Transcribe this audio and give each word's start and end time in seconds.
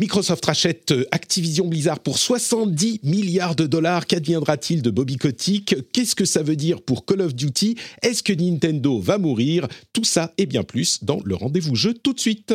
Microsoft 0.00 0.44
rachète 0.44 0.92
Activision 1.12 1.68
Blizzard 1.68 2.00
pour 2.00 2.18
70 2.18 2.98
milliards 3.04 3.54
de 3.54 3.64
dollars. 3.64 4.06
Qu'adviendra-t-il 4.06 4.82
de 4.82 4.90
Bobby 4.90 5.18
Kotick? 5.18 5.76
Qu'est-ce 5.92 6.16
que 6.16 6.24
ça 6.24 6.42
veut 6.42 6.56
dire 6.56 6.82
pour 6.82 7.06
Call 7.06 7.20
of 7.20 7.32
Duty? 7.32 7.76
Est-ce 8.02 8.24
que 8.24 8.32
Nintendo 8.32 8.98
va 8.98 9.18
mourir? 9.18 9.68
Tout 9.92 10.02
ça 10.02 10.34
et 10.36 10.46
bien 10.46 10.64
plus 10.64 11.04
dans 11.04 11.20
le 11.24 11.36
rendez-vous 11.36 11.76
jeu 11.76 11.94
tout 11.94 12.12
de 12.12 12.18
suite. 12.18 12.52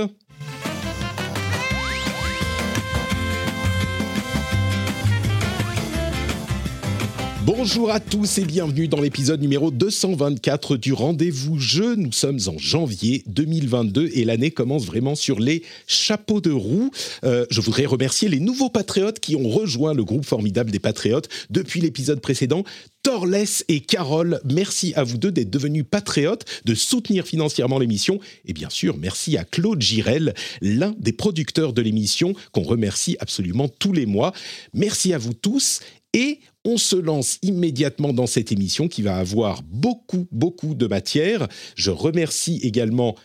Bonjour 7.45 7.89
à 7.89 8.01
tous 8.01 8.37
et 8.37 8.43
bienvenue 8.43 8.89
dans 8.89 8.99
l'épisode 8.99 9.39
numéro 9.39 9.71
224 9.71 10.75
du 10.75 10.91
Rendez-vous 10.91 11.57
Jeu. 11.57 11.95
Nous 11.95 12.11
sommes 12.11 12.39
en 12.47 12.57
janvier 12.57 13.23
2022 13.27 14.09
et 14.13 14.25
l'année 14.25 14.51
commence 14.51 14.85
vraiment 14.85 15.15
sur 15.15 15.39
les 15.39 15.63
chapeaux 15.87 16.41
de 16.41 16.51
roue. 16.51 16.91
Euh, 17.23 17.45
je 17.49 17.61
voudrais 17.61 17.85
remercier 17.85 18.27
les 18.27 18.41
nouveaux 18.41 18.69
patriotes 18.69 19.21
qui 19.21 19.37
ont 19.37 19.47
rejoint 19.47 19.93
le 19.93 20.03
groupe 20.03 20.25
formidable 20.25 20.69
des 20.69 20.79
patriotes 20.79 21.29
depuis 21.49 21.79
l'épisode 21.79 22.19
précédent. 22.19 22.65
Torles 23.01 23.45
et 23.69 23.79
Carole, 23.79 24.41
merci 24.43 24.93
à 24.95 25.03
vous 25.03 25.17
deux 25.17 25.31
d'être 25.31 25.49
devenus 25.49 25.85
patriotes, 25.89 26.43
de 26.65 26.75
soutenir 26.75 27.25
financièrement 27.25 27.79
l'émission. 27.79 28.19
Et 28.45 28.51
bien 28.51 28.69
sûr, 28.69 28.97
merci 28.97 29.37
à 29.37 29.45
Claude 29.45 29.81
Girel, 29.81 30.33
l'un 30.61 30.93
des 30.99 31.13
producteurs 31.13 31.71
de 31.71 31.81
l'émission, 31.81 32.33
qu'on 32.51 32.63
remercie 32.63 33.15
absolument 33.21 33.69
tous 33.69 33.93
les 33.93 34.05
mois. 34.05 34.33
Merci 34.73 35.13
à 35.13 35.17
vous 35.17 35.33
tous. 35.33 35.79
Et 36.13 36.39
on 36.65 36.77
se 36.77 36.95
lance 36.95 37.37
immédiatement 37.41 38.13
dans 38.13 38.27
cette 38.27 38.51
émission 38.51 38.87
qui 38.87 39.01
va 39.01 39.17
avoir 39.17 39.61
beaucoup, 39.63 40.27
beaucoup 40.31 40.73
de 40.73 40.87
matière. 40.87 41.47
Je 41.75 41.91
remercie 41.91 42.59
également 42.63 43.15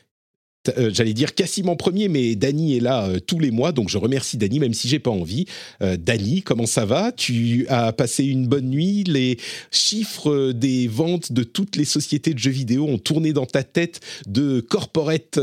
euh, 0.78 0.90
j'allais 0.92 1.12
dire 1.12 1.34
Cassim 1.34 1.68
en 1.68 1.76
premier, 1.76 2.08
mais 2.08 2.34
Dany 2.34 2.76
est 2.76 2.80
là 2.80 3.06
euh, 3.06 3.20
tous 3.20 3.38
les 3.38 3.50
mois, 3.50 3.72
donc 3.72 3.88
je 3.88 3.98
remercie 3.98 4.36
Dany, 4.36 4.60
même 4.60 4.74
si 4.74 4.88
j'ai 4.88 4.98
pas 4.98 5.10
envie. 5.10 5.46
Euh, 5.82 5.96
Dany, 5.98 6.42
comment 6.42 6.66
ça 6.66 6.84
va? 6.84 7.12
Tu 7.12 7.66
as 7.68 7.92
passé 7.92 8.24
une 8.24 8.46
bonne 8.46 8.68
nuit? 8.68 9.04
Les 9.04 9.38
chiffres 9.70 10.52
des 10.52 10.88
ventes 10.88 11.32
de 11.32 11.42
toutes 11.42 11.76
les 11.76 11.84
sociétés 11.84 12.34
de 12.34 12.38
jeux 12.38 12.50
vidéo 12.50 12.86
ont 12.86 12.98
tourné 12.98 13.32
dans 13.32 13.46
ta 13.46 13.62
tête 13.62 14.00
de 14.26 14.60
corporate, 14.60 15.38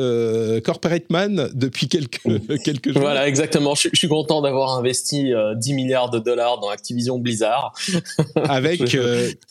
corporate 0.64 1.10
man 1.10 1.50
depuis 1.54 1.88
quelques, 1.88 2.22
quelques 2.64 2.92
jours? 2.92 3.02
Voilà, 3.02 3.28
exactement. 3.28 3.76
Je, 3.76 3.90
suis 3.94 4.08
content 4.08 4.42
d'avoir 4.42 4.78
investi 4.78 5.32
10 5.56 5.74
milliards 5.74 6.10
de 6.10 6.20
dollars 6.20 6.60
dans 6.60 6.70
Activision 6.70 7.20
Blizzard. 7.20 7.74
Avec 8.36 8.98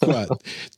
quoi? 0.00 0.26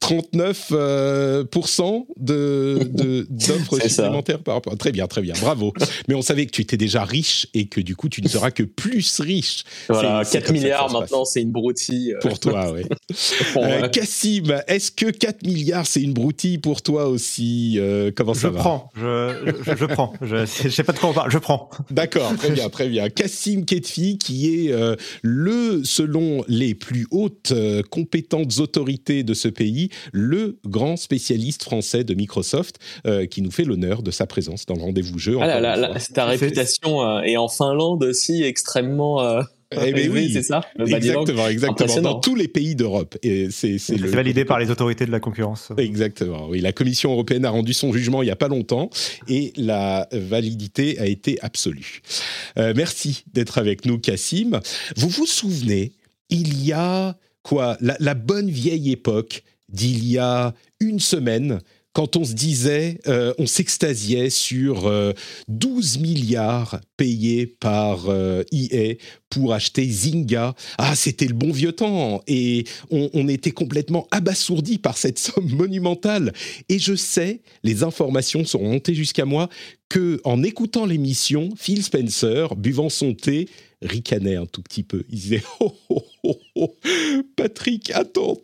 39% 0.03 2.05
de, 2.19 3.27
d'offres 3.31 3.89
supplémentaires 3.89 4.41
par 4.41 4.57
rapport 4.57 4.73
à 4.73 4.77
Très 4.83 4.91
bien, 4.91 5.07
très 5.07 5.23
bien, 5.23 5.35
bravo. 5.41 5.73
Mais 6.09 6.17
on 6.17 6.23
savait 6.23 6.45
que 6.45 6.51
tu 6.51 6.61
étais 6.61 6.77
déjà 6.77 7.05
riche 7.05 7.47
et 7.55 7.67
que 7.67 7.81
du 7.81 7.95
coup, 7.95 8.09
tu 8.09 8.21
ne 8.21 8.27
seras 8.27 8.51
que 8.51 8.65
plus 8.65 9.21
riche. 9.21 9.63
Voilà, 9.89 10.25
4 10.25 10.53
milliards 10.53 10.91
maintenant, 10.91 11.25
c'est 11.25 11.41
une 11.41 11.53
broutille. 11.53 12.15
Euh. 12.15 12.19
Pour 12.19 12.41
toi, 12.41 12.73
oui. 12.73 12.83
euh, 13.59 13.87
Cassim, 13.87 14.61
est-ce 14.67 14.91
que 14.91 15.09
4 15.09 15.47
milliards, 15.47 15.87
c'est 15.87 16.03
une 16.03 16.13
broutille 16.13 16.59
pour 16.59 16.83
toi 16.83 17.07
aussi 17.07 17.77
euh, 17.79 18.11
Comment 18.13 18.35
ça 18.35 18.49
je 18.49 18.55
va 18.55 18.59
prends, 18.59 18.91
je, 18.97 19.55
je, 19.65 19.77
je 19.77 19.85
prends. 19.85 20.15
Je 20.21 20.65
ne 20.65 20.71
sais 20.71 20.83
pas 20.83 20.93
de 20.93 20.99
quoi 20.99 21.11
on 21.11 21.15
parle, 21.15 21.31
je 21.31 21.39
prends. 21.39 21.71
D'accord, 21.93 22.35
très 22.37 22.51
bien, 22.51 22.69
très 22.69 22.89
bien. 22.89 23.09
Cassim 23.09 23.65
Ketfi, 23.65 24.19
qui 24.19 24.67
est 24.67 24.73
euh, 24.73 24.97
le, 25.23 25.83
selon 25.85 26.45
les 26.49 26.75
plus 26.75 27.07
hautes 27.13 27.53
compétentes 27.89 28.59
autorités 28.59 29.23
de 29.23 29.35
ce 29.35 29.47
pays, 29.47 29.91
le 30.13 30.59
grand 30.67 30.97
spécialiste 30.97 31.63
français 31.63 32.03
de 32.03 32.15
Microsoft, 32.15 32.81
qui 33.31 33.43
nous 33.43 33.53
fait 33.53 33.63
l'honneur 33.63 34.03
de 34.03 34.11
sa 34.11 34.27
présence 34.27 34.67
dans 34.67 34.72
le 34.75 34.83
rendez-vous 34.83 35.19
jeu. 35.19 35.37
Ah 35.41 35.61
là, 35.61 35.77
là, 35.77 35.95
ta 36.15 36.27
réputation 36.27 37.03
euh, 37.03 37.21
est 37.23 37.37
en 37.37 37.49
Finlande 37.49 38.05
aussi 38.05 38.43
extrêmement. 38.43 39.23
Euh, 39.23 39.43
eh 39.81 39.93
ben 39.93 40.11
oui, 40.13 40.31
c'est 40.33 40.43
ça. 40.43 40.61
exactement, 40.79 41.49
exactement. 41.49 42.01
Dans 42.01 42.21
tous 42.21 42.35
les 42.35 42.49
pays 42.49 42.75
d'Europe. 42.75 43.17
Et 43.23 43.49
c'est 43.51 43.79
validé 43.97 44.45
par 44.45 44.59
les 44.59 44.71
autorités 44.71 45.07
de 45.07 45.11
la 45.11 45.21
concurrence. 45.21 45.73
Exactement. 45.79 46.49
Oui, 46.49 46.61
la 46.61 46.73
Commission 46.73 47.13
européenne 47.13 47.45
a 47.45 47.51
rendu 47.51 47.73
son 47.73 47.93
jugement 47.93 48.23
il 48.23 48.27
n'y 48.27 48.33
a 48.33 48.37
pas 48.37 48.49
longtemps 48.49 48.91
et 49.29 49.53
la 49.57 50.09
validité 50.13 50.99
a 50.99 51.07
été 51.07 51.39
absolue. 51.41 52.03
Euh, 52.59 52.73
merci 52.77 53.25
d'être 53.33 53.59
avec 53.59 53.87
nous, 53.87 53.99
Cassim. 53.99 54.61
Vous 54.97 55.09
vous 55.09 55.27
souvenez, 55.27 55.93
il 56.29 56.65
y 56.65 56.73
a 56.73 57.17
quoi? 57.43 57.77
La, 57.81 57.97
la 57.99 58.15
bonne 58.15 58.51
vieille 58.51 58.93
époque 58.93 59.43
d'il 59.69 60.07
y 60.07 60.19
a 60.19 60.53
une 60.81 61.01
semaine 61.01 61.61
quand 61.93 62.17
on 62.17 62.25
se 62.25 62.33
disait, 62.33 62.99
euh, 63.07 63.35
on 63.39 63.47
s'extasiait 63.47 64.31
sur 64.31 64.91
12 65.49 65.97
euh, 65.97 66.01
milliards 66.01 66.81
payés 66.97 67.47
par 67.47 68.09
euh, 68.09 68.45
EA 68.51 68.95
pour 69.29 69.53
acheter 69.53 69.87
Zynga. 69.87 70.55
Ah, 70.79 70.95
c'était 70.95 71.27
le 71.27 71.35
bon 71.35 71.53
vieux 71.53 71.73
temps. 71.73 72.23
Et 72.27 72.65
on, 72.91 73.11
on 73.13 73.29
était 73.29 73.51
complètement 73.51 74.09
abasourdi 74.11 74.79
par 74.79 74.97
cette 74.97 75.19
somme 75.19 75.51
monumentale. 75.51 76.33
Et 76.69 76.79
je 76.79 76.95
sais, 76.95 77.43
les 77.63 77.83
informations 77.83 78.45
sont 78.45 78.63
montées 78.63 78.95
jusqu'à 78.95 79.27
moi, 79.27 79.49
que 79.89 80.21
en 80.25 80.43
écoutant 80.43 80.87
l'émission, 80.87 81.51
Phil 81.57 81.83
Spencer, 81.83 82.57
buvant 82.57 82.89
son 82.89 83.13
thé, 83.13 83.49
ricanait 83.83 84.37
un 84.37 84.47
tout 84.47 84.63
petit 84.63 84.83
peu. 84.83 85.05
Il 85.11 85.19
disait 85.19 85.43
oh, 85.61 85.75
oh, 85.89 86.03
oh, 86.25 86.39
oh. 86.57 86.77
Patrick, 87.37 87.91
attends, 87.91 88.35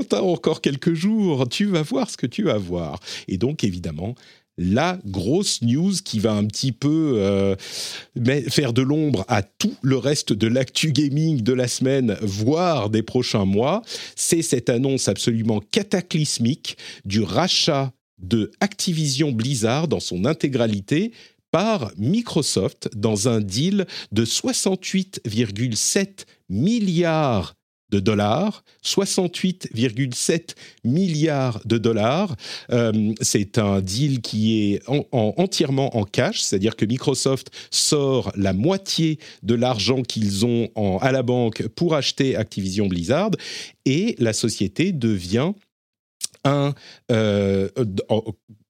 attends, 0.00 0.28
encore 0.28 0.60
quelques 0.60 0.94
jours, 0.94 1.48
tu 1.48 1.66
vas 1.66 1.82
voir 1.82 2.10
ce 2.10 2.16
que 2.16 2.26
tu 2.26 2.44
vas 2.44 2.58
voir. 2.58 3.00
Et 3.28 3.38
donc, 3.38 3.64
évidemment, 3.64 4.14
la 4.58 4.98
grosse 5.06 5.62
news 5.62 5.92
qui 6.04 6.18
va 6.18 6.32
un 6.32 6.44
petit 6.44 6.72
peu 6.72 7.14
euh, 7.16 7.54
faire 8.48 8.72
de 8.72 8.82
l'ombre 8.82 9.24
à 9.28 9.42
tout 9.42 9.74
le 9.82 9.96
reste 9.96 10.32
de 10.32 10.48
l'actu 10.48 10.92
gaming 10.92 11.42
de 11.42 11.52
la 11.52 11.68
semaine, 11.68 12.16
voire 12.22 12.90
des 12.90 13.04
prochains 13.04 13.44
mois, 13.44 13.82
c'est 14.16 14.42
cette 14.42 14.68
annonce 14.68 15.06
absolument 15.06 15.60
cataclysmique 15.70 16.76
du 17.04 17.22
rachat 17.22 17.92
de 18.18 18.50
Activision 18.58 19.30
Blizzard 19.30 19.86
dans 19.86 20.00
son 20.00 20.24
intégralité 20.24 21.12
par 21.50 21.90
Microsoft 21.96 22.88
dans 22.94 23.28
un 23.28 23.40
deal 23.40 23.86
de 24.12 24.24
68,7 24.24 26.26
milliards 26.48 27.54
de 27.90 28.00
dollars, 28.00 28.64
68,7 28.84 30.54
milliards 30.84 31.60
de 31.64 31.78
dollars. 31.78 32.36
Euh, 32.70 33.14
c'est 33.20 33.58
un 33.58 33.80
deal 33.80 34.20
qui 34.20 34.74
est 34.74 34.82
entièrement 34.86 35.96
en 35.96 36.04
cash, 36.04 36.40
c'est-à-dire 36.40 36.76
que 36.76 36.84
Microsoft 36.84 37.50
sort 37.70 38.32
la 38.36 38.52
moitié 38.52 39.18
de 39.42 39.54
l'argent 39.54 40.02
qu'ils 40.02 40.44
ont 40.44 40.68
à 41.00 41.12
la 41.12 41.22
banque 41.22 41.66
pour 41.68 41.94
acheter 41.94 42.36
Activision 42.36 42.86
Blizzard 42.86 43.30
et 43.86 44.14
la 44.18 44.32
société 44.32 44.92
devient 44.92 45.52
un, 46.44 46.74
euh, 47.10 47.68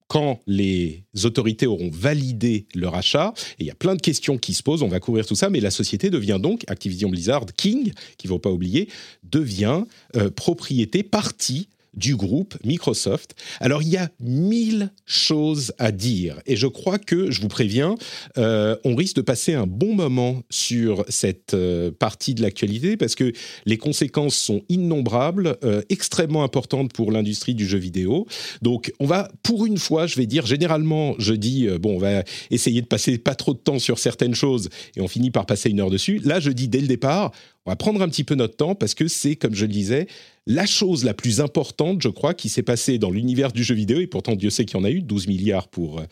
quand 0.08 0.40
les 0.46 1.04
autorités 1.24 1.66
auront 1.66 1.90
validé 1.90 2.66
leur 2.74 2.94
achat, 2.94 3.34
et 3.58 3.64
il 3.64 3.66
y 3.66 3.70
a 3.70 3.74
plein 3.74 3.94
de 3.94 4.00
questions 4.00 4.38
qui 4.38 4.54
se 4.54 4.62
posent, 4.62 4.82
on 4.82 4.88
va 4.88 5.00
couvrir 5.00 5.26
tout 5.26 5.34
ça, 5.34 5.50
mais 5.50 5.60
la 5.60 5.70
société 5.70 6.10
devient 6.10 6.38
donc, 6.40 6.64
Activision 6.66 7.10
Blizzard 7.10 7.46
King, 7.56 7.92
qu'il 8.16 8.28
ne 8.28 8.34
faut 8.34 8.38
pas 8.38 8.50
oublier, 8.50 8.88
devient 9.22 9.84
euh, 10.16 10.30
propriété, 10.30 11.02
partie 11.02 11.68
du 11.98 12.16
groupe 12.16 12.56
Microsoft. 12.64 13.34
Alors 13.60 13.82
il 13.82 13.88
y 13.88 13.96
a 13.96 14.08
mille 14.20 14.90
choses 15.04 15.72
à 15.78 15.92
dire 15.92 16.40
et 16.46 16.56
je 16.56 16.66
crois 16.66 16.98
que, 16.98 17.30
je 17.30 17.40
vous 17.40 17.48
préviens, 17.48 17.96
euh, 18.38 18.76
on 18.84 18.94
risque 18.94 19.16
de 19.16 19.22
passer 19.22 19.54
un 19.54 19.66
bon 19.66 19.94
moment 19.94 20.42
sur 20.48 21.04
cette 21.08 21.54
euh, 21.54 21.90
partie 21.90 22.34
de 22.34 22.42
l'actualité 22.42 22.96
parce 22.96 23.14
que 23.14 23.32
les 23.66 23.76
conséquences 23.76 24.36
sont 24.36 24.62
innombrables, 24.68 25.56
euh, 25.64 25.82
extrêmement 25.88 26.44
importantes 26.44 26.92
pour 26.92 27.12
l'industrie 27.12 27.54
du 27.54 27.66
jeu 27.66 27.78
vidéo. 27.78 28.26
Donc 28.62 28.92
on 29.00 29.06
va, 29.06 29.30
pour 29.42 29.66
une 29.66 29.78
fois, 29.78 30.06
je 30.06 30.16
vais 30.16 30.26
dire, 30.26 30.46
généralement 30.46 31.14
je 31.18 31.34
dis, 31.34 31.66
bon, 31.80 31.96
on 31.96 31.98
va 31.98 32.22
essayer 32.50 32.80
de 32.80 32.86
passer 32.86 33.18
pas 33.18 33.34
trop 33.34 33.54
de 33.54 33.58
temps 33.58 33.78
sur 33.78 33.98
certaines 33.98 34.34
choses 34.34 34.68
et 34.96 35.00
on 35.00 35.08
finit 35.08 35.30
par 35.30 35.46
passer 35.46 35.70
une 35.70 35.80
heure 35.80 35.90
dessus. 35.90 36.20
Là 36.24 36.38
je 36.40 36.50
dis 36.50 36.68
dès 36.68 36.80
le 36.80 36.86
départ, 36.86 37.32
On 37.66 37.70
va 37.70 37.76
prendre 37.76 38.00
un 38.00 38.08
petit 38.08 38.24
peu 38.24 38.34
notre 38.34 38.56
temps 38.56 38.74
parce 38.74 38.94
que 38.94 39.08
c'est, 39.08 39.36
comme 39.36 39.54
je 39.54 39.66
le 39.66 39.72
disais, 39.72 40.06
la 40.48 40.64
chose 40.64 41.04
la 41.04 41.12
plus 41.12 41.40
importante, 41.40 42.00
je 42.02 42.08
crois, 42.08 42.32
qui 42.32 42.48
s'est 42.48 42.62
passée 42.62 42.98
dans 42.98 43.10
l'univers 43.10 43.52
du 43.52 43.62
jeu 43.62 43.74
vidéo, 43.74 44.00
et 44.00 44.06
pourtant 44.06 44.34
Dieu 44.34 44.48
sait 44.48 44.64
qu'il 44.64 44.78
y 44.78 44.80
en 44.80 44.84
a 44.84 44.90
eu, 44.90 45.02
12 45.02 45.28
milliards 45.28 45.68
pour 45.68 46.00
euh, 46.00 46.04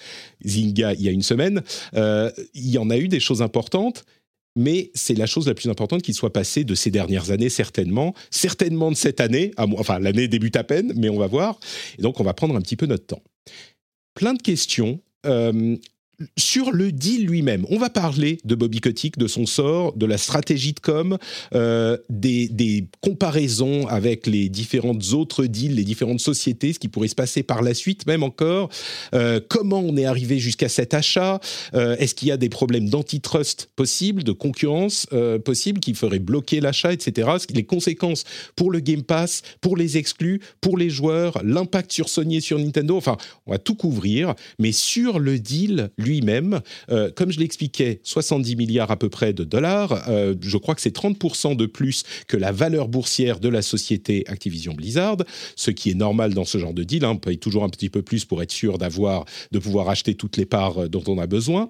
Zynga 0.44 0.92
il 0.92 1.00
y 1.00 1.08
a 1.08 1.10
une 1.10 1.22
semaine, 1.22 1.62
euh, 1.94 2.30
il 2.52 2.68
y 2.68 2.76
en 2.76 2.90
a 2.90 2.98
eu 2.98 3.08
des 3.08 3.18
choses 3.18 3.40
importantes, 3.40 4.04
mais 4.54 4.90
c'est 4.94 5.14
la 5.14 5.24
chose 5.24 5.46
la 5.46 5.54
plus 5.54 5.70
importante 5.70 6.02
qui 6.02 6.12
soit 6.12 6.34
passée 6.34 6.64
de 6.64 6.74
ces 6.74 6.90
dernières 6.90 7.30
années, 7.30 7.48
certainement, 7.48 8.14
certainement 8.30 8.90
de 8.90 8.96
cette 8.96 9.20
année, 9.20 9.52
enfin 9.56 9.98
l'année 9.98 10.28
débute 10.28 10.56
à 10.56 10.64
peine, 10.64 10.92
mais 10.96 11.08
on 11.08 11.18
va 11.18 11.26
voir, 11.26 11.58
et 11.98 12.02
donc 12.02 12.20
on 12.20 12.24
va 12.24 12.34
prendre 12.34 12.54
un 12.54 12.60
petit 12.60 12.76
peu 12.76 12.86
notre 12.86 13.06
temps. 13.06 13.22
Plein 14.14 14.34
de 14.34 14.42
questions. 14.42 15.00
Euh, 15.24 15.76
sur 16.36 16.72
le 16.72 16.92
deal 16.92 17.26
lui-même, 17.26 17.66
on 17.68 17.78
va 17.78 17.90
parler 17.90 18.38
de 18.44 18.54
Bobby 18.54 18.80
Kotick, 18.80 19.18
de 19.18 19.26
son 19.26 19.46
sort, 19.46 19.94
de 19.96 20.06
la 20.06 20.18
stratégie 20.18 20.72
de 20.72 20.80
com, 20.80 21.18
euh, 21.54 21.96
des, 22.08 22.86
comparaisons 23.00 23.86
avec 23.86 24.26
les 24.26 24.48
différentes 24.48 25.12
autres 25.12 25.44
deals, 25.44 25.74
les 25.74 25.84
différentes 25.84 26.20
sociétés, 26.20 26.72
ce 26.72 26.78
qui 26.78 26.88
pourrait 26.88 27.08
se 27.08 27.14
passer 27.14 27.42
par 27.42 27.62
la 27.62 27.74
suite, 27.74 28.06
même 28.06 28.22
encore. 28.22 28.70
Euh, 29.14 29.40
comment 29.46 29.80
on 29.80 29.96
est 29.96 30.06
arrivé 30.06 30.38
jusqu'à 30.38 30.68
cet 30.68 30.94
achat? 30.94 31.40
Euh, 31.74 31.96
Est-ce 31.96 32.14
qu'il 32.14 32.28
y 32.28 32.32
a 32.32 32.36
des 32.36 32.48
problèmes 32.48 32.88
d'antitrust 32.88 33.68
possibles, 33.76 34.24
de 34.24 34.32
concurrence 34.32 35.06
possibles 35.44 35.80
qui 35.80 35.94
feraient 35.94 36.18
bloquer 36.18 36.60
l'achat, 36.60 36.92
etc. 36.92 37.28
Les 37.50 37.64
conséquences 37.64 38.24
pour 38.54 38.70
le 38.70 38.80
Game 38.80 39.02
Pass, 39.02 39.42
pour 39.60 39.76
les 39.76 39.96
exclus, 39.98 40.40
pour 40.60 40.78
les 40.78 40.90
joueurs, 40.90 41.40
l'impact 41.44 41.92
sur 41.92 42.08
Sony 42.08 42.36
et 42.36 42.40
sur 42.40 42.58
Nintendo? 42.58 42.96
Enfin, 42.96 43.16
on 43.46 43.52
va 43.52 43.58
tout 43.58 43.74
couvrir, 43.74 44.34
mais 44.58 44.72
sur 44.72 45.18
le 45.18 45.38
deal 45.38 45.90
lui-même. 46.06 46.60
Euh, 46.90 47.10
comme 47.14 47.30
je 47.30 47.38
l'expliquais, 47.38 48.00
70 48.02 48.56
milliards 48.56 48.90
à 48.90 48.96
peu 48.96 49.08
près 49.08 49.32
de 49.32 49.44
dollars. 49.44 50.08
Euh, 50.08 50.34
je 50.40 50.56
crois 50.56 50.74
que 50.74 50.80
c'est 50.80 50.94
30% 50.94 51.56
de 51.56 51.66
plus 51.66 52.04
que 52.28 52.36
la 52.36 52.52
valeur 52.52 52.88
boursière 52.88 53.40
de 53.40 53.48
la 53.48 53.62
société 53.62 54.24
Activision 54.26 54.74
Blizzard, 54.74 55.18
ce 55.56 55.70
qui 55.70 55.90
est 55.90 55.94
normal 55.94 56.34
dans 56.34 56.44
ce 56.44 56.58
genre 56.58 56.74
de 56.74 56.84
deal. 56.84 57.04
Hein. 57.04 57.12
On 57.14 57.18
paye 57.18 57.38
toujours 57.38 57.64
un 57.64 57.68
petit 57.68 57.90
peu 57.90 58.02
plus 58.02 58.24
pour 58.24 58.42
être 58.42 58.52
sûr 58.52 58.78
d'avoir, 58.78 59.24
de 59.52 59.58
pouvoir 59.58 59.88
acheter 59.88 60.14
toutes 60.14 60.36
les 60.36 60.46
parts 60.46 60.84
euh, 60.84 60.88
dont 60.88 61.02
on 61.08 61.18
a 61.18 61.26
besoin. 61.26 61.68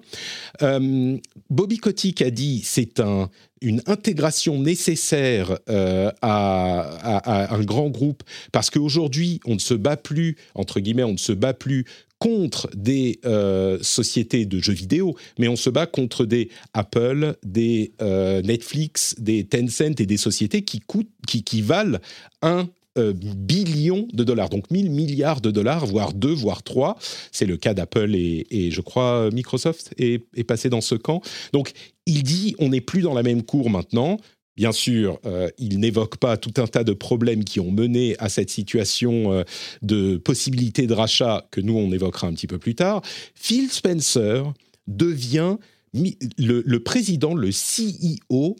Bobby 1.49 1.77
Kotick 1.77 2.21
a 2.21 2.29
dit 2.29 2.61
c'est 2.63 2.99
un, 2.99 3.29
une 3.61 3.81
intégration 3.85 4.59
nécessaire 4.59 5.57
à, 5.67 6.09
à, 6.21 7.55
un 7.55 7.63
grand 7.63 7.89
groupe 7.89 8.23
parce 8.51 8.69
qu'aujourd'hui 8.69 9.39
on 9.45 9.55
ne 9.55 9.59
se 9.59 9.73
bat 9.73 9.97
plus 9.97 10.37
entre 10.55 10.79
guillemets 10.79 11.03
on 11.03 11.13
ne 11.13 11.17
se 11.17 11.31
bat 11.31 11.53
plus 11.53 11.85
contre 12.19 12.69
des 12.75 13.19
euh, 13.25 13.77
sociétés 13.81 14.45
de 14.45 14.59
jeux 14.59 14.73
vidéo, 14.73 15.15
mais 15.37 15.47
on 15.47 15.55
se 15.55 15.69
bat 15.69 15.85
contre 15.85 16.25
des 16.25 16.49
Apple, 16.73 17.35
des 17.43 17.93
euh, 18.01 18.41
Netflix, 18.41 19.15
des 19.19 19.45
Tencent 19.45 19.99
et 19.99 20.05
des 20.05 20.17
sociétés 20.17 20.63
qui, 20.63 20.79
coûtent, 20.79 21.11
qui, 21.27 21.61
valent 21.61 21.99
un 22.41 22.67
euh, 22.97 23.13
billion 23.13 24.07
de 24.13 24.23
dollars, 24.23 24.49
donc 24.49 24.71
1000 24.71 24.89
milliards 24.89 25.41
de 25.41 25.51
dollars, 25.51 25.85
voire 25.85 26.13
deux, 26.13 26.33
voire 26.33 26.63
trois. 26.63 26.97
C'est 27.31 27.45
le 27.45 27.57
cas 27.57 27.73
d'Apple 27.73 28.15
et, 28.15 28.71
je 28.71 28.81
crois 28.81 29.29
Microsoft 29.31 29.93
est, 29.97 30.43
passé 30.43 30.69
dans 30.69 30.81
ce 30.81 30.95
camp. 30.95 31.21
Donc 31.53 31.73
il 32.05 32.23
dit 32.23 32.55
on 32.57 32.69
n'est 32.69 32.81
plus 32.81 33.01
dans 33.01 33.13
la 33.13 33.23
même 33.23 33.43
cour 33.43 33.69
maintenant. 33.69 34.17
Bien 34.57 34.71
sûr, 34.71 35.19
euh, 35.25 35.49
il 35.59 35.79
n'évoque 35.79 36.17
pas 36.17 36.35
tout 36.35 36.53
un 36.57 36.65
tas 36.65 36.83
de 36.83 36.93
problèmes 36.93 37.43
qui 37.43 37.59
ont 37.59 37.71
mené 37.71 38.15
à 38.17 38.27
cette 38.27 38.49
situation 38.49 39.31
euh, 39.31 39.43
de 39.83 40.17
possibilité 40.17 40.87
de 40.87 40.93
rachat 40.93 41.47
que 41.51 41.61
nous, 41.61 41.77
on 41.77 41.91
évoquera 41.91 42.25
un 42.25 42.33
petit 42.33 42.47
peu 42.47 42.57
plus 42.57 42.73
tard. 42.73 43.03
Phil 43.35 43.69
Spencer 43.69 44.51
devient 44.87 45.57
le, 45.93 46.77
président, 46.79 47.35
le 47.35 47.49
CEO 47.49 48.55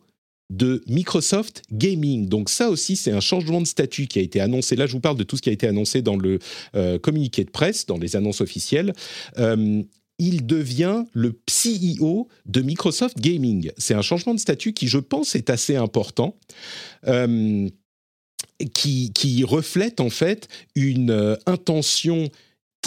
de 0.51 0.83
Microsoft 0.88 1.63
Gaming. 1.71 2.29
Donc 2.29 2.49
ça 2.49 2.69
aussi, 2.69 2.95
c'est 2.95 3.11
un 3.11 3.19
changement 3.19 3.59
de 3.59 3.67
statut 3.67 4.05
qui 4.05 4.19
a 4.19 4.21
été 4.21 4.39
annoncé. 4.39 4.75
Là, 4.75 4.85
je 4.85 4.94
vous 4.94 4.99
parle 4.99 5.17
de 5.17 5.23
tout 5.23 5.35
ce 5.35 5.41
qui 5.41 5.49
a 5.49 5.53
été 5.53 5.67
annoncé 5.67 6.03
dans 6.03 6.15
le 6.15 6.38
euh, 6.75 6.99
communiqué 6.99 7.44
de 7.44 7.49
presse, 7.49 7.88
dans 7.88 7.97
les 7.97 8.15
annonces 8.15 8.41
officielles 8.41 8.94
il 10.19 10.45
devient 10.45 11.05
le 11.13 11.39
CEO 11.47 12.27
de 12.45 12.61
Microsoft 12.61 13.19
Gaming. 13.19 13.71
C'est 13.77 13.93
un 13.93 14.01
changement 14.01 14.33
de 14.33 14.39
statut 14.39 14.73
qui, 14.73 14.87
je 14.87 14.97
pense, 14.97 15.35
est 15.35 15.49
assez 15.49 15.75
important. 15.75 16.35
Euh, 17.07 17.69
qui, 18.73 19.11
qui, 19.13 19.43
reflète 19.43 19.99
en 19.99 20.09
fait 20.09 20.47
une 20.75 21.11
euh, 21.11 21.35
intention 21.45 22.29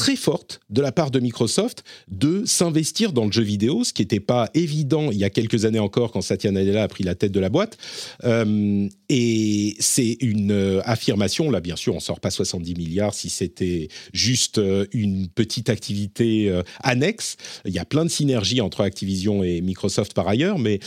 très 0.01 0.17
forte 0.17 0.61
de 0.71 0.81
la 0.81 0.93
part 0.93 1.11
de 1.11 1.21
Microsoft 1.21 1.85
de 2.09 2.43
s'investir 2.47 3.13
dans 3.13 3.27
le 3.27 3.33
jeu 3.33 3.43
vidéo, 3.43 3.85
ce 3.85 3.93
qui 3.93 4.01
n'était 4.01 4.19
pas 4.19 4.49
évident 4.55 5.11
il 5.11 5.19
y 5.19 5.25
a 5.25 5.29
quelques 5.29 5.67
années 5.67 5.79
encore 5.79 6.11
quand 6.11 6.23
Satya 6.23 6.51
Nadella 6.53 6.85
a 6.85 6.89
pris 6.89 7.05
la 7.05 7.15
tête 7.15 7.33
de 7.33 7.39
la 7.39 7.51
boîte. 7.51 7.77
Euh, 8.25 8.89
et 9.11 9.77
c'est 9.79 10.17
une 10.21 10.53
euh, 10.53 10.81
affirmation, 10.87 11.51
là 11.51 11.61
bien 11.61 11.77
sûr 11.77 11.95
on 11.95 12.01
sort 12.01 12.19
pas 12.19 12.31
70 12.31 12.77
milliards 12.77 13.13
si 13.13 13.29
c'était 13.29 13.89
juste 14.15 14.57
euh, 14.57 14.87
une 14.93 15.29
petite 15.29 15.69
activité 15.69 16.51
annexe. 16.83 17.37
Il 17.67 17.75
y 17.75 17.79
a 17.79 17.85
plein 17.85 18.07
de 18.07 18.11
synergies 18.11 18.63
entre 18.63 18.81
Activision 18.81 19.45
et 19.45 19.61
Microsoft 19.61 20.15
par 20.15 20.29
ailleurs, 20.29 20.59
mais 20.59 20.81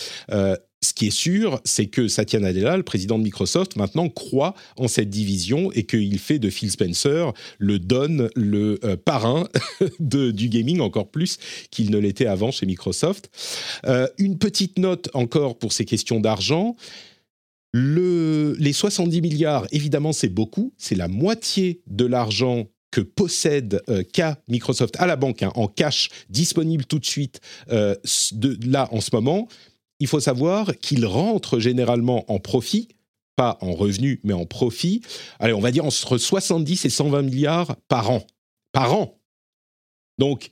ce 0.84 0.94
qui 0.94 1.08
est 1.08 1.12
sûr, 1.12 1.62
c'est 1.64 1.88
que 1.88 2.08
Satya 2.08 2.40
Nadella, 2.40 2.78
le 2.78 2.84
président 2.84 3.18
de 3.18 3.24
Microsoft, 3.24 3.78
maintenant 3.78 4.10
croit 4.10 4.54
en 4.78 4.88
cette 4.88 5.10
division 5.10 5.72
et 5.72 5.84
qu'il 5.86 6.20
fait 6.20 6.40
de 6.40 6.50
Phil 6.50 6.70
Spencer 6.70 7.32
le 7.58 7.80
donne 7.80 8.30
le 8.36 8.80
euh, 8.84 8.98
parrain 8.98 9.48
du 10.00 10.50
gaming 10.50 10.82
encore 10.82 11.10
plus 11.10 11.38
qu'il 11.72 11.90
ne 11.90 11.98
l'était 11.98 12.26
avant 12.26 12.52
chez 12.52 12.66
Microsoft. 12.66 13.30
Euh, 13.86 14.08
une 14.18 14.38
petite 14.38 14.78
note 14.78 15.10
encore 15.14 15.58
pour 15.58 15.72
ces 15.72 15.86
questions 15.86 16.20
d'argent. 16.20 16.76
les 17.74 18.74
70 18.74 19.22
milliards, 19.22 19.68
évidemment, 19.72 20.12
c'est 20.12 20.30
beaucoup. 20.30 20.74
C'est 20.78 20.96
la 20.96 21.08
moitié 21.08 21.82
de 21.88 22.06
l'argent 22.06 22.68
que 22.92 23.02
possède 23.02 23.82
euh, 23.90 24.04
Microsoft 24.48 24.96
à 25.00 25.08
la 25.08 25.16
banque 25.16 25.42
hein, 25.42 25.52
en 25.56 25.68
cash 25.68 26.10
disponible 26.30 26.86
tout 26.86 27.00
de 27.00 27.06
suite 27.06 27.40
de, 27.70 28.70
là 28.70 28.88
en 28.92 29.02
ce 29.02 29.10
moment 29.14 29.48
il 30.04 30.08
faut 30.08 30.20
savoir 30.20 30.76
qu'il 30.80 31.06
rentre 31.06 31.60
généralement 31.60 32.30
en 32.30 32.38
profit, 32.38 32.90
pas 33.38 33.58
en 33.62 33.72
revenus, 33.72 34.20
mais 34.26 34.34
en 34.34 34.46
profit. 34.46 35.02
Allez, 35.40 35.54
on 35.54 35.62
va 35.62 35.72
dire 35.72 35.86
entre 35.86 36.18
70 36.18 36.84
et 36.84 36.90
120 36.90 37.22
milliards 37.22 37.78
par 37.88 38.12
an. 38.12 38.28
Par 38.74 38.94
an. 38.94 39.18
Donc, 40.18 40.50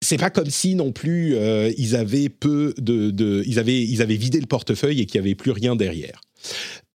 c'est 0.00 0.16
pas 0.16 0.30
comme 0.30 0.48
si 0.48 0.76
non 0.76 0.92
plus 0.92 1.36
euh, 1.36 1.74
ils 1.76 1.94
avaient 1.94 2.30
peu 2.30 2.72
de, 2.78 3.42
ils 3.46 3.58
avaient 3.58 3.82
ils 3.82 4.00
avaient 4.00 4.16
vidé 4.16 4.40
le 4.40 4.46
portefeuille 4.46 5.02
et 5.02 5.04
qu'il 5.04 5.20
n'y 5.20 5.26
avait 5.26 5.34
plus 5.34 5.50
rien 5.50 5.76
derrière. 5.76 6.22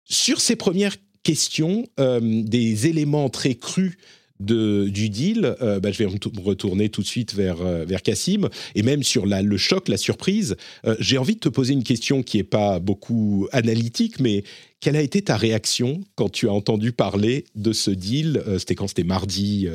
Sur 0.05 0.39
ces 0.39 0.55
premières 0.55 0.95
questions, 1.21 1.85
euh, 1.99 2.21
des 2.43 2.87
éléments 2.87 3.29
très 3.29 3.55
crus 3.55 3.97
de, 4.39 4.87
du 4.89 5.09
deal, 5.09 5.55
euh, 5.61 5.79
bah, 5.79 5.91
je 5.91 6.03
vais 6.03 6.09
retourner 6.43 6.89
tout 6.89 7.01
de 7.01 7.07
suite 7.07 7.33
vers, 7.33 7.61
euh, 7.61 7.85
vers 7.85 8.01
Cassim, 8.01 8.49
et 8.75 8.83
même 8.83 9.03
sur 9.03 9.25
le 9.25 9.57
choc, 9.57 9.87
la 9.87 9.97
surprise, 9.97 10.55
euh, 10.85 10.95
j'ai 10.99 11.17
envie 11.17 11.35
de 11.35 11.39
te 11.39 11.49
poser 11.49 11.73
une 11.73 11.83
question 11.83 12.23
qui 12.23 12.37
n'est 12.37 12.43
pas 12.43 12.79
beaucoup 12.79 13.47
analytique, 13.51 14.19
mais 14.19 14.43
quelle 14.79 14.95
a 14.95 15.01
été 15.01 15.21
ta 15.21 15.37
réaction 15.37 16.01
quand 16.15 16.29
tu 16.29 16.47
as 16.47 16.53
entendu 16.53 16.91
parler 16.91 17.45
de 17.55 17.71
ce 17.71 17.91
deal 17.91 18.43
C'était 18.59 18.75
quand? 18.75 18.87
C'était 18.87 19.03
mardi, 19.03 19.67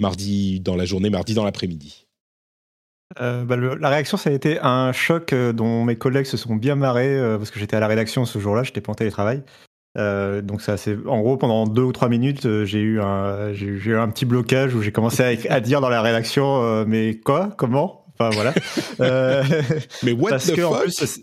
mardi 0.00 0.58
dans 0.58 0.74
la 0.74 0.84
journée, 0.84 1.10
mardi 1.10 1.34
dans 1.34 1.44
l'après-midi. 1.44 2.06
Bah, 3.20 3.56
la 3.56 3.88
réaction, 3.88 4.16
ça 4.16 4.30
a 4.30 4.32
été 4.32 4.58
un 4.60 4.92
choc 4.92 5.32
dont 5.32 5.84
mes 5.84 5.94
collègues 5.96 6.26
se 6.26 6.36
sont 6.36 6.56
bien 6.56 6.74
marrés 6.74 7.18
parce 7.38 7.52
que 7.52 7.60
j'étais 7.60 7.76
à 7.76 7.80
la 7.80 7.86
rédaction 7.86 8.24
ce 8.24 8.40
jour-là, 8.40 8.64
j'étais 8.64 8.80
pas 8.80 8.90
en 8.90 8.96
télétravail. 8.96 9.42
Euh, 9.98 10.40
donc 10.40 10.62
ça, 10.62 10.76
c'est 10.76 10.96
en 11.06 11.20
gros 11.20 11.36
pendant 11.36 11.66
deux 11.66 11.82
ou 11.82 11.92
trois 11.92 12.08
minutes, 12.08 12.46
euh, 12.46 12.64
j'ai 12.64 12.80
eu 12.80 13.00
un, 13.00 13.52
j'ai 13.52 13.66
eu 13.66 13.96
un 13.96 14.08
petit 14.08 14.24
blocage 14.24 14.74
où 14.74 14.80
j'ai 14.80 14.92
commencé 14.92 15.22
à, 15.22 15.54
à, 15.54 15.60
dire 15.60 15.80
dans 15.82 15.90
la 15.90 16.00
rédaction, 16.00 16.62
euh, 16.62 16.84
mais 16.86 17.20
quoi, 17.22 17.50
comment, 17.58 18.06
enfin 18.14 18.30
voilà. 18.30 18.54
mais 20.02 20.12
what 20.12 20.30
parce 20.30 20.46
the 20.46 20.58
fuck? 20.58 20.82
plus, 20.84 21.20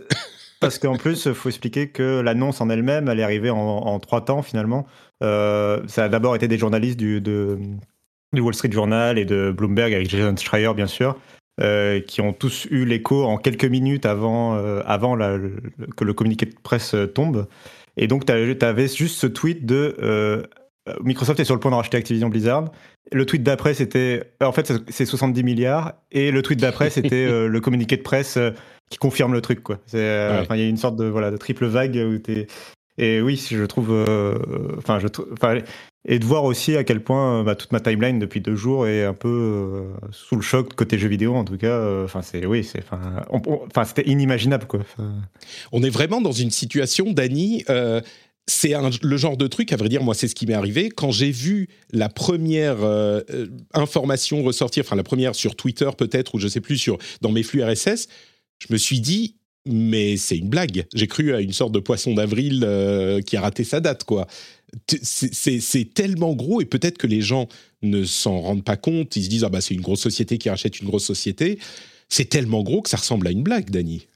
Parce 0.59 0.77
qu'en 0.77 0.97
plus, 0.97 1.25
il 1.25 1.33
faut 1.33 1.49
expliquer 1.49 1.88
que 1.88 2.19
l'annonce 2.19 2.61
en 2.61 2.69
elle-même, 2.69 3.07
elle 3.07 3.19
est 3.19 3.23
arrivée 3.23 3.49
en, 3.49 3.57
en 3.57 3.99
trois 3.99 4.23
temps 4.23 4.43
finalement. 4.43 4.85
ça 5.21 6.03
a 6.03 6.09
d'abord 6.09 6.35
été 6.35 6.47
des 6.47 6.57
journalistes 6.57 6.99
du, 6.99 7.21
de, 7.21 7.57
du 8.33 8.41
Wall 8.41 8.53
Street 8.53 8.71
Journal 8.71 9.17
et 9.17 9.25
de 9.25 9.51
Bloomberg 9.55 9.93
avec 9.93 10.09
Jason 10.09 10.35
Schreier 10.35 10.73
bien 10.75 10.88
sûr. 10.88 11.15
qui 12.07 12.21
ont 12.21 12.33
tous 12.33 12.67
eu 12.69 12.85
l'écho 12.85 13.23
en 13.23 13.38
quelques 13.38 13.65
minutes 13.65 14.05
avant, 14.05 14.53
avant 14.85 15.15
la, 15.15 15.39
que 15.95 16.03
le 16.03 16.13
communiqué 16.13 16.45
de 16.45 16.55
presse 16.61 16.93
tombe. 17.15 17.47
Et 17.98 18.08
donc, 18.08 18.25
tu 18.25 18.31
avais 18.31 18.88
juste 18.88 19.17
ce 19.19 19.27
tweet 19.27 19.65
de 19.65 19.96
euh, 20.89 20.93
Microsoft 21.03 21.39
est 21.39 21.46
sur 21.46 21.55
le 21.55 21.60
point 21.60 21.72
de 21.72 21.75
racheter 21.75 21.98
Activision 21.98 22.29
Blizzard. 22.29 22.65
Le 23.12 23.25
tweet 23.25 23.43
d'après, 23.43 23.74
c'était. 23.74 24.24
En 24.41 24.51
fait, 24.51 24.72
c'est 24.89 25.05
70 25.05 25.43
milliards. 25.43 25.93
Et 26.12 26.31
le 26.31 26.41
tweet 26.41 26.60
d'après, 26.60 26.89
c'était 26.89 27.25
euh, 27.29 27.48
le 27.48 27.62
communiqué 27.62 27.98
de 27.98 28.01
presse 28.01 28.38
euh, 28.38 28.51
qui 28.89 28.98
confirme 28.98 29.34
le 29.34 29.41
truc. 29.41 29.60
Il 29.93 30.00
y 30.00 30.01
a 30.01 30.55
une 30.67 30.77
sorte 30.77 30.96
de, 30.96 31.05
voilà, 31.05 31.31
de 31.31 31.38
triple 31.38 31.65
vague 31.65 31.96
où 31.96 32.17
tu 32.17 32.48
Et 32.98 33.22
oui, 33.22 33.43
je 33.50 33.63
trouve. 33.65 33.91
Enfin, 34.77 35.00
je 35.00 35.08
et 36.06 36.20
de 36.20 36.25
voir 36.25 36.46
aussi 36.46 36.75
à 36.75 36.84
quel 36.84 37.03
point 37.03 37.44
bah, 37.44 37.56
toute 37.56 37.72
ma 37.72 37.79
timeline 37.79 38.20
depuis 38.20 38.41
deux 38.41 38.56
jours 38.56 38.88
est 38.88 39.03
un 39.03 39.13
peu 39.13 39.84
sous 40.12 40.36
le 40.36 40.41
choc 40.41 40.74
côté 40.74 40.98
jeux 40.98 41.10
vidéo 41.10 41.36
en 41.36 41.44
tout 41.44 41.58
cas. 41.58 42.03
Enfin 42.03 42.22
c'est 42.22 42.46
oui 42.46 42.63
c'est 42.63 42.84
enfin 42.89 43.84
c'était 43.84 44.08
inimaginable 44.08 44.65
quoi. 44.65 44.79
On 45.72 45.84
est 45.84 45.89
vraiment 45.89 46.22
dans 46.22 46.32
une 46.32 46.51
situation 46.51 47.12
Dany 47.12 47.63
c'est 48.50 48.74
le 49.01 49.18
genre 49.18 49.38
de 49.38 49.48
truc, 49.48 49.72
à 49.72 49.77
vrai 49.77 49.88
dire, 49.88 50.03
moi, 50.03 50.13
c'est 50.13 50.27
ce 50.27 50.36
qui 50.36 50.46
m'est 50.46 50.53
arrivé. 50.53 50.89
Quand 50.89 51.12
j'ai 51.12 51.32
vu 51.32 51.70
la 51.91 52.10
première 52.10 52.84
euh, 52.84 53.22
euh, 53.29 53.48
information 53.74 54.44
ressortir, 54.44 54.84
enfin 54.86 54.96
la 54.96 55.03
première 55.03 55.36
sur 55.36 55.56
Twitter 55.56 55.89
peut-être, 55.98 56.36
ou 56.36 56.39
je 56.39 56.48
sais 56.48 56.60
plus, 56.60 56.77
sur, 56.77 56.98
dans 57.22 57.32
mes 57.32 57.44
flux 57.44 57.63
RSS, 57.63 58.08
je 58.60 58.74
me 58.74 58.77
suis 58.77 59.00
dit, 59.00 59.36
mais 59.65 60.18
c'est 60.18 60.38
une 60.38 60.50
blague. 60.50 60.86
J'ai 60.94 61.08
cru 61.08 61.34
à 61.34 61.41
une 61.41 61.53
sorte 61.53 61.72
de 61.72 61.79
poisson 61.79 62.13
d'avril 62.13 62.63
euh, 62.65 63.22
qui 63.22 63.38
a 63.38 63.41
raté 63.41 63.63
sa 63.63 63.79
date, 63.79 64.03
quoi. 64.03 64.27
C'est 65.01 65.93
tellement 65.93 66.33
gros, 66.35 66.61
et 66.61 66.65
peut-être 66.65 66.97
que 66.97 67.07
les 67.07 67.21
gens 67.21 67.47
ne 67.81 68.03
s'en 68.03 68.39
rendent 68.41 68.63
pas 68.63 68.77
compte. 68.77 69.15
Ils 69.15 69.23
se 69.23 69.29
disent, 69.29 69.43
ah 69.43 69.49
bah 69.49 69.61
c'est 69.61 69.73
une 69.73 69.81
grosse 69.81 70.01
société 70.01 70.38
qui 70.38 70.49
rachète 70.49 70.79
une 70.79 70.88
grosse 70.88 71.05
société. 71.05 71.59
C'est 72.09 72.25
tellement 72.29 72.63
gros 72.63 72.81
que 72.81 72.89
ça 72.89 72.97
ressemble 72.97 73.27
à 73.27 73.31
une 73.31 73.43
blague, 73.43 73.69
Dany. 73.69 74.07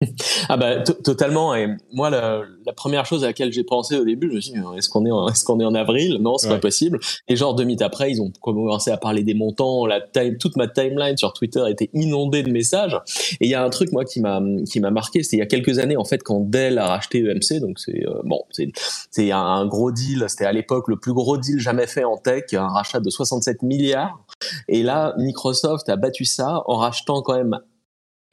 Ah 0.48 0.56
bah 0.56 0.80
totalement. 0.80 1.54
Et 1.54 1.68
moi, 1.92 2.10
la, 2.10 2.42
première 2.76 3.06
chose 3.06 3.24
à 3.24 3.28
laquelle 3.28 3.52
j'ai 3.52 3.64
pensé 3.64 3.96
au 3.96 4.04
début, 4.04 4.28
je 4.30 4.34
me 4.34 4.40
suis 4.40 4.52
dit, 4.52 4.58
est-ce 4.76 4.88
qu'on 4.88 5.06
est, 5.06 5.10
en, 5.10 5.28
est-ce 5.28 5.44
qu'on 5.44 5.60
est 5.60 5.64
en 5.64 5.74
avril? 5.74 6.18
Non, 6.20 6.38
c'est 6.38 6.48
pas 6.48 6.58
possible. 6.58 6.98
Et 7.28 7.36
genre 7.36 7.54
deux 7.54 7.64
minutes 7.64 7.82
après, 7.82 8.10
ils 8.10 8.20
ont 8.20 8.30
commencé 8.42 8.90
à 8.90 8.96
parler 8.96 9.22
des 9.22 9.34
montants. 9.34 9.86
La 9.86 10.00
time, 10.00 10.36
toute 10.38 10.56
ma 10.56 10.68
timeline 10.68 11.16
sur 11.16 11.32
Twitter 11.32 11.62
était 11.68 11.90
inondée 11.94 12.42
de 12.42 12.50
messages. 12.50 12.98
Et 13.40 13.46
il 13.46 13.50
y 13.50 13.54
a 13.54 13.64
un 13.64 13.70
truc 13.70 13.92
moi 13.92 14.04
qui 14.04 14.20
m'a 14.20 14.42
qui 14.70 14.80
m'a 14.80 14.90
marqué, 14.90 15.22
c'est 15.22 15.36
il 15.36 15.38
y 15.38 15.42
a 15.42 15.46
quelques 15.46 15.78
années 15.78 15.96
en 15.96 16.04
fait 16.04 16.22
quand 16.22 16.40
Dell 16.40 16.78
a 16.78 16.88
racheté 16.88 17.20
EMC. 17.20 17.60
Donc 17.60 17.78
c'est 17.78 18.06
euh, 18.06 18.20
bon, 18.24 18.42
c'est 18.50 18.70
c'est 19.10 19.30
un 19.30 19.66
gros 19.66 19.92
deal. 19.92 20.24
C'était 20.28 20.46
à 20.46 20.52
l'époque 20.52 20.88
le 20.88 20.98
plus 20.98 21.12
gros 21.12 21.38
deal 21.38 21.58
jamais 21.58 21.86
fait 21.86 22.04
en 22.04 22.16
tech, 22.16 22.52
un 22.52 22.68
rachat 22.68 23.00
de 23.00 23.10
67 23.10 23.62
milliards. 23.62 24.24
Et 24.68 24.82
là, 24.82 25.14
Microsoft 25.18 25.88
a 25.88 25.96
battu 25.96 26.24
ça 26.24 26.62
en 26.66 26.76
rachetant 26.76 27.22
quand 27.22 27.36
même 27.36 27.58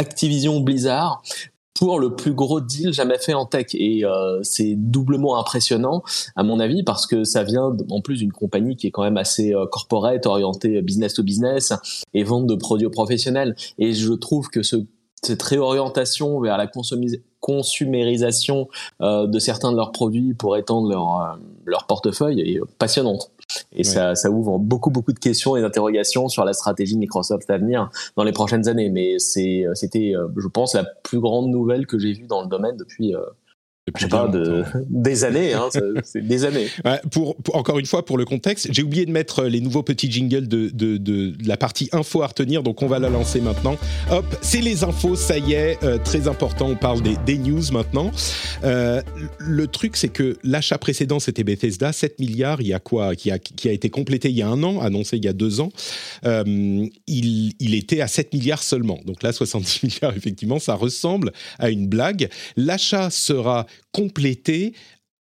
Activision 0.02 0.62
Blizzard 0.62 1.22
pour 1.76 2.00
le 2.00 2.16
plus 2.16 2.34
gros 2.34 2.60
deal 2.60 2.92
jamais 2.92 3.20
fait 3.20 3.36
en 3.36 3.46
tech 3.46 3.68
et 3.76 4.04
euh, 4.04 4.42
c'est 4.42 4.74
doublement 4.76 5.38
impressionnant 5.38 6.02
à 6.36 6.42
mon 6.42 6.60
avis 6.60 6.82
parce 6.84 7.06
que 7.06 7.24
ça 7.24 7.44
vient 7.44 7.76
en 7.90 8.02
plus 8.02 8.18
d'une 8.18 8.32
compagnie 8.32 8.76
qui 8.76 8.88
est 8.88 8.92
quand 8.92 9.04
même 9.04 9.18
assez 9.18 9.54
euh, 9.54 9.68
corporate 9.68 10.26
orientée 10.26 10.82
business 10.82 11.14
to 11.14 11.22
business 11.24 11.72
et 12.16 12.24
vente 12.24 12.48
de 12.48 12.56
produits 12.56 12.90
professionnels 12.90 13.56
et 13.78 13.94
je 13.94 14.12
trouve 14.14 14.50
que 14.50 14.64
ce, 14.64 14.78
cette 15.24 15.42
réorientation 15.44 16.40
vers 16.40 16.58
la 16.58 16.68
consumérisation 17.40 18.70
euh, 19.02 19.28
de 19.28 19.38
certains 19.38 19.72
de 19.72 19.78
leurs 19.78 19.92
produits 19.92 20.34
pour 20.34 20.58
étendre 20.58 20.90
leur, 20.90 21.40
leur 21.66 21.86
portefeuille 21.86 22.42
est 22.42 22.60
passionnante. 22.80 23.32
Et 23.74 23.84
ça, 23.84 24.16
ça 24.16 24.30
ouvre 24.30 24.58
beaucoup, 24.60 24.90
beaucoup 24.90 25.14
de 25.14 25.20
questions 25.20 25.56
et 25.56 25.62
d'interrogations 25.62 26.28
sur 26.28 26.46
la 26.46 26.54
stratégie 26.54 26.96
de 26.96 27.00
Microsoft 27.00 27.50
à 27.50 27.58
venir 27.58 27.90
dans 28.16 28.24
les 28.24 28.32
prochaines 28.32 28.68
années. 28.68 28.90
Mais 28.90 29.20
c'est, 29.20 29.66
c'était, 29.74 30.14
euh, 30.16 30.28
je 30.38 30.48
pense, 30.48 30.76
la 30.76 30.86
plus 31.04 31.20
grande 31.20 31.50
nouvelle 31.50 31.88
que 31.88 32.00
j'ai 32.00 32.14
vue 32.14 32.28
dans 32.28 32.42
le 32.42 32.48
domaine 32.48 32.78
depuis, 32.78 33.14
euh, 33.96 33.98
je 33.98 34.04
sais 34.04 34.10
pas, 34.10 34.28
de, 34.28 34.64
des 34.90 35.24
années, 35.24 35.54
hein, 35.54 35.70
c'est 36.04 36.26
des 36.26 36.46
années. 36.46 36.68
pour, 37.12 37.36
encore 37.54 37.80
une 37.80 37.86
fois, 37.86 38.06
pour 38.06 38.18
le 38.18 38.26
contexte, 38.26 38.68
j'ai 38.72 38.84
oublié 38.84 39.06
de 39.06 39.12
mettre 39.12 39.44
les 39.44 39.62
nouveaux 39.62 39.84
petits 39.84 40.12
jingles 40.12 40.48
de, 40.48 40.70
de, 40.70 40.98
de, 40.98 41.34
la 41.46 41.58
partie 41.58 41.90
info 41.92 42.22
à 42.22 42.28
retenir, 42.28 42.64
donc 42.64 42.82
on 42.82 42.88
va 42.88 43.00
la 43.00 43.10
lancer 43.10 43.42
maintenant. 43.42 43.78
Hop, 44.10 44.26
c'est 44.42 44.62
les 44.62 44.84
infos, 44.84 45.16
ça 45.16 45.38
y 45.38 45.54
est, 45.54 45.84
euh, 45.84 45.98
très 45.98 46.28
important, 46.28 46.68
on 46.70 46.76
parle 46.76 47.02
des, 47.02 47.16
des 47.26 47.38
news 47.38 47.64
maintenant. 47.72 48.12
Euh, 48.64 49.02
le 49.40 49.68
truc, 49.68 49.98
c'est 49.98 50.10
que 50.10 50.38
l'achat 50.44 50.78
précédent, 50.78 51.20
c'était 51.20 51.44
Bethesda, 51.44 51.92
7 51.92 52.20
milliards, 52.20 52.62
il 52.62 52.68
y 52.68 52.74
a 52.74 52.80
quoi 52.80 53.16
qui 53.16 53.32
a, 53.32 53.40
qui 53.40 53.70
a 53.70 53.72
été 53.72 53.90
complété 53.90 54.30
il 54.30 54.36
y 54.36 54.42
a 54.42 54.48
un 54.48 54.64
an, 54.64 54.82
annoncé 54.82 55.18
il 55.18 55.26
y 55.26 55.28
a 55.28 55.34
deux 55.34 55.62
ans. 55.62 55.72
Euh, 56.26 56.44
il, 57.08 57.54
il 57.60 57.76
était 57.76 58.02
à 58.02 58.08
7 58.08 58.34
milliards 58.34 58.64
seulement. 58.64 59.00
Donc 59.06 59.24
là, 59.24 59.32
70 59.32 59.84
milliards, 59.84 60.16
effectivement, 60.16 60.60
ça 60.60 60.76
ressemble 60.76 61.32
à 61.60 61.70
une 61.70 61.88
blague. 61.88 62.30
L'achat 62.56 63.10
sera 63.10 63.66
complété 63.92 64.74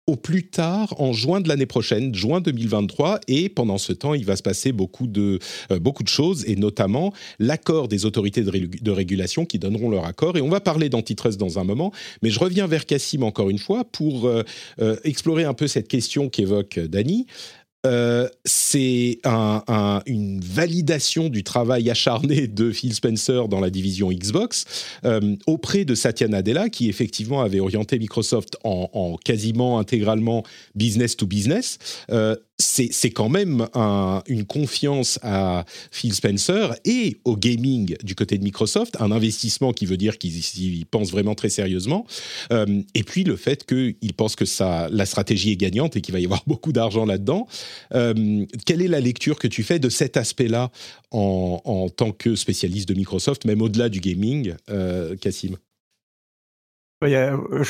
au 0.07 0.15
plus 0.15 0.47
tard 0.47 0.95
en 1.01 1.11
juin 1.11 1.41
de 1.41 1.49
l'année 1.49 1.65
prochaine, 1.65 2.15
juin 2.15 2.39
2023, 2.39 3.19
et 3.27 3.49
pendant 3.49 3.77
ce 3.77 3.91
temps, 3.91 4.13
il 4.13 4.23
va 4.25 4.37
se 4.37 4.41
passer 4.41 4.71
beaucoup 4.71 5.05
de, 5.05 5.39
euh, 5.69 5.79
beaucoup 5.79 6.03
de 6.03 6.07
choses, 6.07 6.45
et 6.47 6.55
notamment 6.55 7.13
l'accord 7.39 7.89
des 7.89 8.05
autorités 8.05 8.41
de, 8.41 8.91
régulation 8.91 9.45
qui 9.45 9.59
donneront 9.59 9.89
leur 9.89 10.05
accord, 10.05 10.37
et 10.37 10.41
on 10.41 10.47
va 10.47 10.61
parler 10.61 10.87
d'antitrust 10.87 11.37
dans 11.37 11.59
un 11.59 11.65
moment, 11.65 11.91
mais 12.21 12.29
je 12.29 12.39
reviens 12.39 12.67
vers 12.67 12.85
Cassim 12.85 13.23
encore 13.23 13.49
une 13.49 13.59
fois 13.59 13.83
pour 13.83 14.27
euh, 14.27 14.43
euh, 14.79 14.95
explorer 15.03 15.43
un 15.43 15.53
peu 15.53 15.67
cette 15.67 15.89
question 15.89 16.29
qu'évoque 16.29 16.79
Dany. 16.79 17.27
Euh, 17.85 18.27
c'est 18.43 19.19
une 20.05 20.41
validation 20.41 21.29
du 21.29 21.43
travail 21.43 21.89
acharné 21.89 22.47
de 22.47 22.71
Phil 22.71 22.93
Spencer 22.93 23.47
dans 23.47 23.59
la 23.59 23.69
division 23.69 24.09
Xbox 24.09 24.65
euh, 25.05 25.35
auprès 25.45 25.85
de 25.85 25.95
Satya 25.95 26.27
Nadella, 26.27 26.69
qui 26.69 26.89
effectivement 26.89 27.41
avait 27.41 27.59
orienté 27.59 27.99
Microsoft 27.99 28.57
en, 28.63 29.17
quasiment 29.23 29.79
intégralement 29.79 30.43
business 30.75 31.15
to 31.15 31.25
business. 31.27 31.77
Euh, 32.11 32.35
c'est 32.59 33.11
quand 33.11 33.29
même 33.29 33.67
une 34.27 34.45
confiance 34.45 35.19
à 35.21 35.65
Phil 35.91 36.13
Spencer 36.13 36.75
et 36.85 37.17
au 37.23 37.37
gaming 37.37 37.95
du 38.03 38.15
côté 38.15 38.37
de 38.37 38.43
Microsoft, 38.43 38.97
un 38.99 39.11
investissement 39.11 39.73
qui 39.73 39.85
veut 39.85 39.97
dire 39.97 40.17
qu'ils 40.17 40.85
pensent 40.87 41.11
vraiment 41.11 41.35
très 41.35 41.49
sérieusement, 41.49 42.05
euh, 42.51 42.81
et 42.95 43.03
puis 43.03 43.23
le 43.23 43.35
fait 43.35 43.65
qu'ils 43.65 44.13
pensent 44.15 44.35
que 44.35 44.45
ça, 44.45 44.89
la 44.91 45.05
stratégie 45.05 45.51
est 45.51 45.57
gagnante 45.57 45.95
et 45.95 46.01
qu'il 46.01 46.13
va 46.13 46.19
y 46.19 46.25
avoir 46.25 46.43
beaucoup 46.47 46.71
d'argent 46.71 47.05
là-dedans. 47.05 47.47
Euh, 47.93 48.45
quelle 48.65 48.81
est 48.81 48.87
la 48.87 48.99
lecture 48.99 49.37
que 49.37 49.47
tu 49.47 49.63
fais 49.63 49.79
de 49.79 49.89
cet 49.89 50.17
aspect-là 50.17 50.71
en, 51.11 51.61
en, 51.63 51.89
tant 51.89 52.11
que 52.11 52.35
spécialiste 52.35 52.89
de 52.89 52.95
Microsoft, 52.95 53.45
même 53.45 53.61
au-delà 53.61 53.89
du 53.89 53.99
gaming, 53.99 54.53
euh, 54.69 55.15
Il 57.05 57.15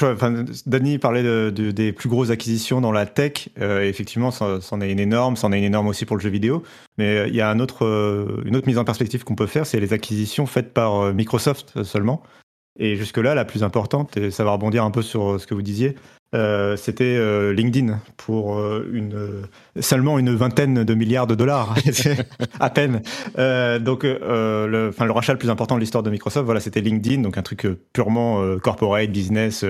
enfin, 0.04 0.46
Danny 0.66 1.00
parlait 1.00 1.22
de, 1.22 1.50
des 1.72 1.92
plus 1.92 2.08
grosses 2.08 2.30
acquisitions 2.30 2.80
dans 2.80 2.94
la 2.94 3.06
tech. 3.06 3.50
Euh, 3.60 3.82
effectivement, 3.82 4.32
c'en 4.32 4.80
est 4.80 4.90
une 4.90 5.02
énorme, 5.02 5.36
c'en 5.36 5.52
est 5.52 5.58
une 5.58 5.66
énorme 5.66 5.88
aussi 5.88 6.06
pour 6.06 6.16
le 6.16 6.22
jeu 6.22 6.30
vidéo. 6.30 6.64
Mais 6.98 7.18
euh, 7.18 7.28
il 7.28 7.36
y 7.36 7.42
a 7.42 7.50
un 7.50 7.60
autre, 7.60 7.86
euh, 7.86 8.42
une 8.46 8.56
autre 8.56 8.68
mise 8.68 8.78
en 8.78 8.86
perspective 8.86 9.26
qu'on 9.26 9.36
peut 9.36 9.46
faire, 9.46 9.66
c'est 9.66 9.82
les 9.82 9.92
acquisitions 9.92 10.46
faites 10.46 10.74
par 10.74 11.14
Microsoft 11.14 11.84
seulement. 11.84 12.24
Et 12.80 12.96
jusque-là, 12.96 13.34
la 13.36 13.46
plus 13.46 13.64
importante, 13.64 14.18
et 14.18 14.32
ça 14.32 14.44
va 14.44 14.52
rebondir 14.52 14.84
un 14.84 14.92
peu 14.92 15.02
sur 15.02 15.40
ce 15.40 15.48
que 15.48 15.54
vous 15.54 15.64
disiez, 15.64 15.96
euh, 16.36 16.76
c'était 16.76 17.06
euh, 17.06 17.54
LinkedIn 17.54 18.02
pour 18.18 18.60
euh, 18.60 18.86
une, 18.92 19.48
seulement 19.80 20.20
une 20.20 20.36
vingtaine 20.36 20.84
de 20.84 20.94
milliards 20.94 21.26
de 21.26 21.36
dollars, 21.36 21.74
à 22.60 22.70
peine. 22.70 23.02
donc, 23.80 24.04
le, 24.04 24.68
le 24.68 25.12
rachat 25.12 25.34
le 25.34 25.40
plus 25.40 25.50
important 25.50 25.76
de 25.76 25.80
l'histoire 25.80 26.04
de 26.04 26.10
Microsoft, 26.10 26.46
voilà, 26.46 26.60
c'était 26.60 26.82
LinkedIn, 26.82 27.22
donc 27.22 27.38
un 27.38 27.44
truc 27.44 27.66
purement 27.94 28.58
corporate, 28.58 29.10
business, 29.10 29.64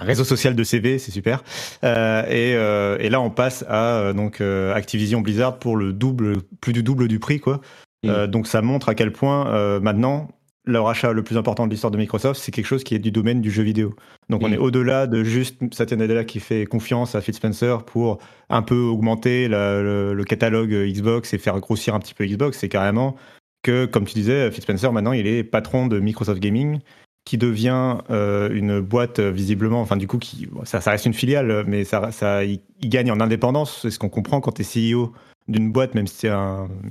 réseau 0.00 0.24
social 0.24 0.54
de 0.54 0.64
CV, 0.64 0.98
c'est 0.98 1.12
super. 1.12 1.44
Et, 1.82 2.52
et, 2.52 3.10
là, 3.10 3.20
on 3.20 3.30
passe 3.30 3.64
à 3.68 4.12
donc 4.14 4.40
Activision 4.40 5.20
Blizzard 5.20 5.58
pour 5.58 5.76
le 5.76 5.92
double, 5.92 6.38
plus 6.60 6.72
du 6.72 6.82
double 6.82 7.08
du 7.08 7.18
prix, 7.18 7.40
quoi. 7.40 7.60
Mm. 8.04 8.26
donc 8.28 8.46
ça 8.46 8.62
montre 8.62 8.88
à 8.88 8.94
quel 8.94 9.10
point 9.12 9.80
maintenant 9.80 10.28
le 10.68 10.80
rachat 10.80 11.12
le 11.12 11.22
plus 11.22 11.38
important 11.38 11.66
de 11.66 11.70
l'histoire 11.70 11.90
de 11.90 11.96
Microsoft, 11.96 12.40
c'est 12.40 12.52
quelque 12.52 12.66
chose 12.66 12.84
qui 12.84 12.94
est 12.94 12.98
du 12.98 13.10
domaine 13.10 13.40
du 13.40 13.50
jeu 13.50 13.62
vidéo. 13.62 13.94
Donc 14.28 14.42
on 14.42 14.50
mm. 14.50 14.54
est 14.54 14.58
au-delà 14.58 15.06
de 15.06 15.24
juste 15.24 15.56
Satya 15.72 15.96
Nadella 15.96 16.24
qui 16.24 16.40
fait 16.40 16.66
confiance 16.66 17.14
à 17.14 17.22
Phil 17.22 17.34
Spencer 17.34 17.84
pour 17.84 18.18
un 18.50 18.60
peu 18.60 18.78
augmenter 18.78 19.48
le, 19.48 20.22
catalogue 20.28 20.70
Xbox 20.70 21.32
et 21.32 21.38
faire 21.38 21.58
grossir 21.60 21.94
un 21.94 22.00
petit 22.00 22.12
peu 22.12 22.26
Xbox. 22.26 22.58
C'est 22.58 22.68
carrément 22.68 23.16
que, 23.62 23.86
comme 23.86 24.04
tu 24.04 24.12
disais, 24.12 24.50
Phil 24.50 24.62
Spencer 24.62 24.92
maintenant 24.92 25.12
il 25.12 25.26
est 25.26 25.42
patron 25.42 25.86
de 25.86 25.98
Microsoft 26.00 26.40
Gaming 26.40 26.80
qui 27.24 27.38
devient 27.38 27.98
euh, 28.10 28.50
une 28.52 28.80
boîte 28.80 29.20
visiblement, 29.20 29.80
enfin 29.80 29.96
du 29.96 30.06
coup 30.06 30.18
qui, 30.18 30.48
ça, 30.64 30.78
reste 30.80 31.06
une 31.06 31.14
filiale, 31.14 31.64
mais 31.66 31.84
ça, 31.84 32.10
ça 32.12 32.44
il, 32.44 32.60
gagne 32.82 33.10
en 33.10 33.20
indépendance. 33.20 33.80
C'est 33.82 33.90
ce 33.90 33.98
qu'on 33.98 34.08
comprend 34.10 34.40
quand 34.40 34.52
tu 34.52 34.62
es 34.62 34.92
CEO 34.94 35.12
d'une 35.46 35.72
boîte, 35.72 35.94
même 35.94 36.06
si 36.06 36.16
c'est 36.16 36.30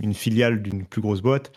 une 0.01 0.15
filiale 0.15 0.63
d'une 0.63 0.83
plus 0.83 1.01
grosse 1.01 1.21
boîte 1.21 1.51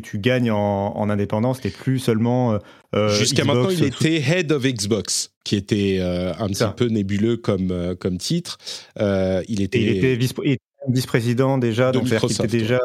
tu 0.00 0.18
gagnes 0.18 0.50
en, 0.50 1.08
indépendance, 1.10 1.60
t'es 1.60 1.70
plus 1.70 1.98
seulement. 1.98 2.52
Euh, 2.52 2.58
euh, 2.94 3.08
Jusqu'à 3.08 3.44
maintenant, 3.44 3.70
il 3.70 3.84
était 3.84 4.20
Head 4.20 4.52
of 4.52 4.64
Xbox, 4.64 5.32
qui 5.44 5.56
était 5.56 5.98
euh, 6.00 6.32
un 6.38 6.48
petit 6.48 6.64
peu 6.76 6.86
nébuleux 6.86 7.36
comme, 7.36 7.94
comme 7.98 8.18
titre. 8.18 8.58
il 8.98 9.62
était. 9.62 9.80
il 9.80 9.96
était 9.96 10.16
vice, 10.16 11.06
président 11.06 11.56
déjà, 11.56 11.92
donc 11.92 12.08
c'était 12.08 12.46
déjà. 12.46 12.80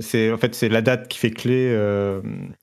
c'est 0.00 0.30
en 0.30 0.38
fait 0.38 0.54
c'est 0.54 0.68
la 0.68 0.82
date 0.82 1.08
qui 1.08 1.18
fait 1.18 1.32
clé 1.32 1.76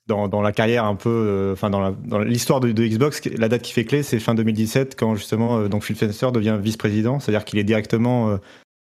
dans, 0.07 0.27
dans, 0.27 0.41
la 0.41 0.53
carrière 0.53 0.85
un 0.85 0.95
peu, 0.95 1.51
enfin 1.53 1.69
dans 1.69 2.19
l'histoire 2.19 2.59
de, 2.61 2.71
Xbox, 2.71 3.21
la 3.25 3.49
date 3.49 3.61
qui 3.61 3.73
fait 3.73 3.85
clé, 3.85 4.01
c'est 4.01 4.19
fin 4.19 4.33
2017 4.33 4.95
quand 4.97 5.15
justement 5.15 5.67
donc 5.67 5.83
Phil 5.83 5.95
Spencer 5.95 6.31
devient 6.31 6.57
vice-président, 6.61 7.19
c'est-à-dire 7.19 7.43
qu'il 7.43 7.59
est 7.59 7.65
directement 7.65 8.39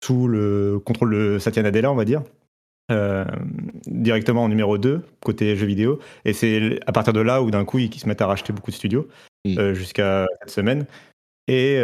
sous 0.04 0.28
le 0.28 0.80
contrôle 0.84 1.14
de 1.16 1.40
Satya 1.40 1.64
Nadella, 1.64 1.92
on 1.92 1.96
va 1.96 2.04
dire. 2.04 2.24
Euh, 2.92 3.24
directement 3.88 4.44
en 4.44 4.50
numéro 4.50 4.78
2, 4.78 5.02
côté 5.22 5.56
jeux 5.56 5.66
vidéo. 5.66 6.00
Et 6.26 6.34
c'est 6.34 6.80
à 6.86 6.92
partir 6.92 7.14
de 7.14 7.22
là 7.22 7.42
où 7.42 7.50
d'un 7.50 7.64
coup, 7.64 7.80
ils 7.80 7.94
se 7.94 8.08
mettent 8.08 8.22
à 8.22 8.28
racheter 8.28 8.52
beaucoup 8.52 8.72
de 8.72 8.76
studios, 8.76 9.08
euh, 9.48 9.74
jusqu'à 9.74 10.28
cette 10.42 10.50
semaine. 10.50 10.86
Et 11.48 11.78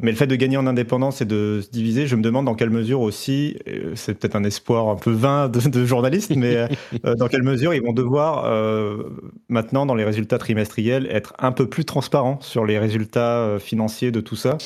mais 0.00 0.12
le 0.12 0.16
fait 0.16 0.28
de 0.28 0.36
gagner 0.36 0.56
en 0.56 0.68
indépendance 0.68 1.20
et 1.20 1.24
de 1.24 1.60
se 1.60 1.70
diviser, 1.70 2.06
je 2.06 2.14
me 2.14 2.22
demande 2.22 2.46
dans 2.46 2.54
quelle 2.54 2.70
mesure 2.70 3.00
aussi, 3.00 3.58
c'est 3.96 4.16
peut-être 4.16 4.36
un 4.36 4.44
espoir 4.44 4.88
un 4.88 4.94
peu 4.94 5.10
vain 5.10 5.48
de, 5.48 5.68
de 5.68 5.84
journaliste, 5.84 6.34
mais 6.36 6.68
dans 7.02 7.26
quelle 7.26 7.42
mesure 7.42 7.74
ils 7.74 7.82
vont 7.82 7.92
devoir 7.92 8.44
maintenant 9.48 9.84
dans 9.84 9.96
les 9.96 10.04
résultats 10.04 10.38
trimestriels 10.38 11.08
être 11.10 11.34
un 11.40 11.50
peu 11.50 11.68
plus 11.68 11.84
transparents 11.84 12.40
sur 12.40 12.64
les 12.64 12.78
résultats 12.78 13.56
financiers 13.58 14.12
de 14.12 14.20
tout 14.20 14.36
ça, 14.36 14.58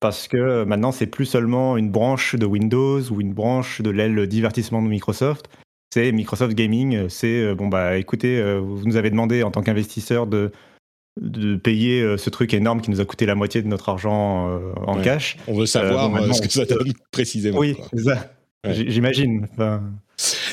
parce 0.00 0.28
que 0.28 0.64
maintenant 0.64 0.92
c'est 0.92 1.06
plus 1.06 1.26
seulement 1.26 1.76
une 1.76 1.90
branche 1.90 2.34
de 2.34 2.46
Windows 2.46 3.00
ou 3.10 3.20
une 3.20 3.32
branche 3.32 3.82
de 3.82 3.90
l'aile 3.90 4.26
divertissement 4.26 4.82
de 4.82 4.88
Microsoft, 4.88 5.48
c'est 5.92 6.12
Microsoft 6.12 6.54
Gaming, 6.54 6.94
euh, 6.94 7.08
c'est 7.08 7.42
euh, 7.42 7.54
bon 7.54 7.68
bah 7.68 7.96
écoutez, 7.96 8.38
euh, 8.38 8.58
vous 8.58 8.84
nous 8.84 8.96
avez 8.96 9.10
demandé 9.10 9.42
en 9.42 9.50
tant 9.50 9.62
qu'investisseur 9.62 10.26
de 10.26 10.52
de 11.20 11.56
payer 11.56 12.16
ce 12.16 12.30
truc 12.30 12.54
énorme 12.54 12.80
qui 12.80 12.90
nous 12.90 13.00
a 13.00 13.04
coûté 13.04 13.26
la 13.26 13.34
moitié 13.34 13.60
de 13.60 13.66
notre 13.66 13.88
argent 13.88 14.58
en 14.86 14.94
cash. 15.02 15.36
On 15.48 15.54
veut 15.54 15.66
savoir 15.66 16.08
ce 16.32 16.40
que 16.40 16.48
ça 16.48 16.64
donne 16.64 16.92
précisément. 17.10 17.58
Oui, 17.58 17.76
ça. 18.04 18.32
J'imagine. 18.64 19.46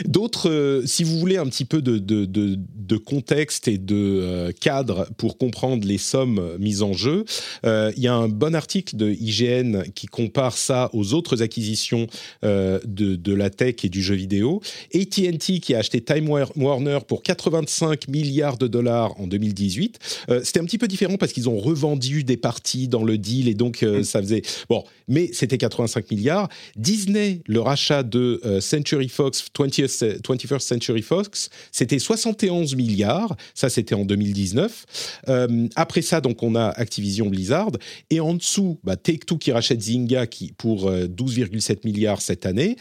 D'autres, 0.06 0.50
euh, 0.50 0.86
si 0.86 1.04
vous 1.04 1.20
voulez 1.20 1.38
un 1.38 1.46
petit 1.46 1.66
peu 1.66 1.82
de, 1.82 1.98
de, 1.98 2.26
de, 2.26 2.98
contexte 2.98 3.68
et 3.68 3.78
de 3.78 3.96
euh, 3.96 4.52
cadre 4.52 5.08
pour 5.18 5.38
comprendre 5.38 5.88
les 5.88 5.98
sommes 5.98 6.58
mises 6.60 6.82
en 6.82 6.94
jeu, 6.94 7.26
euh, 7.66 7.92
il 7.96 8.04
y 8.04 8.08
a 8.08 8.14
un 8.14 8.28
bon 8.28 8.56
article 8.56 8.96
de 8.96 9.10
IGN 9.10 9.84
qui 9.94 10.08
compare 10.08 10.58
ça 10.58 10.90
aux 10.94 11.14
autres 11.14 11.42
acquisitions 11.42 12.08
de, 12.44 12.80
de 12.86 13.34
la 13.34 13.50
tech 13.50 13.76
et 13.84 13.90
du 13.90 14.02
jeu 14.02 14.16
vidéo. 14.16 14.62
AT&T 14.94 15.60
qui 15.60 15.76
a 15.76 15.80
acheté 15.80 16.02
Time 16.02 16.30
Warner 16.30 17.00
pour 17.08 17.24
85 17.24 18.08
milliards 18.08 18.58
de 18.58 18.68
dollars 18.68 19.20
en 19.20 19.28
2018. 19.28 20.00
c'était 20.44 20.60
un 20.60 20.66
petit 20.66 20.78
peu 20.78 20.88
différent 20.88 21.18
parce 21.18 21.34
qu'ils 21.34 21.50
ont 21.50 21.58
revendu 21.58 22.24
des 22.24 22.38
parties 22.38 22.88
dans 22.88 23.04
le 23.04 23.18
deal 23.18 23.48
et 23.48 23.54
donc 23.54 23.82
mm. 23.82 24.04
ça 24.04 24.22
faisait... 24.22 24.42
Bon, 24.70 24.84
mais 25.08 25.30
c'était 25.34 25.58
85 25.58 26.10
milliards. 26.12 26.50
Disney, 26.76 27.42
le 27.46 27.60
rachat 27.60 28.04
de 28.04 28.42
Century 28.60 29.10
Fox 29.10 29.46
20th, 29.58 29.87
21st 29.88 30.60
Century 30.60 31.02
Fox, 31.02 31.50
c'était 31.72 32.00
71 32.00 32.76
milliards, 32.76 33.36
ça 33.54 33.70
c'était 33.70 33.96
en 33.96 34.06
2019. 34.06 34.86
Euh, 35.30 35.68
après 35.76 36.02
ça, 36.02 36.22
donc 36.22 36.44
on 36.44 36.56
a 36.56 36.68
Activision 36.70 37.28
Blizzard, 37.28 37.72
et 38.10 38.20
en 38.20 38.34
dessous, 38.34 38.80
bah, 38.84 38.96
Take-Two 38.96 39.38
qui 39.38 39.52
rachète 39.52 39.82
Zynga 39.82 40.28
qui, 40.28 40.54
pour 40.54 40.92
12,7 40.92 41.72
euh, 41.72 41.76
milliards 41.84 42.22
cette 42.22 42.46
année. 42.46 42.78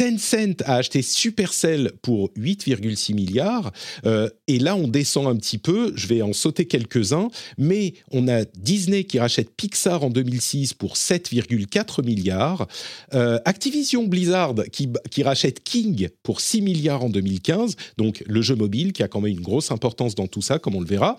Tencent 0.00 0.62
a 0.64 0.76
acheté 0.76 1.02
Supercell 1.02 1.92
pour 2.00 2.30
8,6 2.30 3.12
milliards. 3.12 3.70
Euh, 4.06 4.30
et 4.46 4.58
là, 4.58 4.74
on 4.74 4.88
descend 4.88 5.26
un 5.26 5.36
petit 5.36 5.58
peu. 5.58 5.92
Je 5.94 6.06
vais 6.06 6.22
en 6.22 6.32
sauter 6.32 6.64
quelques-uns. 6.64 7.28
Mais 7.58 7.92
on 8.10 8.26
a 8.26 8.46
Disney 8.56 9.04
qui 9.04 9.18
rachète 9.18 9.54
Pixar 9.54 10.02
en 10.02 10.08
2006 10.08 10.72
pour 10.72 10.94
7,4 10.94 12.02
milliards. 12.02 12.66
Euh, 13.12 13.40
Activision 13.44 14.06
Blizzard 14.06 14.54
qui, 14.72 14.88
qui 15.10 15.22
rachète 15.22 15.62
King 15.62 16.08
pour 16.22 16.40
6 16.40 16.62
milliards 16.62 17.04
en 17.04 17.10
2015. 17.10 17.76
Donc 17.98 18.24
le 18.26 18.40
jeu 18.40 18.56
mobile 18.56 18.94
qui 18.94 19.02
a 19.02 19.08
quand 19.08 19.20
même 19.20 19.32
une 19.32 19.42
grosse 19.42 19.70
importance 19.70 20.14
dans 20.14 20.28
tout 20.28 20.40
ça, 20.40 20.58
comme 20.58 20.76
on 20.76 20.80
le 20.80 20.86
verra. 20.86 21.18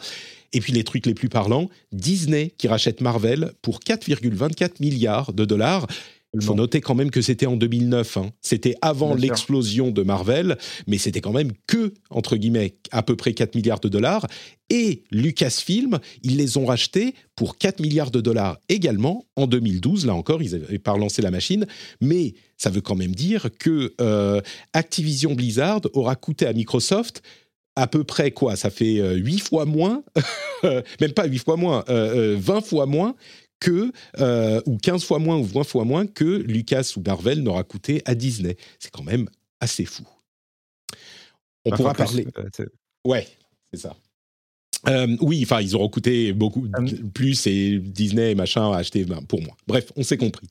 Et 0.53 0.59
puis 0.59 0.73
les 0.73 0.83
trucs 0.83 1.05
les 1.05 1.13
plus 1.13 1.29
parlants, 1.29 1.69
Disney 1.91 2.51
qui 2.57 2.67
rachète 2.67 2.99
Marvel 2.99 3.51
pour 3.61 3.79
4,24 3.79 4.81
milliards 4.81 5.33
de 5.33 5.45
dollars. 5.45 5.85
Il 6.33 6.41
faut 6.41 6.55
noter 6.55 6.79
quand 6.79 6.95
même 6.95 7.11
que 7.11 7.21
c'était 7.21 7.45
en 7.45 7.57
2009. 7.57 8.17
Hein. 8.17 8.31
C'était 8.41 8.75
avant 8.81 9.15
l'explosion 9.15 9.91
de 9.91 10.01
Marvel, 10.01 10.57
mais 10.87 10.97
c'était 10.97 11.19
quand 11.19 11.33
même 11.33 11.51
que, 11.67 11.93
entre 12.09 12.37
guillemets, 12.37 12.75
à 12.91 13.03
peu 13.03 13.17
près 13.17 13.33
4 13.33 13.55
milliards 13.55 13.81
de 13.81 13.89
dollars. 13.89 14.27
Et 14.69 15.03
Lucasfilm, 15.11 15.99
ils 16.23 16.37
les 16.37 16.57
ont 16.57 16.65
rachetés 16.65 17.15
pour 17.35 17.57
4 17.57 17.81
milliards 17.81 18.11
de 18.11 18.21
dollars 18.21 18.57
également 18.69 19.25
en 19.35 19.45
2012. 19.45 20.05
Là 20.05 20.15
encore, 20.15 20.41
ils 20.41 20.51
n'avaient 20.51 20.79
pas 20.79 20.93
relancé 20.93 21.21
la 21.21 21.31
machine. 21.31 21.67
Mais 21.99 22.33
ça 22.57 22.69
veut 22.69 22.81
quand 22.81 22.95
même 22.95 23.13
dire 23.13 23.49
que 23.59 23.93
euh, 23.99 24.39
Activision 24.71 25.33
Blizzard 25.33 25.81
aura 25.93 26.15
coûté 26.15 26.45
à 26.45 26.53
Microsoft 26.53 27.21
à 27.75 27.87
peu 27.87 28.03
près 28.03 28.31
quoi? 28.31 28.55
Ça 28.55 28.69
fait 28.69 28.95
8 29.15 29.35
euh, 29.35 29.37
fois 29.39 29.65
moins, 29.65 30.03
même 31.01 31.13
pas 31.13 31.25
8 31.25 31.39
fois 31.39 31.57
moins, 31.57 31.83
20 31.87 31.93
euh, 31.93 32.61
fois 32.61 32.85
moins 32.85 33.15
que, 33.61 33.93
euh, 34.19 34.59
ou 34.65 34.77
15 34.77 35.05
fois 35.05 35.19
moins 35.19 35.37
ou 35.37 35.43
20 35.43 35.63
fois 35.63 35.85
moins 35.85 36.05
que 36.05 36.25
Lucas 36.25 36.93
ou 36.97 37.01
Marvel 37.05 37.41
n'aura 37.43 37.63
coûté 37.63 38.01
à 38.03 38.15
Disney. 38.15 38.57
C'est 38.79 38.91
quand 38.91 39.03
même 39.03 39.29
assez 39.61 39.85
fou. 39.85 40.03
On 41.63 41.71
pourra 41.71 41.93
parler. 41.93 42.27
Euh, 42.37 42.65
ouais, 43.05 43.27
c'est 43.71 43.79
ça. 43.79 43.95
Euh, 44.89 45.15
oui, 45.21 45.41
enfin, 45.43 45.61
ils 45.61 45.75
auront 45.75 45.89
coûté 45.89 46.33
beaucoup 46.33 46.67
ah 46.73 46.79
plus 47.13 47.45
et 47.45 47.77
Disney 47.77 48.31
et 48.31 48.35
machin 48.35 48.71
a 48.71 48.77
acheté 48.77 49.05
ben, 49.05 49.21
pour 49.21 49.41
moi. 49.41 49.55
Bref, 49.67 49.93
on 49.95 50.01
s'est 50.01 50.17
compris. 50.17 50.47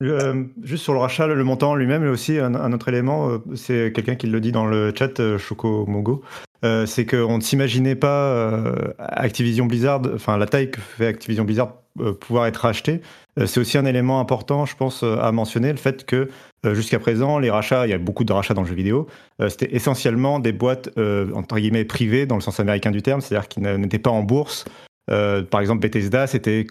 Juste 0.00 0.84
sur 0.84 0.92
le 0.92 0.98
rachat, 0.98 1.26
le 1.26 1.44
montant 1.44 1.74
lui-même, 1.74 2.02
mais 2.02 2.08
aussi 2.08 2.38
un, 2.38 2.72
autre 2.72 2.88
élément, 2.88 3.30
c'est 3.54 3.92
quelqu'un 3.94 4.14
qui 4.14 4.26
le 4.26 4.40
dit 4.40 4.52
dans 4.52 4.66
le 4.66 4.92
chat, 4.96 5.38
Choco 5.38 5.86
Mogo, 5.86 6.22
c'est 6.62 7.06
qu'on 7.06 7.38
ne 7.38 7.42
s'imaginait 7.42 7.94
pas 7.94 8.62
Activision 8.98 9.66
Blizzard, 9.66 10.02
enfin 10.14 10.36
la 10.36 10.46
taille 10.46 10.70
que 10.70 10.80
fait 10.80 11.06
Activision 11.06 11.44
Blizzard 11.44 11.72
euh, 12.00 12.12
pouvoir 12.12 12.46
être 12.46 12.58
racheté. 12.58 13.00
Euh, 13.38 13.46
c'est 13.46 13.60
aussi 13.60 13.78
un 13.78 13.86
élément 13.86 14.20
important, 14.20 14.66
je 14.66 14.76
pense, 14.76 15.02
euh, 15.02 15.16
à 15.18 15.32
mentionner, 15.32 15.70
le 15.70 15.78
fait 15.78 16.04
que 16.04 16.28
jusqu'à 16.64 16.98
présent, 16.98 17.38
les 17.38 17.48
rachats, 17.48 17.86
il 17.86 17.90
y 17.90 17.94
a 17.94 17.98
beaucoup 17.98 18.24
de 18.24 18.32
rachats 18.32 18.52
dans 18.52 18.62
le 18.62 18.66
jeu 18.66 18.74
vidéo, 18.74 19.06
c'était 19.48 19.72
essentiellement 19.72 20.40
des 20.40 20.50
boîtes, 20.50 20.90
entre 21.32 21.60
guillemets, 21.60 21.84
privées, 21.84 22.26
dans 22.26 22.34
le 22.34 22.40
sens 22.40 22.58
américain 22.58 22.90
du 22.90 23.02
terme, 23.02 23.20
c'est-à-dire 23.20 23.46
qui 23.46 23.60
n'étaient 23.60 24.00
pas 24.00 24.10
en 24.10 24.24
bourse. 24.24 24.64
par 25.06 25.60
exemple, 25.60 25.78
Bethesda, 25.78 26.26
c'était 26.26 26.66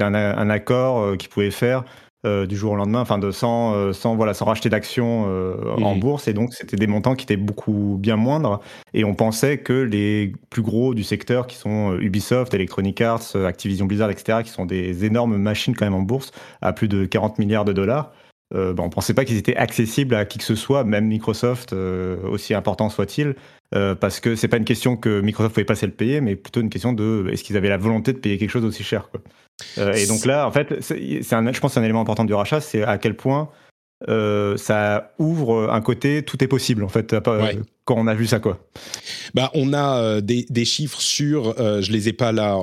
un, 0.00 0.14
un 0.14 0.48
accord 0.48 1.14
qu'ils 1.18 1.28
pouvaient 1.28 1.50
faire 1.50 1.84
euh, 2.26 2.46
du 2.46 2.56
jour 2.56 2.72
au 2.72 2.74
lendemain, 2.74 3.00
enfin 3.00 3.16
de 3.16 3.30
sans, 3.30 3.76
euh, 3.76 3.92
sans 3.92 4.16
voilà 4.16 4.34
sans 4.34 4.44
racheter 4.44 4.68
d'actions 4.68 5.26
euh, 5.28 5.76
en 5.76 5.94
bourse 5.94 6.26
et 6.26 6.32
donc 6.32 6.52
c'était 6.52 6.76
des 6.76 6.88
montants 6.88 7.14
qui 7.14 7.22
étaient 7.22 7.36
beaucoup 7.36 7.96
bien 7.96 8.16
moindres 8.16 8.58
et 8.92 9.04
on 9.04 9.14
pensait 9.14 9.58
que 9.58 9.72
les 9.72 10.32
plus 10.50 10.62
gros 10.62 10.94
du 10.94 11.04
secteur 11.04 11.46
qui 11.46 11.54
sont 11.54 11.96
Ubisoft, 12.00 12.52
Electronic 12.54 13.00
Arts, 13.02 13.36
Activision 13.36 13.86
Blizzard, 13.86 14.10
etc. 14.10 14.40
qui 14.42 14.50
sont 14.50 14.66
des 14.66 15.04
énormes 15.04 15.36
machines 15.36 15.76
quand 15.76 15.86
même 15.86 15.94
en 15.94 16.02
bourse 16.02 16.32
à 16.60 16.72
plus 16.72 16.88
de 16.88 17.04
40 17.04 17.38
milliards 17.38 17.64
de 17.64 17.72
dollars. 17.72 18.10
Ben, 18.52 18.74
on 18.78 18.90
pensait 18.90 19.14
pas 19.14 19.24
qu'ils 19.24 19.36
étaient 19.36 19.56
accessibles 19.56 20.16
à 20.16 20.24
qui 20.24 20.38
que 20.38 20.44
ce 20.44 20.56
soit, 20.56 20.82
même 20.82 21.06
Microsoft, 21.06 21.72
aussi 21.72 22.52
important 22.52 22.88
soit-il, 22.88 23.36
parce 23.70 24.18
que 24.18 24.34
c'est 24.34 24.48
pas 24.48 24.56
une 24.56 24.64
question 24.64 24.96
que 24.96 25.20
Microsoft 25.20 25.54
pouvait 25.54 25.64
passer 25.66 25.86
le 25.86 25.92
payer, 25.92 26.20
mais 26.20 26.34
plutôt 26.34 26.62
une 26.62 26.70
question 26.70 26.94
de 26.94 27.28
est-ce 27.30 27.44
qu'ils 27.44 27.58
avaient 27.58 27.68
la 27.68 27.76
volonté 27.76 28.12
de 28.12 28.18
payer 28.18 28.38
quelque 28.38 28.50
chose 28.50 28.64
aussi 28.64 28.82
cher. 28.82 29.10
Quoi. 29.10 29.20
Euh, 29.78 29.92
et 29.92 30.06
donc 30.06 30.24
là, 30.24 30.46
en 30.46 30.52
fait, 30.52 30.80
c'est 30.80 31.32
un, 31.32 31.52
je 31.52 31.60
pense 31.60 31.74
que 31.74 31.80
un 31.80 31.82
élément 31.82 32.00
important 32.00 32.24
du 32.24 32.34
rachat, 32.34 32.60
c'est 32.60 32.82
à 32.82 32.98
quel 32.98 33.16
point 33.16 33.48
euh, 34.08 34.56
ça 34.56 35.12
ouvre 35.18 35.70
un 35.70 35.80
côté 35.80 36.22
tout 36.22 36.42
est 36.44 36.46
possible 36.46 36.84
en 36.84 36.88
fait 36.88 37.16
quand 37.88 37.96
on 37.96 38.06
a 38.06 38.14
vu 38.14 38.26
ça 38.26 38.38
quoi. 38.38 38.62
Bah 39.32 39.50
on 39.54 39.72
a 39.72 40.02
euh, 40.02 40.20
des, 40.20 40.64
chiffres 40.66 41.00
sur 41.00 41.58
euh, 41.58 41.80
je 41.80 41.90
les 41.90 42.08
ai 42.08 42.12
pas 42.12 42.32
là 42.32 42.58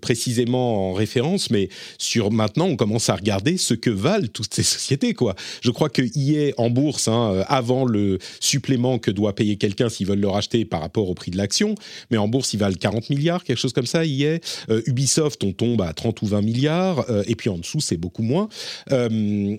précisément 0.00 0.90
en 0.90 0.92
référence 0.94 1.50
mais 1.50 1.68
sur 1.96 2.32
maintenant 2.32 2.66
on 2.66 2.74
commence 2.74 3.08
à 3.08 3.14
regarder 3.14 3.56
ce 3.56 3.74
que 3.74 3.90
valent 3.90 4.26
toutes 4.32 4.52
ces 4.52 4.64
sociétés 4.64 5.14
quoi. 5.14 5.36
Je 5.62 5.70
crois 5.70 5.88
que 5.88 6.02
EA 6.02 6.54
en 6.56 6.70
bourse 6.70 7.06
hein, 7.06 7.44
avant 7.46 7.84
le 7.84 8.18
supplément 8.40 8.98
que 8.98 9.12
doit 9.12 9.36
payer 9.36 9.56
quelqu'un 9.56 9.88
s'ils 9.88 10.08
veulent 10.08 10.18
le 10.18 10.28
racheter 10.28 10.64
par 10.64 10.80
rapport 10.80 11.08
au 11.08 11.14
prix 11.14 11.30
de 11.30 11.36
l'action 11.36 11.76
mais 12.10 12.16
en 12.16 12.26
bourse 12.26 12.52
ils 12.52 12.58
valent 12.58 12.76
40 12.78 13.10
milliards 13.10 13.44
quelque 13.44 13.58
chose 13.58 13.72
comme 13.72 13.86
ça 13.86 14.04
EA 14.04 14.38
Ubisoft 14.86 15.44
on 15.44 15.52
tombe 15.52 15.82
à 15.82 15.92
30 15.92 16.20
ou 16.22 16.26
20 16.26 16.42
milliards 16.42 17.06
et 17.28 17.36
puis 17.36 17.48
en 17.48 17.58
dessous 17.58 17.80
c'est 17.80 17.96
beaucoup 17.96 18.24
moins. 18.24 18.48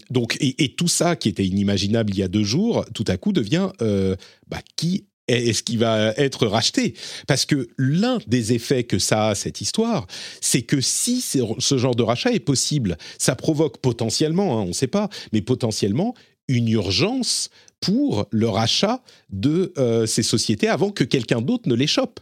Donc 0.09 0.35
et, 0.41 0.61
et 0.61 0.69
tout 0.69 0.89
ça 0.89 1.15
qui 1.15 1.29
était 1.29 1.45
inimaginable 1.45 2.11
il 2.11 2.19
y 2.19 2.23
a 2.23 2.27
deux 2.27 2.43
jours, 2.43 2.83
tout 2.93 3.05
à 3.07 3.15
coup 3.15 3.31
devient 3.31 3.69
euh, 3.81 4.15
bah, 4.49 4.59
qui 4.75 4.88
est-ce 5.29 5.63
qui 5.63 5.77
va 5.77 6.13
être 6.17 6.47
racheté. 6.47 6.93
Parce 7.27 7.45
que 7.45 7.67
l'un 7.77 8.19
des 8.27 8.53
effets 8.53 8.83
que 8.83 8.99
ça 8.99 9.29
a, 9.29 9.35
cette 9.35 9.61
histoire, 9.61 10.07
c'est 10.41 10.61
que 10.61 10.81
si 10.81 11.21
ce 11.21 11.77
genre 11.77 11.95
de 11.95 12.03
rachat 12.03 12.31
est 12.31 12.39
possible, 12.39 12.97
ça 13.17 13.35
provoque 13.35 13.77
potentiellement, 13.77 14.59
hein, 14.59 14.63
on 14.63 14.67
ne 14.67 14.73
sait 14.73 14.87
pas, 14.87 15.09
mais 15.31 15.41
potentiellement 15.41 16.13
une 16.47 16.67
urgence 16.69 17.49
pour 17.81 18.27
le 18.31 18.49
rachat 18.49 19.01
de 19.29 19.73
euh, 19.77 20.05
ces 20.05 20.23
sociétés 20.23 20.67
avant 20.67 20.91
que 20.91 21.03
quelqu'un 21.03 21.41
d'autre 21.41 21.69
ne 21.69 21.75
les 21.75 21.87
chope. 21.87 22.19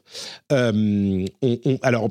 Euh, 0.52 1.26
alors, 1.82 2.10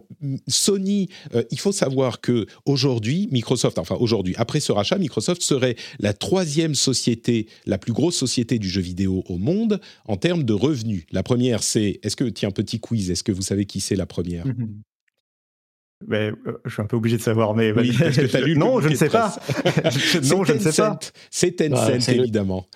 Sony, 0.49 1.09
euh, 1.35 1.45
il 1.51 1.61
faut 1.61 1.73
savoir 1.73 2.21
que 2.21 2.47
aujourd'hui, 2.65 3.29
Microsoft, 3.31 3.79
enfin 3.79 3.97
aujourd'hui, 4.01 4.35
après 4.37 4.61
ce 4.61 4.73
rachat, 4.73 4.99
Microsoft 4.99 5.43
serait 5.43 5.77
la 6.01 6.13
troisième 6.13 6.75
société, 6.75 7.47
la 7.67 7.79
plus 7.79 7.93
grosse 7.93 8.17
société 8.17 8.59
du 8.59 8.69
jeu 8.69 8.81
vidéo 8.81 9.23
au 9.29 9.39
monde 9.39 9.81
en 10.07 10.17
termes 10.17 10.43
de 10.43 10.53
revenus. 10.53 11.05
La 11.13 11.23
première, 11.23 11.63
c'est, 11.63 12.01
est-ce 12.03 12.17
que, 12.17 12.25
tiens, 12.25 12.51
petit 12.51 12.81
quiz, 12.81 13.11
est-ce 13.11 13.23
que 13.23 13.33
vous 13.33 13.43
savez 13.43 13.67
qui 13.67 13.81
c'est 13.81 13.97
la 13.97 14.07
première? 14.07 14.47
Mm-hmm. 14.47 14.69
Mais, 16.07 16.31
euh, 16.31 16.61
je 16.65 16.73
suis 16.73 16.83
un 16.83 16.87
peu 16.87 16.97
obligé 16.97 17.17
de 17.17 17.23
savoir, 17.23 17.55
mais 17.55 17.73
oui, 17.73 17.95
parce 17.99 18.17
que 18.17 18.37
as 18.37 18.41
lu 18.41 18.57
non, 18.57 18.81
je 18.83 18.89
ne 18.89 18.95
sais 18.95 19.09
pas. 19.09 19.35
non, 20.25 20.45
je 20.45 20.53
ne 20.53 20.59
sais 20.59 20.73
pas. 20.73 20.99
C'est 21.31 21.53
Tencent, 21.53 22.09
évidemment. 22.09 22.67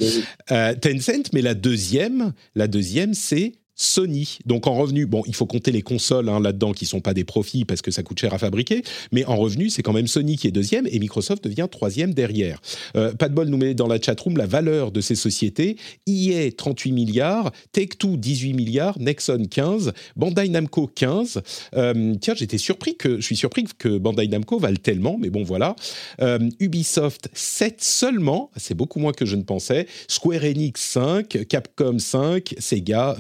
Euh, 0.50 0.74
Tencent, 0.74 1.32
mais 1.32 1.42
la 1.42 1.54
deuxième, 1.54 2.32
la 2.54 2.66
deuxième, 2.66 3.14
c'est 3.14 3.52
Sony. 3.80 4.38
Donc 4.44 4.66
en 4.66 4.74
revenu, 4.74 5.06
bon, 5.06 5.22
il 5.26 5.34
faut 5.34 5.46
compter 5.46 5.72
les 5.72 5.80
consoles 5.80 6.28
hein, 6.28 6.38
là-dedans 6.38 6.72
qui 6.72 6.84
sont 6.84 7.00
pas 7.00 7.14
des 7.14 7.24
profits 7.24 7.64
parce 7.64 7.80
que 7.80 7.90
ça 7.90 8.02
coûte 8.02 8.20
cher 8.20 8.34
à 8.34 8.38
fabriquer, 8.38 8.82
mais 9.10 9.24
en 9.24 9.36
revenu, 9.36 9.70
c'est 9.70 9.82
quand 9.82 9.94
même 9.94 10.06
Sony 10.06 10.36
qui 10.36 10.46
est 10.46 10.50
deuxième 10.50 10.86
et 10.86 10.98
Microsoft 10.98 11.42
devient 11.44 11.66
troisième 11.70 12.12
derrière. 12.12 12.60
Euh, 12.96 13.14
pas 13.14 13.30
de 13.30 13.34
bol 13.34 13.48
nous 13.48 13.56
met 13.56 13.72
dans 13.72 13.86
la 13.86 13.98
chatroom 13.98 14.36
la 14.36 14.46
valeur 14.46 14.92
de 14.92 15.00
ces 15.00 15.14
sociétés. 15.14 15.76
EA 16.06 16.50
38 16.54 16.92
milliards, 16.92 17.52
Take-Two 17.72 18.18
18 18.18 18.52
milliards, 18.52 18.98
Nexon 18.98 19.44
15, 19.50 19.92
Bandai 20.14 20.50
Namco 20.50 20.86
15. 20.86 21.40
Euh, 21.74 22.14
tiens, 22.20 22.34
j'étais 22.36 22.58
surpris 22.58 22.96
que 22.96 23.16
je 23.16 23.22
suis 23.22 23.36
surpris 23.36 23.64
que 23.78 23.96
Bandai 23.96 24.28
Namco 24.28 24.58
vale 24.58 24.78
tellement, 24.78 25.16
mais 25.18 25.30
bon 25.30 25.42
voilà. 25.42 25.74
Euh, 26.20 26.38
Ubisoft 26.60 27.30
7 27.32 27.82
seulement, 27.82 28.50
c'est 28.56 28.74
beaucoup 28.74 28.98
moins 28.98 29.12
que 29.12 29.24
je 29.24 29.36
ne 29.36 29.42
pensais. 29.42 29.86
Square 30.06 30.44
Enix 30.44 30.82
5, 30.82 31.46
Capcom 31.48 31.98
5, 31.98 32.56
Sega 32.58 33.16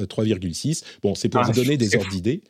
3,6. 0.50 0.82
Bon, 1.02 1.14
c'est 1.14 1.28
pour 1.28 1.40
ah, 1.40 1.44
vous 1.44 1.52
donner 1.52 1.76
des 1.76 1.96
ordres 1.96 2.10
d'idées. 2.10 2.42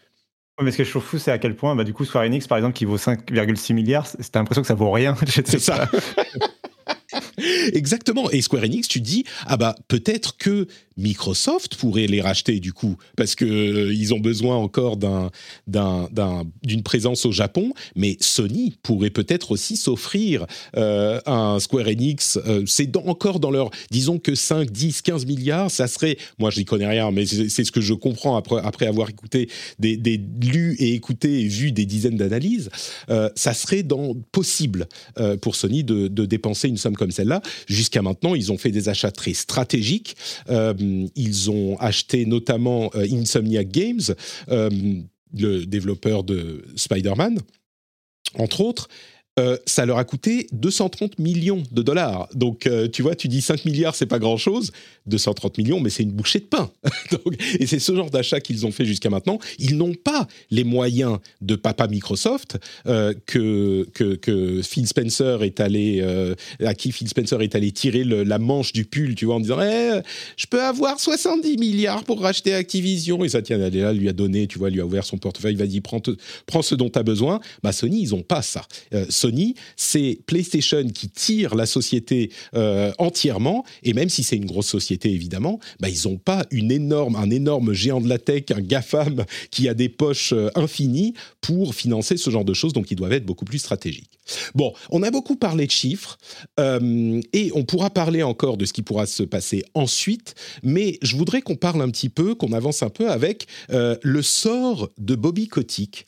Mais 0.63 0.73
ce 0.73 0.77
que 0.77 0.85
je 0.85 0.91
trouve 0.91 1.03
fou, 1.03 1.19
c'est 1.19 1.33
à 1.33 1.39
quel 1.39 1.57
point, 1.57 1.75
bah, 1.75 1.85
du 1.85 1.95
coup, 1.95 2.05
Square 2.05 2.25
Enix, 2.25 2.47
par 2.47 2.59
exemple, 2.59 2.77
qui 2.77 2.85
vaut 2.85 2.99
5,6 2.99 3.73
milliards, 3.73 4.07
c'est 4.07 4.35
l'impression 4.35 4.63
que 4.63 4.69
ça 4.69 4.75
vaut 4.75 4.91
rien. 4.91 5.17
C'est 5.27 5.59
ça. 5.59 5.89
Exactement. 7.73 8.31
Et 8.31 8.43
Square 8.43 8.65
Enix, 8.65 8.87
tu 8.87 9.01
dis, 9.01 9.25
ah 9.47 9.57
bah 9.57 9.75
peut-être 9.89 10.37
que 10.37 10.67
Microsoft 11.01 11.77
pourrait 11.77 12.07
les 12.07 12.21
racheter 12.21 12.61
du 12.61 12.73
coup, 12.73 12.97
parce 13.17 13.35
que 13.35 13.45
euh, 13.45 13.95
ils 13.95 14.15
ont 14.15 14.21
besoin 14.21 14.57
encore 14.57 14.97
d'un, 14.97 15.31
d'une 16.63 16.83
présence 16.83 17.27
au 17.27 17.33
Japon, 17.33 17.73
mais 17.97 18.17
Sony 18.21 18.75
pourrait 18.83 19.11
peut-être 19.11 19.53
aussi 19.53 19.77
s'offrir 19.77 20.47
euh, 20.77 21.21
un 21.27 21.59
Square 21.59 21.89
Enix. 21.89 22.39
Euh, 22.47 22.65
c'est 22.67 22.97
encore 22.97 23.41
dans 23.41 23.51
leur, 23.51 23.71
disons 23.91 24.19
que 24.19 24.35
5, 24.35 24.71
10, 24.71 25.03
15 25.03 25.27
milliards, 25.27 25.71
ça 25.71 25.87
serait, 25.87 26.17
moi 26.39 26.51
je 26.51 26.59
n'y 26.59 26.65
connais 26.65 26.87
rien, 26.87 27.11
mais 27.11 27.27
c'est, 27.27 27.65
ce 27.65 27.73
que 27.73 27.81
je 27.81 27.95
comprends 27.95 28.37
après, 28.37 28.61
après 28.63 28.87
avoir 28.87 29.09
écouté, 29.09 29.49
des, 29.79 29.97
des 29.97 30.21
lu 30.43 30.77
et 30.79 30.95
écouté 30.95 31.41
et 31.41 31.49
vu 31.49 31.73
des 31.73 31.87
dizaines 31.87 32.17
d'analyses, 32.17 32.71
ça 33.35 33.55
serait 33.55 33.83
dans, 33.83 34.15
possible 34.33 34.87
pour 35.41 35.57
Sony 35.57 35.85
de, 35.85 36.09
de, 36.09 36.25
dépenser 36.27 36.69
une 36.69 36.77
somme 36.77 36.97
comme 36.97 37.11
celle-là. 37.11 37.43
Jusqu'à 37.67 38.03
maintenant, 38.03 38.35
ils 38.35 38.53
ont 38.53 38.59
fait 38.59 38.71
des 38.71 38.89
achats 38.89 39.11
très 39.11 39.35
stratégiques. 39.35 40.17
Euh, 40.49 40.75
ils 41.14 41.50
ont 41.50 41.76
acheté 41.79 42.26
notamment 42.26 42.90
euh, 42.94 43.07
Insomniac 43.11 43.68
Games, 43.68 44.00
euh, 44.48 44.70
le 45.33 45.64
développeur 45.64 46.24
de 46.24 46.64
Spider-Man, 46.76 47.38
entre 48.35 48.61
autres. 48.61 48.88
Euh, 49.40 49.57
ça 49.66 49.87
leur 49.87 49.98
a 49.98 50.05
coûté 50.05 50.46
230 50.53 51.18
millions 51.18 51.62
de 51.72 51.83
dollars. 51.83 52.29
Donc, 52.35 52.66
euh, 52.66 52.88
tu 52.88 53.03
vois, 53.03 53.14
tu 53.14 53.29
dis 53.29 53.40
5 53.40 53.64
milliards, 53.64 53.94
c'est 53.94 54.07
pas 54.07 54.18
grand-chose. 54.18 54.70
230 55.07 55.57
millions, 55.59 55.81
mais 55.81 55.88
c'est 55.88 56.03
une 56.03 56.12
bouchée 56.12 56.40
de 56.40 56.44
pain. 56.44 56.70
et 57.59 57.66
c'est 57.66 57.79
ce 57.79 57.94
genre 57.94 58.11
d'achat 58.11 58.40
qu'ils 58.40 58.66
ont 58.66 58.70
fait 58.70 58.85
jusqu'à 58.85 59.09
maintenant. 59.09 59.38
Ils 59.59 59.76
n'ont 59.76 59.94
pas 59.94 60.29
les 60.50 60.64
moyens 60.64 61.18
de 61.40 61.57
papa 61.57 61.88
Microsoft 61.88 62.59
euh, 62.87 63.14
que, 63.26 63.88
que, 63.94 64.61
Phil 64.62 64.87
Spencer 64.87 65.42
est 65.42 65.61
allé, 65.61 66.05
à 66.64 66.74
qui 66.74 66.92
Phil 66.92 67.09
Spencer 67.09 67.40
est 67.40 67.55
allé 67.55 67.72
tirer 67.72 68.05
la 68.05 68.38
manche 68.38 68.72
du 68.72 68.85
pull, 68.85 69.14
tu 69.14 69.24
vois, 69.24 69.37
en 69.37 69.40
disant 69.40 69.61
eh, 69.61 70.00
Je 70.37 70.46
peux 70.46 70.62
avoir 70.62 71.00
70 71.00 71.57
milliards 71.57 72.05
pour 72.05 72.20
racheter 72.20 72.55
Activision. 72.55 73.24
Et 73.24 73.31
ça, 73.31 73.42
tiens, 73.42 73.59
elle 73.59 73.76
là, 73.76 73.92
lui 73.92 74.09
a 74.09 74.12
donné, 74.12 74.46
tu 74.46 74.59
vois, 74.59 74.70
lui 74.70 74.81
a 74.81 74.87
ouvert 74.87 75.05
son 75.05 75.18
portefeuille, 75.18 75.57
vas-y, 75.57 75.81
prends, 75.81 76.03
prends 76.46 76.62
ce 76.62 76.74
dont 76.74 76.90
tu 76.90 76.98
as 76.98 77.03
besoin. 77.03 77.40
Bah, 77.62 77.72
Sony, 77.72 78.03
ils 78.03 78.11
n'ont 78.11 78.22
pas 78.22 78.42
ça. 78.42 78.66
C'est 79.77 80.21
PlayStation 80.27 80.87
qui 80.88 81.09
tire 81.09 81.55
la 81.55 81.66
société 81.66 82.31
euh, 82.55 82.93
entièrement, 82.99 83.64
et 83.83 83.93
même 83.93 84.09
si 84.09 84.23
c'est 84.23 84.37
une 84.37 84.47
grosse 84.47 84.69
société 84.69 85.11
évidemment, 85.12 85.59
bah, 85.81 85.88
ils 85.88 86.09
n'ont 86.09 86.19
pas 86.19 86.45
une 86.51 86.71
énorme, 86.71 87.16
un 87.16 87.31
énorme 87.31 87.73
géant 87.73 88.01
de 88.01 88.09
la 88.09 88.19
tech, 88.19 88.45
un 88.55 88.61
GAFAM 88.61 89.25
qui 89.51 89.69
a 89.69 89.75
des 89.75 89.88
poches 89.88 90.33
euh, 90.33 90.51
infinies 90.55 91.14
pour 91.40 91.75
financer 91.75 92.16
ce 92.16 92.31
genre 92.31 92.45
de 92.45 92.55
choses, 92.55 92.73
donc 92.73 92.90
ils 92.90 92.97
doivent 92.97 93.12
être 93.12 93.27
beaucoup 93.27 93.45
plus 93.45 93.59
stratégiques. 93.59 94.19
Bon, 94.55 94.73
on 94.90 95.03
a 95.03 95.11
beaucoup 95.11 95.37
parlé 95.37 95.66
de 95.66 95.71
chiffres, 95.71 96.19
euh, 96.59 97.21
et 97.33 97.51
on 97.55 97.64
pourra 97.64 97.90
parler 97.90 98.23
encore 98.23 98.57
de 98.57 98.64
ce 98.64 98.73
qui 98.73 98.83
pourra 98.83 99.07
se 99.07 99.23
passer 99.23 99.64
ensuite, 99.75 100.35
mais 100.62 100.99
je 101.03 101.16
voudrais 101.16 101.43
qu'on 101.43 101.57
parle 101.57 101.83
un 101.83 101.90
petit 101.90 102.09
peu, 102.09 102.35
qu'on 102.35 102.53
avance 102.53 102.83
un 102.83 102.90
peu 102.90 103.11
avec 103.11 103.47
le 103.69 104.23
sort 104.23 104.90
de 104.99 105.14
Bobby 105.14 105.49
Kotick. 105.49 106.07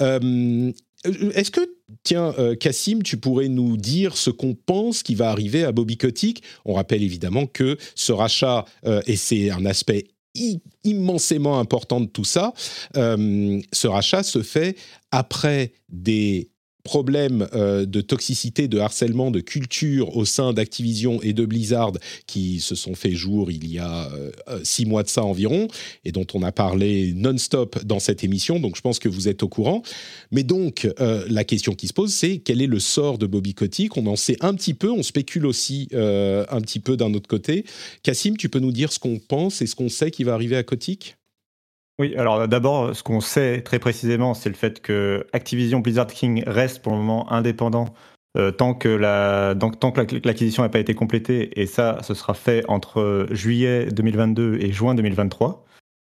Est-ce 0.00 1.50
que, 1.50 1.60
tiens, 2.02 2.34
euh, 2.38 2.54
Cassim, 2.54 3.02
tu 3.02 3.16
pourrais 3.16 3.48
nous 3.48 3.76
dire 3.76 4.16
ce 4.16 4.30
qu'on 4.30 4.54
pense 4.54 5.02
qui 5.02 5.14
va 5.14 5.30
arriver 5.30 5.64
à 5.64 5.72
Bobby 5.72 5.96
Kotick. 5.96 6.42
On 6.64 6.74
rappelle 6.74 7.02
évidemment 7.02 7.46
que 7.46 7.76
ce 7.94 8.12
rachat, 8.12 8.64
euh, 8.86 9.02
et 9.06 9.16
c'est 9.16 9.50
un 9.50 9.64
aspect 9.64 10.04
immensément 10.84 11.58
important 11.58 12.00
de 12.00 12.06
tout 12.06 12.24
ça, 12.24 12.52
euh, 12.96 13.60
ce 13.72 13.88
rachat 13.88 14.22
se 14.22 14.42
fait 14.42 14.76
après 15.10 15.72
des 15.88 16.49
problèmes 16.82 17.48
euh, 17.54 17.86
de 17.86 18.00
toxicité, 18.00 18.68
de 18.68 18.78
harcèlement, 18.78 19.30
de 19.30 19.40
culture 19.40 20.16
au 20.16 20.24
sein 20.24 20.52
d'Activision 20.52 21.20
et 21.22 21.32
de 21.32 21.44
Blizzard 21.44 21.92
qui 22.26 22.60
se 22.60 22.74
sont 22.74 22.94
fait 22.94 23.12
jour 23.12 23.50
il 23.50 23.70
y 23.70 23.78
a 23.78 24.10
euh, 24.12 24.30
euh, 24.48 24.60
six 24.64 24.86
mois 24.86 25.02
de 25.02 25.08
ça 25.08 25.24
environ 25.24 25.68
et 26.04 26.12
dont 26.12 26.26
on 26.34 26.42
a 26.42 26.52
parlé 26.52 27.12
non-stop 27.14 27.84
dans 27.84 28.00
cette 28.00 28.24
émission, 28.24 28.60
donc 28.60 28.76
je 28.76 28.80
pense 28.80 28.98
que 28.98 29.08
vous 29.08 29.28
êtes 29.28 29.42
au 29.42 29.48
courant. 29.48 29.82
Mais 30.30 30.42
donc, 30.42 30.88
la 30.98 31.44
question 31.44 31.74
qui 31.74 31.88
se 31.88 31.92
pose, 31.92 32.12
c'est 32.12 32.38
quel 32.38 32.62
est 32.62 32.66
le 32.66 32.78
sort 32.78 33.18
de 33.18 33.26
Bobby 33.26 33.54
Kotick? 33.54 33.96
On 33.96 34.06
en 34.06 34.16
sait 34.16 34.36
un 34.40 34.54
petit 34.54 34.74
peu, 34.74 34.90
on 34.90 35.02
spécule 35.02 35.46
aussi 35.46 35.88
un 35.92 36.60
petit 36.60 36.80
peu 36.80 36.96
d'un 36.96 37.12
autre 37.14 37.28
côté. 37.28 37.64
Cassim, 38.02 38.36
tu 38.36 38.48
peux 38.48 38.58
nous 38.58 38.72
dire 38.72 38.92
ce 38.92 38.98
qu'on 38.98 39.18
pense 39.18 39.62
et 39.62 39.66
ce 39.66 39.74
qu'on 39.74 39.88
sait 39.88 40.10
qui 40.10 40.24
va 40.24 40.34
arriver 40.34 40.56
à 40.56 40.62
Kotick? 40.62 41.16
Oui, 42.00 42.16
alors 42.16 42.48
d'abord, 42.48 42.96
ce 42.96 43.02
qu'on 43.02 43.20
sait 43.20 43.62
très 43.62 43.78
précisément, 43.78 44.34
c'est 44.34 44.48
le 44.48 44.54
fait 44.54 44.80
que 44.80 45.26
Activision 45.32 45.80
Blizzard 45.80 46.06
King 46.06 46.42
reste 46.46 46.82
pour 46.82 46.92
le 46.92 46.98
moment 46.98 47.30
indépendant 47.30 47.94
euh, 48.36 48.52
tant 48.52 48.74
que 48.74 48.88
la, 48.88 49.54
l'acquisition 50.24 50.62
n'a 50.62 50.68
pas 50.68 50.78
été 50.78 50.94
complétée, 50.94 51.60
et 51.60 51.66
ça, 51.66 51.98
ce 52.02 52.14
sera 52.14 52.34
fait 52.34 52.64
entre 52.68 53.26
juillet 53.30 53.86
2022 53.86 54.58
et 54.60 54.72
juin 54.72 54.94
2023. 54.94 55.64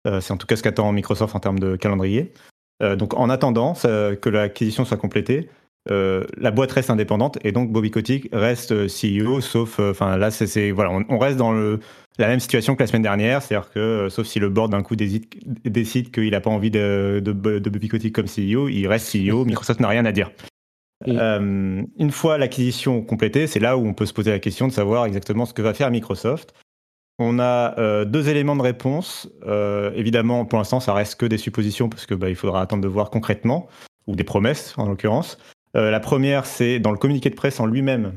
Euh, 0.08 0.22
c'est 0.22 0.32
en 0.32 0.38
tout 0.38 0.48
cas 0.48 0.56
ce 0.56 0.64
qu'attend 0.64 0.92
Microsoft 0.94 1.36
en 1.36 1.40
termes 1.40 1.60
de 1.60 1.76
calendrier. 1.76 2.34
Euh, 2.82 2.96
donc 2.96 3.14
en 3.14 3.30
attendant 3.30 3.74
que 3.74 4.30
l'acquisition 4.30 4.86
soit 4.86 4.98
complétée, 4.98 5.50
la 5.90 6.52
boîte 6.52 6.72
reste 6.72 6.90
indépendante 6.90 7.38
et 7.44 7.52
donc 7.52 7.72
Bobby 7.72 7.92
Kotick 7.92 8.30
reste 8.32 8.74
CEO, 8.88 9.42
sauf, 9.42 9.80
enfin 9.80 10.18
là, 10.18 10.32
c'est 10.32 10.72
voilà, 10.72 10.92
on, 11.10 11.18
reste 11.18 11.38
dans 11.38 11.52
le 11.52 11.80
la 12.20 12.28
même 12.28 12.40
situation 12.40 12.76
que 12.76 12.84
la 12.84 12.88
semaine 12.88 13.02
dernière, 13.02 13.42
c'est-à-dire 13.42 13.72
que, 13.72 13.80
euh, 13.80 14.10
sauf 14.10 14.28
si 14.28 14.40
le 14.40 14.50
board 14.50 14.72
d'un 14.72 14.84
coup 14.84 14.96
décide, 14.96 16.12
qu'il 16.12 16.30
n'a 16.30 16.42
pas 16.42 16.50
envie 16.50 16.70
de, 16.70 17.22
de, 17.24 17.32
de 17.32 18.10
comme 18.10 18.26
CEO, 18.26 18.70
il 18.70 18.88
reste 18.88 19.16
CEO, 19.16 19.46
Microsoft 19.46 19.80
n'a 19.80 19.88
rien 19.88 20.06
à 20.06 20.12
dire. 20.12 20.32
Euh, 21.08 21.84
une 21.98 22.12
fois 22.12 22.38
l'acquisition 22.38 23.02
complétée, 23.02 23.48
c'est 23.48 23.60
là 23.60 23.78
où 23.78 23.86
on 23.86 23.94
peut 23.94 24.06
se 24.06 24.14
poser 24.14 24.32
la 24.32 24.40
question 24.40 24.68
de 24.68 24.74
savoir 24.74 25.06
exactement 25.06 25.46
ce 25.46 25.54
que 25.54 25.62
va 25.62 25.74
faire 25.74 25.92
Microsoft. 25.92 26.54
On 27.20 27.40
a 27.40 27.78
euh, 27.78 28.06
deux 28.06 28.30
éléments 28.30 28.56
de 28.56 28.62
réponse. 28.62 29.30
évidemment, 29.96 30.46
pour 30.46 30.60
l'instant, 30.60 30.80
ça 30.80 30.94
reste 30.94 31.16
que 31.16 31.26
des 31.26 31.38
suppositions 31.38 31.90
parce 31.90 32.06
que 32.06 32.14
bah, 32.14 32.30
il 32.30 32.36
faudra 32.36 32.62
attendre 32.62 32.84
de 32.84 32.88
voir 32.88 33.10
concrètement, 33.10 33.68
ou 34.08 34.16
des 34.16 34.24
promesses 34.24 34.76
en 34.78 34.88
l'occurrence. 34.88 35.38
La 35.74 36.00
première, 36.00 36.46
c'est 36.46 36.80
dans 36.80 36.92
le 36.92 36.98
communiqué 36.98 37.30
de 37.30 37.36
presse 37.36 37.60
en 37.60 37.66
lui-même. 37.66 38.14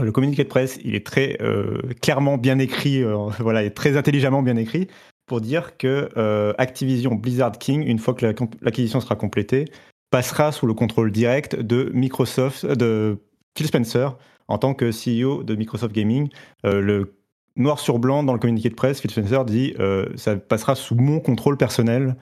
Le 0.00 0.12
communiqué 0.12 0.44
de 0.44 0.48
presse, 0.48 0.78
il 0.84 0.94
est 0.94 1.04
très 1.04 1.38
euh, 1.40 1.82
clairement 2.00 2.38
bien 2.38 2.60
écrit, 2.60 3.02
euh, 3.02 3.16
voilà, 3.40 3.64
et 3.64 3.72
très 3.72 3.96
intelligemment 3.96 4.42
bien 4.42 4.56
écrit 4.56 4.86
pour 5.26 5.40
dire 5.40 5.76
que 5.76 6.08
euh, 6.16 6.54
Activision 6.56 7.14
Blizzard 7.14 7.58
King, 7.58 7.82
une 7.84 7.98
fois 7.98 8.14
que 8.14 8.24
l'acquisition 8.62 9.00
sera 9.00 9.16
complétée, 9.16 9.66
passera 10.10 10.52
sous 10.52 10.66
le 10.66 10.72
contrôle 10.72 11.10
direct 11.10 11.56
de 11.56 11.90
Microsoft, 11.92 12.64
de 12.64 13.18
Phil 13.56 13.66
Spencer 13.66 14.16
en 14.46 14.56
tant 14.56 14.72
que 14.72 14.90
CEO 14.90 15.42
de 15.42 15.54
Microsoft 15.54 15.94
Gaming. 15.94 16.30
le 16.64 17.14
noir 17.56 17.78
sur 17.78 17.98
blanc 17.98 18.22
dans 18.22 18.32
le 18.32 18.38
communiqué 18.38 18.70
de 18.70 18.74
presse, 18.74 19.02
Phil 19.02 19.10
Spencer 19.10 19.44
dit 19.44 19.74
ça 20.16 20.36
passera 20.36 20.74
sous 20.74 20.94
mon 20.94 21.20
contrôle 21.20 21.58
personnel 21.58 22.16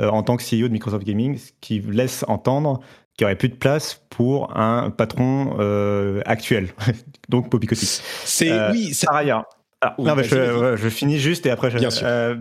en 0.00 0.22
tant 0.22 0.36
que 0.36 0.44
CEO 0.44 0.68
de 0.68 0.72
Microsoft 0.72 1.04
Gaming, 1.04 1.36
ce 1.38 1.50
qui 1.60 1.80
laisse 1.80 2.24
entendre 2.28 2.78
qu'il 3.16 3.24
n'y 3.24 3.26
aurait 3.26 3.36
plus 3.36 3.48
de 3.48 3.56
place 3.56 4.02
pour 4.10 4.56
un 4.56 4.90
patron 4.90 5.56
actuel 6.24 6.68
donc 7.32 7.50
Bobby 7.50 7.66
Kotick. 7.66 7.88
C'est 7.88 8.52
euh, 8.52 8.70
oui, 8.70 8.92
par 9.04 9.16
ailleurs. 9.16 9.44
Ah, 9.80 9.96
je, 9.98 10.88
finis 10.88 11.18
juste 11.18 11.44
et 11.46 11.50
après 11.50 11.70
je. 11.70 11.78
Bien 11.78 11.90
sûr. 11.90 12.06
Euh, 12.06 12.36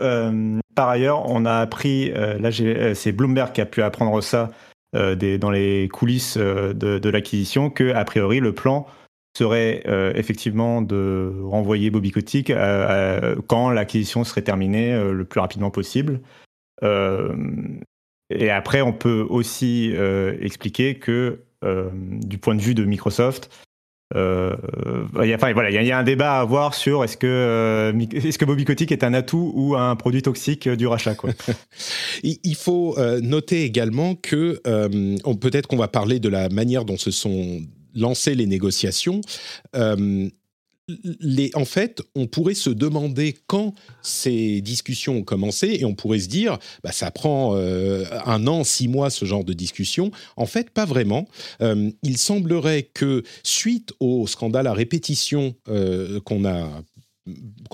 euh, 0.00 0.58
par 0.74 0.90
ailleurs, 0.90 1.24
on 1.30 1.46
a 1.46 1.54
appris, 1.54 2.10
là 2.10 2.50
c'est 2.94 3.12
Bloomberg 3.12 3.52
qui 3.52 3.62
a 3.62 3.66
pu 3.66 3.82
apprendre 3.82 4.20
ça 4.20 4.50
des, 4.94 5.38
dans 5.38 5.50
les 5.50 5.88
coulisses 5.88 6.36
de, 6.36 7.08
l'acquisition, 7.08 7.70
que 7.70 7.94
a 7.94 8.04
priori 8.04 8.40
le 8.40 8.52
plan 8.52 8.86
serait 9.36 9.82
effectivement 10.14 10.82
de 10.82 11.32
renvoyer 11.42 11.90
Bobby 11.90 12.10
Kotick 12.10 12.52
quand 13.46 13.70
l'acquisition 13.70 14.24
serait 14.24 14.42
terminée 14.42 14.92
le 14.92 15.24
plus 15.24 15.40
rapidement 15.40 15.70
possible. 15.70 16.20
Et 18.30 18.50
après, 18.50 18.82
on 18.82 18.92
peut 18.92 19.26
aussi 19.28 19.92
expliquer 20.40 20.96
que 20.96 21.40
du 21.62 22.38
point 22.38 22.54
de 22.54 22.60
vue 22.60 22.74
de 22.74 22.84
Microsoft, 22.84 23.50
euh, 24.16 24.56
voilà, 25.12 25.26
il 25.70 25.86
y, 25.86 25.92
a 25.92 25.98
un 25.98 26.02
débat 26.02 26.38
à 26.38 26.40
avoir 26.40 26.74
sur 26.74 27.04
est-ce 27.04 27.18
que, 27.18 27.26
euh, 27.26 27.92
est-ce 28.12 28.38
que 28.38 28.44
Bobby 28.44 28.64
Kotick 28.64 28.90
est 28.90 29.04
un 29.04 29.12
atout 29.12 29.52
ou 29.54 29.76
un 29.76 29.96
produit 29.96 30.22
toxique 30.22 30.68
du 30.68 30.86
rachat. 30.86 31.14
Il 32.22 32.54
faut 32.54 32.98
euh, 32.98 33.20
noter 33.20 33.64
également 33.64 34.14
que 34.14 34.60
peut-être 35.40 35.66
qu'on 35.66 35.76
va 35.76 35.88
parler 35.88 36.20
de 36.20 36.28
la 36.28 36.48
manière 36.48 36.84
dont 36.84 36.96
se 36.96 37.10
sont 37.10 37.60
lancées 37.94 38.34
les 38.34 38.46
négociations 38.46 39.20
en 41.54 41.64
fait, 41.64 42.02
on 42.14 42.26
pourrait 42.26 42.54
se 42.54 42.70
demander 42.70 43.36
quand 43.46 43.74
ces 44.02 44.60
discussions 44.60 45.18
ont 45.18 45.22
commencé 45.22 45.76
et 45.80 45.84
on 45.84 45.94
pourrait 45.94 46.20
se 46.20 46.28
dire, 46.28 46.58
bah, 46.82 46.92
ça 46.92 47.10
prend 47.10 47.54
euh, 47.56 48.04
un 48.24 48.46
an, 48.46 48.64
six 48.64 48.88
mois, 48.88 49.10
ce 49.10 49.24
genre 49.24 49.44
de 49.44 49.52
discussion. 49.52 50.10
En 50.36 50.46
fait, 50.46 50.70
pas 50.70 50.84
vraiment. 50.84 51.28
Euh, 51.60 51.90
il 52.02 52.18
semblerait 52.18 52.82
que 52.82 53.22
suite 53.42 53.92
au 54.00 54.26
scandale 54.26 54.66
à 54.66 54.72
répétition 54.72 55.54
euh, 55.68 56.20
qu'on 56.20 56.44
a 56.44 56.82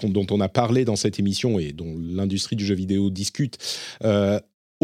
dont 0.02 0.26
on 0.32 0.40
a 0.40 0.48
parlé 0.48 0.84
dans 0.84 0.96
cette 0.96 1.20
émission 1.20 1.60
et 1.60 1.70
dont 1.70 1.94
l'industrie 1.96 2.56
du 2.56 2.66
jeu 2.66 2.74
vidéo 2.74 3.08
discute, 3.08 3.56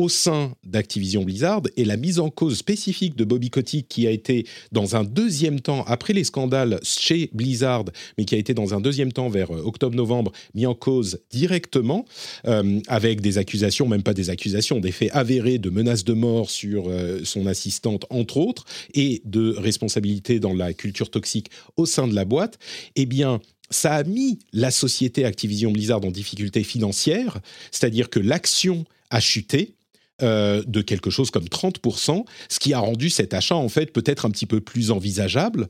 au 0.00 0.08
sein 0.08 0.54
d'Activision 0.64 1.24
Blizzard 1.24 1.60
et 1.76 1.84
la 1.84 1.98
mise 1.98 2.20
en 2.20 2.30
cause 2.30 2.56
spécifique 2.56 3.16
de 3.16 3.24
Bobby 3.24 3.50
Kotick 3.50 3.86
qui 3.86 4.06
a 4.06 4.10
été 4.10 4.46
dans 4.72 4.96
un 4.96 5.04
deuxième 5.04 5.60
temps, 5.60 5.84
après 5.86 6.14
les 6.14 6.24
scandales 6.24 6.80
chez 6.82 7.28
Blizzard, 7.34 7.84
mais 8.16 8.24
qui 8.24 8.34
a 8.34 8.38
été 8.38 8.54
dans 8.54 8.72
un 8.72 8.80
deuxième 8.80 9.12
temps 9.12 9.28
vers 9.28 9.54
euh, 9.54 9.62
octobre-novembre, 9.62 10.32
mis 10.54 10.64
en 10.64 10.74
cause 10.74 11.20
directement, 11.30 12.06
euh, 12.46 12.80
avec 12.88 13.20
des 13.20 13.36
accusations, 13.36 13.86
même 13.88 14.02
pas 14.02 14.14
des 14.14 14.30
accusations, 14.30 14.80
des 14.80 14.90
faits 14.90 15.10
avérés 15.12 15.58
de 15.58 15.68
menaces 15.68 16.04
de 16.04 16.14
mort 16.14 16.48
sur 16.48 16.88
euh, 16.88 17.20
son 17.24 17.44
assistante, 17.46 18.06
entre 18.08 18.38
autres, 18.38 18.64
et 18.94 19.20
de 19.26 19.54
responsabilité 19.58 20.40
dans 20.40 20.54
la 20.54 20.72
culture 20.72 21.10
toxique 21.10 21.50
au 21.76 21.84
sein 21.84 22.08
de 22.08 22.14
la 22.14 22.24
boîte, 22.24 22.58
eh 22.96 23.04
bien, 23.04 23.38
ça 23.68 23.96
a 23.96 24.02
mis 24.02 24.38
la 24.54 24.70
société 24.70 25.26
Activision 25.26 25.72
Blizzard 25.72 26.02
en 26.06 26.10
difficulté 26.10 26.64
financière, 26.64 27.40
c'est-à-dire 27.70 28.08
que 28.08 28.18
l'action 28.18 28.86
a 29.10 29.20
chuté, 29.20 29.74
euh, 30.22 30.62
de 30.66 30.82
quelque 30.82 31.10
chose 31.10 31.30
comme 31.30 31.44
30%, 31.44 32.24
ce 32.48 32.58
qui 32.58 32.72
a 32.72 32.78
rendu 32.78 33.10
cet 33.10 33.34
achat 33.34 33.54
en 33.54 33.68
fait 33.68 33.92
peut-être 33.92 34.26
un 34.26 34.30
petit 34.30 34.46
peu 34.46 34.60
plus 34.60 34.90
envisageable. 34.90 35.68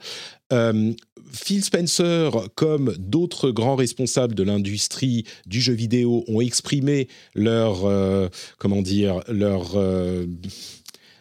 Euh, 0.52 0.92
Phil 1.32 1.62
Spencer, 1.62 2.30
comme 2.56 2.94
d'autres 2.98 3.50
grands 3.50 3.76
responsables 3.76 4.34
de 4.34 4.42
l'industrie 4.42 5.24
du 5.46 5.60
jeu 5.60 5.72
vidéo, 5.72 6.24
ont 6.26 6.40
exprimé 6.40 7.08
leur, 7.34 7.84
euh, 7.84 8.28
comment 8.58 8.82
dire, 8.82 9.20
leur 9.28 9.76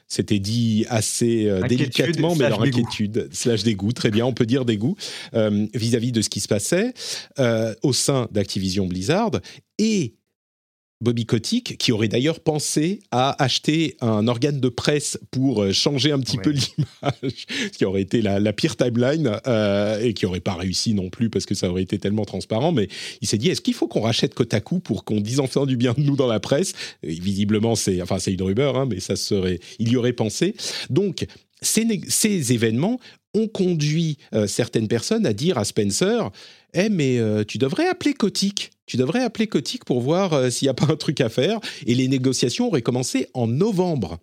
c'était 0.08 0.40
dit 0.40 0.86
assez 0.90 1.48
délicatement, 1.70 2.36
mais 2.36 2.50
leur 2.50 2.64
inquiétude, 2.64 3.30
slash 3.32 3.62
dégoût, 3.62 3.92
très 3.92 4.10
bien, 4.10 4.26
on 4.26 4.34
peut 4.34 4.48
dire 4.48 4.66
dégoût, 4.66 4.96
vis-à-vis 5.34 6.12
de 6.12 6.24
ce 6.24 6.30
qui 6.30 6.40
se 6.40 6.48
passait 6.48 6.94
au 7.84 7.94
sein 7.94 8.28
d'Activision 8.32 8.88
Blizzard. 8.88 9.32
Et 9.78 10.16
Bobby 11.02 11.26
Kotick, 11.26 11.78
qui 11.78 11.92
aurait 11.94 12.10
d'ailleurs 12.10 12.42
pensé 12.42 13.00
à 13.12 13.42
acheter 13.42 13.96
un 14.02 14.28
organe 14.28 14.60
de 14.60 14.68
presse 14.68 15.18
pour 15.32 15.64
euh, 15.64 15.72
changer 15.72 16.12
un 16.12 16.20
petit 16.20 16.38
peu 16.38 16.50
l'image, 16.52 17.46
ce 17.72 17.78
qui 17.78 17.86
aurait 17.86 18.02
été 18.02 18.22
la, 18.22 18.54
pire 18.54 18.76
timeline 18.76 19.40
euh, 19.48 20.02
et 20.02 20.14
qui 20.14 20.26
n'aurait 20.26 20.42
pas 20.42 20.56
réussi 20.56 20.94
non 20.94 21.10
plus 21.10 21.30
parce 21.30 21.46
que 21.46 21.56
ça 21.56 21.70
aurait 21.70 21.84
été 21.84 22.00
tellement 22.00 22.26
transparent. 22.26 22.74
Mais 22.74 22.90
il 23.22 23.28
s'est 23.28 23.38
dit 23.38 23.50
est-ce 23.50 23.62
qu'il 23.62 23.74
faut 23.74 23.88
qu'on 23.88 24.02
rachète 24.02 24.34
Kotaku 24.34 24.80
pour 24.80 25.06
qu'on 25.06 25.22
dise 25.22 25.40
enfin 25.40 25.66
du 25.66 25.78
bien 25.78 25.94
de 25.94 26.02
nous 26.02 26.18
dans 26.18 26.28
la 26.28 26.42
presse? 26.42 26.74
Visiblement, 27.02 27.76
c'est 27.76 28.02
enfin 28.02 28.20
c'est 28.20 28.34
une 28.34 28.42
rumeur, 28.42 28.78
hein, 28.78 28.86
mais 28.90 29.00
ça 29.00 29.16
serait, 29.16 29.60
il 29.80 29.90
y 29.90 29.96
aurait 29.96 30.14
pensé. 30.14 30.56
Donc 30.90 31.26
ces, 31.62 31.86
ces 32.08 32.54
événements 32.54 33.00
ont 33.34 33.48
conduit 33.48 34.18
euh, 34.34 34.48
certaines 34.48 34.88
personnes 34.88 35.26
à 35.26 35.34
dire 35.34 35.58
à 35.58 35.66
Spencer 35.66 36.32
eh 36.74 36.90
mais 36.90 37.20
tu 37.46 37.58
devrais 37.58 37.88
appeler 37.88 38.14
Kotick 38.14 38.72
tu 38.90 38.98
devrais 38.98 39.22
appeler 39.22 39.46
Kotick 39.46 39.86
pour 39.86 40.02
voir 40.02 40.34
euh, 40.34 40.50
s'il 40.50 40.66
n'y 40.66 40.72
a 40.72 40.74
pas 40.74 40.92
un 40.92 40.96
truc 40.96 41.22
à 41.22 41.30
faire. 41.30 41.60
Et 41.86 41.94
les 41.94 42.08
négociations 42.08 42.68
auraient 42.68 42.82
commencé 42.82 43.30
en 43.36 43.46
novembre. 43.46 44.18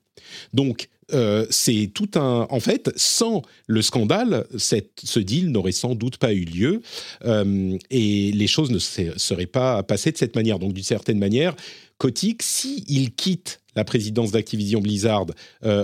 Donc, 0.52 0.88
euh, 1.14 1.46
c'est 1.50 1.88
tout 1.94 2.10
un. 2.16 2.48
En 2.50 2.58
fait, 2.58 2.90
sans 2.96 3.42
le 3.68 3.80
scandale, 3.80 4.44
ce 4.56 5.20
deal 5.20 5.52
n'aurait 5.52 5.70
sans 5.70 5.94
doute 5.94 6.16
pas 6.16 6.32
eu 6.32 6.44
lieu 6.44 6.82
euh, 7.24 7.78
et 7.90 8.32
les 8.32 8.46
choses 8.48 8.72
ne 8.72 8.80
seraient 8.80 9.46
pas 9.46 9.84
passées 9.84 10.10
de 10.10 10.18
cette 10.18 10.34
manière. 10.34 10.58
Donc, 10.58 10.72
d'une 10.72 10.82
certaine 10.82 11.20
manière, 11.20 11.54
Kotick, 11.98 12.42
s'il 12.42 13.14
quitte 13.14 13.60
la 13.76 13.84
présidence 13.84 14.32
d'Activision 14.32 14.80
Blizzard 14.80 15.26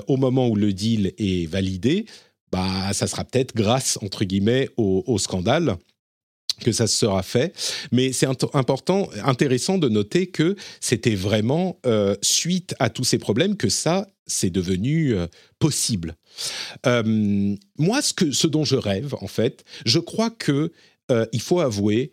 au 0.09 0.17
moment 0.17 0.49
où 0.49 0.57
le 0.57 0.73
deal 0.73 1.13
est 1.19 1.47
validé, 1.49 2.07
bah, 2.51 2.93
ça 2.93 3.07
sera 3.07 3.25
peut-être 3.25 3.55
grâce, 3.55 3.97
entre 4.03 4.25
guillemets, 4.25 4.69
au 4.77 5.19
scandale 5.19 5.77
que 6.61 6.73
ça 6.73 6.87
sera 6.87 7.23
fait. 7.23 7.55
Mais 7.91 8.13
c'est 8.13 8.27
important, 8.55 9.09
intéressant 9.25 9.79
de 9.79 9.89
noter 9.89 10.29
que 10.29 10.57
c'était 10.81 11.15
vraiment 11.15 11.79
euh, 11.87 12.17
suite 12.23 12.75
à 12.79 12.91
tous 12.91 13.05
ces 13.05 13.19
problèmes 13.19 13.57
que 13.57 13.69
ça, 13.69 14.09
c'est 14.27 14.51
devenu 14.51 15.15
euh, 15.15 15.27
possible. 15.59 16.17
Euh, 16.87 17.57
moi, 17.79 18.03
ce, 18.03 18.15
que, 18.15 18.31
ce 18.33 18.47
dont 18.47 18.65
je 18.65 18.77
rêve, 18.77 19.15
en 19.21 19.27
fait, 19.27 19.65
je 19.85 19.99
crois 19.99 20.31
que 20.31 20.73
il 21.35 21.43
faut 21.43 21.61
avouer, 21.61 22.11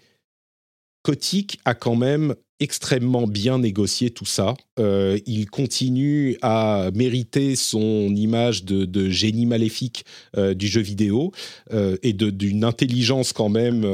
Kotick 1.03 1.61
a 1.63 1.73
quand 1.73 1.95
même 1.95 2.35
extrêmement 2.59 3.27
bien 3.27 3.59
négocié 3.59 4.09
tout 4.09 4.25
ça. 4.25 4.53
Euh, 4.79 5.19
il 5.25 5.49
continue 5.49 6.37
à 6.41 6.89
mériter 6.93 7.55
son 7.55 8.13
image 8.15 8.65
de, 8.65 9.09
génie 9.09 9.45
maléfique 9.45 10.05
euh, 10.37 10.53
du 10.53 10.67
jeu 10.67 10.81
vidéo 10.81 11.31
euh, 11.73 11.97
et 12.03 12.13
d'une 12.13 12.63
intelligence 12.63 13.33
quand 13.33 13.49
même, 13.49 13.87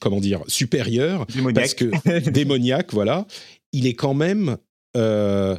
comment 0.00 0.20
dire, 0.20 0.42
supérieure. 0.46 1.26
Démoniaque. 1.26 1.54
Parce 1.54 1.74
que, 1.74 2.30
démoniaque, 2.30 2.92
voilà. 2.92 3.26
Il 3.72 3.86
est 3.86 3.94
quand 3.94 4.14
même 4.14 4.56
euh, 4.96 5.56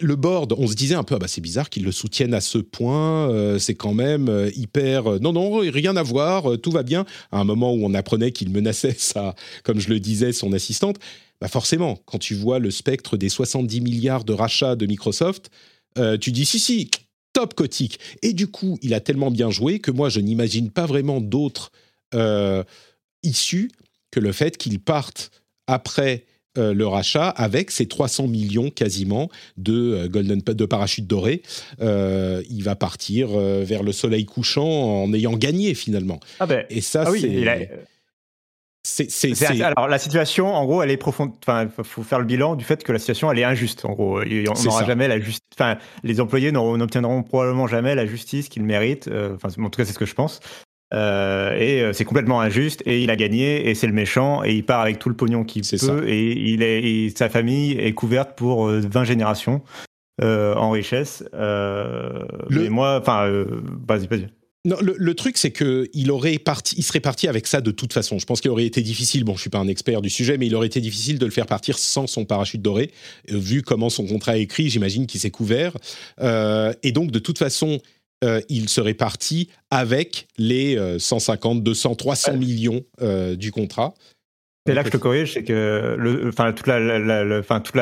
le 0.00 0.16
board, 0.16 0.54
on 0.56 0.66
se 0.66 0.74
disait 0.74 0.94
un 0.94 1.04
peu, 1.04 1.14
ah 1.14 1.18
bah 1.18 1.28
c'est 1.28 1.40
bizarre 1.40 1.70
qu'ils 1.70 1.84
le 1.84 1.92
soutiennent 1.92 2.34
à 2.34 2.40
ce 2.40 2.58
point, 2.58 3.30
euh, 3.30 3.58
c'est 3.58 3.74
quand 3.74 3.94
même 3.94 4.28
euh, 4.28 4.50
hyper... 4.54 5.20
non, 5.20 5.32
non, 5.32 5.58
rien 5.58 5.96
à 5.96 6.02
voir, 6.02 6.58
tout 6.60 6.70
va 6.70 6.82
bien. 6.82 7.04
À 7.32 7.38
un 7.38 7.44
moment 7.44 7.72
où 7.72 7.84
on 7.84 7.94
apprenait 7.94 8.32
qu'il 8.32 8.50
menaçait 8.50 8.94
ça, 8.98 9.34
comme 9.62 9.80
je 9.80 9.88
le 9.88 10.00
disais, 10.00 10.32
son 10.32 10.52
assistante, 10.52 10.98
bah 11.40 11.48
forcément, 11.48 11.98
quand 12.06 12.18
tu 12.18 12.34
vois 12.34 12.58
le 12.58 12.70
spectre 12.70 13.16
des 13.16 13.28
70 13.28 13.80
milliards 13.80 14.24
de 14.24 14.32
rachats 14.32 14.76
de 14.76 14.86
Microsoft, 14.86 15.50
tu 16.20 16.32
dis, 16.32 16.44
si, 16.44 16.58
si, 16.58 16.90
top 17.32 17.54
Kotick. 17.54 18.00
Et 18.22 18.32
du 18.32 18.48
coup, 18.48 18.78
il 18.82 18.94
a 18.94 19.00
tellement 19.00 19.30
bien 19.30 19.50
joué 19.50 19.78
que 19.78 19.90
moi, 19.90 20.08
je 20.08 20.20
n'imagine 20.20 20.70
pas 20.70 20.86
vraiment 20.86 21.20
d'autres 21.20 21.70
issues 23.22 23.70
que 24.10 24.20
le 24.20 24.32
fait 24.32 24.56
qu'il 24.56 24.78
parte 24.80 25.30
après 25.66 26.24
euh, 26.56 26.72
le 26.72 26.86
rachat 26.86 27.28
avec 27.30 27.72
ses 27.72 27.86
300 27.86 28.28
millions 28.28 28.70
quasiment 28.70 29.28
de 29.56 29.72
euh, 29.74 30.08
golden 30.08 30.40
de 30.40 30.64
parachutes 30.66 31.08
dorés. 31.08 31.42
Euh, 31.80 32.44
il 32.48 32.62
va 32.62 32.76
partir 32.76 33.28
vers 33.36 33.82
le 33.82 33.90
soleil 33.90 34.24
couchant 34.24 34.64
en 35.02 35.12
ayant 35.12 35.32
gagné 35.32 35.74
finalement. 35.74 36.20
Ah 36.38 36.46
ben, 36.46 36.64
Et 36.70 36.80
ça, 36.80 37.04
ah 37.06 37.10
oui, 37.10 37.44
c'est. 38.84 39.62
Alors 39.62 39.88
la 39.88 39.98
situation, 39.98 40.54
en 40.54 40.64
gros, 40.64 40.82
elle 40.82 40.90
est 40.90 40.96
profonde. 40.96 41.32
Enfin, 41.42 41.68
il 41.76 41.84
faut 41.84 42.04
faire 42.04 42.20
le 42.20 42.24
bilan 42.24 42.54
du 42.54 42.64
fait 42.64 42.84
que 42.84 42.92
la 42.92 43.00
situation, 43.00 43.32
elle 43.32 43.38
est 43.40 43.44
injuste. 43.44 43.84
En 43.84 43.92
gros, 43.92 44.20
on 44.20 44.64
n'aura 44.64 44.84
jamais 44.84 45.08
la 45.08 45.18
justice. 45.18 45.40
Enfin, 45.58 45.78
les 46.04 46.20
employés 46.20 46.52
n'obtiendront 46.52 47.24
probablement 47.24 47.66
jamais 47.66 47.96
la 47.96 48.06
justice 48.06 48.48
qu'ils 48.48 48.64
méritent. 48.64 49.08
Enfin, 49.08 49.48
en 49.60 49.70
tout 49.70 49.78
cas, 49.78 49.84
c'est 49.84 49.92
ce 49.92 49.98
que 49.98 50.06
je 50.06 50.14
pense. 50.14 50.40
Euh, 50.94 51.56
et 51.58 51.82
euh, 51.82 51.92
c'est 51.92 52.04
complètement 52.04 52.40
injuste 52.40 52.82
et 52.86 53.02
il 53.02 53.10
a 53.10 53.16
gagné 53.16 53.68
et 53.68 53.74
c'est 53.74 53.86
le 53.86 53.92
méchant 53.92 54.44
et 54.44 54.54
il 54.54 54.64
part 54.64 54.80
avec 54.80 54.98
tout 54.98 55.08
le 55.08 55.16
pognon 55.16 55.44
qu'il 55.44 55.62
peut 55.62 56.08
et 56.08 56.32
il 56.32 56.62
est 56.62 57.16
sa 57.16 57.28
famille 57.28 57.72
est 57.72 57.94
couverte 57.94 58.36
pour 58.36 58.68
20 58.68 59.00
euh, 59.00 59.04
générations 59.04 59.62
en 60.22 60.70
richesse. 60.70 61.24
Mais 61.32 62.68
moi, 62.68 63.00
enfin, 63.00 63.28
vas-y, 63.88 64.06
vas-y. 64.06 64.28
Non, 64.66 64.76
le, 64.80 65.14
truc, 65.14 65.36
c'est 65.36 65.50
que 65.50 65.90
il 65.92 66.10
aurait 66.10 66.38
parti, 66.38 66.76
il 66.78 66.84
serait 66.84 67.00
parti 67.00 67.28
avec 67.28 67.46
ça 67.46 67.60
de 67.60 67.70
toute 67.70 67.92
façon. 67.92 68.18
Je 68.18 68.24
pense 68.24 68.40
qu'il 68.40 68.50
aurait 68.50 68.64
été 68.64 68.80
difficile. 68.80 69.24
Bon, 69.24 69.34
je 69.34 69.40
suis 69.42 69.50
pas 69.50 69.58
un 69.58 69.68
expert 69.68 70.00
du 70.00 70.08
sujet, 70.08 70.38
mais 70.38 70.46
il 70.46 70.54
aurait 70.54 70.68
été 70.68 70.80
difficile 70.80 71.18
de 71.18 71.26
le 71.26 71.32
faire 71.32 71.44
partir 71.44 71.78
sans 71.78 72.06
son 72.06 72.24
parachute 72.24 72.62
doré, 72.62 72.92
vu 73.28 73.60
comment 73.60 73.90
son 73.90 74.06
contrat 74.06 74.38
est 74.38 74.42
écrit. 74.42 74.70
J'imagine 74.70 75.06
qu'il 75.06 75.20
s'est 75.20 75.32
couvert. 75.32 75.76
et 76.22 76.92
donc, 76.92 77.10
de 77.10 77.18
toute 77.18 77.38
façon, 77.38 77.80
euh, 78.22 78.40
il 78.48 78.68
serait 78.68 78.94
parti 78.94 79.50
avec 79.70 80.28
les 80.38 80.78
150, 80.98 81.62
200, 81.62 81.94
300 81.94 82.36
millions 82.36 82.84
euh, 83.02 83.36
du 83.36 83.52
contrat. 83.52 83.94
C'est 84.66 84.72
là 84.72 84.82
que 84.82 84.88
je 84.88 84.92
te 84.92 84.96
corrige, 84.96 85.34
c'est 85.34 85.44
que 85.44 85.94
le, 85.98 86.28
enfin 86.28 86.54
toute 86.54 86.66
la, 86.66 86.78
enfin 87.38 87.60
toute 87.60 87.76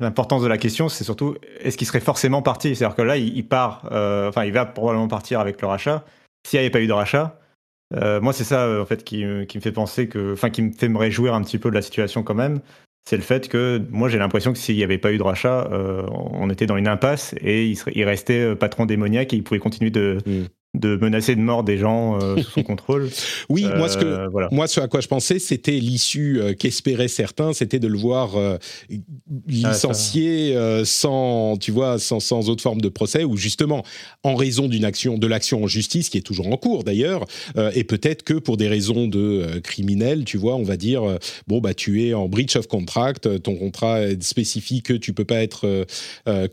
l'importance 0.00 0.42
de 0.42 0.48
la 0.48 0.58
question, 0.58 0.88
c'est 0.88 1.04
surtout 1.04 1.36
est-ce 1.60 1.76
qu'il 1.76 1.86
serait 1.86 2.00
forcément 2.00 2.42
parti? 2.42 2.74
C'est-à-dire 2.74 2.96
que 2.96 3.02
là, 3.02 3.16
il, 3.16 3.46
part, 3.46 3.88
euh, 3.92 4.28
enfin, 4.28 4.44
il 4.44 4.52
va 4.52 4.66
probablement 4.66 5.06
partir 5.06 5.38
avec 5.38 5.60
le 5.62 5.68
rachat. 5.68 6.04
S'il 6.44 6.58
n'y 6.58 6.62
avait 6.62 6.70
pas 6.70 6.80
eu 6.80 6.88
de 6.88 6.92
rachat, 6.92 7.38
moi, 7.92 8.32
c'est 8.32 8.42
ça 8.42 8.80
en 8.80 8.86
fait 8.86 9.04
qui, 9.04 9.24
qui, 9.46 9.58
me 9.58 9.62
fait 9.62 9.70
penser 9.70 10.08
que, 10.08 10.32
enfin, 10.32 10.50
qui 10.50 10.62
me 10.62 10.72
fait 10.72 10.88
me 10.88 10.98
réjouir 10.98 11.34
un 11.34 11.42
petit 11.42 11.58
peu 11.58 11.70
de 11.70 11.76
la 11.76 11.82
situation 11.82 12.24
quand 12.24 12.34
même 12.34 12.60
c'est 13.04 13.16
le 13.16 13.22
fait 13.22 13.48
que 13.48 13.82
moi 13.90 14.08
j'ai 14.08 14.18
l'impression 14.18 14.52
que 14.52 14.58
s'il 14.58 14.76
n'y 14.76 14.82
avait 14.82 14.98
pas 14.98 15.12
eu 15.12 15.18
de 15.18 15.22
rachat, 15.22 15.68
on 16.10 16.48
était 16.50 16.66
dans 16.66 16.76
une 16.76 16.88
impasse 16.88 17.34
et 17.40 17.70
il, 17.94 18.04
restait 18.04 18.56
patron 18.56 18.86
démoniaque 18.86 19.34
et 19.34 19.36
il 19.36 19.42
pouvait 19.44 19.60
continuer 19.60 19.90
de, 19.90 20.18
mm 20.24 20.44
de 20.74 20.96
menacer 20.96 21.36
de 21.36 21.40
mort 21.40 21.62
des 21.62 21.78
gens 21.78 22.20
euh, 22.20 22.36
sous 22.42 22.50
son 22.50 22.62
contrôle. 22.62 23.08
Oui, 23.48 23.66
moi 23.76 23.88
ce 23.88 23.96
que 23.96 24.04
euh, 24.04 24.48
moi 24.50 24.66
ce 24.66 24.80
à 24.80 24.88
quoi 24.88 25.00
je 25.00 25.08
pensais, 25.08 25.38
c'était 25.38 25.78
l'issue 25.78 26.40
euh, 26.40 26.52
qu'espéraient 26.52 27.08
certains, 27.08 27.52
c'était 27.52 27.78
de 27.78 27.88
le 27.88 27.96
voir 27.96 28.34
licencié 29.46 30.56
sans, 30.84 31.56
tu 31.56 31.70
vois, 31.70 31.98
sans, 31.98 32.20
sans 32.20 32.48
autre 32.48 32.62
forme 32.62 32.80
de 32.80 32.88
procès 32.88 33.24
ou 33.24 33.36
justement 33.36 33.84
en 34.22 34.34
raison 34.34 34.68
d'une 34.68 34.84
action, 34.84 35.16
de 35.16 35.26
l'action 35.26 35.62
en 35.62 35.66
justice 35.66 36.08
qui 36.08 36.18
est 36.18 36.22
toujours 36.22 36.48
en 36.48 36.56
cours 36.56 36.84
d'ailleurs, 36.84 37.24
et 37.74 37.84
peut-être 37.84 38.22
que 38.22 38.34
pour 38.34 38.56
des 38.56 38.68
raisons 38.68 39.06
de 39.06 39.60
criminels, 39.62 40.24
tu 40.24 40.36
vois, 40.36 40.56
on 40.56 40.62
va 40.62 40.76
dire 40.76 41.02
bon 41.46 41.60
bah 41.60 41.74
tu 41.74 42.04
es 42.04 42.14
en 42.14 42.28
breach 42.28 42.56
of 42.56 42.66
contract, 42.66 43.42
ton 43.42 43.56
contrat 43.56 44.00
spécifie 44.20 44.82
que 44.82 44.94
tu 44.94 45.12
peux 45.12 45.24
pas 45.24 45.42
être 45.42 45.86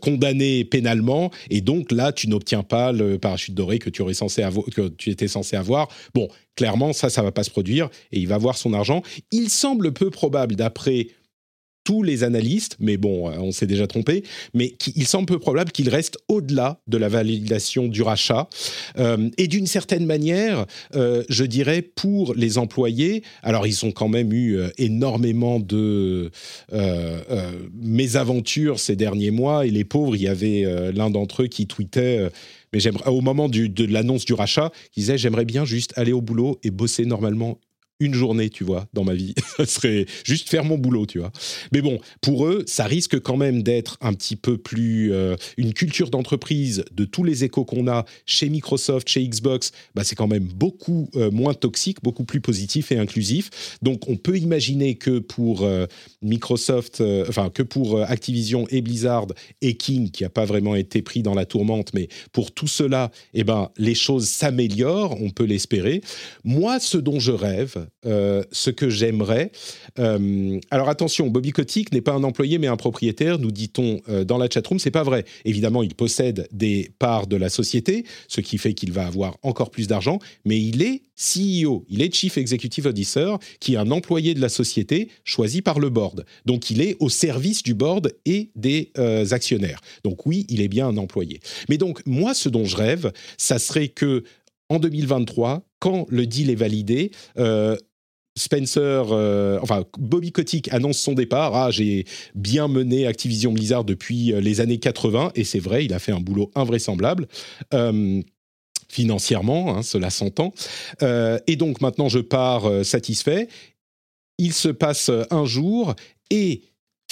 condamné 0.00 0.64
pénalement 0.64 1.30
et 1.50 1.60
donc 1.60 1.90
là 1.90 2.12
tu 2.12 2.28
n'obtiens 2.28 2.62
pas 2.62 2.92
le 2.92 3.18
parachute 3.18 3.54
doré 3.54 3.78
que 3.78 3.90
tu 3.90 4.02
aurais 4.02 4.11
censé 4.14 4.42
avoir, 4.42 4.66
que 4.66 4.88
tu 4.88 5.10
étais 5.10 5.28
censé 5.28 5.56
avoir. 5.56 5.88
Bon, 6.14 6.28
clairement, 6.56 6.92
ça, 6.92 7.10
ça 7.10 7.22
va 7.22 7.32
pas 7.32 7.44
se 7.44 7.50
produire 7.50 7.88
et 8.10 8.20
il 8.20 8.28
va 8.28 8.36
avoir 8.36 8.56
son 8.56 8.72
argent. 8.72 9.02
Il 9.30 9.48
semble 9.50 9.92
peu 9.92 10.10
probable, 10.10 10.56
d'après 10.56 11.08
tous 11.84 12.02
les 12.02 12.22
analystes, 12.24 12.76
mais 12.80 12.96
bon, 12.96 13.28
euh, 13.28 13.34
on 13.38 13.50
s'est 13.50 13.66
déjà 13.66 13.86
trompé, 13.86 14.22
mais 14.54 14.74
il 14.94 15.06
semble 15.06 15.26
peu 15.26 15.38
probable 15.38 15.72
qu'il 15.72 15.88
reste 15.88 16.18
au-delà 16.28 16.80
de 16.86 16.96
la 16.96 17.08
validation 17.08 17.88
du 17.88 18.02
rachat. 18.02 18.48
Euh, 18.98 19.28
et 19.36 19.48
d'une 19.48 19.66
certaine 19.66 20.06
manière, 20.06 20.66
euh, 20.94 21.24
je 21.28 21.44
dirais, 21.44 21.82
pour 21.82 22.34
les 22.34 22.58
employés, 22.58 23.22
alors 23.42 23.66
ils 23.66 23.84
ont 23.84 23.92
quand 23.92 24.08
même 24.08 24.32
eu 24.32 24.60
énormément 24.78 25.58
de 25.58 26.30
mésaventures 27.74 28.78
ces 28.78 28.96
derniers 28.96 29.30
mois, 29.30 29.66
et 29.66 29.70
les 29.70 29.84
pauvres, 29.84 30.16
il 30.16 30.22
y 30.22 30.28
avait 30.28 30.92
l'un 30.92 31.10
d'entre 31.10 31.42
eux 31.42 31.46
qui 31.46 31.66
tweetait 31.66 32.30
mais 32.72 32.80
au 33.06 33.20
moment 33.20 33.48
de 33.48 33.84
l'annonce 33.84 34.24
du 34.24 34.34
rachat, 34.34 34.70
il 34.96 35.00
disait 35.00 35.18
j'aimerais 35.18 35.44
bien 35.44 35.64
juste 35.64 35.92
aller 35.96 36.12
au 36.12 36.20
boulot 36.20 36.58
et 36.62 36.70
bosser 36.70 37.04
normalement 37.04 37.58
une 38.02 38.14
journée, 38.14 38.50
tu 38.50 38.64
vois, 38.64 38.86
dans 38.92 39.04
ma 39.04 39.14
vie. 39.14 39.34
ça 39.56 39.64
serait 39.64 40.06
juste 40.24 40.48
faire 40.48 40.64
mon 40.64 40.76
boulot, 40.76 41.06
tu 41.06 41.18
vois. 41.18 41.30
Mais 41.72 41.80
bon, 41.80 42.00
pour 42.20 42.46
eux, 42.46 42.64
ça 42.66 42.84
risque 42.84 43.20
quand 43.20 43.36
même 43.36 43.62
d'être 43.62 43.96
un 44.00 44.12
petit 44.12 44.36
peu 44.36 44.58
plus 44.58 45.12
euh, 45.12 45.36
une 45.56 45.72
culture 45.72 46.10
d'entreprise 46.10 46.84
de 46.92 47.04
tous 47.04 47.24
les 47.24 47.44
échos 47.44 47.64
qu'on 47.64 47.86
a 47.88 48.04
chez 48.26 48.48
Microsoft, 48.48 49.08
chez 49.08 49.26
Xbox. 49.26 49.72
Bah, 49.94 50.04
c'est 50.04 50.16
quand 50.16 50.26
même 50.26 50.44
beaucoup 50.44 51.08
euh, 51.14 51.30
moins 51.30 51.54
toxique, 51.54 51.98
beaucoup 52.02 52.24
plus 52.24 52.40
positif 52.40 52.92
et 52.92 52.98
inclusif. 52.98 53.78
Donc, 53.82 54.08
on 54.08 54.16
peut 54.16 54.36
imaginer 54.36 54.96
que 54.96 55.20
pour 55.20 55.62
euh, 55.62 55.86
Microsoft, 56.22 57.02
enfin 57.28 57.50
que 57.50 57.62
pour 57.62 58.00
Activision 58.00 58.66
et 58.70 58.80
Blizzard 58.80 59.26
et 59.60 59.74
King, 59.74 60.10
qui 60.10 60.24
a 60.24 60.30
pas 60.30 60.44
vraiment 60.44 60.74
été 60.74 61.02
pris 61.02 61.22
dans 61.22 61.34
la 61.34 61.46
tourmente, 61.46 61.92
mais 61.94 62.08
pour 62.32 62.52
tout 62.52 62.68
cela, 62.68 63.10
eh 63.34 63.44
ben, 63.44 63.70
les 63.76 63.94
choses 63.94 64.28
s'améliorent. 64.28 65.20
On 65.20 65.30
peut 65.30 65.44
l'espérer. 65.44 66.00
Moi, 66.44 66.80
ce 66.80 66.98
dont 66.98 67.20
je 67.20 67.32
rêve, 67.32 67.86
euh, 68.06 68.42
ce 68.52 68.70
que 68.70 68.90
j'aimerais. 68.90 69.52
Euh, 69.98 70.58
alors 70.70 70.88
attention, 70.88 71.28
Bobby 71.28 71.50
Kotick 71.50 71.92
n'est 71.92 72.00
pas 72.00 72.12
un 72.12 72.24
employé 72.24 72.58
mais 72.58 72.66
un 72.66 72.76
propriétaire, 72.76 73.38
nous 73.38 73.50
dit-on 73.50 74.00
euh, 74.08 74.24
dans 74.24 74.38
la 74.38 74.48
chatroom. 74.48 74.78
C'est 74.78 74.90
pas 74.90 75.02
vrai. 75.02 75.24
Évidemment, 75.44 75.82
il 75.82 75.94
possède 75.94 76.48
des 76.52 76.90
parts 76.98 77.26
de 77.26 77.36
la 77.36 77.48
société, 77.48 78.04
ce 78.28 78.40
qui 78.40 78.58
fait 78.58 78.74
qu'il 78.74 78.92
va 78.92 79.06
avoir 79.06 79.36
encore 79.42 79.70
plus 79.70 79.86
d'argent, 79.86 80.18
mais 80.44 80.60
il 80.60 80.82
est 80.82 81.02
CEO, 81.22 81.84
il 81.88 82.02
est 82.02 82.12
Chief 82.12 82.36
Executive 82.36 82.86
Officer, 82.86 83.34
qui 83.60 83.74
est 83.74 83.78
un 83.78 83.90
employé 83.90 84.34
de 84.34 84.40
la 84.40 84.48
société 84.48 85.08
choisi 85.24 85.62
par 85.62 85.78
le 85.78 85.88
board. 85.88 86.24
Donc 86.46 86.70
il 86.70 86.80
est 86.80 86.96
au 86.98 87.08
service 87.08 87.62
du 87.62 87.74
board 87.74 88.12
et 88.24 88.50
des 88.56 88.90
actionnaires. 89.30 89.80
Donc 90.04 90.26
oui, 90.26 90.46
il 90.48 90.60
est 90.60 90.68
bien 90.68 90.88
un 90.88 90.96
employé. 90.96 91.40
Mais 91.68 91.78
donc 91.78 92.02
moi, 92.06 92.34
ce 92.34 92.48
dont 92.48 92.64
je 92.64 92.76
rêve, 92.76 93.12
ça 93.36 93.58
serait 93.58 93.88
que 93.88 94.24
en 94.72 94.78
2023, 94.78 95.62
quand 95.80 96.06
le 96.08 96.26
deal 96.26 96.48
est 96.50 96.54
validé, 96.54 97.10
euh, 97.38 97.76
Spencer, 98.38 99.12
euh, 99.12 99.58
enfin 99.60 99.84
Bobby 99.98 100.32
Kotick 100.32 100.72
annonce 100.72 100.98
son 100.98 101.12
départ. 101.12 101.54
Ah, 101.54 101.70
j'ai 101.70 102.06
bien 102.34 102.68
mené 102.68 103.06
Activision 103.06 103.52
Blizzard 103.52 103.84
depuis 103.84 104.32
euh, 104.32 104.40
les 104.40 104.60
années 104.60 104.78
80 104.78 105.32
et 105.34 105.44
c'est 105.44 105.58
vrai, 105.58 105.84
il 105.84 105.92
a 105.92 105.98
fait 105.98 106.12
un 106.12 106.20
boulot 106.20 106.50
invraisemblable. 106.54 107.28
Financièrement, 108.92 109.76
hein, 109.76 109.82
cela 109.82 110.10
s'entend. 110.10 110.52
et 111.00 111.56
donc 111.56 111.80
maintenant, 111.80 112.08
je 112.08 112.20
pars 112.20 112.84
satisfait. 112.84 113.48
Il 114.38 114.52
se 114.52 114.68
passe 114.68 115.10
un 115.30 115.44
jour 115.44 115.94
et 116.30 116.62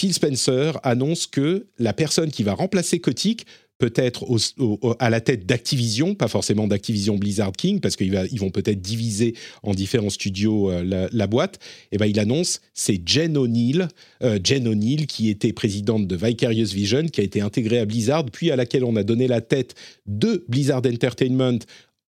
Phil 0.00 0.14
Spencer 0.14 0.78
annonce 0.82 1.26
que 1.26 1.66
la 1.78 1.92
personne 1.92 2.30
qui 2.30 2.42
va 2.42 2.54
remplacer 2.54 3.00
Kotick 3.00 3.46
peut-être 3.80 4.26
à 4.98 5.10
la 5.10 5.20
tête 5.20 5.46
d'Activision, 5.46 6.14
pas 6.14 6.28
forcément 6.28 6.68
d'Activision 6.68 7.16
Blizzard 7.16 7.52
King, 7.52 7.80
parce 7.80 7.96
qu'ils 7.96 8.12
vont 8.38 8.50
peut-être 8.50 8.80
diviser 8.80 9.34
en 9.62 9.74
différents 9.74 10.10
studios 10.10 10.70
euh, 10.70 11.08
la, 11.10 11.26
boîte, 11.26 11.56
et 11.56 11.96
eh 11.96 11.98
ben 11.98 12.06
il 12.06 12.20
annonce 12.20 12.60
c'est 12.74 13.00
Jen 13.04 13.36
O'Neill, 13.36 13.88
euh, 14.22 14.38
Jen 14.42 14.68
O'Neill 14.68 15.06
qui 15.06 15.30
était 15.30 15.52
présidente 15.52 16.06
de 16.06 16.14
Vicarious 16.14 16.72
Vision, 16.72 17.06
qui 17.06 17.20
a 17.20 17.24
été 17.24 17.40
intégrée 17.40 17.78
à 17.78 17.86
Blizzard, 17.86 18.26
puis 18.26 18.50
à 18.50 18.56
laquelle 18.56 18.84
on 18.84 18.94
a 18.96 19.02
donné 19.02 19.26
la 19.26 19.40
tête 19.40 19.74
de 20.06 20.44
Blizzard 20.48 20.82
Entertainment 20.84 21.58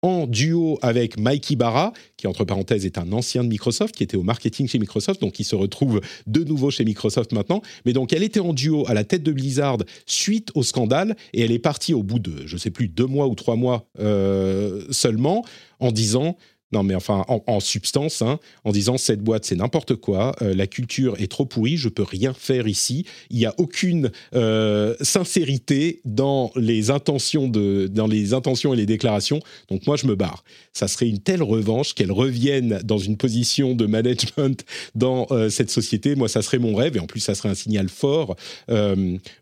en 0.03 0.27
duo 0.27 0.79
avec 0.83 1.19
Mikey 1.19 1.55
Barra, 1.55 1.93
qui 2.17 2.27
entre 2.27 2.45
parenthèses 2.45 2.85
est 2.85 2.99
un 2.99 3.13
ancien 3.13 3.45
de 3.45 3.49
Microsoft, 3.49 3.95
qui 3.95 4.03
était 4.03 4.17
au 4.17 4.25
marketing 4.25 4.67
chez 4.67 4.81
Microsoft, 4.81 5.21
donc 5.21 5.39
il 5.39 5.45
se 5.45 5.55
retrouve 5.55 6.01
de 6.27 6.43
nouveau 6.43 6.71
chez 6.71 6.85
Microsoft 6.85 7.33
maintenant. 7.33 7.63
Mais 7.87 7.93
donc 7.93 8.13
elle 8.13 8.25
était 8.25 8.41
en 8.41 8.53
duo 8.53 8.85
à 8.89 8.95
la 8.95 9.05
tête 9.05 9.23
de 9.23 9.33
Blizzard 9.33 9.79
suite 10.07 10.51
au 10.55 10.65
scandale, 10.65 11.17
et 11.33 11.43
elle 11.43 11.53
est 11.53 11.61
partie 11.61 11.95
au 11.95 12.03
bout 12.03 12.19
de, 12.19 12.47
je 12.47 12.57
sais 12.57 12.71
plus, 12.71 12.89
deux 12.89 13.07
mois 13.07 13.29
ou 13.29 13.35
trois 13.37 13.57
mois 13.57 13.87
euh, 14.01 14.85
seulement, 14.91 15.45
en 15.79 15.93
disant 15.93 16.37
non, 16.73 16.83
mais 16.83 16.95
enfin, 16.95 17.25
en, 17.29 17.61
substance, 17.61 18.23
hein, 18.23 18.41
en 18.65 18.73
disant 18.73 18.97
cette 18.97 19.21
boîte, 19.21 19.45
c'est 19.45 19.57
n'importe 19.57 19.95
quoi, 19.97 20.35
euh, 20.41 20.55
la 20.55 20.67
culture 20.67 21.15
est 21.21 21.31
trop 21.31 21.45
pourrie, 21.45 21.77
je 21.77 21.91
peux 21.91 22.03
rien 22.03 22.33
faire 22.33 22.67
ici. 22.67 23.05
Il 23.31 23.37
n'y 23.37 23.45
a 23.45 23.55
aucune 23.59 24.11
euh, 24.35 24.97
sincérité 25.03 26.01
dans 26.07 26.51
les 26.57 26.91
intentions 26.91 27.47
de, 27.47 27.89
dans 27.93 28.07
les 28.07 28.33
intentions 28.33 28.73
et 28.73 28.77
les 28.77 28.87
déclarations. 28.87 29.41
Donc 29.69 29.87
moi, 29.87 29.97
je 29.97 30.07
me 30.07 30.15
barre. 30.15 30.45
Ça 30.73 30.89
serait 30.89 31.09
une 31.09 31.19
telle 31.19 31.43
revanche 31.43 31.95
qu'elle 31.95 32.13
revienne 32.13 32.81
dans 32.85 32.99
une 32.99 33.19
position 33.19 33.75
de 33.75 33.85
management 33.85 34.65
dans 34.95 35.27
euh, 35.31 35.51
cette 35.51 35.71
société. 35.71 36.15
Moi, 36.15 36.29
ça 36.29 36.41
serait 36.41 36.59
mon 36.59 36.75
rêve, 36.75 36.97
et 36.97 37.01
en 37.01 37.07
plus, 37.07 37.21
ça 37.21 37.35
serait 37.35 37.51
un 37.51 37.55
signal 37.55 37.89
fort 37.89 38.37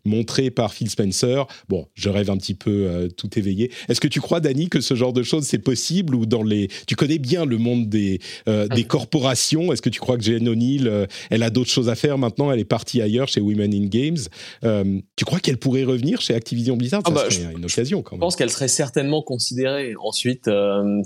montré 0.05 0.51
par 0.51 0.73
Phil 0.73 0.89
Spencer. 0.89 1.47
Bon, 1.69 1.87
je 1.93 2.09
rêve 2.09 2.29
un 2.29 2.37
petit 2.37 2.53
peu 2.53 3.09
tout 3.15 3.29
éveillé. 3.37 3.71
Est-ce 3.87 4.01
que 4.01 4.07
tu 4.07 4.19
crois, 4.19 4.39
Dani, 4.39 4.69
que 4.69 4.81
ce 4.81 4.95
genre 4.95 5.13
de 5.13 5.23
choses 5.23 5.45
c'est 5.45 5.59
possible 5.59 6.15
ou 6.15 6.25
dans 6.25 6.43
les, 6.43 6.69
tu 6.87 6.95
connais 6.95 7.17
bien 7.21 7.45
le 7.45 7.57
monde 7.57 7.87
des, 7.87 8.19
euh, 8.47 8.67
des 8.67 8.83
corporations. 8.83 9.71
Est-ce 9.71 9.81
que 9.81 9.89
tu 9.89 9.99
crois 9.99 10.17
que 10.17 10.23
Jane 10.23 10.47
O'Neill, 10.47 10.87
euh, 10.87 11.05
elle 11.29 11.43
a 11.43 11.49
d'autres 11.49 11.69
choses 11.69 11.89
à 11.89 11.95
faire 11.95 12.17
maintenant? 12.17 12.51
Elle 12.51 12.59
est 12.59 12.65
partie 12.65 13.01
ailleurs 13.01 13.27
chez 13.27 13.41
Women 13.41 13.73
in 13.73 13.85
Games. 13.85 14.17
Euh, 14.63 14.99
tu 15.15 15.25
crois 15.25 15.39
qu'elle 15.39 15.57
pourrait 15.57 15.83
revenir 15.83 16.21
chez 16.21 16.33
Activision 16.33 16.75
Blizzard? 16.75 17.01
Ah 17.05 17.09
Ça 17.09 17.15
bah, 17.15 17.29
serait 17.29 17.53
une 17.55 17.65
occasion 17.65 18.01
quand 18.01 18.15
même. 18.15 18.19
Je 18.19 18.25
pense 18.25 18.35
qu'elle 18.35 18.49
serait 18.49 18.67
certainement 18.67 19.21
considérée. 19.21 19.93
Ensuite, 20.03 20.49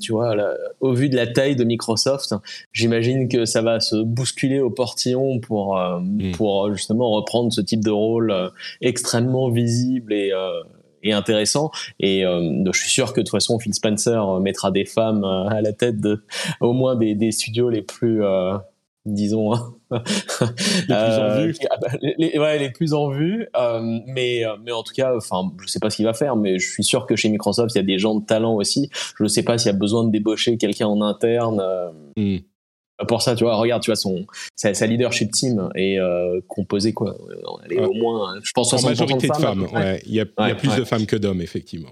tu 0.02 0.12
vois, 0.12 0.36
au 0.80 0.94
vu 0.94 1.10
de 1.10 1.16
la 1.16 1.28
taille 1.28 1.56
de 1.56 1.64
Microsoft, 1.64 2.34
j'imagine 2.72 3.28
que 3.28 3.46
ça 3.46 3.62
va 3.62 3.80
se 3.80 3.96
bousculer 4.04 4.60
au 4.60 4.70
portillon 4.70 5.40
pour, 5.40 5.78
hmm. 5.78 6.32
pour 6.32 6.74
justement 6.74 7.12
reprendre 7.12 7.52
ce 7.52 7.62
type 7.62 7.84
de 7.84 7.92
rôle 7.92 8.34
extrêmement 8.82 9.50
visible 9.50 10.14
et 10.14 10.32
et 11.06 11.14
intéressant. 11.14 11.72
Et 12.00 12.26
euh, 12.26 12.66
je 12.74 12.78
suis 12.78 12.90
sûr 12.90 13.14
que 13.14 13.22
de 13.22 13.26
toute 13.26 13.32
façon, 13.32 13.58
Phil 13.60 13.74
Spencer 13.74 14.18
euh, 14.18 14.40
mettra 14.42 14.72
des 14.72 14.86
femmes 14.86 15.24
euh, 15.24 15.48
à 15.48 15.62
la 15.62 15.72
tête 15.72 16.02
de 16.02 16.26
au 16.60 16.74
moins 16.74 16.96
des, 16.96 17.16
des 17.16 17.32
studios 17.32 17.70
les 17.70 17.82
plus 17.82 18.24
disons 19.06 19.54
hein. 19.54 19.76
les 19.92 20.96
plus 20.96 21.20
en 21.20 21.42
vue 21.44 21.56
ah 21.70 21.78
bah, 21.80 21.90
les, 22.02 22.40
ouais, 22.40 22.58
les 22.58 22.72
plus 22.72 22.94
en 22.94 23.12
vue 23.12 23.48
mais 24.08 24.44
mais 24.64 24.72
en 24.72 24.82
tout 24.82 24.94
cas 24.96 25.16
enfin 25.16 25.52
je 25.62 25.68
sais 25.68 25.80
pas 25.80 25.92
ce 25.92 25.98
qu'il 25.98 26.06
va 26.06 26.14
faire 26.14 26.36
mais 26.36 26.58
je 26.58 26.68
suis 26.68 26.84
sûr 26.84 27.06
que 27.06 27.16
chez 27.16 27.30
Microsoft 27.30 27.76
il 27.76 27.78
y 27.78 27.82
a 27.82 27.84
des 27.84 28.00
gens 28.00 28.16
de 28.16 28.26
talent 28.26 28.56
aussi 28.56 28.90
je 29.16 29.24
ne 29.24 29.28
sais 29.28 29.44
pas 29.44 29.60
s'il 29.60 29.72
y 29.72 29.76
a 29.76 29.78
besoin 29.78 30.06
de 30.06 30.12
débaucher 30.12 30.58
quelqu'un 30.58 30.88
en 30.88 31.02
interne 31.02 31.62
hmm 32.18 32.38
pour 33.08 33.22
ça, 33.22 33.36
tu 33.36 33.44
vois, 33.44 33.56
regarde, 33.56 33.82
tu 33.82 33.92
vois, 33.92 33.96
son, 33.96 34.26
sa, 34.56 34.86
leadership 34.86 35.32
team 35.32 35.70
est 35.76 36.00
euh, 36.00 36.40
composée, 36.48 36.94
quoi. 36.94 37.18
Elle 37.66 37.74
est 37.74 37.82
au 37.82 37.94
moins, 37.94 38.36
je 38.42 38.52
pense, 38.54 38.74
60% 38.74 38.86
majorité 38.86 39.28
de 39.28 39.34
femmes. 39.34 39.68
ouais. 39.74 40.02
Il 40.06 40.14
y 40.14 40.22
a, 40.22 40.26
il 40.40 40.48
y 40.48 40.52
a 40.52 40.56
plus 40.56 40.76
de 40.76 40.84
femmes 40.84 41.06
que 41.06 41.16
d'hommes, 41.16 41.42
effectivement. 41.42 41.92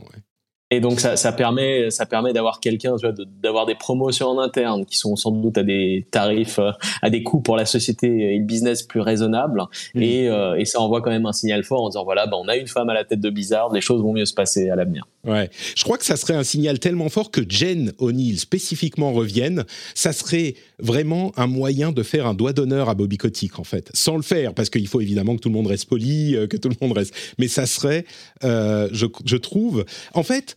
Et 0.71 0.79
donc, 0.79 0.99
ça, 0.99 1.15
ça 1.17 1.31
permet, 1.31 1.91
ça 1.91 2.07
permet 2.07 2.33
d'avoir 2.33 2.59
quelqu'un, 2.59 2.95
tu 2.95 3.05
vois, 3.05 3.15
d'avoir 3.43 3.67
des 3.67 3.75
promotions 3.75 4.27
en 4.29 4.39
interne 4.39 4.85
qui 4.85 4.97
sont 4.97 5.15
sans 5.15 5.29
doute 5.29 5.57
à 5.59 5.63
des 5.63 6.07
tarifs, 6.09 6.57
euh, 6.57 6.71
à 7.03 7.11
des 7.11 7.21
coûts 7.21 7.41
pour 7.41 7.57
la 7.57 7.65
société 7.65 8.07
et 8.07 8.39
le 8.39 8.45
business 8.45 8.81
plus 8.81 8.99
raisonnables. 8.99 9.61
Mmh. 9.93 10.01
Et, 10.01 10.29
euh, 10.29 10.55
et, 10.55 10.65
ça 10.65 10.79
envoie 10.79 11.01
quand 11.01 11.11
même 11.11 11.27
un 11.27 11.33
signal 11.33 11.63
fort 11.63 11.83
en 11.83 11.89
disant, 11.89 12.03
voilà, 12.03 12.25
bah, 12.25 12.37
on 12.41 12.47
a 12.47 12.55
une 12.55 12.67
femme 12.67 12.89
à 12.89 12.95
la 12.95 13.03
tête 13.03 13.19
de 13.19 13.29
Blizzard, 13.29 13.71
les 13.71 13.81
choses 13.81 14.01
vont 14.01 14.13
mieux 14.13 14.25
se 14.25 14.33
passer 14.33 14.69
à 14.71 14.75
l'avenir. 14.75 15.05
Ouais, 15.25 15.49
je 15.77 15.83
crois 15.83 15.97
que 15.97 16.03
ça 16.03 16.17
serait 16.17 16.33
un 16.33 16.43
signal 16.43 16.79
tellement 16.79 17.07
fort 17.07 17.31
que 17.31 17.41
Jen 17.47 17.93
O'Neill 17.97 18.37
spécifiquement 18.37 19.13
revienne. 19.13 19.63
Ça 19.95 20.11
serait 20.11 20.55
vraiment 20.79 21.31
un 21.37 21.47
moyen 21.47 21.93
de 21.93 22.03
faire 22.03 22.27
un 22.27 22.33
doigt 22.33 22.51
d'honneur 22.51 22.89
à 22.89 22.93
Bobby 22.93 23.17
Kotick 23.17 23.57
en 23.57 23.63
fait, 23.63 23.89
sans 23.93 24.17
le 24.17 24.21
faire 24.21 24.53
parce 24.53 24.69
qu'il 24.69 24.87
faut 24.87 24.99
évidemment 24.99 25.37
que 25.37 25.41
tout 25.41 25.47
le 25.47 25.55
monde 25.55 25.67
reste 25.67 25.87
poli, 25.87 26.35
euh, 26.35 26.47
que 26.47 26.57
tout 26.57 26.67
le 26.67 26.75
monde 26.81 26.97
reste. 26.97 27.15
Mais 27.37 27.47
ça 27.47 27.65
serait, 27.65 28.05
euh, 28.43 28.89
je, 28.91 29.37
trouve, 29.37 29.85
en 30.13 30.23
fait, 30.23 30.55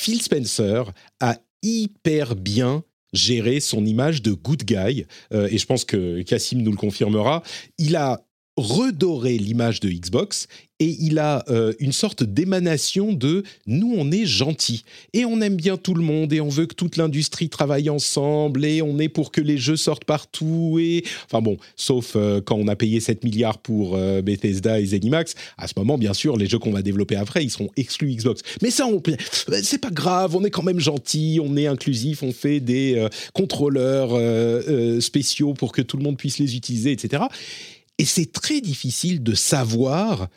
Phil 0.00 0.20
Spencer 0.20 0.82
a 1.20 1.36
hyper 1.62 2.34
bien 2.34 2.82
géré 3.12 3.60
son 3.60 3.86
image 3.86 4.20
de 4.22 4.32
good 4.32 4.64
guy, 4.64 5.06
euh, 5.32 5.48
et 5.50 5.58
je 5.58 5.66
pense 5.66 5.84
que 5.84 6.22
Cassim 6.22 6.60
nous 6.62 6.72
le 6.72 6.76
confirmera. 6.76 7.42
Il 7.78 7.94
a 7.94 8.20
redoré 8.58 9.38
l'image 9.38 9.80
de 9.80 9.88
Xbox 9.88 10.48
et 10.80 10.96
il 11.00 11.18
a 11.18 11.44
euh, 11.48 11.72
une 11.80 11.92
sorte 11.92 12.22
d'émanation 12.22 13.12
de 13.12 13.42
nous 13.66 13.94
on 13.96 14.12
est 14.12 14.26
gentils 14.26 14.84
et 15.12 15.24
on 15.24 15.40
aime 15.40 15.56
bien 15.56 15.76
tout 15.76 15.94
le 15.94 16.02
monde 16.02 16.32
et 16.32 16.40
on 16.40 16.48
veut 16.48 16.66
que 16.66 16.74
toute 16.74 16.96
l'industrie 16.96 17.48
travaille 17.48 17.90
ensemble 17.90 18.64
et 18.64 18.80
on 18.80 18.98
est 18.98 19.08
pour 19.08 19.32
que 19.32 19.40
les 19.40 19.58
jeux 19.58 19.76
sortent 19.76 20.04
partout 20.04 20.78
et 20.80 21.02
enfin 21.24 21.42
bon 21.42 21.56
sauf 21.76 22.12
euh, 22.14 22.40
quand 22.40 22.56
on 22.56 22.68
a 22.68 22.76
payé 22.76 23.00
7 23.00 23.24
milliards 23.24 23.58
pour 23.58 23.96
euh, 23.96 24.22
Bethesda 24.22 24.80
et 24.80 24.86
Zenimax 24.86 25.34
à 25.56 25.66
ce 25.66 25.74
moment 25.76 25.98
bien 25.98 26.14
sûr 26.14 26.36
les 26.36 26.46
jeux 26.46 26.58
qu'on 26.58 26.72
va 26.72 26.82
développer 26.82 27.16
après 27.16 27.42
ils 27.42 27.50
seront 27.50 27.70
exclus 27.76 28.14
Xbox. 28.14 28.42
Mais 28.62 28.70
ça 28.70 28.86
on 28.86 29.02
c'est 29.62 29.80
pas 29.80 29.90
grave 29.90 30.36
on 30.36 30.44
est 30.44 30.50
quand 30.50 30.62
même 30.62 30.80
gentils 30.80 31.40
on 31.42 31.56
est 31.56 31.66
inclusif 31.66 32.22
on 32.22 32.32
fait 32.32 32.60
des 32.60 33.06
contrôleurs 33.32 34.10
spéciaux 35.02 35.54
pour 35.54 35.72
que 35.72 35.82
tout 35.82 35.96
le 35.96 36.02
monde 36.02 36.16
puisse 36.16 36.38
les 36.38 36.56
utiliser 36.56 36.92
etc 36.92 37.24
et 37.98 38.04
c'est 38.04 38.32
très 38.32 38.60
difficile 38.60 39.22
de 39.22 39.34
savoir 39.34 40.28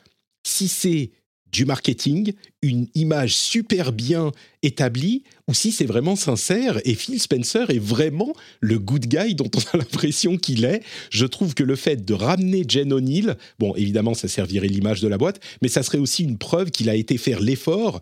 si 0.43 0.68
c'est 0.68 1.12
du 1.51 1.66
marketing, 1.66 2.34
une 2.62 2.88
image 2.95 3.36
super 3.36 3.91
bien 3.91 4.32
établie, 4.64 5.24
ou 5.47 5.53
si 5.53 5.72
c'est 5.72 5.86
vraiment 5.86 6.16
sincère. 6.16 6.80
Et 6.86 6.95
Phil 6.95 7.20
Spencer 7.20 7.70
est 7.70 7.80
vraiment 7.80 8.34
le 8.62 8.80
good 8.80 9.05
guy 9.05 9.36
dont 9.36 9.49
on 9.53 9.59
a 9.74 9.78
l'impression 9.80 10.38
qu'il 10.38 10.64
est. 10.64 10.82
Je 11.09 11.26
trouve 11.26 11.53
que 11.53 11.64
le 11.64 11.76
fait 11.76 12.05
de 12.05 12.14
ramener 12.14 12.64
Jen 12.68 12.93
O'Neill, 12.93 13.36
bon, 13.59 13.76
évidemment, 13.76 14.14
ça 14.14 14.28
servirait 14.28 14.68
l'image 14.68 15.01
de 15.01 15.07
la 15.07 15.18
boîte, 15.18 15.41
mais 15.62 15.68
ça 15.68 15.84
serait 15.84 15.97
aussi 15.97 16.24
une 16.24 16.38
preuve 16.38 16.72
qu'il 16.72 16.89
a 16.89 16.95
été 16.95 17.18
faire 17.18 17.41
l'effort 17.41 17.99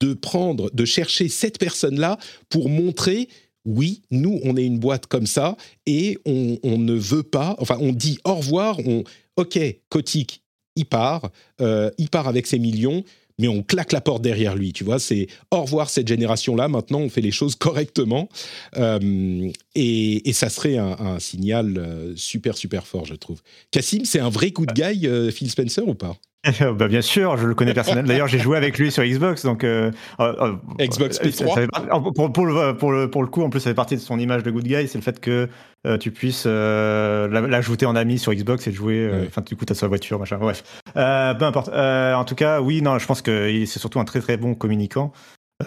de 0.00 0.14
prendre, 0.14 0.70
de 0.72 0.84
chercher 0.84 1.28
cette 1.28 1.58
personne-là 1.58 2.18
pour 2.48 2.68
montrer 2.68 3.28
oui, 3.64 4.02
nous, 4.10 4.40
on 4.44 4.56
est 4.56 4.64
une 4.64 4.78
boîte 4.78 5.06
comme 5.06 5.26
ça 5.26 5.56
et 5.86 6.18
on, 6.26 6.58
ne 6.78 6.94
veut 6.94 7.22
pas, 7.22 7.56
enfin, 7.58 7.76
on 7.80 7.92
dit 7.92 8.18
au 8.24 8.34
revoir, 8.34 8.78
on, 8.84 9.04
ok, 9.36 9.58
Kotick, 9.88 10.42
il 10.76 10.86
part, 10.86 11.30
euh, 11.60 11.90
il 11.98 12.10
part 12.10 12.28
avec 12.28 12.46
ses 12.46 12.58
millions, 12.58 13.04
mais 13.38 13.48
on 13.48 13.62
claque 13.62 13.92
la 13.92 14.00
porte 14.00 14.22
derrière 14.22 14.54
lui, 14.54 14.72
tu 14.72 14.84
vois, 14.84 14.98
c'est 14.98 15.28
au 15.50 15.62
revoir 15.62 15.88
cette 15.88 16.06
génération-là, 16.06 16.68
maintenant 16.68 17.00
on 17.00 17.08
fait 17.08 17.20
les 17.20 17.30
choses 17.30 17.54
correctement, 17.56 18.28
euh, 18.76 19.50
et, 19.74 20.32
ça 20.32 20.50
serait 20.50 20.76
un, 20.76 21.18
signal 21.18 21.78
euh, 21.78 22.12
super, 22.16 22.56
super 22.56 22.86
fort, 22.86 23.06
je 23.06 23.14
trouve. 23.14 23.40
Cassim, 23.70 24.04
c'est 24.04 24.20
un 24.20 24.30
vrai 24.30 24.50
coup 24.50 24.66
de 24.66 24.72
guy, 24.72 25.32
Phil 25.32 25.50
Spencer, 25.50 25.86
ou 25.88 25.94
pas? 25.94 26.16
bah 26.78 26.88
bien 26.88 27.00
sûr, 27.00 27.36
je 27.36 27.46
le 27.46 27.54
connais 27.54 27.74
personnellement. 27.74 28.08
D'ailleurs, 28.08 28.28
j'ai 28.28 28.38
joué 28.38 28.56
avec 28.56 28.78
lui 28.78 28.90
sur 28.92 29.02
Xbox, 29.02 29.44
donc 29.44 29.64
euh, 29.64 29.90
euh, 30.20 30.56
euh 30.78 30.86
Xbox 30.86 31.20
P3. 31.20 32.12
pour, 32.14 32.32
pour, 32.32 32.46
le, 32.46 32.76
pour, 32.76 32.92
le, 32.92 33.08
pour 33.08 33.22
le 33.22 33.28
coup, 33.28 33.42
en 33.42 33.50
plus, 33.50 33.60
ça 33.60 33.70
fait 33.70 33.74
partie 33.74 33.96
de 33.96 34.00
son 34.00 34.18
image 34.18 34.42
de 34.42 34.50
good 34.50 34.64
guy, 34.64 34.86
c'est 34.86 34.98
le 34.98 35.02
fait 35.02 35.20
que 35.20 35.48
euh, 35.86 35.96
tu 35.96 36.10
puisses 36.10 36.46
l'ajouter 36.46 37.86
en 37.86 37.96
ami 37.96 38.18
sur 38.18 38.32
Xbox 38.32 38.66
et 38.66 38.72
jouer. 38.72 39.10
Enfin, 39.26 39.42
du 39.42 39.56
coup, 39.56 39.64
t'as 39.64 39.74
sa 39.74 39.88
voiture, 39.88 40.18
machin. 40.18 40.38
Bref, 40.38 40.62
peu 40.94 41.44
importe. 41.44 41.68
en 41.68 42.24
tout 42.24 42.34
cas, 42.34 42.60
oui, 42.60 42.82
non, 42.82 42.98
je 42.98 43.06
pense 43.06 43.22
que 43.22 43.64
c'est 43.66 43.78
surtout 43.78 44.00
un 44.00 44.04
très 44.04 44.20
très 44.20 44.36
bon 44.36 44.54
communicant. 44.54 45.12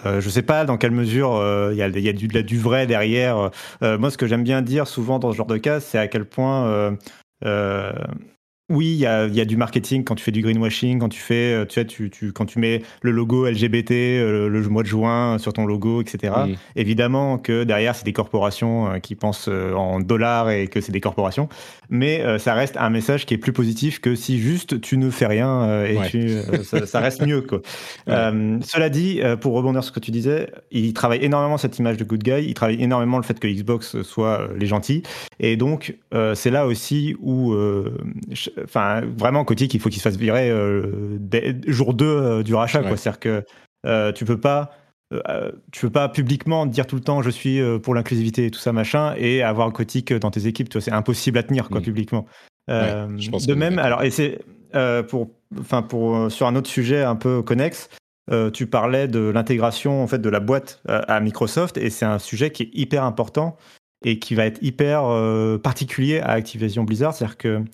Euh, 0.04 0.20
je 0.20 0.28
sais 0.28 0.42
pas 0.42 0.66
dans 0.66 0.76
quelle 0.76 0.90
mesure 0.90 1.42
il 1.72 1.76
y 1.78 1.82
a, 1.82 1.88
y 1.88 2.08
a 2.08 2.12
du, 2.12 2.28
du, 2.28 2.58
vrai 2.58 2.86
derrière. 2.86 3.50
moi, 3.82 4.10
ce 4.10 4.18
que 4.18 4.26
j'aime 4.26 4.44
bien 4.44 4.62
dire 4.62 4.86
souvent 4.86 5.18
dans 5.18 5.32
ce 5.32 5.36
genre 5.36 5.46
de 5.46 5.56
cas, 5.56 5.80
c'est 5.80 5.98
à 5.98 6.06
quel 6.06 6.24
point 6.24 6.96
oui, 8.70 8.88
il 8.88 8.96
y 8.96 9.06
a, 9.06 9.26
y 9.26 9.40
a, 9.40 9.46
du 9.46 9.56
marketing 9.56 10.04
quand 10.04 10.14
tu 10.14 10.22
fais 10.22 10.30
du 10.30 10.42
greenwashing, 10.42 10.98
quand 10.98 11.08
tu 11.08 11.20
fais, 11.20 11.54
euh, 11.54 11.64
tu 11.64 11.74
sais, 11.74 11.86
tu, 11.86 12.10
tu, 12.10 12.32
quand 12.32 12.44
tu 12.44 12.58
mets 12.58 12.82
le 13.00 13.12
logo 13.12 13.48
LGBT 13.48 13.92
euh, 13.92 14.48
le, 14.48 14.60
mois 14.68 14.82
de 14.82 14.88
juin 14.88 15.38
sur 15.38 15.54
ton 15.54 15.64
logo, 15.64 16.02
etc. 16.02 16.34
Évidemment 16.76 17.38
que 17.38 17.64
derrière, 17.64 17.94
c'est 17.94 18.04
des 18.04 18.12
corporations 18.12 18.90
euh, 18.90 18.98
qui 18.98 19.14
pensent 19.14 19.48
en 19.48 20.00
dollars 20.00 20.50
et 20.50 20.68
que 20.68 20.82
c'est 20.82 20.92
des 20.92 21.00
corporations, 21.00 21.48
mais 21.88 22.38
ça 22.38 22.54
reste 22.54 22.76
un 22.76 22.90
message 22.90 23.26
qui 23.26 23.34
est 23.34 23.38
plus 23.38 23.52
positif 23.52 24.00
que 24.00 24.14
si 24.14 24.38
juste 24.38 24.80
tu 24.80 24.96
ne 24.96 25.10
fais 25.10 25.26
rien 25.26 25.84
et 25.84 25.98
tu, 26.10 26.36
ça, 26.62 26.86
ça, 26.86 27.00
reste 27.00 27.24
mieux. 27.24 27.42
Quoi. 27.42 27.60
cela 28.06 28.88
dit, 28.88 29.20
pour 29.40 29.54
rebondir 29.54 29.82
sur 29.82 29.94
ce 29.94 29.98
que 29.98 30.04
tu 30.04 30.10
disais, 30.10 30.50
il 30.70 30.92
travaille 30.92 31.24
énormément 31.24 31.56
cette 31.56 31.78
image 31.78 31.96
de 31.96 32.04
good 32.04 32.22
guy, 32.22 32.44
il 32.46 32.54
travaille 32.54 32.82
énormément 32.82 33.16
le 33.16 33.22
fait 33.22 33.38
que 33.38 33.48
Xbox 33.48 34.02
soit 34.02 34.48
les 34.56 34.66
gentils, 34.66 35.02
et 35.40 35.56
donc 35.56 35.96
c'est 36.34 36.50
là 36.50 36.66
aussi 36.66 37.16
où 37.20 37.54
enfin, 38.62 39.02
vraiment, 39.16 39.44
Kotick, 39.44 39.72
il 39.74 39.80
faut 39.80 39.88
qu'il 39.88 39.98
se 39.98 40.08
fasse 40.08 40.16
virer 40.16 40.50
euh, 40.50 41.12
jour 41.66 41.94
2 41.94 42.04
euh, 42.04 42.42
du 42.42 42.54
rachat. 42.54 42.82
C'est-à-dire 42.82 43.20
que 43.20 43.44
euh, 43.86 44.12
tu 44.12 44.24
peux 44.24 44.40
pas. 44.40 44.70
Tu 45.72 45.80
peux 45.86 45.90
pas 45.90 46.08
publiquement 46.08 46.66
dire 46.66 46.86
tout 46.86 46.96
le 46.96 47.02
temps 47.02 47.22
je 47.22 47.30
suis 47.30 47.60
pour 47.82 47.94
l'inclusivité 47.94 48.46
et 48.46 48.50
tout 48.50 48.58
ça 48.58 48.72
machin 48.72 49.14
et 49.16 49.42
avoir 49.42 49.72
Kotick 49.72 50.12
dans 50.12 50.30
tes 50.30 50.46
équipes 50.46 50.68
c'est 50.80 50.92
impossible 50.92 51.38
à 51.38 51.42
tenir 51.42 51.68
quoi 51.68 51.80
mm. 51.80 51.84
publiquement. 51.84 52.26
De 52.68 53.54
même 53.54 53.78
alors 53.78 54.02
et 54.02 54.10
c'est 54.10 54.40
pour 55.08 55.30
enfin 55.58 55.82
pour 55.82 56.30
sur 56.30 56.46
un 56.46 56.56
autre 56.56 56.68
sujet 56.68 57.02
un 57.02 57.16
peu 57.16 57.42
connexe 57.42 57.88
tu 58.52 58.66
parlais 58.66 59.08
de 59.08 59.20
l'intégration 59.20 60.02
en 60.02 60.06
fait 60.06 60.18
de 60.18 60.28
la 60.28 60.40
boîte 60.40 60.82
à 60.86 61.20
Microsoft 61.20 61.78
et 61.78 61.88
c'est 61.88 62.04
un 62.04 62.18
sujet 62.18 62.50
qui 62.50 62.64
est 62.64 62.70
hyper 62.74 63.04
important 63.04 63.56
et 64.04 64.18
qui 64.18 64.34
va 64.34 64.44
être 64.46 64.62
hyper 64.62 65.02
particulier 65.62 66.20
à 66.20 66.32
Activision 66.32 66.84
Blizzard. 66.84 67.14
C'est-à-dire 67.14 67.36
que 67.38 67.64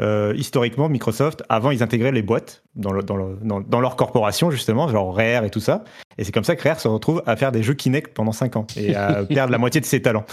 euh, 0.00 0.34
historiquement, 0.36 0.88
Microsoft, 0.88 1.44
avant, 1.48 1.70
ils 1.70 1.82
intégraient 1.82 2.12
les 2.12 2.22
boîtes 2.22 2.64
dans, 2.74 2.92
dans, 2.92 3.80
leur 3.80 3.96
corporation, 3.96 4.50
justement, 4.50 4.88
genre 4.88 5.14
Rare 5.14 5.44
et 5.44 5.50
tout 5.50 5.60
ça. 5.60 5.84
Et 6.18 6.24
c'est 6.24 6.32
comme 6.32 6.44
ça 6.44 6.56
que 6.56 6.66
Rare 6.66 6.80
se 6.80 6.88
retrouve 6.88 7.22
à 7.26 7.36
faire 7.36 7.52
des 7.52 7.62
jeux 7.62 7.74
Kinect 7.74 8.12
pendant 8.12 8.32
5 8.32 8.56
ans 8.56 8.66
et 8.76 8.94
à 8.96 9.24
perdre 9.28 9.52
la 9.52 9.58
moitié 9.58 9.80
de 9.80 9.86
ses 9.86 10.02
talents. 10.02 10.24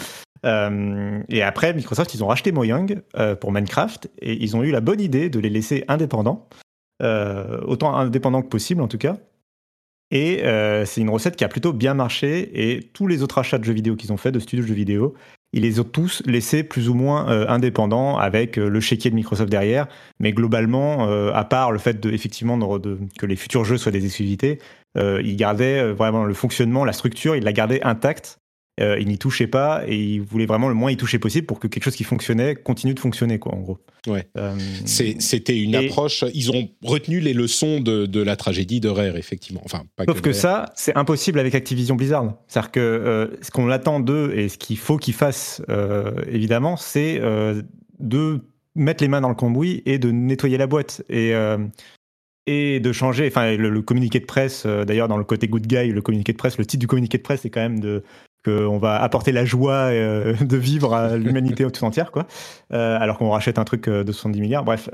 Euh, 0.46 1.22
et 1.30 1.44
après, 1.44 1.74
Microsoft, 1.74 2.14
ils 2.16 2.24
ont 2.24 2.28
racheté 2.28 2.52
Mojang 2.52 3.02
euh, 3.18 3.36
pour 3.36 3.52
Minecraft 3.52 4.10
et 4.20 4.34
ils 4.34 4.56
ont 4.56 4.64
eu 4.64 4.72
la 4.72 4.82
bonne 4.82 5.00
idée 5.00 5.30
de 5.30 5.40
les 5.40 5.50
laisser 5.50 5.84
indépendants, 5.88 6.48
autant 7.00 7.96
indépendants 7.96 8.42
que 8.42 8.50
possible 8.50 8.82
en 8.82 8.88
tout 8.88 8.98
cas. 8.98 9.18
Et 10.10 10.42
c'est 10.86 11.02
une 11.02 11.10
recette 11.10 11.36
qui 11.36 11.44
a 11.44 11.48
plutôt 11.48 11.74
bien 11.74 11.94
marché 11.94 12.74
et 12.74 12.82
tous 12.94 13.08
les 13.08 13.22
autres 13.22 13.38
achats 13.38 13.60
de 13.60 13.64
jeux 13.64 13.74
vidéo 13.74 13.96
qu'ils 13.96 14.12
ont 14.12 14.18
fait, 14.18 14.32
de 14.32 14.40
studios 14.40 14.64
de 14.64 14.68
jeux 14.68 14.74
vidéo, 14.74 15.16
ils 15.54 15.64
les 15.64 15.80
ont 15.80 15.84
tous 15.84 16.24
laissés 16.26 16.64
plus 16.64 16.90
ou 16.90 16.94
moins 16.94 17.30
euh, 17.30 17.46
indépendants 17.48 18.18
avec 18.18 18.58
euh, 18.58 18.70
le 18.70 18.80
chéquier 18.80 19.10
de 19.12 19.16
Microsoft 19.16 19.50
derrière. 19.50 19.88
Mais 20.20 20.32
globalement, 20.32 21.10
euh, 21.10 21.32
à 21.34 21.44
part 21.44 21.72
le 21.72 21.80
fait 21.80 22.00
de, 22.00 22.12
effectivement 22.12 22.58
que 23.18 23.26
les 23.26 23.36
futurs 23.36 23.66
jeux 23.66 23.78
soient 23.78 23.92
des 23.92 24.06
exclusivités, 24.06 24.60
ils 24.96 25.38
gardaient 25.38 25.94
vraiment 25.94 26.26
le 26.26 26.34
fonctionnement, 26.34 26.84
la 26.84 26.92
structure, 26.92 27.36
ils 27.38 27.44
la 27.44 27.54
gardaient 27.54 27.82
intacte 27.84 28.41
euh, 28.80 28.98
il 29.00 29.08
n'y 29.08 29.18
touchait 29.18 29.48
pas 29.48 29.84
et 29.86 29.98
il 29.98 30.22
voulait 30.22 30.46
vraiment 30.46 30.70
le 30.70 30.74
moins 30.74 30.92
y 30.92 30.98
toucher 30.98 31.20
possible 31.20 31.46
pour 31.46 31.60
que 31.60 31.68
quelque 31.68 31.84
chose 31.84 31.96
qui 31.96 32.06
fonctionnait 32.06 32.56
continue 32.56 32.94
de 32.94 33.00
fonctionner, 33.00 33.38
quoi, 33.38 33.54
en 33.54 33.60
gros. 33.60 33.78
Ouais. 34.08 34.28
Euh, 34.38 34.56
c'était 34.86 35.60
une 35.60 35.76
approche. 35.76 36.24
Ils 36.34 36.52
ont 36.52 36.70
retenu 36.84 37.20
les 37.20 37.34
leçons 37.34 37.82
de, 37.82 38.22
la 38.22 38.36
tragédie 38.38 38.80
de 38.80 38.88
Rare, 38.88 39.18
effectivement. 39.18 39.62
Enfin, 39.66 39.84
pas 39.98 40.06
Sauf 40.06 40.22
que, 40.22 40.32
ça, 40.32 40.72
c'est 40.76 40.96
impossible 40.96 41.40
avec 41.40 41.54
Activision 41.54 41.96
Blizzard. 41.96 42.34
C'est-à-dire 42.48 42.72
que 42.72 42.80
euh, 42.80 43.28
ce 43.42 43.52
qu'on 43.52 43.70
attend 43.70 44.00
d'eux 44.00 44.34
et 44.36 44.48
ce 44.48 44.58
qu'il 44.58 44.78
faut 44.78 44.98
qu'ils 44.98 45.14
fassent, 45.14 45.62
évidemment, 46.30 46.78
c'est 46.78 47.22
de 48.00 48.40
mettre 48.76 49.04
les 49.04 49.10
mains 49.10 49.22
dans 49.22 49.30
le 49.30 49.36
cambouis 49.36 49.84
et 49.86 50.00
de 50.00 50.12
nettoyer 50.12 50.58
la 50.58 50.68
boîte. 50.68 51.04
Et 51.10 51.34
et 52.48 52.80
de 52.80 52.92
changer. 52.92 53.28
Enfin, 53.28 53.56
le, 53.56 53.82
communiqué 53.82 54.20
de 54.20 54.26
presse, 54.26 54.66
d'ailleurs, 54.66 55.08
dans 55.08 55.18
le 55.18 55.24
côté 55.24 55.48
good 55.48 55.68
guy, 55.68 55.90
le 55.90 56.02
communiqué 56.02 56.32
de 56.32 56.38
presse, 56.38 56.58
le 56.58 56.66
titre 56.66 56.80
du 56.80 56.88
communiqué 56.88 57.18
de 57.18 57.24
presse, 57.24 57.42
c'est 57.42 57.52
quand 57.52 57.62
même 57.62 57.80
de 57.80 58.04
qu'on 58.44 58.78
va 58.78 59.02
apporter 59.02 59.32
la 59.32 59.46
joie 59.46 59.90
euh, 59.92 60.34
de 60.42 60.58
vivre 60.58 60.94
à 60.94 61.18
l'humanité 61.18 61.66
tout 61.72 61.84
entière, 61.84 62.12
quoi. 62.12 62.28
Euh, 62.74 62.98
alors 63.00 63.18
qu'on 63.18 63.30
rachète 63.30 63.60
un 63.60 63.64
truc 63.64 63.88
euh, 63.88 64.04
de 64.04 64.12
70 64.12 64.42
milliards. 64.42 64.64
Bref. 64.64 64.90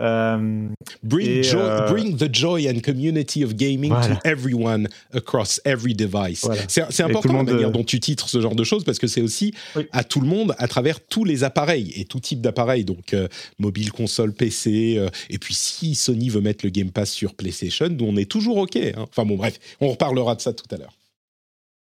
Bring, 1.03 1.43
bring, 1.89 2.17
the 2.17 2.33
joy 2.33 2.67
and 2.69 2.81
community 2.81 3.43
of 3.43 3.55
gaming 3.55 3.91
to 3.91 4.17
everyone 4.23 4.87
across 5.13 5.61
every 5.65 5.93
device. 5.93 6.47
C'est 6.67 7.03
important 7.03 7.33
la 7.33 7.43
manière 7.43 7.71
dont 7.71 7.83
tu 7.83 7.99
titres 7.99 8.29
ce 8.29 8.41
genre 8.41 8.55
de 8.55 8.63
choses 8.63 8.83
parce 8.83 8.99
que 8.99 9.07
c'est 9.07 9.21
aussi 9.21 9.53
à 9.91 10.03
tout 10.03 10.19
le 10.19 10.27
monde 10.27 10.55
à 10.57 10.67
travers 10.67 10.99
tous 11.05 11.23
les 11.23 11.43
appareils 11.43 11.93
et 11.95 12.05
tout 12.05 12.19
type 12.19 12.41
d'appareils, 12.41 12.85
donc 12.85 13.15
mobile, 13.59 13.91
console, 13.91 14.33
PC. 14.33 14.99
et 15.29 15.37
puis 15.37 15.53
si 15.53 15.95
Sony 15.95 16.29
veut 16.29 16.41
mettre 16.41 16.65
le 16.65 16.71
Game 16.71 16.91
Pass 16.91 17.11
sur 17.11 17.35
PlayStation, 17.35 17.87
nous 17.89 18.05
on 18.05 18.15
est 18.15 18.29
toujours 18.29 18.57
OK. 18.57 18.75
Hein. 18.75 18.93
Enfin 18.97 19.25
bon, 19.25 19.35
bref, 19.35 19.59
on 19.79 19.89
reparlera 19.89 20.35
de 20.35 20.41
ça 20.41 20.53
tout 20.53 20.65
à 20.71 20.77
l'heure. 20.77 20.93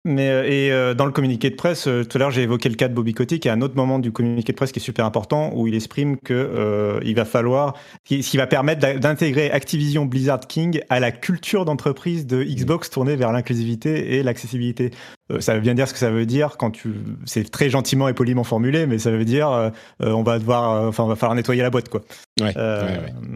Mais 0.07 0.29
euh, 0.29 0.43
et 0.45 0.71
euh, 0.71 0.93
dans 0.93 1.07
le 1.07 1.11
communiqué 1.11 1.49
de 1.49 1.55
presse, 1.55 1.87
euh, 1.87 2.03
tout 2.05 2.17
à 2.17 2.19
l'heure 2.19 2.29
j'ai 2.29 2.43
évoqué 2.43 2.69
le 2.69 2.75
cas 2.75 2.87
de 2.87 2.93
Bobby 2.93 3.15
Kotick, 3.15 3.43
et 3.47 3.49
un 3.49 3.61
autre 3.61 3.75
moment 3.75 3.97
du 3.97 4.11
communiqué 4.11 4.51
de 4.51 4.55
presse 4.55 4.71
qui 4.71 4.77
est 4.77 4.81
super 4.81 5.03
important 5.03 5.51
où 5.55 5.65
il 5.65 5.73
exprime 5.73 6.17
que 6.17 6.99
il 7.03 7.15
va 7.15 7.25
falloir, 7.25 7.73
ce 8.07 8.15
qui 8.17 8.37
va 8.37 8.45
permettre 8.45 8.99
d'intégrer 8.99 9.49
Activision 9.49 10.05
Blizzard 10.05 10.41
King 10.41 10.79
à 10.89 10.99
la 10.99 11.11
culture 11.11 11.65
d'entreprise 11.65 12.27
de 12.27 12.43
Xbox 12.43 12.91
tournée 12.91 13.15
vers 13.15 13.31
l'inclusivité 13.31 14.15
et 14.15 14.23
l'accessibilité. 14.23 14.91
Ça 15.39 15.55
veut 15.55 15.61
bien 15.61 15.73
dire 15.73 15.87
ce 15.87 15.93
que 15.93 15.99
ça 15.99 16.11
veut 16.11 16.25
dire 16.25 16.57
quand 16.57 16.71
tu, 16.71 16.93
c'est 17.25 17.49
très 17.49 17.69
gentiment 17.69 18.07
et 18.07 18.13
poliment 18.13 18.43
formulé, 18.43 18.85
mais 18.85 18.99
ça 18.99 19.11
veut 19.11 19.25
dire 19.25 19.71
on 19.99 20.23
va 20.23 20.39
devoir, 20.39 20.87
enfin 20.87 21.03
on 21.03 21.07
va 21.07 21.15
falloir 21.15 21.35
nettoyer 21.35 21.61
la 21.61 21.69
boîte 21.69 21.89
quoi. 21.89 22.01
Ouais, 22.39 22.53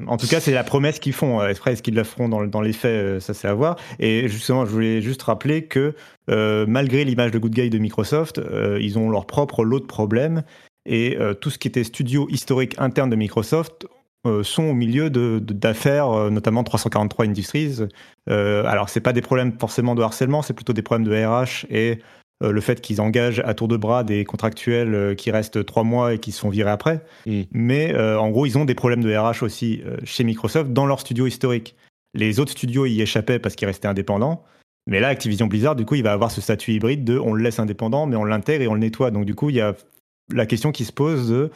En 0.08 0.18
tout 0.18 0.28
cas 0.28 0.40
c'est 0.40 0.52
la 0.52 0.64
promesse 0.64 1.00
qu'ils 1.00 1.14
font. 1.14 1.40
Après 1.40 1.74
est-ce 1.74 1.82
qu'ils 1.82 1.96
le 1.96 2.04
feront 2.04 2.30
dans, 2.30 2.46
dans 2.46 2.62
les 2.62 2.74
faits, 2.74 3.22
ça 3.22 3.34
c'est 3.34 3.48
à 3.48 3.54
voir. 3.54 3.76
Et 4.00 4.28
justement 4.28 4.66
je 4.66 4.72
voulais 4.72 5.02
juste 5.02 5.24
rappeler 5.24 5.66
que 5.66 5.96
euh, 6.30 6.66
malgré 6.68 7.04
l'image 7.06 7.32
de 7.32 7.40
Good 7.40 7.54
Guy 7.54 7.70
de 7.70 7.80
Microsoft, 7.80 8.38
euh, 8.38 8.78
ils 8.82 9.00
ont 9.00 9.10
leur 9.10 9.26
propre 9.26 9.64
lot 9.64 9.80
de 9.80 9.86
problèmes. 9.86 10.44
Et 10.86 11.18
euh, 11.18 11.34
tout 11.34 11.50
ce 11.50 11.58
qui 11.58 11.68
était 11.68 11.84
studio 11.84 12.28
historique 12.30 12.76
interne 12.78 13.10
de 13.10 13.16
Microsoft 13.16 13.88
sont 14.44 14.64
au 14.64 14.74
milieu 14.74 15.10
d'affaires, 15.10 16.30
notamment 16.30 16.64
343 16.64 17.26
Industries. 17.26 17.80
alors, 18.28 18.90
ce 18.90 19.00
pas 19.00 19.14
des 19.14 19.22
problèmes 19.22 19.58
forcément 19.58 19.96
de 19.96 20.02
harcèlement, 20.02 20.42
c'est 20.42 20.54
plutôt 20.54 20.74
des 20.74 20.82
problèmes 20.82 21.08
de 21.08 21.16
RH 21.16 21.66
et 21.70 22.00
le 22.42 22.62
fait 22.62 22.82
qu'ils 22.82 23.02
engagent 23.02 23.42
à 23.46 23.54
tour 23.54 23.68
de 23.68 23.78
bras 23.78 24.04
des 24.04 24.24
contractuels 24.26 25.16
qui 25.16 25.32
restent 25.32 25.66
trois 25.66 25.84
mois 25.84 26.14
et 26.14 26.20
qui 26.20 26.32
se 26.32 26.40
font 26.40 26.50
virer 26.50 26.70
après. 26.70 27.02
Mm. 27.26 27.42
Mais 27.52 27.98
en 27.98 28.30
gros, 28.30 28.46
ils 28.46 28.58
ont 28.58 28.66
des 28.66 28.76
problèmes 28.76 29.04
de 29.04 29.16
RH 29.16 29.44
aussi 29.44 29.82
chez 30.04 30.24
Microsoft 30.24 30.74
dans 30.74 30.86
leur 30.86 31.00
studio 31.00 31.26
historique. 31.26 31.76
Les 32.14 32.40
autres 32.40 32.52
studios 32.52 32.86
y 32.86 33.02
échappaient 33.02 33.40
parce 33.40 33.56
qu'ils 33.56 33.68
restaient 33.68 33.88
indépendants. 33.88 34.44
Mais 34.90 35.00
là, 35.00 35.10
Activision 35.10 35.46
Blizzard, 35.46 35.76
du 35.76 35.86
coup, 35.86 35.96
il 35.96 36.04
va 36.04 36.14
avoir 36.14 36.32
ce 36.32 36.42
statut 36.42 36.74
hybride 36.74 37.04
de 37.04 37.20
on 37.20 37.34
le 37.34 37.44
laisse 37.44 37.60
indépendant, 37.60 38.08
mais 38.08 38.16
on 38.16 38.24
l'intègre 38.24 38.64
et 38.64 38.68
on 38.68 38.74
le 38.74 38.80
nettoie. 38.80 39.12
Donc, 39.12 39.26
du 39.26 39.36
coup, 39.36 39.52
il 39.52 39.56
y 39.56 39.62
a 39.62 39.76
la 40.34 40.46
question 40.48 40.72
qui 40.72 40.84
se 40.84 40.92
pose 40.92 41.30
de 41.30 41.36
euh, 41.36 41.50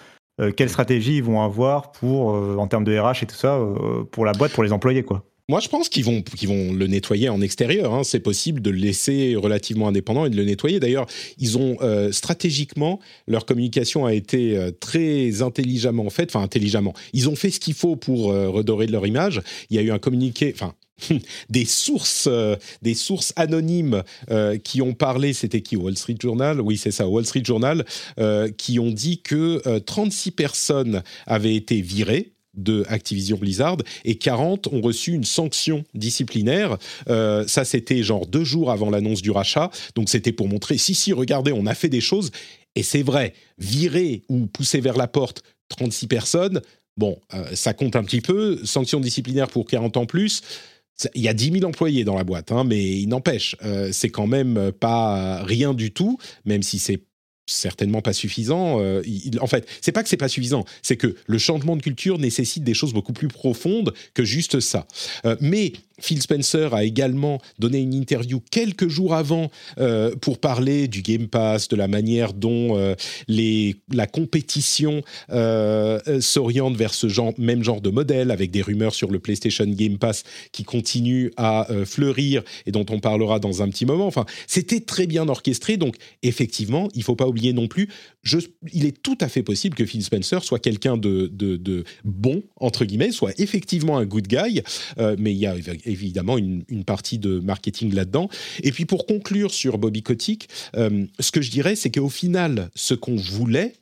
quelle 0.52 0.70
stratégie 0.70 1.18
ils 1.18 1.24
vont 1.24 1.42
avoir 1.42 1.92
pour, 1.92 2.36
euh, 2.36 2.58
en 2.58 2.68
termes 2.68 2.84
de 2.84 2.98
RH 2.98 3.24
et 3.24 3.26
tout 3.28 3.36
ça, 3.36 3.56
euh, 3.56 4.04
pour 4.06 4.26
la 4.26 4.34
boîte, 4.34 4.54
pour 4.54 4.64
les 4.64 4.74
employés, 4.74 5.04
quoi. 5.04 5.24
Moi, 5.50 5.60
je 5.60 5.68
pense 5.68 5.90
qu'ils 5.90 6.06
vont, 6.06 6.24
vont 6.44 6.74
le 6.74 6.88
nettoyer 6.88 7.30
en 7.30 7.42
extérieur. 7.42 7.94
Hein. 7.94 8.04
C'est 8.04 8.20
possible 8.20 8.62
de 8.62 8.70
le 8.70 8.78
laisser 8.78 9.36
relativement 9.36 9.88
indépendant 9.90 10.26
et 10.26 10.30
de 10.30 10.38
le 10.38 10.46
nettoyer. 10.46 10.80
D'ailleurs, 10.80 11.06
ils 11.38 11.58
ont 11.58 11.78
stratégiquement, 12.12 13.00
leur 13.28 13.46
communication 13.46 14.06
a 14.06 14.14
été 14.14 14.58
très 14.80 15.42
intelligemment 15.42 16.10
faite. 16.10 16.30
Enfin, 16.34 16.44
intelligemment. 16.44 16.94
Ils 17.12 17.28
ont 17.28 17.36
fait 17.36 17.52
ce 17.52 17.60
qu'il 17.60 17.74
faut 17.74 17.96
pour 17.96 18.28
redorer 18.28 18.86
de 18.86 18.94
leur 18.94 19.06
image. 19.06 19.42
Il 19.70 19.76
y 19.76 19.80
a 19.80 19.82
eu 19.82 19.92
un 19.92 20.00
communiqué, 20.00 20.54
enfin, 20.56 20.74
des 21.50 21.66
sources, 21.66 22.28
euh, 22.32 22.56
des 22.82 22.94
sources 22.94 23.34
anonymes 23.36 24.04
euh, 24.32 24.58
qui 24.58 24.82
ont 24.82 24.94
parlé, 24.94 25.34
c'était 25.34 25.62
qui? 25.62 25.76
Wall 25.76 25.98
Street 25.98 26.18
Journal? 26.20 26.62
Oui, 26.62 26.78
c'est 26.78 26.92
ça, 26.92 27.08
Wall 27.08 27.26
Street 27.26 27.44
Journal, 27.44 27.86
euh, 28.20 28.50
qui 28.50 28.80
ont 28.80 28.92
dit 28.92 29.22
que 29.22 29.80
36 29.80 30.32
personnes 30.32 31.04
avaient 31.26 31.56
été 31.56 31.82
virées 31.82 32.33
de 32.54 32.86
Activision 32.88 33.38
Blizzard 33.38 33.78
et 34.06 34.16
40 34.16 34.68
ont 34.68 34.82
reçu 34.82 35.14
une 35.14 35.24
sanction 35.24 35.84
disciplinaire. 35.94 36.78
ça, 37.08 37.66
c'était 37.66 38.04
genre 38.04 38.28
deux 38.28 38.44
jours 38.44 38.72
avant 38.72 38.90
l'annonce 38.90 39.22
du 39.22 39.32
rachat. 39.32 39.72
Donc, 39.96 40.10
c'était 40.10 40.32
pour 40.32 40.48
montrer, 40.48 40.78
si, 40.78 40.94
si, 40.94 41.14
regardez, 41.14 41.52
on 41.52 41.66
a 41.66 41.76
fait 41.76 41.90
des 41.90 42.02
choses. 42.02 42.32
Et 42.76 42.84
c'est 42.84 43.04
vrai, 43.04 43.34
virer 43.58 44.24
ou 44.30 44.48
pousser 44.48 44.82
vers 44.82 44.98
la 44.98 45.08
porte 45.08 45.44
36 45.70 46.08
personnes, 46.08 46.62
bon, 46.98 47.20
ça 47.54 47.74
compte 47.74 47.96
un 47.96 48.04
petit 48.04 48.22
peu. 48.22 48.60
Sanction 48.64 49.00
disciplinaire 49.00 49.48
pour 49.48 49.66
40 49.66 49.98
ans 49.98 50.06
plus 50.06 50.42
il 51.16 51.22
y 51.22 51.28
a 51.28 51.34
10 51.34 51.52
000 51.60 51.66
employés 51.66 52.04
dans 52.04 52.16
la 52.16 52.24
boîte, 52.24 52.52
hein, 52.52 52.64
mais 52.64 52.84
il 52.84 53.08
n'empêche, 53.08 53.56
euh, 53.64 53.90
c'est 53.92 54.10
quand 54.10 54.28
même 54.28 54.72
pas 54.72 55.44
rien 55.44 55.74
du 55.74 55.92
tout, 55.92 56.18
même 56.46 56.64
si 56.64 56.80
c'est 56.80 57.02
certainement 57.46 58.02
pas 58.02 58.14
suffisant. 58.14 58.80
Euh, 58.80 59.02
en 59.42 59.48
fait, 59.48 59.68
c'est 59.82 59.92
pas 59.92 60.04
que 60.04 60.10
c'est 60.10 60.18
pas 60.18 60.28
suffisant, 60.30 60.66
c'est 60.82 60.98
que 60.98 61.16
le 61.26 61.38
changement 61.38 61.76
de 61.76 61.82
culture 61.82 62.18
nécessite 62.18 62.64
des 62.64 62.74
choses 62.74 62.94
beaucoup 62.94 63.14
plus 63.14 63.28
profondes 63.28 63.94
que 64.14 64.24
juste 64.24 64.60
ça. 64.60 64.88
Euh, 65.26 65.36
mais 65.42 65.74
Phil 66.00 66.22
Spencer 66.22 66.74
a 66.74 66.84
également 66.84 67.40
donné 67.60 67.80
une 67.80 67.94
interview 67.94 68.42
quelques 68.52 68.88
jours 68.88 69.14
avant 69.14 69.50
euh, 69.78 70.16
pour 70.16 70.40
parler 70.40 70.88
du 70.88 71.02
Game 71.02 71.28
Pass, 71.28 71.68
de 71.68 71.76
la 71.76 71.88
manière 71.88 72.34
dont 72.34 72.94
les, 73.28 73.76
la 73.92 74.08
compétition 74.08 75.02
s'oriente 76.20 76.76
vers 76.76 76.94
ce 76.94 77.08
genre, 77.08 77.34
même 77.38 77.64
genre 77.64 77.82
de 77.82 77.90
modèle, 77.90 78.32
avec 78.32 78.52
des 78.52 78.62
rumeurs 78.62 78.94
sur 78.94 79.12
le 79.12 79.20
PlayStation 79.20 79.66
Game 79.66 79.98
Pass 79.98 80.24
qui 80.52 80.64
continuent 80.64 81.30
à 81.38 81.68
fleurir 81.86 82.44
et 82.66 82.72
dont 82.72 82.86
on 82.90 83.00
parlera 83.00 83.40
dans 83.40 83.62
un 83.62 83.70
petit 83.70 83.86
moment. 83.86 84.08
Enfin, 84.08 84.26
c'était 84.48 84.82
très 84.82 85.08
bien 85.08 85.28
orchestré, 85.28 85.78
donc 85.78 85.96
effectivement, 86.22 86.90
il 86.96 87.04
faut 87.04 87.16
pas 87.16 87.28
oublier 87.28 87.54
non 87.54 87.68
plus, 87.68 87.90
il 88.72 88.86
est 88.86 89.02
tout 89.02 89.18
à 89.22 89.28
fait 89.28 89.44
possible 89.44 89.76
que 89.76 89.86
Phil 89.86 90.04
Spencer 90.04 90.44
soit 90.44 90.60
quelqu'un 90.60 90.98
de, 90.98 91.30
de, 91.32 91.84
bon, 92.04 92.44
entre 92.60 92.86
guillemets, 92.86 93.12
soit 93.12 93.34
effectivement 93.40 93.98
un 93.98 94.06
good 94.06 94.28
guy, 94.28 94.62
euh, 94.98 95.16
mais 95.20 95.34
il 95.34 95.38
y 95.38 95.46
a 95.46 95.56
évidemment 95.86 96.38
une, 96.38 96.64
partie 96.86 97.18
de 97.18 97.40
marketing 97.40 97.94
là-dedans. 97.94 98.30
Et 98.62 98.72
puis 98.72 98.86
pour 98.86 99.06
conclure 99.06 99.52
sur 99.52 99.78
Bobby 99.78 100.04
Kotick, 100.04 100.50
euh, 100.76 101.06
ce 101.20 101.32
que 101.32 101.42
je 101.42 101.50
dirais, 101.50 101.76
c'est 101.76 101.92
qu'au 101.92 102.10
final, 102.10 102.70
ce 102.76 102.94
qu'on 102.94 103.16
voulait, 103.16 103.74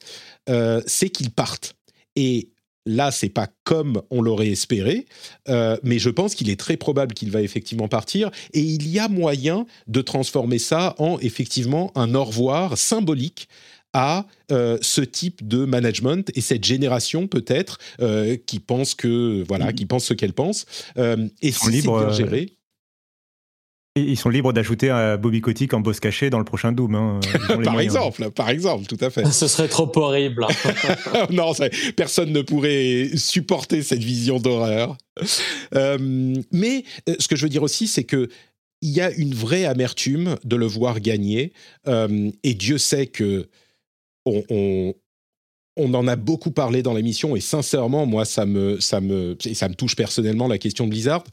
euh, 0.50 0.82
c'est 0.86 1.10
qu'il 1.10 1.32
parte. 1.32 1.76
Et 2.16 2.50
Là, 2.88 3.12
c'est 3.12 3.30
pas 3.30 3.48
comme 3.64 4.02
on 4.10 4.24
l'aurait 4.24 4.50
espéré, 4.50 5.06
euh, 5.50 5.78
mais 5.84 6.00
je 6.00 6.10
pense 6.10 6.34
qu'il 6.34 6.50
est 6.50 6.60
très 6.60 6.78
probable 6.78 7.14
qu'il 7.14 7.30
va 7.30 7.44
effectivement 7.44 7.88
partir. 7.88 8.32
Et 8.54 8.62
il 8.62 8.88
y 8.90 8.98
a 8.98 9.08
moyen 9.08 9.68
de 9.88 10.02
transformer 10.02 10.58
ça 10.58 10.96
en 10.98 11.20
effectivement 11.20 11.92
un 11.94 12.16
au 12.16 12.24
revoir 12.24 12.80
symbolique 12.80 13.48
à 13.94 14.26
euh, 14.52 14.78
ce 14.82 15.02
type 15.02 15.48
de 15.48 15.66
management 15.66 16.32
et 16.36 16.42
cette 16.42 16.64
génération 16.64 17.28
peut-être 17.28 17.78
euh, 18.02 18.38
qui 18.46 18.60
pense 18.60 18.96
que 18.96 19.44
voilà, 19.48 19.74
qui 19.74 19.86
pense 19.86 20.06
ce 20.06 20.14
qu'elle 20.14 20.34
pense. 20.34 20.66
et 20.98 21.52
si 21.52 21.82
c'est 21.82 21.82
bien 21.82 22.12
géré. 22.12 22.58
Ils 23.98 24.18
sont 24.18 24.30
libres 24.30 24.54
d'ajouter 24.54 24.90
un 24.90 25.18
Bobby 25.18 25.42
Kotick 25.42 25.74
en 25.74 25.82
boss 25.82 26.00
caché 26.00 26.30
dans 26.30 26.40
le 26.40 26.46
prochain 26.46 26.72
Doom. 26.72 26.96
Hein. 26.96 27.20
par 27.66 27.82
exemple, 27.82 28.32
par 28.32 28.50
exemple, 28.50 28.86
tout 28.86 28.98
à 29.02 29.10
fait. 29.10 29.26
Ce 29.26 29.48
serait 29.48 29.68
trop 29.68 29.92
horrible. 29.98 30.48
non, 31.30 31.52
personne 31.98 32.32
ne 32.32 32.42
pourrait 32.42 33.10
supporter 33.16 33.82
cette 33.82 34.02
vision 34.02 34.40
d'horreur. 34.40 34.96
Euh, 35.76 35.98
mais 36.54 36.86
euh, 37.10 37.16
ce 37.20 37.28
que 37.28 37.36
je 37.36 37.44
veux 37.44 37.50
dire 37.50 37.64
aussi, 37.64 37.88
c'est 37.88 38.06
que 38.06 38.30
il 38.82 38.92
y 38.92 39.02
a 39.02 39.12
une 39.12 39.34
vraie 39.34 39.66
amertume 39.66 40.38
de 40.46 40.56
le 40.56 40.66
voir 40.66 41.02
gagner, 41.02 41.52
euh, 41.88 42.32
et 42.44 42.54
Dieu 42.54 42.78
sait 42.78 43.08
que 43.08 43.50
on, 44.26 44.94
en 45.78 46.08
a 46.08 46.16
beaucoup 46.16 46.52
parlé 46.52 46.84
dans 46.84 46.94
l'émission, 46.94 47.36
et 47.36 47.42
sincèrement, 47.42 48.06
moi, 48.06 48.26
ça 48.26 48.46
me, 48.46 48.80
ça 48.80 49.02
me, 49.02 49.38
ça 49.54 49.70
me 49.70 49.76
touche 49.76 49.96
personnellement 49.96 50.48
la 50.48 50.58
question 50.58 50.86
de 50.86 50.92
Blizzard. 50.92 51.24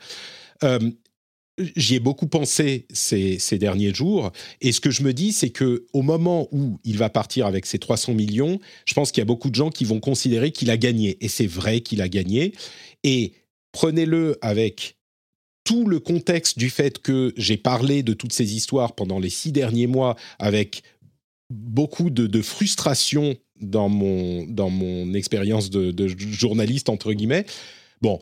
J'y 1.76 1.96
ai 1.96 2.00
beaucoup 2.00 2.28
pensé 2.28 2.86
ces, 2.92 3.58
derniers 3.58 3.92
jours, 3.92 4.30
et 4.60 4.70
ce 4.70 4.80
que 4.80 4.90
je 4.90 5.02
me 5.02 5.12
dis, 5.12 5.32
c'est 5.32 5.50
que 5.50 5.86
au 5.92 6.02
moment 6.02 6.48
où 6.52 6.78
il 6.84 6.98
va 6.98 7.10
partir 7.10 7.46
avec 7.46 7.66
ses 7.66 7.80
300 7.80 8.14
millions, 8.14 8.60
je 8.84 8.94
pense 8.94 9.10
qu'il 9.10 9.20
y 9.20 9.22
a 9.22 9.26
beaucoup 9.26 9.50
de 9.50 9.56
gens 9.56 9.70
qui 9.70 9.84
vont 9.84 9.98
considérer 9.98 10.52
qu'il 10.52 10.70
a 10.70 10.76
gagné, 10.76 11.18
et 11.20 11.28
c'est 11.28 11.46
vrai 11.46 11.80
qu'il 11.80 12.00
a 12.00 12.08
gagné. 12.08 12.52
Et 13.02 13.32
prenez-le 13.72 14.38
avec 14.40 14.98
tout 15.64 15.84
le 15.84 15.98
contexte 15.98 16.58
du 16.58 16.70
fait 16.70 17.00
que 17.00 17.34
j'ai 17.36 17.56
parlé 17.56 18.02
de 18.02 18.14
toutes 18.14 18.32
ces 18.32 18.54
histoires 18.54 18.94
pendant 18.94 19.18
les 19.18 19.30
six 19.30 19.50
derniers 19.50 19.88
mois 19.88 20.16
avec 20.38 20.82
beaucoup 21.50 22.10
de, 22.10 22.42
frustration 22.42 23.36
dans 23.60 23.88
mon, 23.88 24.44
dans 24.46 24.70
mon 24.70 25.14
expérience 25.14 25.70
de, 25.70 25.90
de 25.90 26.08
journaliste, 26.08 26.88
entre 26.88 27.12
guillemets. 27.12 27.46
Bon, 28.02 28.20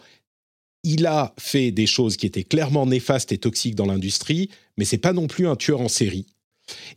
il 0.83 1.07
a 1.07 1.35
fait 1.39 1.71
des 1.73 1.87
choses 1.87 2.17
qui 2.17 2.27
étaient 2.27 2.45
clairement 2.45 2.87
néfastes 2.87 3.33
et 3.33 3.39
toxiques 3.39 3.75
dans 3.75 3.87
l'industrie, 3.87 4.51
mais 4.77 4.85
c'est 4.85 4.99
pas 4.99 5.13
non 5.13 5.27
plus 5.27 5.49
un 5.49 5.57
tueur 5.57 5.81
en 5.81 5.89
série. 5.89 6.27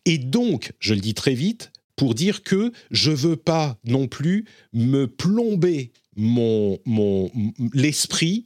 Et 0.05 0.17
donc, 0.17 0.73
je 0.79 0.93
le 0.93 1.01
dis 1.01 1.13
très 1.13 1.33
vite, 1.33 1.71
pour 1.95 2.15
dire 2.15 2.43
que 2.43 2.71
je 2.91 3.11
veux 3.11 3.35
pas 3.35 3.77
non 3.83 4.07
plus 4.07 4.45
me 4.71 5.05
plomber 5.05 5.91
mon, 6.15 6.79
mon 6.85 7.29
l'esprit 7.73 8.45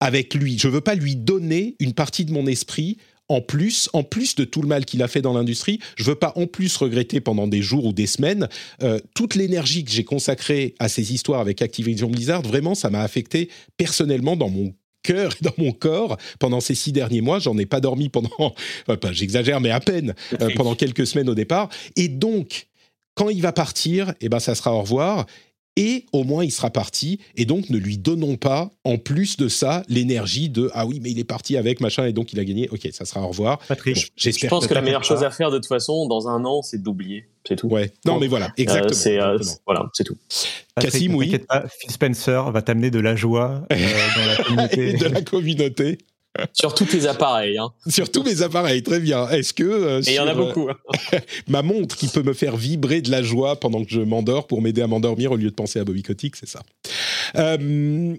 avec 0.00 0.34
lui. 0.34 0.58
Je 0.58 0.68
veux 0.68 0.80
pas 0.80 0.94
lui 0.94 1.16
donner 1.16 1.74
une 1.80 1.92
partie 1.92 2.24
de 2.24 2.32
mon 2.32 2.46
esprit 2.46 2.98
en 3.28 3.40
plus, 3.40 3.88
en 3.92 4.02
plus 4.02 4.34
de 4.34 4.44
tout 4.44 4.62
le 4.62 4.68
mal 4.68 4.84
qu'il 4.84 5.02
a 5.02 5.08
fait 5.08 5.22
dans 5.22 5.32
l'industrie, 5.32 5.80
je 5.96 6.04
veux 6.04 6.14
pas 6.14 6.32
en 6.36 6.46
plus 6.46 6.76
regretter 6.76 7.20
pendant 7.20 7.46
des 7.46 7.62
jours 7.62 7.84
ou 7.84 7.92
des 7.92 8.06
semaines 8.06 8.48
euh, 8.82 8.98
toute 9.14 9.34
l'énergie 9.34 9.84
que 9.84 9.90
j'ai 9.90 10.04
consacrée 10.04 10.74
à 10.78 10.88
ces 10.88 11.12
histoires 11.12 11.40
avec 11.40 11.62
Activision 11.62 12.08
Blizzard. 12.08 12.42
Vraiment, 12.42 12.74
ça 12.74 12.90
m'a 12.90 13.02
affecté 13.02 13.50
personnellement 13.76 14.36
dans 14.36 14.48
mon 14.48 14.74
cœur 15.02 15.32
et 15.40 15.44
dans 15.44 15.54
mon 15.58 15.72
corps 15.72 16.16
pendant 16.38 16.60
ces 16.60 16.74
six 16.74 16.92
derniers 16.92 17.20
mois. 17.20 17.38
J'en 17.38 17.56
ai 17.58 17.66
pas 17.66 17.80
dormi 17.80 18.08
pendant, 18.08 18.30
enfin, 18.88 19.12
j'exagère, 19.12 19.60
mais 19.60 19.70
à 19.70 19.80
peine 19.80 20.14
euh, 20.40 20.48
pendant 20.56 20.74
quelques 20.74 21.06
semaines 21.06 21.28
au 21.28 21.34
départ. 21.34 21.68
Et 21.96 22.08
donc, 22.08 22.66
quand 23.14 23.28
il 23.28 23.42
va 23.42 23.52
partir, 23.52 24.14
eh 24.20 24.28
ben, 24.28 24.38
ça 24.38 24.54
sera 24.54 24.72
au 24.72 24.82
revoir. 24.82 25.26
Et 25.78 26.06
au 26.12 26.24
moins 26.24 26.44
il 26.44 26.50
sera 26.50 26.70
parti. 26.70 27.20
Et 27.36 27.44
donc 27.44 27.70
ne 27.70 27.78
lui 27.78 27.96
donnons 27.96 28.36
pas, 28.36 28.70
en 28.84 28.98
plus 28.98 29.36
de 29.36 29.48
ça, 29.48 29.82
l'énergie 29.88 30.50
de 30.50 30.70
ah 30.74 30.84
oui, 30.84 31.00
mais 31.02 31.10
il 31.10 31.18
est 31.18 31.24
parti 31.24 31.56
avec 31.56 31.80
machin 31.80 32.06
et 32.06 32.12
donc 32.12 32.32
il 32.32 32.40
a 32.40 32.44
gagné. 32.44 32.68
Ok, 32.70 32.88
ça 32.92 33.04
sera 33.04 33.22
au 33.22 33.28
revoir. 33.28 33.58
Patrick, 33.68 34.12
j'espère. 34.16 34.50
Je 34.50 34.54
pense 34.54 34.66
que, 34.66 34.74
la 34.74 34.82
meilleure 34.82 35.04
chose 35.04 35.22
à 35.22 35.30
faire 35.30 35.50
de 35.50 35.58
toute 35.58 35.68
façon, 35.68 36.06
dans 36.06 36.28
un 36.28 36.44
an, 36.44 36.62
c'est 36.62 36.82
d'oublier. 36.82 37.28
C'est 37.46 37.56
tout. 37.56 37.68
Ouais. 37.68 37.92
Non, 38.04 38.18
mais 38.18 38.26
voilà, 38.26 38.52
exactement. 38.56 38.92
c'est 38.92 39.18
voilà, 39.64 39.88
c'est 39.94 40.04
tout. 40.04 40.18
Cassim, 40.78 41.14
oui. 41.14 41.30
Phil 41.78 41.90
Spencer 41.90 42.50
va 42.50 42.60
t'amener 42.60 42.90
de 42.90 42.98
la 42.98 43.16
joie 43.16 43.62
dans 43.70 43.76
la 44.26 44.36
communauté. 44.44 44.92
de 44.94 45.06
la 45.06 45.22
communauté. 45.22 45.98
Sur 46.52 46.74
tous 46.74 46.84
tes 46.84 47.06
appareils. 47.06 47.58
Hein. 47.58 47.72
Sur 47.88 48.10
tous 48.10 48.22
mes 48.22 48.42
appareils, 48.42 48.82
très 48.82 49.00
bien. 49.00 49.28
Est-ce 49.28 49.52
que. 49.52 49.64
Euh, 49.64 50.00
Et 50.02 50.10
il 50.10 50.14
y 50.14 50.20
en 50.20 50.26
a 50.26 50.34
beaucoup. 50.34 50.68
Hein. 50.68 51.18
ma 51.48 51.62
montre 51.62 51.96
qui 51.96 52.08
peut 52.08 52.22
me 52.22 52.32
faire 52.32 52.56
vibrer 52.56 53.00
de 53.02 53.10
la 53.10 53.22
joie 53.22 53.56
pendant 53.56 53.84
que 53.84 53.90
je 53.90 54.00
m'endors 54.00 54.46
pour 54.46 54.62
m'aider 54.62 54.82
à 54.82 54.86
m'endormir 54.86 55.32
au 55.32 55.36
lieu 55.36 55.50
de 55.50 55.54
penser 55.54 55.80
à 55.80 55.84
Bobby 55.84 56.02
Kotick, 56.02 56.36
c'est 56.36 56.48
ça. 56.48 56.60
Euh, 57.36 58.14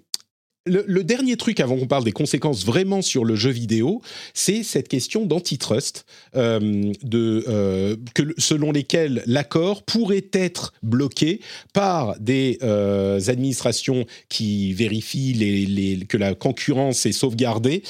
le, 0.69 1.03
dernier 1.03 1.37
truc 1.37 1.59
avant 1.59 1.77
qu'on 1.77 1.87
parle 1.87 2.03
des 2.03 2.11
conséquences 2.11 2.65
vraiment 2.65 3.01
sur 3.01 3.25
le 3.25 3.35
jeu 3.35 3.49
vidéo, 3.49 4.01
c'est 4.33 4.63
cette 4.63 4.87
question 4.87 5.25
d'antitrust, 5.25 6.05
euh, 6.35 6.91
euh, 7.13 7.95
selon 8.37 8.71
lesquelles 8.71 9.23
l'accord 9.25 9.83
pourrait 9.83 10.27
être 10.33 10.73
bloqué 10.83 11.41
par 11.73 12.19
des 12.19 12.57
euh, 12.63 13.19
administrations 13.27 14.05
qui 14.29 14.73
vérifient 14.73 16.05
que 16.07 16.17
la 16.17 16.35
concurrence 16.35 17.05
est 17.05 17.11
sauvegardée. 17.11 17.83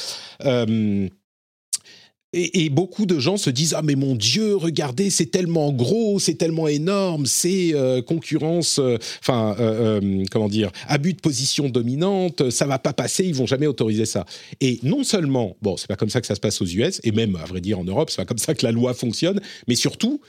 Et, 2.31 2.69
beaucoup 2.69 3.07
de 3.07 3.17
gens 3.17 3.37
se 3.37 3.49
disent 3.49 3.73
ah 3.75 3.81
mais 3.81 3.95
mon 3.95 4.13
Dieu 4.13 4.55
regardez 4.55 5.09
c'est 5.09 5.31
tellement 5.31 5.73
gros 5.73 6.19
c'est 6.19 6.35
tellement 6.35 6.67
énorme 6.67 7.25
c'est 7.25 7.73
euh, 7.73 8.03
concurrence 8.03 8.77
euh, 8.77 8.97
enfin 9.19 9.55
euh, 9.59 10.23
comment 10.29 10.47
dire 10.47 10.71
abus 10.87 11.13
de 11.13 11.21
position 11.21 11.69
dominante 11.69 12.51
ça 12.51 12.67
va 12.67 12.77
pas 12.77 12.93
passer 12.93 13.25
ils 13.25 13.33
vont 13.33 13.47
jamais 13.47 13.65
autoriser 13.65 14.05
ça. 14.05 14.27
Et 14.61 14.79
non 14.83 15.03
seulement 15.03 15.57
bon 15.63 15.75
c'est 15.75 15.87
pas 15.87 15.95
comme 15.95 16.11
ça 16.11 16.21
que 16.21 16.27
ça 16.27 16.35
se 16.35 16.39
passe 16.39 16.61
aux 16.61 16.67
US 16.67 17.01
et 17.03 17.11
même 17.11 17.35
à 17.35 17.45
vrai 17.45 17.61
dire 17.61 17.79
en 17.79 17.83
Europe 17.83 18.11
c'est 18.11 18.17
pas 18.17 18.25
comme 18.25 18.37
ça 18.37 18.53
que 18.53 18.63
la 18.63 18.71
loi 18.71 18.93
fonctionne 18.93 19.41
mais 19.67 19.75
surtout 19.75 20.21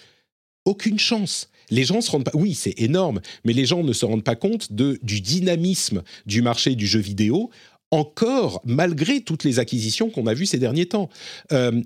aucune 0.64 0.98
chance. 0.98 1.50
Les 1.70 1.84
gens 1.84 2.00
se 2.00 2.10
rendent 2.10 2.24
pas 2.24 2.32
oui 2.34 2.54
c'est 2.54 2.80
énorme 2.80 3.20
mais 3.44 3.52
les 3.52 3.66
gens 3.66 3.84
ne 3.84 3.92
se 3.92 4.06
rendent 4.06 4.24
pas 4.24 4.36
compte 4.36 4.72
de 4.72 4.98
du 5.02 5.20
dynamisme 5.20 6.02
du 6.24 6.40
marché 6.40 6.76
du 6.76 6.86
jeu 6.86 7.00
vidéo 7.00 7.50
encore 7.90 8.60
malgré 8.64 9.20
toutes 9.20 9.44
les 9.44 9.58
acquisitions 9.58 10.10
qu'on 10.10 10.26
a 10.26 10.34
vues 10.34 10.46
ces 10.46 10.58
derniers 10.58 10.86
temps. 10.86 11.08
Euh, 11.52 11.80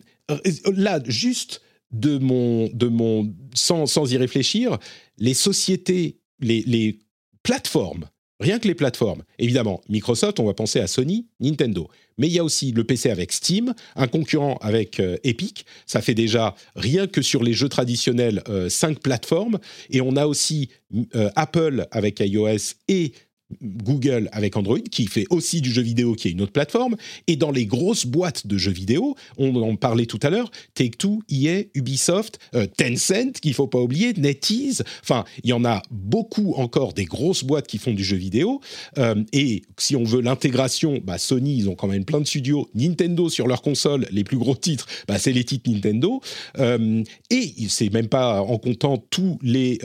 là, 0.73 1.01
juste 1.05 1.63
de 1.91 2.19
mon, 2.19 2.69
de 2.73 2.89
mon 2.89 3.33
sans, 3.55 3.87
sans 3.87 4.13
y 4.13 4.17
réfléchir, 4.17 4.79
les 5.19 5.35
sociétés, 5.35 6.19
les, 6.41 6.63
les 6.63 6.99
plateformes 7.43 8.09
Rien 8.41 8.59
que 8.59 8.67
les 8.67 8.75
plateformes. 8.75 9.23
Évidemment, 9.39 9.81
Microsoft, 9.89 10.41
on 10.41 10.45
va 10.45 10.55
penser 10.55 10.81
à 10.81 10.89
Sony, 10.89 11.29
Nintendo. 11.39 11.89
Mais 12.19 12.27
il 12.27 12.33
y 12.33 12.41
a 12.41 12.45
aussi 12.45 12.73
le 12.73 12.83
PC 12.83 13.09
avec 13.11 13.33
Steam, 13.33 13.75
un 13.95 14.09
concurrent 14.09 14.59
avec 14.61 14.99
euh, 14.99 15.17
Epic. 15.23 15.65
Ça 15.87 16.03
fait 16.03 16.15
déjà, 16.15 16.57
rien 16.75 17.07
que 17.07 17.23
sur 17.23 17.45
les 17.45 17.53
jeux 17.53 17.69
traditionnels, 17.69 18.43
euh, 18.49 18.69
cinq 18.69 19.01
plateformes. 19.01 19.59
Et 19.91 20.01
on 20.01 20.17
a 20.17 20.27
aussi 20.27 20.69
Apple 21.37 21.87
avec 21.91 22.21
iOS 22.21 22.75
et 22.89 23.13
Google 23.63 24.29
avec 24.33 24.57
Android, 24.57 24.79
qui 24.79 25.07
fait 25.07 25.27
aussi 25.31 25.61
du 25.61 25.71
jeu 25.71 25.83
vidéo, 25.83 26.15
qui 26.15 26.29
est 26.29 26.31
une 26.33 26.43
autre 26.43 26.53
plateforme. 26.53 26.97
Et 27.27 27.37
dans 27.37 27.51
les 27.51 27.67
grosses 27.67 28.07
boîtes 28.07 28.47
de 28.47 28.59
jeux 28.59 28.73
vidéo, 28.73 29.17
on 29.39 29.55
en 29.57 29.77
parlait 29.77 30.07
tout 30.07 30.21
à 30.23 30.31
l'heure, 30.31 30.51
Take-Two, 30.75 31.23
EA, 31.31 31.65
Ubisoft, 31.75 32.39
euh, 32.55 32.67
Tencent, 32.67 33.41
qu'il 33.41 33.55
faut 33.55 33.67
pas 33.67 33.79
oublier, 33.79 34.13
NetEase. 34.15 34.85
Enfin, 35.03 35.25
il 35.43 35.51
y 35.51 35.53
en 35.53 35.65
a 35.65 35.83
beaucoup 35.91 36.55
encore 36.57 36.93
des 36.93 37.05
grosses 37.05 37.45
boîtes 37.45 37.67
qui 37.67 37.79
font 37.79 37.93
du 37.93 38.05
jeu 38.05 38.17
vidéo. 38.17 38.61
Euh, 38.99 39.23
et 39.33 39.63
si 39.79 39.97
on 39.97 40.05
veut 40.05 40.21
l'intégration, 40.21 41.01
bah, 41.03 41.19
Sony, 41.19 41.57
ils 41.57 41.69
ont 41.69 41.75
quand 41.75 41.89
même 41.89 42.05
plein 42.05 42.21
de 42.21 42.27
studios. 42.27 42.69
Nintendo 42.75 43.29
sur 43.29 43.47
leur 43.47 43.63
console, 43.63 44.07
les 44.11 44.25
plus 44.25 44.39
gros 44.39 44.57
titres, 44.57 44.87
bah, 45.09 45.19
c'est 45.19 45.33
les 45.33 45.45
titres 45.45 45.71
Nintendo. 45.71 46.21
Euh, 46.59 47.03
et 47.31 47.55
c'est 47.69 47.93
même 47.93 48.09
pas 48.09 48.43
en 48.43 48.59
comptant 48.59 48.99
tous 49.11 49.39
les, 49.43 49.79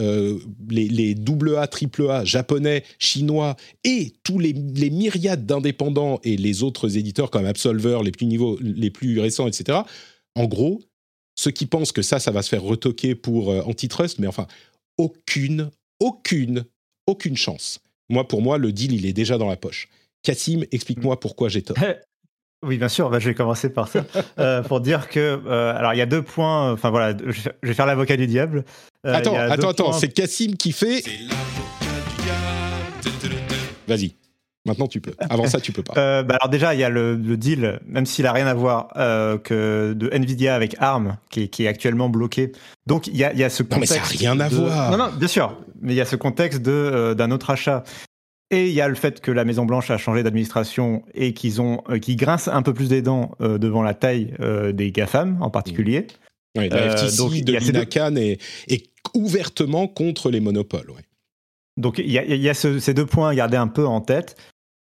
les, 0.70 0.88
les 0.88 1.16
AA, 1.16 1.68
AAA 1.68 2.26
japonais, 2.26 2.84
chinois, 2.98 3.56
et 3.84 4.14
tous 4.24 4.40
les, 4.40 4.54
myriades 4.54 5.46
d'indépendants 5.46 6.20
et 6.24 6.38
les 6.38 6.64
autres 6.64 6.98
éditeurs 6.98 7.32
comme 7.32 7.46
Absolver, 7.46 8.00
les 8.04 8.12
plus, 8.12 8.26
niveaux, 8.26 8.58
les 8.62 8.90
plus 8.90 9.20
récents, 9.20 9.48
etc. 9.48 9.80
En 10.36 10.46
gros, 10.46 10.82
ceux 11.36 11.52
qui 11.52 11.66
pensent 11.66 11.92
que 11.92 12.02
ça, 12.02 12.20
ça 12.20 12.32
va 12.32 12.42
se 12.42 12.50
faire 12.50 12.64
retoquer 12.64 13.16
pour 13.16 13.52
euh, 13.52 13.62
antitrust, 13.62 14.20
mais 14.20 14.28
enfin, 14.28 14.48
aucune, 14.98 15.70
aucune, 16.00 16.66
aucune 17.08 17.38
chance. 17.38 17.80
Moi, 18.10 18.28
pour 18.28 18.42
moi, 18.42 18.58
le 18.58 18.72
deal, 18.72 18.94
il 18.94 19.06
est 19.06 19.14
déjà 19.14 19.38
dans 19.38 19.48
la 19.48 19.56
poche. 19.56 19.88
Cassim, 20.24 20.66
explique-moi 20.72 21.20
pourquoi 21.20 21.50
j'ai 21.50 21.62
tort. 21.62 21.78
Oui, 22.62 22.78
bien 22.78 22.90
sûr. 22.90 23.10
Bah, 23.10 23.20
je 23.20 23.30
vais 23.30 23.36
commencer 23.36 23.70
par 23.70 23.88
ça 23.88 24.06
euh, 24.40 24.62
pour 24.62 24.82
dire 24.82 25.08
que 25.08 25.42
euh, 25.48 25.74
alors 25.78 25.94
il 25.94 25.98
y 25.98 26.02
a 26.02 26.06
deux 26.06 26.22
points. 26.22 26.74
Enfin 26.74 26.90
voilà, 26.90 27.16
je 27.26 27.50
vais 27.64 27.74
faire 27.74 27.86
l'avocat 27.86 28.18
du 28.18 28.28
diable. 28.28 28.66
attends, 29.06 29.36
attends, 29.36 29.70
attends. 29.70 29.94
C'est 29.94 30.10
Cassim 30.10 30.58
qui 30.58 30.74
fait. 30.74 31.02
Vas-y. 33.90 34.16
Maintenant, 34.66 34.88
tu 34.88 35.00
peux. 35.02 35.14
Avant 35.30 35.48
ça, 35.48 35.60
tu 35.60 35.72
peux 35.72 35.84
pas. 35.84 35.94
Euh, 36.00 36.24
bah 36.24 36.36
alors 36.40 36.50
déjà, 36.50 36.74
il 36.74 36.80
y 36.80 36.84
a 36.84 36.90
le, 36.90 37.18
deal, 37.18 37.80
même 37.86 38.06
s'il 38.06 38.26
a 38.26 38.32
rien 38.32 38.48
à 38.48 38.54
voir, 38.54 38.90
euh, 38.96 39.38
que 39.38 39.94
de 39.94 40.10
Nvidia 40.14 40.56
avec 40.56 40.76
ARM, 40.80 41.18
qui 41.30 41.42
est, 41.42 41.68
actuellement 41.68 42.10
bloqué. 42.10 42.52
Donc 42.86 43.08
il 43.08 43.18
y 43.18 43.24
a, 43.24 43.34
y 43.34 43.44
a, 43.44 43.50
ce 43.50 43.64
contexte. 43.64 43.96
Non, 43.96 44.00
mais 44.02 44.08
ça 44.08 44.14
n'a 44.14 44.20
rien 44.20 44.40
à 44.40 44.48
voir. 44.48 44.92
Non, 44.92 44.98
non, 44.98 45.12
bien 45.18 45.28
sûr. 45.28 45.58
Mais 45.82 45.94
il 45.94 45.96
y 45.96 46.02
a 46.02 46.06
ce 46.06 46.16
contexte 46.16 46.62
de 46.62 46.72
euh, 46.72 47.16
d'un 47.16 47.32
autre 47.32 47.50
achat. 47.50 47.84
Et 48.52 48.68
il 48.68 48.74
y 48.74 48.82
a 48.82 48.88
le 48.88 48.96
fait 48.96 49.20
que 49.20 49.32
la 49.32 49.46
Maison 49.46 49.66
Blanche 49.66 49.92
a 49.92 49.98
changé 49.98 50.24
d'administration 50.24 51.04
et 51.14 51.34
qu'ils 51.34 51.62
ont, 51.62 51.84
qui 52.02 52.16
grincent 52.16 52.50
un 52.52 52.62
peu 52.64 52.74
plus 52.74 52.90
des 52.90 53.04
dents 53.04 53.32
devant 53.40 53.84
la 53.84 53.94
taille 53.94 54.34
des 54.74 54.92
GAFAM 54.92 55.38
en 55.40 55.52
particulier. 55.52 56.08
Oui, 56.58 56.68
la 56.68 56.98
FTC 56.98 57.18
donc, 57.18 57.34
de 57.44 57.58
Lina 57.58 57.86
Khan 57.86 58.16
est, 58.16 58.42
est, 58.68 58.88
ouvertement 59.14 59.88
contre 59.88 60.32
les 60.32 60.40
monopoles. 60.40 60.90
Ouais. 60.90 61.04
Donc 61.80 61.98
il 61.98 62.12
y 62.12 62.50
a, 62.50 62.54
ces 62.54 62.94
deux 62.94 63.06
points 63.06 63.30
à 63.30 63.36
garder 63.36 63.58
un 63.58 63.68
peu 63.68 63.88
en 63.88 64.02
tête. 64.02 64.36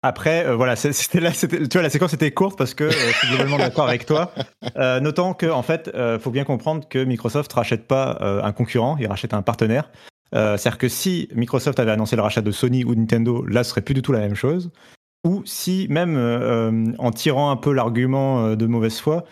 Après, 0.02 0.44
euh, 0.44 0.54
voilà, 0.54 0.76
c'était 0.76 1.18
là, 1.18 1.30
tu 1.32 1.48
vois, 1.72 1.80
la 1.80 1.88
séquence 1.88 2.12
était 2.12 2.30
courte 2.30 2.58
parce 2.58 2.74
que 2.74 2.84
euh, 2.84 2.90
je 2.90 3.16
suis 3.16 3.28
globalement 3.28 3.56
d'accord 3.56 3.88
avec 3.88 4.04
toi. 4.04 4.32
Euh, 4.76 5.00
notant 5.00 5.32
que, 5.34 5.46
en 5.46 5.62
fait, 5.62 5.90
faut 6.20 6.30
bien 6.30 6.44
comprendre 6.44 6.86
que 6.88 7.02
Microsoft 7.02 7.52
rachète 7.52 7.86
pas 7.86 8.18
un 8.42 8.52
concurrent, 8.52 8.96
il 8.98 9.06
rachète 9.06 9.32
un 9.34 9.42
partenaire. 9.42 9.90
C'est-à-dire 10.32 10.78
que 10.78 10.88
si 10.88 11.28
Microsoft 11.34 11.78
avait 11.78 11.92
annoncé 11.92 12.16
le 12.16 12.22
rachat 12.22 12.40
de 12.40 12.50
Sony 12.50 12.84
ou 12.84 12.94
Nintendo, 12.94 13.44
là, 13.46 13.62
ce 13.62 13.70
serait 13.70 13.82
plus 13.82 13.94
du 13.94 14.02
tout 14.02 14.12
la 14.12 14.18
même 14.18 14.34
chose. 14.34 14.72
Ou 15.24 15.42
si, 15.46 15.86
même 15.88 16.96
en 16.98 17.10
tirant 17.12 17.50
un 17.50 17.56
peu 17.56 17.72
l'argument 17.72 18.56
de 18.56 18.66
mauvaise 18.66 18.98
foi, 18.98 19.24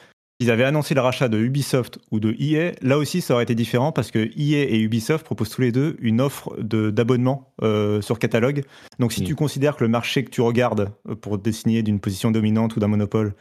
ils 0.43 0.51
avaient 0.51 0.65
annoncé 0.65 0.95
le 0.95 1.01
rachat 1.01 1.29
de 1.29 1.39
Ubisoft 1.39 1.99
ou 2.11 2.21
de 2.21 2.35
EA, 2.39 2.73
là 2.83 2.99
aussi 2.99 3.21
ça 3.21 3.35
aurait 3.35 3.45
été 3.45 3.55
différent 3.55 3.93
parce 3.93 4.11
que 4.11 4.19
EA 4.19 4.65
et 4.65 4.81
Ubisoft 4.81 5.25
proposent 5.25 5.51
tous 5.51 5.63
les 5.63 5.73
deux 5.73 5.97
une 6.01 6.21
offre 6.21 6.55
d'abonnement 6.61 7.55
euh, 7.63 8.03
sur 8.03 8.19
catalogue. 8.19 8.65
Donc 8.99 9.13
si 9.13 9.23
mm. 9.23 9.27
tu 9.27 9.35
considères 9.35 9.77
que 9.77 9.85
le 9.85 9.89
marché 9.89 10.25
que 10.25 10.31
tu 10.31 10.41
regardes 10.41 10.93
euh, 11.09 11.15
pour 11.15 11.39
dessiner 11.39 11.83
d'une 11.83 12.01
position 12.01 12.31
dominante 12.31 12.77
ou 12.77 12.81
d'un 12.81 12.89
monopole, 12.89 13.35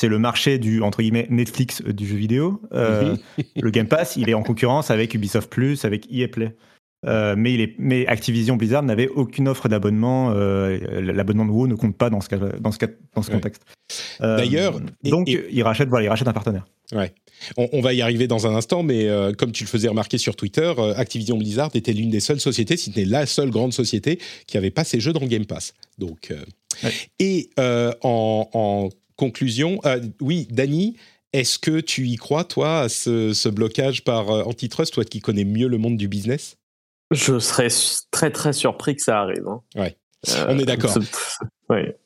c'est 0.00 0.08
le 0.08 0.18
marché 0.18 0.58
du 0.58 0.82
entre 0.82 1.02
guillemets 1.02 1.26
Netflix 1.30 1.82
euh, 1.86 1.92
du 1.92 2.06
jeu 2.06 2.16
vidéo, 2.16 2.62
le 2.72 3.70
Game 3.70 3.88
Pass, 3.88 4.16
il 4.16 4.28
est 4.30 4.34
en 4.34 4.42
concurrence 4.42 4.90
avec 4.90 5.14
Ubisoft 5.14 5.50
Plus, 5.50 5.84
avec 5.84 6.06
EA 6.10 6.28
Play. 6.28 6.56
Euh, 7.04 7.34
mais, 7.36 7.54
il 7.54 7.60
est, 7.60 7.74
mais, 7.78 8.06
Activision 8.06 8.56
Blizzard 8.56 8.82
n'avait 8.82 9.08
aucune 9.08 9.48
offre 9.48 9.68
d'abonnement. 9.68 10.32
Euh, 10.34 11.02
l'abonnement 11.12 11.44
de 11.44 11.50
WoW 11.50 11.66
ne 11.66 11.74
compte 11.74 11.96
pas 11.96 12.10
dans 12.10 12.20
ce, 12.20 12.28
dans 12.60 12.72
ce, 12.72 12.78
dans 13.14 13.22
ce 13.22 13.30
contexte. 13.30 13.62
Euh, 14.20 14.38
D'ailleurs, 14.38 14.80
donc 15.04 15.28
il 15.28 15.62
rachète, 15.62 15.88
voilà, 15.88 16.06
il 16.06 16.08
rachète 16.08 16.28
un 16.28 16.32
partenaire. 16.32 16.66
Ouais. 16.92 17.12
On, 17.56 17.80
va 17.80 17.92
y 17.92 18.00
arriver 18.00 18.28
dans 18.28 18.46
un 18.46 18.54
instant, 18.54 18.82
mais 18.82 19.08
comme 19.36 19.52
tu 19.52 19.64
le 19.64 19.68
faisais 19.68 19.88
remarquer 19.88 20.18
sur 20.18 20.36
Twitter, 20.36 20.72
Activision 20.96 21.36
Blizzard 21.36 21.70
était 21.74 21.92
l'une 21.92 22.10
des 22.10 22.20
seules 22.20 22.40
sociétés, 22.40 22.76
si 22.76 22.92
ce 22.92 22.98
n'est 22.98 23.04
la 23.04 23.26
seule 23.26 23.50
grande 23.50 23.72
société, 23.72 24.18
qui 24.46 24.56
n'avait 24.56 24.70
pas 24.70 24.84
ses 24.84 25.00
jeux 25.00 25.12
dans 25.12 25.20
le 25.20 25.26
Game 25.26 25.44
Pass. 25.44 25.74
Donc, 25.98 26.32
et 27.18 27.50
en, 27.58 28.48
en, 28.52 28.88
conclusion, 29.16 29.80
oui, 30.20 30.48
Dany. 30.50 30.96
Est-ce 31.32 31.58
que 31.58 31.80
tu 31.80 32.06
y 32.06 32.16
crois, 32.16 32.44
toi, 32.44 32.80
à 32.82 32.88
ce, 32.88 33.34
ce 33.34 33.50
blocage 33.50 34.04
par 34.04 34.30
antitrust, 34.30 34.94
toi 34.94 35.04
qui 35.04 35.20
connais 35.20 35.44
mieux 35.44 35.68
le 35.68 35.76
monde 35.76 35.98
du 35.98 36.08
business? 36.08 36.56
Je 37.10 37.38
serais 37.38 37.68
très 38.10 38.30
très 38.30 38.52
surpris 38.52 38.96
que 38.96 39.02
ça 39.02 39.20
arrive. 39.20 39.46
Hein. 39.48 39.60
Ouais. 39.76 39.96
Euh, 40.30 40.46
On 40.48 40.58
est 40.58 40.64
d'accord. 40.64 40.98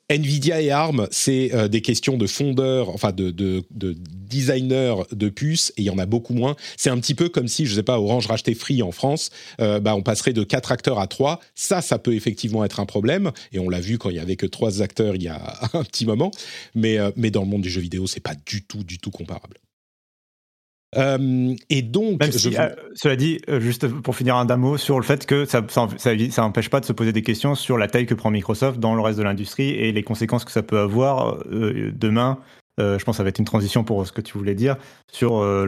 Nvidia 0.09 0.61
et 0.61 0.70
ARM, 0.70 1.07
c'est 1.11 1.55
euh, 1.55 1.68
des 1.68 1.82
questions 1.82 2.16
de 2.16 2.26
fondeurs, 2.26 2.88
enfin 2.88 3.12
de, 3.12 3.30
de, 3.30 3.62
de, 3.70 3.94
designers 3.96 4.96
de 5.12 5.28
puces, 5.28 5.72
et 5.76 5.82
il 5.82 5.84
y 5.84 5.90
en 5.90 5.98
a 5.98 6.07
beaucoup 6.07 6.34
moins. 6.34 6.57
C'est 6.76 6.90
un 6.90 6.98
petit 6.98 7.14
peu 7.14 7.28
comme 7.28 7.46
si, 7.46 7.66
je 7.66 7.74
sais 7.76 7.82
pas, 7.82 8.01
Orange 8.01 8.26
rachetait 8.26 8.55
Free 8.55 8.82
en 8.82 8.90
France, 8.90 9.30
euh, 9.61 9.78
bah, 9.78 9.94
on 9.94 10.03
passerait 10.03 10.32
de 10.32 10.42
quatre 10.42 10.72
acteurs 10.72 10.98
à 10.98 11.07
trois. 11.07 11.40
Ça, 11.55 11.80
ça 11.80 11.98
peut 11.98 12.14
effectivement 12.14 12.64
être 12.64 12.80
un 12.80 12.86
problème, 12.86 13.30
et 13.53 13.61
on 13.61 13.68
l'a 13.68 13.80
vu 13.80 13.98
quand 13.98 14.11
il 14.11 14.16
y 14.16 14.20
avait 14.20 14.36
que 14.36 14.46
trois 14.46 14.82
acteurs 14.82 15.14
il 15.14 15.22
y 15.22 15.28
a 15.28 15.40
un 15.72 15.84
petit 15.84 16.07
moment. 16.07 16.32
Mais, 16.74 16.98
mais 17.16 17.30
dans 17.30 17.42
le 17.42 17.48
monde 17.48 17.62
du 17.62 17.70
jeu 17.70 17.80
vidéo, 17.80 18.07
c'est 18.07 18.20
pas 18.20 18.34
du 18.46 18.64
tout, 18.64 18.82
du 18.82 18.98
tout 18.98 19.11
comparable. 19.11 19.59
Euh, 20.97 21.55
et 21.68 21.82
donc, 21.82 22.22
cela 22.24 23.16
dit, 23.16 23.41
juste 23.59 23.88
pour 23.88 24.16
finir 24.16 24.36
un 24.36 24.57
mot 24.57 24.76
sur 24.76 24.99
le 24.99 25.05
fait 25.05 25.26
que 25.26 25.45
ça 25.45 25.62
n'empêche 26.38 26.68
pas 26.68 26.80
de 26.80 26.84
se 26.84 26.93
poser 26.93 27.12
des 27.12 27.22
questions 27.22 27.55
sur 27.55 27.78
la 27.78 27.86
taille 27.86 28.07
que 28.07 28.14
prend 28.14 28.30
Microsoft 28.30 28.80
dans 28.80 28.95
le 28.95 29.01
reste 29.01 29.18
de 29.18 29.24
l'industrie 29.24 29.70
et 29.70 29.93
les 29.93 30.03
conséquences 30.03 30.45
que 30.45 30.53
ça 30.53 30.62
peut 30.62 30.78
avoir 30.78 31.38
demain 31.49 32.38
euh, 32.80 32.99
je 32.99 33.05
pense 33.05 33.14
que 33.14 33.18
ça 33.18 33.22
va 33.22 33.28
être 33.28 33.38
une 33.38 33.45
transition 33.45 33.84
pour 33.84 34.07
ce 34.07 34.12
que 34.12 34.20
tu 34.20 34.38
voulais 34.38 34.55
dire, 34.55 34.76
sur 35.11 35.38
euh, 35.38 35.66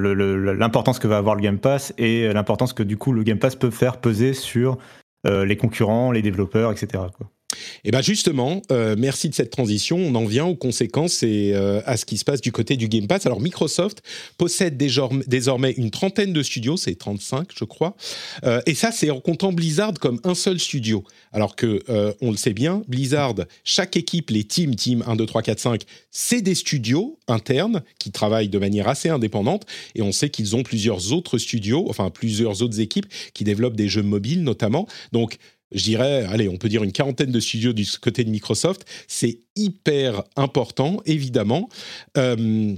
l'importance 0.54 0.98
que 0.98 1.06
va 1.06 1.18
avoir 1.18 1.34
le 1.34 1.42
Game 1.42 1.58
Pass 1.58 1.92
et 1.98 2.32
l'importance 2.32 2.72
que 2.72 2.82
du 2.82 2.96
coup 2.96 3.12
le 3.12 3.22
Game 3.22 3.38
Pass 3.38 3.56
peut 3.56 3.70
faire 3.70 3.98
peser 3.98 4.32
sur 4.32 4.78
euh, 5.26 5.44
les 5.44 5.56
concurrents, 5.56 6.10
les 6.10 6.22
développeurs, 6.22 6.72
etc. 6.72 7.04
Et 7.52 7.88
eh 7.88 7.90
bien 7.90 8.02
justement, 8.02 8.62
euh, 8.70 8.94
merci 8.98 9.28
de 9.28 9.34
cette 9.34 9.50
transition. 9.50 9.96
On 9.96 10.14
en 10.14 10.24
vient 10.24 10.46
aux 10.46 10.54
conséquences 10.54 11.22
et 11.22 11.52
euh, 11.54 11.80
à 11.86 11.96
ce 11.96 12.04
qui 12.04 12.16
se 12.16 12.24
passe 12.24 12.40
du 12.40 12.52
côté 12.52 12.76
du 12.76 12.88
Game 12.88 13.06
Pass. 13.06 13.26
Alors 13.26 13.40
Microsoft 13.40 14.02
possède 14.38 14.76
désormais 14.76 15.72
une 15.72 15.90
trentaine 15.90 16.32
de 16.32 16.42
studios, 16.42 16.76
c'est 16.76 16.94
35 16.94 17.48
je 17.54 17.64
crois. 17.64 17.96
Euh, 18.44 18.60
et 18.66 18.74
ça, 18.74 18.92
c'est 18.92 19.10
en 19.10 19.20
comptant 19.20 19.52
Blizzard 19.52 19.94
comme 20.00 20.20
un 20.24 20.34
seul 20.34 20.58
studio. 20.58 21.04
Alors 21.32 21.56
que, 21.56 21.82
on 22.20 22.30
le 22.30 22.36
sait 22.36 22.52
bien, 22.52 22.82
Blizzard, 22.88 23.34
chaque 23.64 23.96
équipe, 23.96 24.30
les 24.30 24.44
teams, 24.44 24.74
team 24.74 25.02
1, 25.06 25.16
2, 25.16 25.24
3, 25.24 25.42
4, 25.42 25.58
5, 25.58 25.82
c'est 26.10 26.42
des 26.42 26.54
studios 26.54 27.18
internes 27.26 27.82
qui 27.98 28.10
travaillent 28.10 28.50
de 28.50 28.58
manière 28.58 28.88
assez 28.88 29.08
indépendante. 29.08 29.64
Et 29.94 30.02
on 30.02 30.12
sait 30.12 30.28
qu'ils 30.28 30.56
ont 30.56 30.62
plusieurs 30.62 31.12
autres 31.12 31.38
studios, 31.38 31.86
enfin 31.88 32.10
plusieurs 32.10 32.62
autres 32.62 32.80
équipes 32.80 33.06
qui 33.32 33.44
développent 33.44 33.76
des 33.76 33.88
jeux 33.88 34.02
mobiles 34.02 34.42
notamment. 34.42 34.86
Donc 35.12 35.38
je 35.74 35.84
dirais, 35.84 36.24
allez, 36.28 36.48
on 36.48 36.56
peut 36.56 36.68
dire 36.68 36.82
une 36.82 36.92
quarantaine 36.92 37.30
de 37.30 37.40
studios 37.40 37.72
du 37.72 37.86
côté 38.00 38.24
de 38.24 38.30
Microsoft. 38.30 38.84
C'est 39.08 39.40
hyper 39.56 40.22
important, 40.36 41.00
évidemment. 41.06 41.68
Euh, 42.16 42.74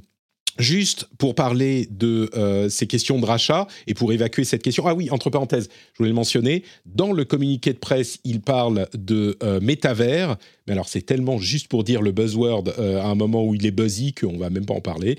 Juste 0.59 1.09
pour 1.18 1.34
parler 1.34 1.88
de 1.90 2.30
euh, 2.34 2.68
ces 2.68 2.86
questions 2.86 3.18
de 3.18 3.26
rachat 3.26 3.66
et 3.88 3.94
pour 3.94 4.12
évacuer 4.12 4.44
cette 4.44 4.62
question. 4.62 4.86
Ah 4.86 4.94
oui, 4.94 5.11
entre 5.11 5.28
parenthèses, 5.28 5.68
je 5.92 5.98
voulais 5.98 6.11
le 6.11 6.14
mentionner. 6.14 6.62
Dans 6.86 7.12
le 7.12 7.24
communiqué 7.24 7.72
de 7.72 7.78
presse, 7.78 8.20
il 8.22 8.40
parle 8.40 8.86
de 8.94 9.36
euh, 9.42 9.59
métavers. 9.61 10.36
Mais 10.66 10.72
alors, 10.74 10.88
c'est 10.88 11.02
tellement 11.02 11.38
juste 11.38 11.66
pour 11.66 11.82
dire 11.82 12.02
le 12.02 12.12
buzzword 12.12 12.72
euh, 12.78 13.00
à 13.00 13.07
un 13.07 13.16
moment 13.16 13.44
où 13.44 13.57
il 13.57 13.66
est 13.66 13.72
buzzy 13.72 14.14
qu'on 14.14 14.38
va 14.38 14.48
même 14.48 14.64
pas 14.64 14.74
en 14.74 14.80
parler. 14.80 15.18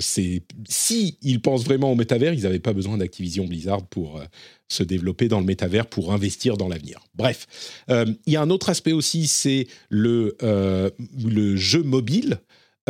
c'est 0.00 0.42
si 0.68 1.18
ils 1.22 1.40
pensent 1.40 1.64
vraiment 1.64 1.90
au 1.90 1.96
métavers, 1.96 2.32
ils 2.32 2.42
n'avaient 2.42 2.60
pas 2.60 2.72
besoin 2.72 2.96
d'Activision 2.96 3.46
Blizzard 3.46 3.82
pour 3.86 4.20
se 4.68 4.82
développer 4.82 5.28
dans 5.28 5.40
le 5.40 5.46
métavers 5.46 5.86
pour 5.86 6.12
investir 6.12 6.56
dans 6.56 6.68
l'avenir. 6.68 7.00
Bref, 7.14 7.46
il 7.88 8.32
y 8.32 8.36
a 8.36 8.42
un 8.42 8.50
autre 8.50 8.68
aspect 8.68 8.92
aussi, 8.92 9.26
c'est 9.26 9.66
le, 9.88 10.36
le 10.40 11.56
jeu 11.56 11.82
mobile. 11.82 12.40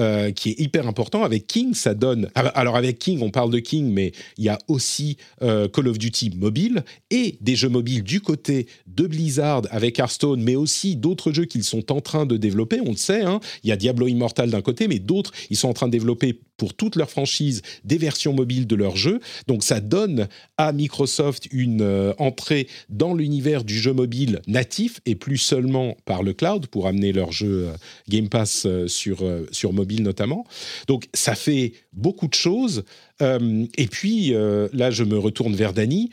Euh, 0.01 0.32
qui 0.32 0.51
est 0.51 0.59
hyper 0.59 0.88
important. 0.88 1.22
Avec 1.22 1.47
King, 1.47 1.72
ça 1.72 1.95
donne. 1.95 2.28
Ah 2.34 2.40
alors 2.57 2.74
avec 2.74 2.99
King, 2.99 3.20
on 3.22 3.30
parle 3.30 3.53
de 3.53 3.61
King, 3.61 3.92
mais 3.92 4.11
il 4.38 4.45
y 4.45 4.49
a 4.49 4.59
aussi 4.66 5.18
euh, 5.40 5.68
Call 5.68 5.86
of 5.86 5.99
Duty 5.99 6.32
mobile 6.36 6.82
et 7.12 7.38
des 7.40 7.55
jeux 7.55 7.68
mobiles 7.68 8.03
du 8.03 8.20
côté 8.20 8.66
de 8.88 9.07
Blizzard 9.07 9.62
avec 9.70 10.01
Hearthstone, 10.01 10.42
mais 10.42 10.57
aussi 10.57 10.97
d'autres 10.97 11.30
jeux 11.32 11.45
qu'ils 11.45 11.62
sont 11.62 11.92
en 11.92 12.01
train 12.01 12.26
de 12.26 12.36
développer. 12.36 12.80
On 12.80 12.90
le 12.90 12.97
sait, 12.97 13.22
hein. 13.22 13.38
il 13.62 13.68
y 13.68 13.72
a 13.72 13.76
Diablo 13.76 14.09
Immortal 14.09 14.51
d'un 14.51 14.62
côté, 14.62 14.88
mais 14.88 14.99
d'autres, 14.99 15.30
ils 15.49 15.57
sont 15.57 15.68
en 15.68 15.74
train 15.74 15.86
de 15.86 15.92
développer 15.92 16.40
pour 16.57 16.74
toute 16.74 16.96
leur 16.96 17.11
franchise 17.11 17.62
des 17.84 17.98
versions 17.98 18.32
mobiles 18.32 18.66
de 18.66 18.76
leurs 18.76 18.96
jeux. 18.96 19.20
Donc 19.46 19.64
ça 19.64 19.80
donne 19.80 20.28
à 20.57 20.72
Microsoft 20.72 21.48
une 21.50 21.82
euh, 21.82 22.12
entrée 22.18 22.68
dans 22.88 23.14
l'univers 23.14 23.64
du 23.64 23.78
jeu 23.78 23.92
mobile 23.92 24.40
natif 24.46 25.00
et 25.07 25.14
plus 25.14 25.38
seulement 25.38 25.96
par 26.05 26.22
le 26.22 26.32
cloud 26.32 26.66
pour 26.66 26.86
amener 26.86 27.12
leur 27.12 27.32
jeu 27.32 27.68
euh, 27.68 27.76
Game 28.09 28.28
Pass 28.28 28.66
euh, 28.66 28.88
sur, 28.88 29.24
sur 29.50 29.72
mobile 29.72 30.02
notamment. 30.02 30.44
Donc 30.86 31.09
ça 31.14 31.34
fait 31.34 31.72
beaucoup 31.92 32.28
de 32.28 32.34
choses. 32.34 32.84
et 33.20 33.86
puis 33.90 34.30
là, 34.30 34.90
je 34.90 35.05
me 35.05 35.18
retourne 35.18 35.55
vers 35.55 35.72
Dany. 35.72 36.11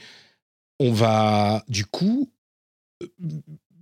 On 0.79 0.91
va 0.91 1.63
du 1.67 1.85
coup 1.85 2.31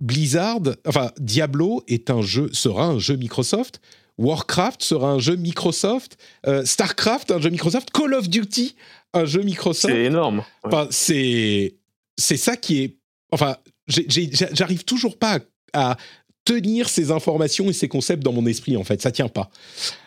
Blizzard, 0.00 0.60
enfin 0.86 1.10
Diablo 1.18 1.84
est 1.86 2.10
un 2.10 2.22
jeu, 2.22 2.48
sera 2.52 2.86
un 2.86 2.98
jeu 2.98 3.16
Microsoft. 3.16 3.80
Warcraft 4.20 4.82
sera 4.82 5.10
un 5.10 5.18
jeu 5.18 5.36
Microsoft, 5.36 6.18
euh, 6.46 6.64
Starcraft 6.64 7.30
un 7.30 7.40
jeu 7.40 7.48
Microsoft, 7.48 7.90
Call 7.90 8.14
of 8.14 8.28
Duty 8.28 8.76
un 9.14 9.24
jeu 9.24 9.42
Microsoft. 9.42 9.92
C'est 9.92 10.04
énorme. 10.04 10.44
Enfin, 10.62 10.86
c'est 10.90 11.74
c'est 12.16 12.36
ça 12.36 12.56
qui 12.56 12.82
est. 12.82 12.96
Enfin, 13.32 13.56
j'arrive 13.88 14.84
toujours 14.84 15.18
pas 15.18 15.40
à, 15.72 15.96
tenir 16.44 16.88
ces 16.88 17.10
informations 17.10 17.68
et 17.68 17.72
ces 17.72 17.88
concepts 17.88 18.22
dans 18.22 18.32
mon 18.32 18.46
esprit. 18.46 18.76
En 18.76 18.84
fait, 18.84 19.00
ça 19.02 19.10
tient 19.10 19.28
pas. 19.28 19.50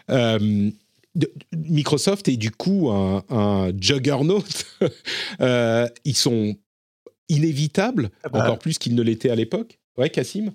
Euh, 0.09 0.71
Microsoft 1.55 2.27
est 2.27 2.37
du 2.37 2.51
coup 2.51 2.89
un, 2.89 3.71
juggernaut. 3.79 4.43
Euh, 5.41 5.87
ils 6.05 6.15
sont 6.15 6.55
inévitables, 7.29 8.11
ah 8.23 8.29
bah. 8.29 8.43
encore 8.43 8.59
plus 8.59 8.77
qu'ils 8.77 8.95
ne 8.95 9.01
l'étaient 9.01 9.29
à 9.29 9.35
l'époque. 9.35 9.79
Ouais, 9.97 10.09
Cassim? 10.09 10.51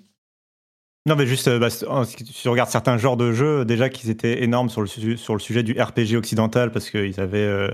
Non, 1.09 1.15
mais 1.15 1.25
juste, 1.25 1.47
euh, 1.47 1.57
bah, 1.57 1.71
si 1.71 2.23
tu 2.23 2.49
regardes 2.49 2.69
certains 2.69 2.99
genres 2.99 3.17
de 3.17 3.31
jeux, 3.31 3.65
déjà 3.65 3.89
qu'ils 3.89 4.11
étaient 4.11 4.43
énormes 4.43 4.69
sur 4.69 4.81
le, 4.81 4.87
sur 4.87 5.33
le 5.33 5.39
sujet 5.39 5.63
du 5.63 5.73
RPG 5.73 6.15
occidental, 6.15 6.71
parce 6.71 6.91
qu'ils 6.91 7.19
avaient 7.19 7.39
euh, 7.39 7.71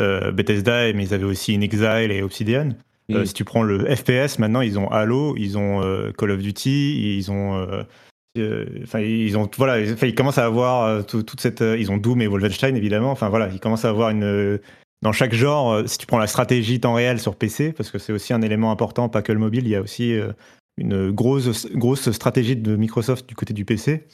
euh, 0.00 0.32
Bethesda, 0.32 0.90
mais 0.94 1.04
ils 1.04 1.12
avaient 1.12 1.24
aussi 1.24 1.54
In 1.54 1.60
Exile 1.60 2.10
et 2.10 2.22
Obsidian. 2.22 2.70
Mm. 3.10 3.26
si 3.26 3.34
tu 3.34 3.44
prends 3.44 3.62
le 3.62 3.84
FPS, 3.94 4.38
maintenant, 4.38 4.62
ils 4.62 4.78
ont 4.78 4.88
Halo, 4.88 5.34
ils 5.36 5.58
ont 5.58 5.82
Call 6.16 6.30
of 6.30 6.40
Duty, 6.40 7.18
ils 7.18 7.30
ont. 7.30 7.66
Enfin, 8.82 9.00
ils 9.00 9.36
ont. 9.36 9.50
Voilà, 9.58 9.80
ils 9.80 10.14
commencent 10.14 10.38
à 10.38 10.46
avoir 10.46 11.04
toute 11.04 11.40
cette. 11.40 11.60
ils 11.60 11.90
ont 11.90 11.98
Doom 11.98 12.22
et 12.22 12.28
Wolfenstein, 12.28 12.76
évidemment. 12.76 13.10
Enfin, 13.10 13.28
voilà, 13.28 13.50
ils 13.52 13.60
commencent 13.60 13.84
à 13.84 13.90
avoir 13.90 14.10
une. 14.10 14.58
Dans 15.02 15.12
chaque 15.12 15.34
genre, 15.34 15.82
si 15.88 15.98
tu 15.98 16.06
prends 16.06 16.18
la 16.18 16.28
stratégie 16.28 16.78
temps 16.78 16.94
réel 16.94 17.18
sur 17.18 17.34
PC, 17.34 17.72
parce 17.72 17.90
que 17.90 17.98
c'est 17.98 18.12
aussi 18.12 18.32
un 18.32 18.42
élément 18.42 18.70
important, 18.70 19.08
pas 19.08 19.22
que 19.22 19.32
le 19.32 19.38
mobile, 19.38 19.64
il 19.64 19.70
y 19.70 19.76
a 19.76 19.82
aussi 19.82 20.18
une 20.80 21.10
grosse, 21.10 21.66
grosse 21.72 22.10
stratégie 22.10 22.56
de 22.56 22.74
Microsoft 22.74 23.28
du 23.28 23.34
côté 23.34 23.52
du 23.52 23.64
PC. 23.64 24.06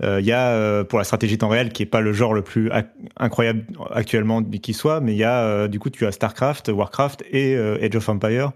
Il 0.00 0.06
euh, 0.06 0.20
y 0.20 0.32
a 0.32 0.50
euh, 0.50 0.84
pour 0.84 0.98
la 0.98 1.04
stratégie 1.04 1.38
temps 1.38 1.48
réel 1.48 1.72
qui 1.72 1.82
est 1.82 1.86
pas 1.86 2.00
le 2.00 2.12
genre 2.12 2.32
le 2.32 2.42
plus 2.42 2.70
incroyable 3.16 3.64
actuellement 3.90 4.42
qui 4.42 4.72
soit, 4.72 5.00
mais 5.00 5.12
il 5.12 5.18
y 5.18 5.24
a 5.24 5.42
euh, 5.42 5.68
du 5.68 5.80
coup 5.80 5.90
tu 5.90 6.06
as 6.06 6.12
Starcraft, 6.12 6.68
Warcraft 6.68 7.24
et 7.32 7.56
Age 7.56 7.96
of 7.96 8.08
Empire 8.08 8.52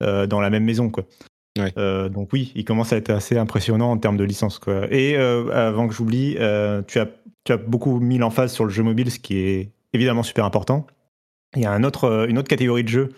dans 0.00 0.40
la 0.40 0.50
même 0.50 0.64
maison 0.64 0.90
quoi. 0.90 1.04
donc 1.56 2.32
oui, 2.32 2.52
il 2.54 2.64
commence 2.64 2.92
à 2.92 2.96
être 2.96 3.10
assez 3.10 3.36
impressionnant 3.36 3.90
en 3.90 3.98
termes 3.98 4.16
de 4.16 4.24
licence 4.24 4.58
quoi. 4.58 4.86
Et 4.90 5.16
avant 5.16 5.88
que 5.88 5.94
j'oublie, 5.94 6.36
tu 6.86 6.98
as 6.98 7.08
tu 7.44 7.52
as 7.52 7.56
beaucoup 7.58 8.00
mis 8.00 8.18
l'emphase 8.18 8.52
sur 8.52 8.64
le 8.64 8.70
jeu 8.70 8.82
mobile, 8.82 9.10
ce 9.10 9.20
qui 9.20 9.38
est 9.38 9.70
évidemment 9.92 10.24
super 10.24 10.44
important. 10.44 10.86
Il 11.54 11.62
y 11.62 11.66
a 11.66 11.70
un 11.70 11.84
autre, 11.84 12.26
une 12.28 12.38
autre 12.38 12.48
catégorie 12.48 12.82
de 12.82 12.88
jeux 12.88 13.08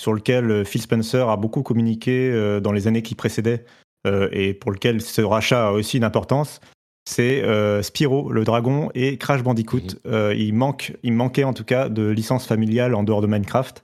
sur 0.00 0.12
lequel 0.12 0.50
euh, 0.50 0.64
Phil 0.64 0.80
Spencer 0.80 1.28
a 1.28 1.36
beaucoup 1.36 1.62
communiqué 1.62 2.30
euh, 2.32 2.60
dans 2.60 2.72
les 2.72 2.86
années 2.86 3.02
qui 3.02 3.14
précédaient 3.14 3.64
euh, 4.06 4.28
et 4.32 4.54
pour 4.54 4.70
lequel 4.70 5.00
ce 5.00 5.22
rachat 5.22 5.68
a 5.68 5.72
aussi 5.72 5.96
une 5.96 6.04
importance, 6.04 6.60
c'est 7.08 7.42
Spyro, 7.82 8.30
le 8.30 8.44
dragon, 8.44 8.90
et 8.94 9.16
Crash 9.16 9.42
Bandicoot. 9.42 9.96
Il, 10.04 10.52
manque, 10.52 10.92
il 11.02 11.14
manquait 11.14 11.44
en 11.44 11.54
tout 11.54 11.64
cas 11.64 11.88
de 11.88 12.06
licences 12.06 12.46
familiales 12.46 12.94
en 12.94 13.02
dehors 13.02 13.22
de 13.22 13.26
Minecraft, 13.26 13.82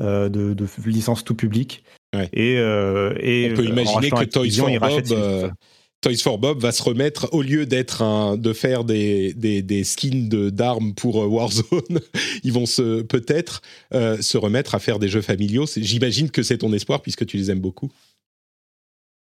de, 0.00 0.28
de 0.28 0.66
licences 0.86 1.22
tout 1.22 1.34
public. 1.34 1.84
Et, 2.32 2.54
et, 2.54 3.50
On 3.52 3.56
peut 3.56 3.64
imaginer 3.66 4.10
que 4.10 4.24
Toys 4.24 4.50
for 4.50 4.70
Bob, 4.80 5.52
Toys 6.02 6.16
for 6.20 6.36
Bob 6.36 6.58
va 6.58 6.72
se 6.72 6.82
remettre, 6.82 7.28
au 7.32 7.42
lieu 7.42 7.64
d'être 7.64 8.02
un, 8.02 8.36
de 8.36 8.52
faire 8.52 8.82
des, 8.82 9.32
des, 9.34 9.62
des 9.62 9.84
skins 9.84 10.28
d'armes 10.28 10.94
pour 10.94 11.22
euh, 11.22 11.26
Warzone, 11.26 12.00
ils 12.42 12.52
vont 12.52 12.66
se, 12.66 13.02
peut-être 13.02 13.62
euh, 13.94 14.20
se 14.20 14.36
remettre 14.36 14.74
à 14.74 14.80
faire 14.80 14.98
des 14.98 15.08
jeux 15.08 15.22
familiaux. 15.22 15.64
J'imagine 15.76 16.30
que 16.30 16.42
c'est 16.42 16.58
ton 16.58 16.72
espoir 16.72 17.02
puisque 17.02 17.24
tu 17.24 17.36
les 17.36 17.52
aimes 17.52 17.60
beaucoup. 17.60 17.90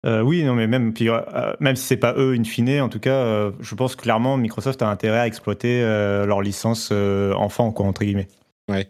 Euh, 0.07 0.21
oui, 0.21 0.43
non, 0.43 0.55
mais 0.55 0.65
même, 0.65 0.91
puis, 0.93 1.07
même 1.59 1.75
si 1.75 1.86
c'est 1.86 1.97
pas 1.97 2.15
eux 2.17 2.34
in 2.34 2.43
fine, 2.43 2.82
en 2.82 2.89
tout 2.89 2.99
cas, 2.99 3.51
je 3.59 3.75
pense 3.75 3.95
clairement 3.95 4.36
Microsoft 4.36 4.82
a 4.82 4.89
intérêt 4.89 5.19
à 5.19 5.27
exploiter 5.27 5.82
leur 5.82 6.41
licence 6.41 6.91
enfant, 6.91 7.71
quoi, 7.71 7.86
entre 7.86 8.03
guillemets. 8.03 8.27
Ouais. 8.67 8.89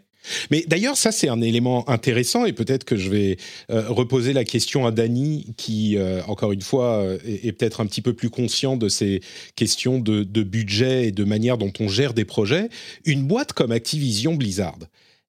Mais 0.50 0.64
d'ailleurs, 0.66 0.96
ça 0.96 1.12
c'est 1.12 1.28
un 1.28 1.40
élément 1.40 1.88
intéressant 1.88 2.44
et 2.44 2.52
peut-être 2.52 2.84
que 2.84 2.96
je 2.96 3.10
vais 3.10 3.36
euh, 3.70 3.88
reposer 3.88 4.32
la 4.32 4.44
question 4.44 4.86
à 4.86 4.90
Dany, 4.90 5.54
qui 5.56 5.96
euh, 5.96 6.22
encore 6.26 6.52
une 6.52 6.62
fois 6.62 7.02
euh, 7.02 7.18
est, 7.24 7.52
peut-être 7.52 7.80
un 7.80 7.86
petit 7.86 8.02
peu 8.02 8.12
plus 8.12 8.30
conscient 8.30 8.76
de 8.76 8.88
ces 8.88 9.20
questions 9.56 9.98
de, 9.98 10.22
budget 10.42 11.08
et 11.08 11.12
de 11.12 11.24
manière 11.24 11.58
dont 11.58 11.72
on 11.80 11.88
gère 11.88 12.14
des 12.14 12.24
projets. 12.24 12.68
Une 13.04 13.24
boîte 13.24 13.52
comme 13.52 13.70
Activision 13.70 14.34
Blizzard, 14.34 14.78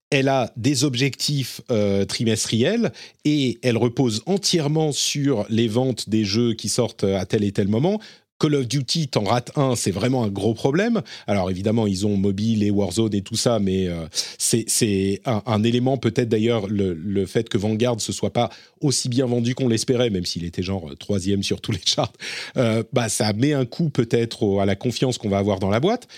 elle 0.10 0.28
a 0.28 0.52
des 0.58 0.84
objectifs 0.84 1.62
trimestriels 2.08 2.92
et 3.26 3.60
elle 3.64 3.78
repose 3.78 4.22
entièrement 4.26 4.92
sur 4.92 5.46
les 5.50 5.68
ventes 5.68 6.10
des 6.10 6.24
jeux 6.24 6.54
qui 6.54 6.70
sortent 6.70 7.04
à 7.04 7.26
tel 7.26 7.44
et 7.44 7.52
tel 7.52 7.68
moment. 7.68 8.00
Call 8.44 8.56
of 8.56 8.68
Duty, 8.68 9.08
t'en 9.08 9.24
rates 9.24 9.54
un, 9.56 9.78
c'est 9.78 9.92
vraiment 9.92 10.26
un 10.26 10.28
gros 10.28 10.54
problème. 10.54 11.02
Alors 11.28 11.50
évidemment, 11.50 11.88
ils 11.88 12.06
ont 12.06 12.18
mobile 12.18 12.62
et 12.64 12.72
Warzone 12.72 13.14
et 13.16 13.22
tout 13.22 13.38
ça, 13.38 13.60
mais 13.60 13.88
euh, 13.88 14.06
c'est 14.38 15.22
un, 15.26 15.64
élément 15.64 15.96
peut-être 15.98 16.28
d'ailleurs 16.28 16.68
le, 16.68 17.26
fait 17.26 17.48
que 17.48 17.58
Vanguard 17.58 18.02
se 18.02 18.12
soit 18.12 18.34
pas 18.34 18.50
aussi 18.82 19.08
bien 19.08 19.28
vendu 19.28 19.56
qu'on 19.56 19.70
l'espérait, 19.70 20.10
même 20.10 20.26
s'il 20.26 20.44
était 20.44 20.62
genre 20.62 20.92
euh, 20.92 20.96
troisième 20.96 21.42
sur 21.42 21.62
tous 21.62 21.72
les 21.72 21.80
charts. 21.86 22.12
Euh, 22.58 22.84
bah 22.92 23.08
ça 23.08 23.32
met 23.32 23.54
un 23.54 23.64
coup 23.64 23.90
peut-être 23.90 24.60
à 24.60 24.66
la 24.66 24.76
confiance 24.76 25.18
qu'on 25.18 25.30
va 25.30 25.38
avoir 25.38 25.60
dans 25.60 25.70
la 25.70 25.80
boîte. 25.80 26.10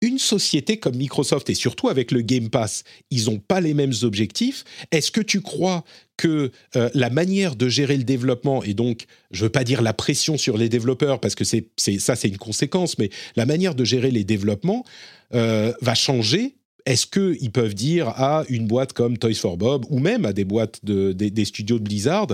Une 0.00 0.18
société 0.18 0.78
comme 0.78 0.96
Microsoft 0.96 1.50
et 1.50 1.54
surtout 1.54 1.88
avec 1.88 2.12
le 2.12 2.20
Game 2.20 2.50
Pass, 2.50 2.84
ils 3.10 3.24
n'ont 3.26 3.38
pas 3.38 3.60
les 3.60 3.74
mêmes 3.74 3.94
objectifs. 4.02 4.64
Est-ce 4.92 5.10
que 5.10 5.20
tu 5.20 5.40
crois 5.40 5.84
que 6.16 6.50
euh, 6.76 6.90
la 6.94 7.10
manière 7.10 7.56
de 7.56 7.68
gérer 7.68 7.96
le 7.96 8.04
développement 8.04 8.62
et 8.62 8.74
donc, 8.74 9.06
je 9.30 9.44
veux 9.44 9.50
pas 9.50 9.64
dire 9.64 9.82
la 9.82 9.92
pression 9.92 10.36
sur 10.36 10.56
les 10.56 10.68
développeurs 10.68 11.20
parce 11.20 11.34
que 11.34 11.44
c'est 11.44 11.68
ça 11.98 12.16
c'est 12.16 12.28
une 12.28 12.38
conséquence, 12.38 12.98
mais 12.98 13.10
la 13.36 13.46
manière 13.46 13.74
de 13.74 13.84
gérer 13.84 14.10
les 14.10 14.24
développements 14.24 14.84
euh, 15.34 15.72
va 15.80 15.94
changer 15.94 16.54
est-ce 16.88 17.06
qu'ils 17.06 17.52
peuvent 17.52 17.74
dire 17.74 18.08
à 18.08 18.44
une 18.48 18.66
boîte 18.66 18.94
comme 18.94 19.18
Toys 19.18 19.34
for 19.34 19.58
Bob 19.58 19.84
ou 19.90 19.98
même 19.98 20.24
à 20.24 20.32
des 20.32 20.44
boîtes 20.44 20.82
de, 20.84 21.12
des, 21.12 21.44
studios 21.44 21.78
de 21.78 21.84
Blizzard, 21.84 22.28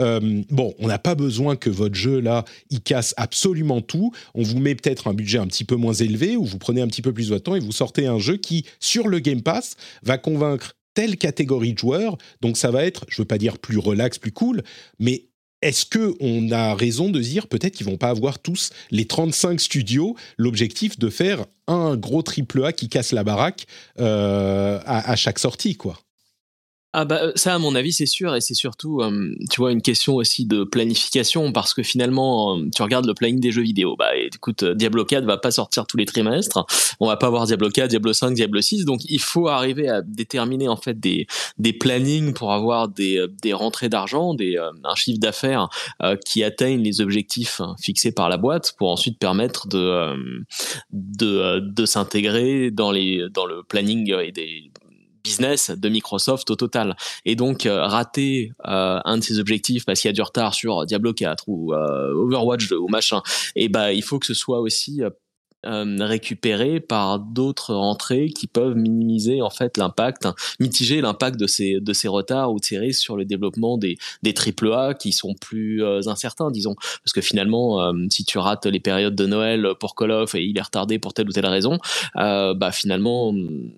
euh, 0.00 0.42
bon, 0.50 0.74
on 0.80 0.88
n'a 0.88 0.98
pas 0.98 1.14
besoin 1.14 1.54
que 1.54 1.70
votre 1.70 1.94
jeu 1.94 2.18
là, 2.18 2.44
il 2.70 2.80
casse 2.80 3.14
absolument 3.16 3.80
tout. 3.80 4.10
On 4.34 4.42
vous 4.42 4.58
met 4.58 4.74
peut-être 4.74 5.06
un 5.06 5.14
budget 5.14 5.38
un 5.38 5.46
petit 5.46 5.64
peu 5.64 5.76
moins 5.76 5.92
élevé 5.92 6.36
ou 6.36 6.44
vous 6.44 6.58
prenez 6.58 6.80
un 6.80 6.88
petit 6.88 7.02
peu 7.02 7.12
plus 7.12 7.28
de 7.28 7.38
temps 7.38 7.54
et 7.54 7.60
vous 7.60 7.70
sortez 7.70 8.08
un 8.08 8.18
jeu 8.18 8.36
qui, 8.36 8.64
sur 8.80 9.06
le 9.06 9.20
Game 9.20 9.42
Pass, 9.42 9.76
va 10.02 10.18
convaincre 10.18 10.74
telle 10.94 11.16
catégorie 11.16 11.74
de 11.74 11.78
joueurs. 11.78 12.18
Donc 12.40 12.56
ça 12.56 12.72
va 12.72 12.84
être, 12.84 13.06
je 13.08 13.22
veux 13.22 13.28
pas 13.28 13.38
dire 13.38 13.58
plus 13.58 13.78
relax, 13.78 14.18
plus 14.18 14.32
cool, 14.32 14.64
mais 14.98 15.29
est-ce 15.62 15.86
que 15.86 16.14
on 16.20 16.50
a 16.50 16.74
raison 16.74 17.10
de 17.10 17.20
dire 17.20 17.46
peut-être 17.46 17.74
qu'ils 17.74 17.86
vont 17.86 17.96
pas 17.96 18.10
avoir 18.10 18.38
tous 18.38 18.70
les 18.90 19.06
35 19.06 19.60
studios 19.60 20.16
l'objectif 20.38 20.98
de 20.98 21.10
faire 21.10 21.44
un 21.66 21.96
gros 21.96 22.22
triple 22.22 22.64
A 22.64 22.72
qui 22.72 22.88
casse 22.88 23.12
la 23.12 23.24
baraque 23.24 23.66
euh, 23.98 24.80
à, 24.84 25.10
à, 25.10 25.16
chaque 25.16 25.38
sortie 25.38 25.76
quoi? 25.76 25.98
Ah 26.92 27.04
bah 27.04 27.20
euh, 27.22 27.32
ça 27.36 27.54
à 27.54 27.58
mon 27.58 27.76
avis 27.76 27.92
c'est 27.92 28.04
sûr 28.04 28.34
et 28.34 28.40
c'est 28.40 28.54
surtout 28.54 29.00
euh, 29.00 29.32
tu 29.48 29.60
vois 29.60 29.70
une 29.70 29.80
question 29.80 30.16
aussi 30.16 30.44
de 30.44 30.64
planification 30.64 31.52
parce 31.52 31.72
que 31.72 31.84
finalement 31.84 32.56
euh, 32.56 32.68
tu 32.74 32.82
regardes 32.82 33.06
le 33.06 33.14
planning 33.14 33.38
des 33.38 33.52
jeux 33.52 33.62
vidéo. 33.62 33.94
Bah 33.96 34.16
écoute 34.16 34.64
Diablo 34.64 35.04
4 35.04 35.24
va 35.24 35.36
pas 35.36 35.52
sortir 35.52 35.86
tous 35.86 35.96
les 35.96 36.04
trimestres. 36.04 36.66
On 36.98 37.06
va 37.06 37.16
pas 37.16 37.28
avoir 37.28 37.46
Diablo 37.46 37.70
4 37.70 37.90
Diablo 37.90 38.12
5 38.12 38.34
Diablo 38.34 38.60
6 38.60 38.86
donc 38.86 39.02
il 39.04 39.20
faut 39.20 39.46
arriver 39.46 39.88
à 39.88 40.02
déterminer 40.02 40.66
en 40.66 40.76
fait 40.76 40.98
des 40.98 41.28
des 41.58 41.72
plannings 41.72 42.32
pour 42.34 42.52
avoir 42.52 42.88
des 42.88 43.24
des 43.40 43.52
rentrées 43.52 43.88
d'argent 43.88 44.34
des 44.34 44.56
un 44.56 44.94
chiffre 44.96 45.20
d'affaires 45.20 45.68
qui 46.26 46.42
atteignent 46.42 46.82
les 46.82 47.00
objectifs 47.00 47.60
fixés 47.80 48.10
par 48.10 48.28
la 48.28 48.36
boîte 48.36 48.74
pour 48.78 48.90
ensuite 48.90 49.16
permettre 49.20 49.68
de 49.68 50.42
de 50.92 51.60
de 51.60 51.86
s'intégrer 51.86 52.72
dans 52.72 52.90
les 52.90 53.28
dans 53.32 53.46
le 53.46 53.62
planning 53.62 54.12
et 54.20 54.32
des 54.32 54.72
business 55.22 55.70
de 55.70 55.88
Microsoft 55.88 56.50
au 56.50 56.56
total. 56.56 56.96
Et 57.24 57.36
donc 57.36 57.66
euh, 57.66 57.84
rater 57.84 58.52
euh, 58.66 59.00
un 59.04 59.18
de 59.18 59.22
ses 59.22 59.38
objectifs 59.38 59.84
parce 59.84 60.00
qu'il 60.00 60.08
y 60.08 60.10
a 60.10 60.14
du 60.14 60.22
retard 60.22 60.54
sur 60.54 60.86
Diablo 60.86 61.12
4 61.12 61.44
ou 61.48 61.72
euh, 61.72 62.12
Overwatch 62.14 62.70
ou 62.72 62.88
machin, 62.88 63.22
et 63.56 63.68
bah 63.68 63.92
il 63.92 64.02
faut 64.02 64.18
que 64.18 64.26
ce 64.26 64.34
soit 64.34 64.60
aussi 64.60 65.02
euh, 65.66 65.96
récupérés 66.00 66.80
par 66.80 67.18
d'autres 67.18 67.74
entrées 67.74 68.30
qui 68.30 68.46
peuvent 68.46 68.76
minimiser 68.76 69.42
en 69.42 69.50
fait 69.50 69.76
l'impact, 69.76 70.26
mitiger 70.58 71.02
l'impact 71.02 71.38
de 71.38 71.46
ces 71.46 71.80
de 71.80 71.92
ces 71.92 72.08
retards 72.08 72.50
ou 72.50 72.58
de 72.58 72.64
ces 72.64 72.78
risques 72.78 73.02
sur 73.02 73.14
le 73.14 73.26
développement 73.26 73.76
des 73.76 73.98
des 74.22 74.32
triple 74.32 74.72
A 74.72 74.94
qui 74.94 75.12
sont 75.12 75.34
plus 75.34 75.84
euh, 75.84 76.00
incertains, 76.06 76.50
disons, 76.50 76.76
parce 77.04 77.12
que 77.12 77.20
finalement, 77.20 77.82
euh, 77.82 77.92
si 78.10 78.24
tu 78.24 78.38
rates 78.38 78.64
les 78.64 78.80
périodes 78.80 79.14
de 79.14 79.26
Noël 79.26 79.68
pour 79.78 79.94
Call 79.94 80.12
of 80.12 80.34
et 80.34 80.42
il 80.42 80.56
est 80.56 80.62
retardé 80.62 80.98
pour 80.98 81.12
telle 81.12 81.28
ou 81.28 81.32
telle 81.32 81.44
raison, 81.44 81.78
bah 82.14 82.72
finalement 82.72 83.34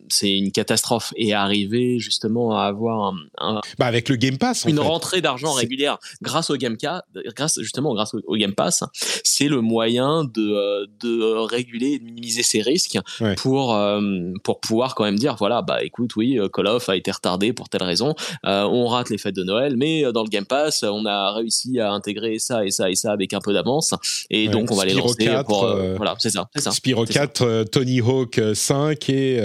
c'est 0.09 0.37
une 0.37 0.53
catastrophe. 0.53 1.13
Et 1.17 1.35
arriver 1.35 1.99
justement 1.99 2.57
à 2.57 2.65
avoir 2.65 3.15
un, 3.39 3.61
bah 3.79 3.87
avec 3.87 4.09
le 4.09 4.15
Game 4.15 4.39
Pass, 4.39 4.67
une 4.69 4.79
rentrée 4.79 5.21
d'argent 5.21 5.53
régulière 5.53 5.99
grâce 6.21 6.51
au 6.51 6.57
Game 6.57 6.77
Pass, 6.77 7.03
grâce 7.35 7.59
justement 7.61 7.93
grâce 7.95 8.15
au, 8.15 8.37
Game 8.37 8.55
Pass, 8.55 8.85
c'est 9.25 9.49
le 9.49 9.61
moyen 9.61 10.23
de 10.25 10.87
de 11.01 11.23
réguler 11.45 11.72
et 11.81 11.99
de 11.99 12.05
minimiser 12.05 12.43
ses 12.43 12.63
risques 12.63 12.99
pour 13.37 13.75
euh, 13.75 14.01
pour 14.43 14.61
pouvoir 14.61 14.95
quand 14.95 15.05
même 15.05 15.19
dire 15.19 15.37
voilà 15.39 15.63
bah 15.63 15.83
écoute 15.83 16.17
oui 16.17 16.39
euh, 16.39 16.49
Call 16.49 16.67
of 16.67 16.89
a 16.89 16.97
été 16.97 17.11
retardé 17.11 17.53
pour 17.53 17.69
telle 17.69 17.83
raison. 17.83 18.15
Euh, 18.45 18.65
on 18.65 18.87
rate 18.87 19.11
les 19.11 19.19
fêtes 19.19 19.37
de 19.37 19.45
Noël 19.45 19.77
mais 19.77 20.05
dans 20.13 20.23
le 20.23 20.29
Game 20.29 20.45
Pass 20.45 20.83
on 20.83 21.07
a 21.07 21.33
réussi 21.33 21.79
à 21.81 21.93
intégrer 21.93 22.39
ça 22.39 22.65
et 22.65 22.71
ça 22.71 22.91
et 22.91 22.95
ça 22.95 23.13
avec 23.13 23.33
un 23.33 23.41
peu 23.41 23.53
d'avance. 23.53 23.95
Et 24.31 24.49
donc 24.49 24.71
on 24.71 24.75
va 24.75 24.85
les 24.85 24.95
lancer 24.95 25.31
pour 25.47 25.67
voilà 25.97 26.15
c'est 26.19 26.31
ça 26.31 26.49
ça. 26.57 26.71
Spyro 26.71 27.05
4 27.05 27.65
Tony 27.65 28.01
Hawk 28.01 28.41
5 28.55 29.09
et 29.11 29.41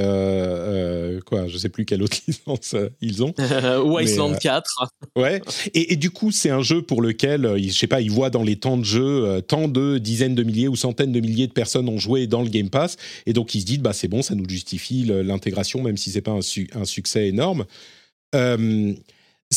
quoi 1.26 1.48
je 1.48 1.58
sais 1.58 1.70
plus 1.70 1.86
quelle 1.86 2.04
autre 2.04 2.18
licence 2.28 2.76
ils 3.02 3.24
ont. 3.24 3.34
Wasteland 3.86 4.36
4 4.36 4.88
ouais. 5.16 5.42
Et, 5.74 5.94
et, 5.94 5.96
du 5.96 6.10
coup 6.10 6.32
c'est 6.32 6.50
un 6.50 6.62
jeu 6.62 6.82
pour 6.82 7.02
lequel 7.02 7.56
je 7.58 7.72
sais 7.72 7.88
pas 7.88 8.02
ils 8.02 8.12
voient 8.12 8.30
dans 8.30 8.44
les 8.44 8.58
temps 8.58 8.78
de 8.78 8.84
jeu 8.84 9.42
tant 9.48 9.68
de 9.68 9.98
dizaines 9.98 10.36
de 10.36 10.44
milliers 10.44 10.68
ou 10.68 10.76
centaines 10.76 11.12
de 11.12 11.20
milliers 11.20 11.48
de 11.48 11.54
personnes 11.54 11.90
ont 11.90 11.98
joué 11.98 12.17
dans 12.26 12.42
le 12.42 12.50
Game 12.50 12.72
Pass. 12.72 12.98
Et 13.28 13.34
donc, 13.34 13.54
ils 13.54 13.62
se 13.62 13.66
disent, 13.66 13.80
bah, 13.80 13.94
c'est 13.94 14.08
bon, 14.08 14.24
ça 14.24 14.34
nous 14.34 14.50
justifie 14.50 15.04
l'intégration, 15.06 15.84
même 15.84 15.98
si 15.98 16.10
c'est 16.10 16.22
pas 16.22 16.32
un, 16.32 16.86
succès 16.86 17.28
énorme. 17.28 17.66
Euh, 18.34 18.94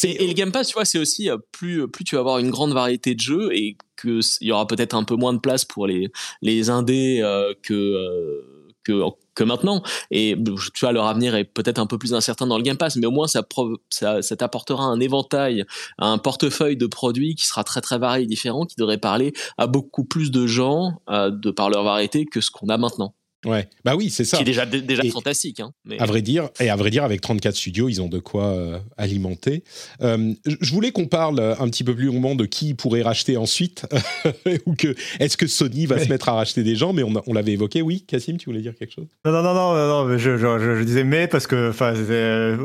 et, 0.05 0.27
le 0.27 0.35
Game 0.35 0.53
Pass, 0.53 0.69
tu 0.69 0.75
vois, 0.75 0.85
c'est 0.85 0.99
aussi 0.99 1.31
euh, 1.31 1.37
plus, 1.53 1.89
plus 1.89 2.05
tu 2.05 2.15
vas 2.15 2.21
avoir 2.21 2.39
une 2.39 2.51
grande 2.51 2.73
variété 2.73 3.15
de 3.15 3.21
jeux 3.21 3.51
et 3.53 3.77
qu'il 4.01 4.23
y 4.43 4.53
aura 4.53 4.67
peut-être 4.67 4.95
un 4.95 5.05
peu 5.05 5.17
moins 5.17 5.33
de 5.33 5.41
place 5.41 5.65
pour 5.65 5.87
les, 5.87 6.11
les 6.43 6.71
indés 6.71 7.21
euh, 7.23 7.55
que, 7.63 9.03
que 9.41 9.45
maintenant. 9.45 9.83
Et 10.11 10.37
tu 10.75 10.81
vois, 10.81 10.93
leur 10.93 11.07
avenir 11.07 11.35
est 11.35 11.45
peut-être 11.45 11.79
un 11.79 11.87
peu 11.87 11.99
plus 11.99 12.13
incertain 12.15 12.47
dans 12.47 12.59
le 12.59 12.63
Game 12.63 12.77
Pass, 12.77 12.97
mais 12.97 13.07
au 13.07 13.11
moins 13.11 13.27
ça, 13.27 13.43
ça, 13.89 14.21
ça 14.21 14.37
t'apportera 14.37 14.85
un 14.85 15.01
éventail, 15.01 15.65
un 15.99 16.19
portefeuille 16.19 16.77
de 16.77 16.87
produits 16.87 17.35
qui 17.35 17.47
sera 17.47 17.65
très 17.65 17.81
très 17.81 17.99
varié 17.99 18.25
et 18.25 18.27
différent, 18.27 18.67
qui 18.67 18.77
devrait 18.77 18.99
parler 18.99 19.33
à 19.57 19.67
beaucoup 19.67 20.05
plus 20.05 20.31
de 20.31 20.47
gens 20.47 21.01
de 21.09 21.51
par 21.51 21.71
leur 21.71 21.85
variété 21.85 22.27
que 22.27 22.41
ce 22.41 22.51
qu'on 22.51 22.69
a 22.69 22.77
maintenant. 22.77 23.15
Ouais, 23.47 23.69
bah 23.85 23.97
oui, 23.97 24.11
c'est 24.11 24.25
ça. 24.25 24.37
Qui 24.37 24.43
est 24.43 24.47
déjà, 24.47 24.67
déjà 24.67 25.03
fantastique. 25.11 25.61
Hein, 25.61 25.73
À 25.99 26.05
vrai 26.05 26.21
dire, 26.21 26.51
et 26.61 26.69
à 26.69 26.77
vrai 26.77 26.91
dire, 26.91 27.05
avec 27.05 27.23
34 27.23 27.57
studios, 27.57 27.89
ils 27.89 28.03
ont 28.03 28.09
de 28.09 28.19
quoi 28.19 28.49
euh, 28.49 28.79
alimenter. 28.99 29.65
Euh, 30.03 30.35
je 30.45 30.73
voulais 30.73 30.93
qu'on 30.93 31.07
parle 31.07 31.41
un 31.59 31.69
petit 31.71 31.83
peu 31.83 31.95
plus 31.95 32.07
longuement 32.07 32.35
de 32.35 32.45
qui 32.45 32.75
pourrait 32.75 33.01
racheter 33.01 33.39
ensuite, 33.39 33.87
ou 34.67 34.75
que 34.75 34.95
est-ce 35.21 35.39
que 35.39 35.47
Sony 35.47 35.87
va 35.87 35.99
se 35.99 36.09
mettre 36.11 36.29
à 36.29 36.33
racheter 36.33 36.63
des 36.63 36.77
gens, 36.77 36.93
mais 36.93 37.03
on, 37.03 37.15
on 37.27 37.33
l'avait 37.33 37.53
évoqué. 37.53 37.81
Oui, 37.81 38.05
Cassim, 38.07 38.37
tu 38.37 38.47
voulais 38.47 38.61
dire 38.61 38.75
quelque 38.75 38.93
chose? 38.93 39.07
Non, 39.25 39.33
non, 39.33 39.43
non, 39.43 39.55
non, 39.55 40.05
non 40.05 40.19
je, 40.19 40.37
je, 40.37 40.77
je, 40.77 40.85
disais 40.85 41.05
mais 41.05 41.27
parce 41.27 41.47
que, 41.47 41.71
enfin, 41.71 41.95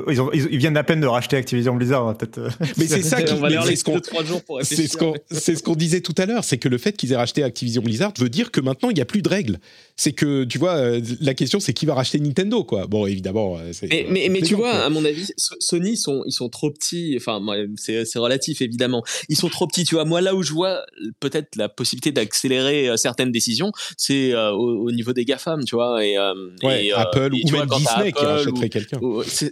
ils, 0.10 0.22
ont, 0.22 0.30
ils, 0.34 0.58
viennent 0.58 0.78
à 0.78 0.84
peine 0.84 1.00
de 1.00 1.08
racheter 1.08 1.38
Activision 1.38 1.76
Blizzard, 1.76 2.08
hein, 2.08 2.16
peut-être. 2.16 2.38
Euh. 2.40 2.50
Mais 2.78 2.88
c'est 2.88 3.02
ça 3.02 3.22
qui. 3.22 3.34
on 3.34 3.38
va 3.38 3.50
c'est 3.64 3.76
ce 3.76 3.84
qu'on. 3.84 4.02
C'est 4.62 4.88
ce 4.88 4.98
qu'on, 4.98 5.14
c'est 5.32 5.56
ce 5.56 5.64
qu'on 5.64 5.76
disait 5.76 6.02
tout 6.02 6.16
à 6.18 6.26
l'heure, 6.26 6.44
c'est 6.44 6.58
que 6.58 6.68
le 6.68 6.78
fait 6.78 6.98
qu'ils 6.98 7.14
aient 7.14 7.18
racheté 7.18 7.44
Activision 7.44 7.82
Blizzard 7.82 8.12
veut 8.18 8.30
dire 8.30 8.52
que 8.52 8.60
maintenant 8.60 8.90
il 8.90 8.96
n'y 8.96 9.02
a 9.02 9.06
plus 9.06 9.22
de 9.22 9.30
règles. 9.30 9.60
C'est 9.98 10.12
que 10.12 10.44
tu 10.44 10.58
vois 10.58 10.76
euh, 10.76 11.02
la 11.22 11.34
question 11.34 11.62
c'est 11.62 11.72
qui 11.72 11.86
va 11.86 11.94
racheter 11.94 12.20
Nintendo, 12.20 12.66
quoi. 12.66 12.86
Bon, 12.86 13.06
évidemment. 13.06 13.58
Euh, 13.58 13.72
mais, 13.84 14.06
mais, 14.10 14.28
mais 14.30 14.42
tu 14.42 14.54
vois, 14.54 14.72
à 14.72 14.90
mon 14.90 15.06
avis, 15.06 15.32
Sony 15.38 15.96
sont 15.96 16.24
ils 16.26 16.34
sont 16.34 16.50
trop 16.50 16.70
petits. 16.70 17.14
Enfin, 17.16 17.42
c'est 17.78 18.04
c'est 18.04 18.20
relatif 18.20 18.62
évidemment. 18.62 19.04
Ils 19.30 19.38
sont 19.38 19.48
trop 19.48 19.68
petits. 19.68 19.86
Tu 19.86 19.96
vois, 19.96 20.04
moi 20.04 20.20
là 20.20 20.36
où 20.36 20.44
je 20.44 20.52
vois 20.52 20.86
peut-être 21.22 21.56
la 21.56 21.70
possibilité 21.70 22.12
d'accélérer 22.12 22.90
euh, 22.90 22.98
certaines 22.98 23.32
décisions, 23.32 23.72
c'est 23.96 24.36
au, 24.36 24.92
niveau 24.92 25.14
des 25.14 25.24
gafam, 25.24 25.64
tu 25.64 25.76
vois. 25.76 26.06
Et, 26.06 26.18
Apple 26.18 27.34
ou 27.34 27.52
même 27.52 27.68
Disney 27.68 28.12
qui 28.12 28.26
rachèterait 28.26 28.70
quelqu'un. 28.70 29.00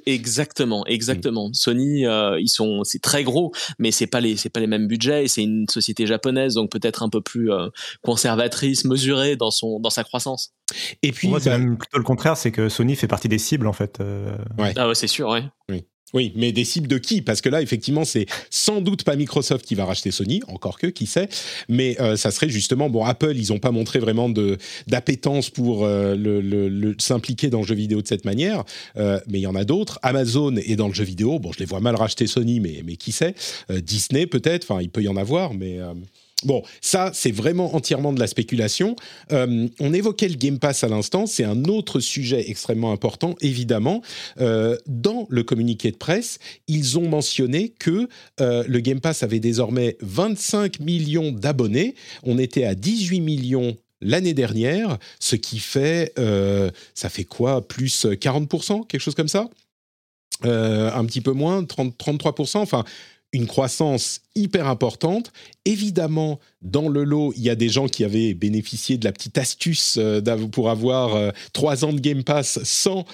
Exactement, 0.05 0.85
exactement. 0.87 1.49
Mm. 1.49 1.53
Sony, 1.53 2.03
ils 2.39 2.49
sont 2.49 2.83
c'est 2.83 3.01
très 3.01 3.23
gros, 3.23 3.53
mais 3.79 3.91
c'est 3.91 4.07
pas 4.07 4.19
les 4.19 4.35
c'est 4.35 4.49
pas 4.49 4.59
les 4.59 4.67
mêmes 4.67 4.87
budgets. 4.87 5.29
C'est 5.29 5.43
une 5.43 5.69
société 5.69 6.05
japonaise, 6.05 6.55
donc 6.55 6.69
peut-être 6.69 7.01
un 7.01 7.09
peu 7.09 7.21
plus 7.21 7.49
conservatrice, 8.01 8.83
mesurée 8.83 9.37
dans 9.37 9.51
son 9.51 9.79
dans 9.79 9.89
sa 9.89 10.03
croissance. 10.03 10.32
Et 11.01 11.11
puis, 11.11 11.27
moi, 11.27 11.39
c'est 11.39 11.49
bah 11.49 11.57
même 11.57 11.77
plutôt 11.77 11.97
le 11.97 12.03
contraire, 12.03 12.37
c'est 12.37 12.51
que 12.51 12.69
Sony 12.69 12.95
fait 12.95 13.07
partie 13.07 13.27
des 13.27 13.37
cibles 13.37 13.67
en 13.67 13.73
fait. 13.73 13.99
Euh. 13.99 14.35
Ah 14.75 14.87
ouais, 14.87 14.95
c'est 14.95 15.07
sûr, 15.07 15.29
ouais. 15.29 15.43
Oui. 15.69 15.85
Oui, 16.13 16.31
mais 16.35 16.51
des 16.51 16.63
cibles 16.63 16.87
de 16.87 16.99
qui? 16.99 17.23
Parce 17.23 17.41
que 17.41 17.49
là, 17.49 17.59
effectivement, 17.63 18.05
c'est 18.05 18.27
sans 18.51 18.81
doute 18.81 19.03
pas 19.03 19.15
Microsoft 19.15 19.65
qui 19.65 19.73
va 19.73 19.85
racheter 19.85 20.11
Sony, 20.11 20.41
encore 20.47 20.77
que, 20.77 20.85
qui 20.85 21.07
sait. 21.07 21.27
Mais 21.69 21.99
euh, 21.99 22.15
ça 22.17 22.29
serait 22.29 22.49
justement, 22.49 22.87
bon, 22.87 23.03
Apple, 23.03 23.33
ils 23.35 23.51
n'ont 23.51 23.57
pas 23.57 23.71
montré 23.71 23.97
vraiment 23.97 24.29
de 24.29 24.59
d'appétence 24.85 25.49
pour 25.49 25.85
euh, 25.85 26.15
le, 26.15 26.95
s'impliquer 26.99 27.49
dans 27.49 27.61
le 27.61 27.65
jeu 27.65 27.73
vidéo 27.73 28.03
de 28.03 28.07
cette 28.07 28.25
manière, 28.25 28.63
mais 28.95 29.39
il 29.39 29.41
y 29.41 29.47
en 29.47 29.55
a 29.55 29.63
d'autres. 29.63 29.97
Amazon 30.03 30.55
est 30.55 30.75
dans 30.75 30.87
le 30.87 30.93
jeu 30.93 31.03
vidéo. 31.03 31.39
Bon, 31.39 31.51
je 31.51 31.57
les 31.57 31.65
vois 31.65 31.79
mal 31.79 31.95
racheter 31.95 32.27
Sony, 32.27 32.59
mais 32.59 32.83
mais 32.85 32.95
qui 32.95 33.11
sait? 33.11 33.33
Disney 33.69 34.27
peut-être. 34.27 34.69
Enfin, 34.69 34.83
il 34.83 34.91
peut 34.91 35.01
y 35.01 35.07
en 35.07 35.17
avoir, 35.17 35.55
mais 35.55 35.79
Bon, 36.45 36.63
ça, 36.81 37.11
c'est 37.13 37.31
vraiment 37.31 37.75
entièrement 37.75 38.13
de 38.13 38.19
la 38.19 38.27
spéculation. 38.27 38.95
Euh, 39.31 39.67
on 39.79 39.93
évoquait 39.93 40.27
le 40.27 40.35
Game 40.35 40.59
Pass 40.59 40.83
à 40.83 40.87
l'instant, 40.87 41.25
c'est 41.25 41.43
un 41.43 41.65
autre 41.65 41.99
sujet 41.99 42.49
extrêmement 42.49 42.91
important, 42.91 43.35
évidemment. 43.41 44.01
Euh, 44.39 44.77
dans 44.87 45.25
le 45.29 45.43
communiqué 45.43 45.91
de 45.91 45.97
presse, 45.97 46.39
ils 46.67 46.97
ont 46.99 47.07
mentionné 47.07 47.69
que 47.69 48.07
euh, 48.41 48.63
le 48.67 48.79
Game 48.79 48.99
Pass 48.99 49.23
avait 49.23 49.39
désormais 49.39 49.97
25 50.01 50.79
millions 50.79 51.31
d'abonnés. 51.31 51.95
On 52.23 52.37
était 52.37 52.65
à 52.65 52.75
18 52.75 53.21
millions 53.21 53.77
l'année 54.01 54.33
dernière, 54.33 54.97
ce 55.19 55.37
qui 55.37 55.59
fait, 55.59 56.13
ça 56.93 57.09
fait 57.09 57.23
quoi, 57.23 57.65
plus 57.65 58.05
40%, 58.05 58.85
quelque 58.85 58.99
chose 58.99 59.15
comme 59.15 59.29
ça? 59.29 59.47
Un 60.43 61.05
petit 61.05 61.21
peu 61.21 61.31
moins, 61.31 61.63
30, 61.63 61.95
33%, 61.97 62.57
enfin 62.57 62.83
une 63.33 63.47
croissance 63.47 64.21
hyper 64.35 64.67
importante. 64.67 65.33
Évidemment, 65.65 66.39
dans 66.61 66.87
le 66.87 67.03
lot, 67.03 67.33
il 67.35 67.43
y 67.43 67.49
a 67.49 67.55
des 67.55 67.69
gens 67.69 67.87
qui 67.87 68.03
avaient 68.03 68.33
bénéficié 68.33 68.97
de 68.97 69.05
la 69.05 69.11
petite 69.11 69.37
astuce 69.37 69.99
pour 70.51 70.69
avoir 70.69 71.33
trois 71.51 71.83
ans 71.83 71.93
de 71.93 71.99
Game 71.99 72.23
Pass 72.23 72.59
sans 72.63 73.05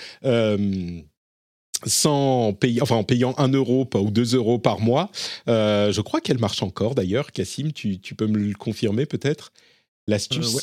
sans 1.86 2.54
payer, 2.54 2.82
enfin 2.82 2.96
en 2.96 3.04
payant 3.04 3.34
1 3.38 3.50
euro 3.50 3.88
ou 3.96 4.12
2 4.12 4.36
euros 4.36 4.60
par 4.60 4.80
mois. 4.80 5.12
Euh, 5.48 5.92
je 5.92 6.02
crois 6.02 6.22
qu'elle 6.22 6.40
marche 6.40 6.62
encore 6.62 6.96
d'ailleurs. 6.96 7.32
Cassim, 7.32 7.72
tu, 7.72 8.00
peux 8.16 8.28
me 8.28 8.38
le 8.38 8.54
confirmer 8.54 9.06
peut-être? 9.06 9.52
L'astuce? 10.08 10.56
Euh, 10.56 10.60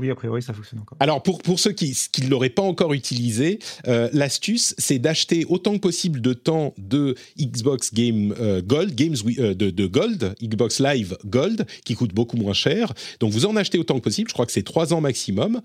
oui, 0.00 0.10
a 0.10 0.14
priori, 0.14 0.40
ça 0.42 0.54
fonctionne 0.54 0.80
encore. 0.80 0.96
Alors, 0.98 1.22
pour, 1.22 1.42
pour 1.42 1.60
ceux 1.60 1.72
qui 1.72 1.94
ne 2.22 2.28
l'auraient 2.28 2.48
pas 2.48 2.62
encore 2.62 2.94
utilisé, 2.94 3.58
euh, 3.86 4.08
l'astuce, 4.12 4.74
c'est 4.78 4.98
d'acheter 4.98 5.44
autant 5.48 5.74
que 5.74 5.78
possible 5.78 6.20
de 6.22 6.32
temps 6.32 6.74
de 6.78 7.14
Xbox 7.38 7.92
Game 7.92 8.34
euh, 8.40 8.62
Gold, 8.62 8.94
Games 8.94 9.16
euh, 9.38 9.54
de, 9.54 9.86
Gold, 9.86 10.34
Xbox 10.42 10.80
Live 10.80 11.18
Gold, 11.26 11.66
qui 11.84 11.94
coûte 11.94 12.14
beaucoup 12.14 12.38
moins 12.38 12.54
cher. 12.54 12.94
Donc, 13.20 13.32
vous 13.32 13.44
en 13.44 13.56
achetez 13.56 13.78
autant 13.78 13.96
que 13.96 14.04
possible. 14.04 14.28
Je 14.30 14.32
crois 14.32 14.46
que 14.46 14.52
c'est 14.52 14.62
trois 14.62 14.94
ans 14.94 15.02
maximum. 15.02 15.60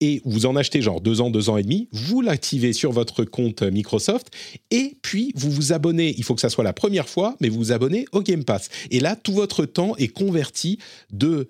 Et 0.00 0.20
vous 0.24 0.46
en 0.46 0.56
achetez 0.56 0.82
genre 0.82 1.00
deux 1.00 1.20
ans, 1.20 1.30
deux 1.30 1.48
ans 1.48 1.56
et 1.56 1.62
demi. 1.62 1.88
Vous 1.92 2.20
l'activez 2.20 2.72
sur 2.72 2.92
votre 2.92 3.24
compte 3.24 3.62
Microsoft. 3.62 4.28
Et 4.70 4.96
puis, 5.02 5.32
vous 5.34 5.50
vous 5.50 5.72
abonnez. 5.72 6.14
Il 6.18 6.24
faut 6.24 6.34
que 6.34 6.40
ça 6.40 6.50
soit 6.50 6.64
la 6.64 6.72
première 6.72 7.08
fois, 7.08 7.36
mais 7.40 7.48
vous 7.48 7.58
vous 7.58 7.72
abonnez 7.72 8.06
au 8.12 8.22
Game 8.22 8.44
Pass. 8.44 8.68
Et 8.90 9.00
là, 9.00 9.16
tout 9.16 9.32
votre 9.32 9.64
temps 9.64 9.96
est 9.96 10.08
converti 10.08 10.78
de 11.12 11.48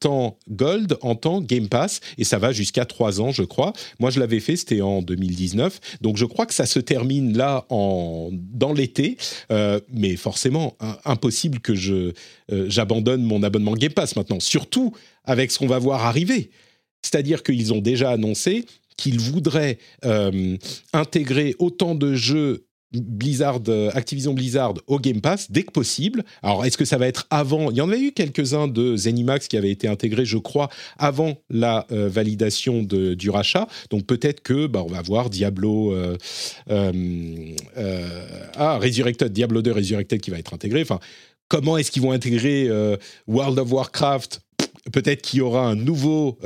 temps 0.00 0.38
Gold 0.48 0.96
en 1.02 1.14
temps 1.14 1.40
Game 1.40 1.68
Pass 1.68 2.00
et 2.18 2.24
ça 2.24 2.38
va 2.38 2.52
jusqu'à 2.52 2.84
3 2.84 3.20
ans, 3.20 3.32
je 3.32 3.42
crois. 3.42 3.72
Moi, 3.98 4.10
je 4.10 4.20
l'avais 4.20 4.40
fait, 4.40 4.56
c'était 4.56 4.80
en 4.80 5.02
2019. 5.02 5.80
Donc, 6.00 6.16
je 6.16 6.24
crois 6.24 6.46
que 6.46 6.54
ça 6.54 6.66
se 6.66 6.78
termine 6.78 7.36
là 7.36 7.66
en, 7.68 8.30
dans 8.32 8.72
l'été. 8.72 9.16
Euh, 9.50 9.80
mais 9.92 10.16
forcément, 10.16 10.76
impossible 11.04 11.60
que 11.60 11.72
euh, 11.90 12.12
j'abandonne 12.68 13.22
mon 13.22 13.42
abonnement 13.42 13.74
Game 13.74 13.92
Pass 13.92 14.16
maintenant. 14.16 14.40
Surtout 14.40 14.92
avec 15.24 15.50
ce 15.50 15.58
qu'on 15.58 15.66
va 15.66 15.78
voir 15.78 16.04
arriver. 16.04 16.50
C'est-à-dire 17.02 17.42
qu'ils 17.42 17.72
ont 17.72 17.80
déjà 17.80 18.10
annoncé 18.10 18.64
qu'ils 18.96 19.20
voudraient 19.20 19.78
euh, 20.04 20.56
intégrer 20.92 21.54
autant 21.58 21.94
de 21.94 22.14
jeux 22.14 22.64
Blizzard, 22.92 23.60
euh, 23.68 23.90
Activision 23.94 24.32
Blizzard 24.32 24.74
au 24.86 24.98
Game 24.98 25.20
Pass 25.20 25.50
dès 25.50 25.64
que 25.64 25.72
possible. 25.72 26.24
Alors, 26.42 26.64
est-ce 26.64 26.78
que 26.78 26.84
ça 26.84 26.96
va 26.96 27.08
être 27.08 27.26
avant? 27.30 27.70
Il 27.70 27.76
y 27.76 27.80
en 27.80 27.90
avait 27.90 28.00
eu 28.00 28.12
quelques-uns 28.12 28.68
de 28.68 28.96
Zenimax 28.96 29.48
qui 29.48 29.56
avaient 29.56 29.72
été 29.72 29.88
intégrés, 29.88 30.24
je 30.24 30.38
crois, 30.38 30.70
avant 30.96 31.36
la 31.50 31.86
euh, 31.90 32.08
validation 32.08 32.82
de, 32.82 33.14
du 33.14 33.28
rachat. 33.28 33.66
Donc, 33.90 34.06
peut-être 34.06 34.40
que 34.40 34.66
bah, 34.66 34.82
on 34.82 34.90
va 34.90 35.02
voir 35.02 35.28
Diablo, 35.28 35.94
ah, 36.68 36.92
Resurrected, 38.78 39.32
Diablo 39.32 39.62
2 39.62 39.72
Resurrected 39.72 40.20
qui 40.20 40.30
va 40.30 40.38
être 40.38 40.54
intégré. 40.54 40.80
Enfin, 40.80 41.00
comment 41.48 41.76
est-ce 41.76 41.90
qu'ils 41.90 42.02
vont 42.02 42.12
intégrer 42.12 42.70
World 43.26 43.58
of 43.58 43.72
Warcraft 43.72 44.40
Peut-être 44.92 45.22
qu'il 45.22 45.38
y 45.38 45.42
aura 45.42 45.66
un 45.66 45.74
nouveau 45.74 46.38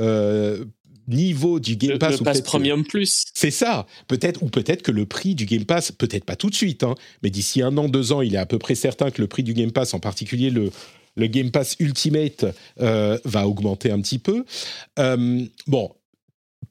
niveau 1.11 1.59
du 1.59 1.75
Game 1.75 1.97
Pass. 1.97 2.19
Le, 2.19 2.23
Pass 2.23 2.41
Premium 2.41 2.83
Plus. 2.83 3.25
C'est 3.33 3.51
ça. 3.51 3.85
Peut-être, 4.07 4.41
ou 4.43 4.47
peut-être 4.47 4.81
que 4.81 4.91
le 4.91 5.05
prix 5.05 5.35
du 5.35 5.45
Game 5.45 5.65
Pass, 5.65 5.91
peut-être 5.91 6.25
pas 6.25 6.35
tout 6.35 6.49
de 6.49 6.55
suite, 6.55 6.83
hein, 6.83 6.95
mais 7.23 7.29
d'ici 7.29 7.61
un 7.61 7.77
an, 7.77 7.89
deux 7.89 8.11
ans, 8.11 8.21
il 8.21 8.35
est 8.35 8.39
à 8.39 8.45
peu 8.45 8.59
près 8.59 8.75
certain 8.75 9.11
que 9.11 9.21
le 9.21 9.27
prix 9.27 9.43
du 9.43 9.53
Game 9.53 9.71
Pass, 9.71 9.93
en 9.93 9.99
particulier 9.99 10.49
le, 10.49 10.71
le 11.15 11.27
Game 11.27 11.51
Pass 11.51 11.75
Ultimate, 11.79 12.45
euh, 12.79 13.17
va 13.25 13.47
augmenter 13.47 13.91
un 13.91 14.01
petit 14.01 14.19
peu. 14.19 14.45
Euh, 14.99 15.45
bon, 15.67 15.91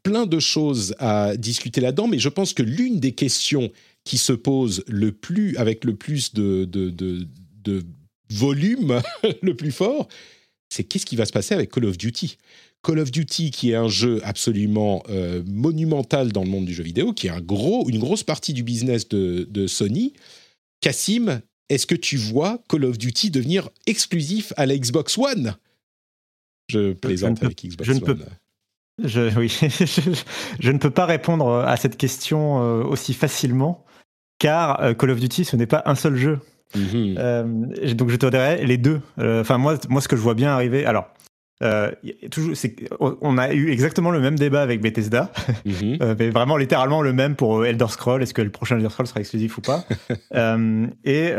plein 0.02 0.26
de 0.26 0.38
choses 0.38 0.94
à 0.98 1.36
discuter 1.36 1.80
là-dedans, 1.80 2.08
mais 2.08 2.18
je 2.18 2.28
pense 2.28 2.52
que 2.52 2.62
l'une 2.62 3.00
des 3.00 3.12
questions 3.12 3.70
qui 4.04 4.18
se 4.18 4.32
pose 4.32 4.82
le 4.86 5.12
plus, 5.12 5.56
avec 5.56 5.84
le 5.84 5.94
plus 5.94 6.32
de, 6.32 6.64
de, 6.64 6.88
de, 6.90 7.26
de 7.62 7.82
volume, 8.30 9.00
le 9.42 9.54
plus 9.54 9.72
fort, 9.72 10.08
c'est 10.70 10.84
qu'est-ce 10.84 11.04
qui 11.04 11.16
va 11.16 11.26
se 11.26 11.32
passer 11.32 11.54
avec 11.54 11.70
Call 11.70 11.84
of 11.84 11.98
Duty? 11.98 12.38
Call 12.82 13.00
of 13.00 13.10
Duty, 13.10 13.50
qui 13.50 13.72
est 13.72 13.74
un 13.74 13.88
jeu 13.88 14.20
absolument 14.24 15.02
euh, 15.10 15.42
monumental 15.46 16.32
dans 16.32 16.44
le 16.44 16.48
monde 16.48 16.64
du 16.64 16.72
jeu 16.72 16.84
vidéo, 16.84 17.12
qui 17.12 17.26
est 17.26 17.30
un 17.30 17.40
gros, 17.40 17.88
une 17.88 17.98
grosse 17.98 18.22
partie 18.22 18.54
du 18.54 18.62
business 18.62 19.08
de, 19.08 19.66
Sony. 19.66 20.14
Cassim, 20.80 21.42
est-ce 21.68 21.86
que 21.86 21.94
tu 21.94 22.16
vois 22.16 22.62
Call 22.68 22.84
of 22.84 22.96
Duty 22.96 23.30
devenir 23.30 23.68
exclusif 23.86 24.52
à 24.56 24.64
la 24.64 24.78
Xbox 24.78 25.18
One? 25.18 25.56
Je 26.68 26.92
plaisante 26.92 27.42
avec 27.42 27.66
Xbox 27.66 27.86
je 27.86 27.92
One. 27.92 27.98
Ne 27.98 28.04
peux, 28.04 28.24
je, 29.04 29.38
oui, 29.38 29.48
je, 30.60 30.70
ne 30.70 30.78
peux 30.78 30.90
pas 30.90 31.04
répondre 31.04 31.52
à 31.52 31.76
cette 31.76 31.96
question 31.96 32.62
euh, 32.62 32.84
aussi 32.84 33.12
facilement, 33.12 33.84
car 34.38 34.80
euh, 34.82 34.94
Call 34.94 35.10
of 35.10 35.20
Duty, 35.20 35.44
ce 35.44 35.56
n'est 35.56 35.66
pas 35.66 35.82
un 35.84 35.96
seul 35.96 36.16
jeu. 36.16 36.38
Mhm. 36.74 37.94
donc 37.94 38.10
je 38.10 38.16
te 38.16 38.26
dirais 38.26 38.64
les 38.64 38.78
deux. 38.78 39.00
Enfin 39.18 39.58
moi, 39.58 39.76
moi, 39.88 40.00
ce 40.00 40.08
que 40.08 40.16
je 40.16 40.22
vois 40.22 40.34
bien 40.34 40.50
arriver. 40.50 40.86
Alors, 40.86 41.08
euh, 41.62 41.90
toujours, 42.30 42.54
on 43.20 43.36
a 43.36 43.52
eu 43.52 43.70
exactement 43.70 44.10
le 44.10 44.20
même 44.20 44.38
débat 44.38 44.62
avec 44.62 44.80
Bethesda, 44.80 45.30
mhm. 45.66 45.98
euh, 46.02 46.14
mais 46.18 46.30
vraiment 46.30 46.56
littéralement 46.56 47.02
le 47.02 47.12
même 47.12 47.36
pour 47.36 47.66
Elder 47.66 47.88
Scroll. 47.88 48.22
Est-ce 48.22 48.32
que 48.32 48.40
le 48.40 48.50
prochain 48.50 48.76
Elder 48.76 48.88
Scroll 48.88 49.06
sera 49.06 49.20
exclusif 49.20 49.58
ou 49.58 49.60
pas? 49.60 49.84
Euh, 50.32 50.86
Et, 51.04 51.32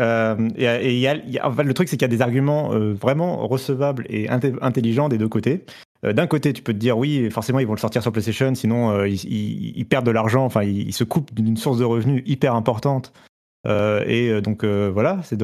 et, 0.58 1.00
y 1.00 1.08
a, 1.08 1.14
le 1.16 1.74
truc, 1.74 1.88
c'est 1.88 1.96
qu'il 1.96 2.04
y 2.04 2.12
a 2.12 2.16
des 2.16 2.22
arguments 2.22 2.72
vraiment 2.94 3.48
recevables 3.48 4.06
et 4.10 4.30
intelligents 4.30 5.08
des 5.08 5.18
deux 5.18 5.30
côtés. 5.30 5.64
D'un 6.04 6.28
côté, 6.28 6.52
tu 6.52 6.62
peux 6.62 6.74
te 6.74 6.78
dire 6.78 6.98
oui, 6.98 7.30
forcément 7.32 7.60
ils 7.60 7.68
vont 7.68 7.74
le 7.74 7.80
sortir 7.80 8.02
sur 8.02 8.12
PlayStation, 8.12 8.54
sinon 8.54 9.06
ils, 9.06 9.24
ils, 9.78 9.86
perdent 9.86 10.06
de 10.06 10.12
l'argent, 10.12 10.44
enfin 10.44 10.64
ils, 10.64 10.88
ils, 10.88 10.94
se 10.94 11.04
coupent 11.04 11.34
d'une 11.34 11.58
source 11.58 11.78
de 11.78 11.86
revenus 11.86 12.22
hyper 12.26 12.54
importante 12.54 13.14
euh, 13.68 14.04
et 14.08 14.30
euh, 14.30 14.42
donc 14.42 14.64
euh, 14.64 14.90
voilà, 14.92 15.22
ce 15.24 15.36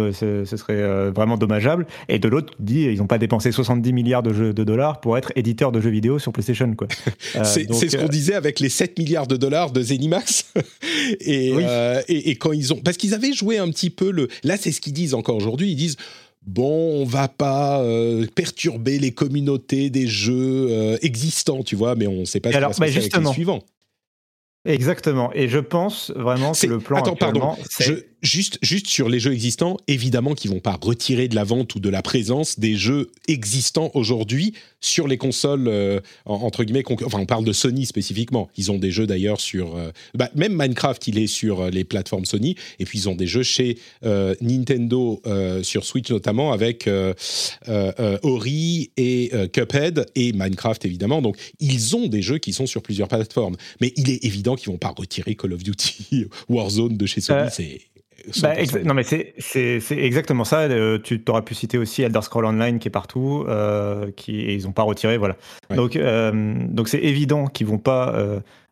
serait 0.45 1.11
vraiment 1.11 1.38
dommageable. 1.38 1.86
Et 2.09 2.20
de 2.20 2.28
l'autre, 2.28 2.53
dit 2.59 2.84
ils 2.84 2.97
n'ont 2.97 3.07
pas 3.07 3.18
dépensé 3.18 3.51
70 3.51 3.93
milliards 3.93 4.24
de, 4.24 4.34
jeux, 4.34 4.53
de, 4.53 4.63
dollars 4.63 4.99
pour 5.01 5.18
être 5.18 5.32
éditeur 5.36 5.72
de 5.72 5.80
jeux 5.80 5.89
vidéo 5.89 6.20
sur 6.20 6.32
PlayStation. 6.32 6.74
Quoi. 6.76 6.88
c'est 7.43 7.72
ce 7.72 7.97
qu'on 7.97 8.07
disait 8.07 8.34
avec 8.34 8.59
les 8.59 8.70
7 8.70 8.97
milliards 8.97 9.28
de 9.28 9.38
dollars 9.38 9.72
de 9.72 9.82
Zenimax. 9.82 10.53
et, 11.22 11.53
et, 12.07 12.30
et, 12.30 12.36
quand 12.36 12.51
ils 12.51 12.74
ont, 12.74 12.78
parce 12.78 12.97
qu'ils 12.97 13.13
avaient 13.13 13.34
joué 13.34 13.57
un 13.57 13.70
petit 13.70 13.89
peu 13.89 14.11
le. 14.11 14.28
Là, 14.43 14.57
c'est 14.57 14.72
ce 14.72 14.82
qu'ils 14.82 14.93
disent 14.93 15.13
encore 15.13 15.36
aujourd'hui. 15.36 15.72
Ils 15.72 15.76
disent 15.76 15.97
bon, 16.45 17.01
on 17.01 17.05
va 17.05 17.28
pas 17.28 17.84
perturber 18.34 18.97
les 18.99 19.11
communautés 19.11 19.89
des 19.89 20.07
jeux 20.07 20.97
existants, 21.01 21.61
tu 21.61 21.76
vois, 21.76 21.95
mais 21.95 22.07
on 22.07 22.22
ne 22.22 22.26
sait 22.26 22.39
pas 22.39 22.51
ce 22.51 22.55
qui 22.55 22.61
va 22.61 22.74
se 22.74 22.80
passer 22.80 22.97
avec 22.97 23.15
les 23.15 23.34
suivants. 23.34 23.63
Exactement. 24.66 25.32
Et 25.34 25.47
je 25.47 25.60
pense 25.60 26.12
vraiment 26.12 26.51
que 26.51 26.68
le 26.68 26.80
plan. 26.80 26.97
Attends, 26.97 27.16
pardon. 27.16 27.55
Je, 27.80 27.93
juste, 28.22 28.57
juste 28.61 28.88
sur 28.88 29.09
les 29.09 29.20
jeux 29.20 29.34
existants, 29.34 29.78
évidemment 29.88 30.34
qu'ils 30.34 30.51
vont 30.51 30.59
pas 30.59 30.78
retirer 30.82 31.28
de 31.28 31.36
la 31.36 31.43
vente 31.43 31.76
ou 31.76 31.80
de 31.80 31.89
la 31.89 32.01
présence 32.01 32.59
des 32.59 32.76
jeux 32.76 33.11
existants 33.28 33.91
aujourd'hui 33.93 34.53
sur 34.80 35.07
les 35.07 35.18
consoles 35.18 35.68
euh, 35.68 35.99
entre 36.26 36.63
guillemets. 36.63 36.84
Enfin, 37.03 37.20
on 37.20 37.26
parle 37.26 37.45
de 37.45 37.53
Sony 37.53 37.86
spécifiquement. 37.86 38.49
Ils 38.57 38.72
ont 38.72 38.78
des 38.78 38.91
jeux 38.91 39.07
d'ailleurs 39.07 39.39
sur. 39.39 39.76
Euh, 39.76 39.91
bah, 40.13 40.30
même 40.36 40.53
Minecraft, 40.53 41.07
il 41.07 41.18
est 41.18 41.28
sur 41.28 41.61
euh, 41.61 41.70
les 41.70 41.84
plateformes 41.84 42.26
Sony. 42.26 42.55
Et 42.80 42.86
puis 42.86 42.99
ils 42.99 43.09
ont 43.09 43.15
des 43.15 43.28
jeux 43.28 43.43
chez 43.43 43.78
Nintendo 44.41 45.22
sur 45.63 45.86
Switch 45.86 46.09
notamment 46.09 46.51
avec 46.51 46.89
Ori 48.24 48.91
et 48.97 49.32
Cuphead 49.51 50.05
et 50.15 50.34
Minecraft 50.34 50.86
évidemment. 50.86 51.22
Donc 51.22 51.38
ils 51.59 51.95
ont 51.95 52.07
des 52.07 52.22
jeux 52.22 52.38
qui 52.38 52.53
sont 52.53 52.65
sur 52.65 52.82
plusieurs 52.82 53.07
plateformes. 53.07 53.55
Mais 53.82 53.93
il 53.95 54.09
est 54.09 54.24
évident 54.24 54.55
qu'ils 54.55 54.72
vont 54.72 54.78
pas 54.78 54.93
retirer 54.95 55.36
Call 55.36 55.53
of 55.53 55.63
Duty 55.63 56.26
Warzone 56.49 56.97
de 56.97 57.05
chez 57.05 57.22
Sony. 57.22 57.49
C'est 57.51 57.82
bah, 58.41 58.53
non, 58.84 58.93
mais 58.93 59.03
c'est 59.03 59.82
exactement 59.91 60.43
ça. 60.43 60.61
Euh, 60.61 60.99
tu 61.01 61.21
t'aurais 61.21 61.41
pu 61.41 61.55
citer 61.55 61.78
aussi 61.78 62.01
Elder 62.01 62.21
Scroll 62.21 62.45
Online 62.45 62.80
qui 62.80 62.88
est 62.88 62.91
partout, 62.91 63.45
euh, 63.47 64.11
qui, 64.15 64.41
et 64.41 64.55
ils 64.55 64.63
n'ont 64.65 64.71
pas 64.71 64.84
retiré. 64.84 65.17
Voilà. 65.17 65.36
Donc, 65.75 65.95
euh, 65.95 66.55
donc 66.67 66.88
c'est 66.88 66.99
évident 66.99 67.47
qu'ils 67.47 67.67
vont 67.67 67.78
pas 67.78 68.13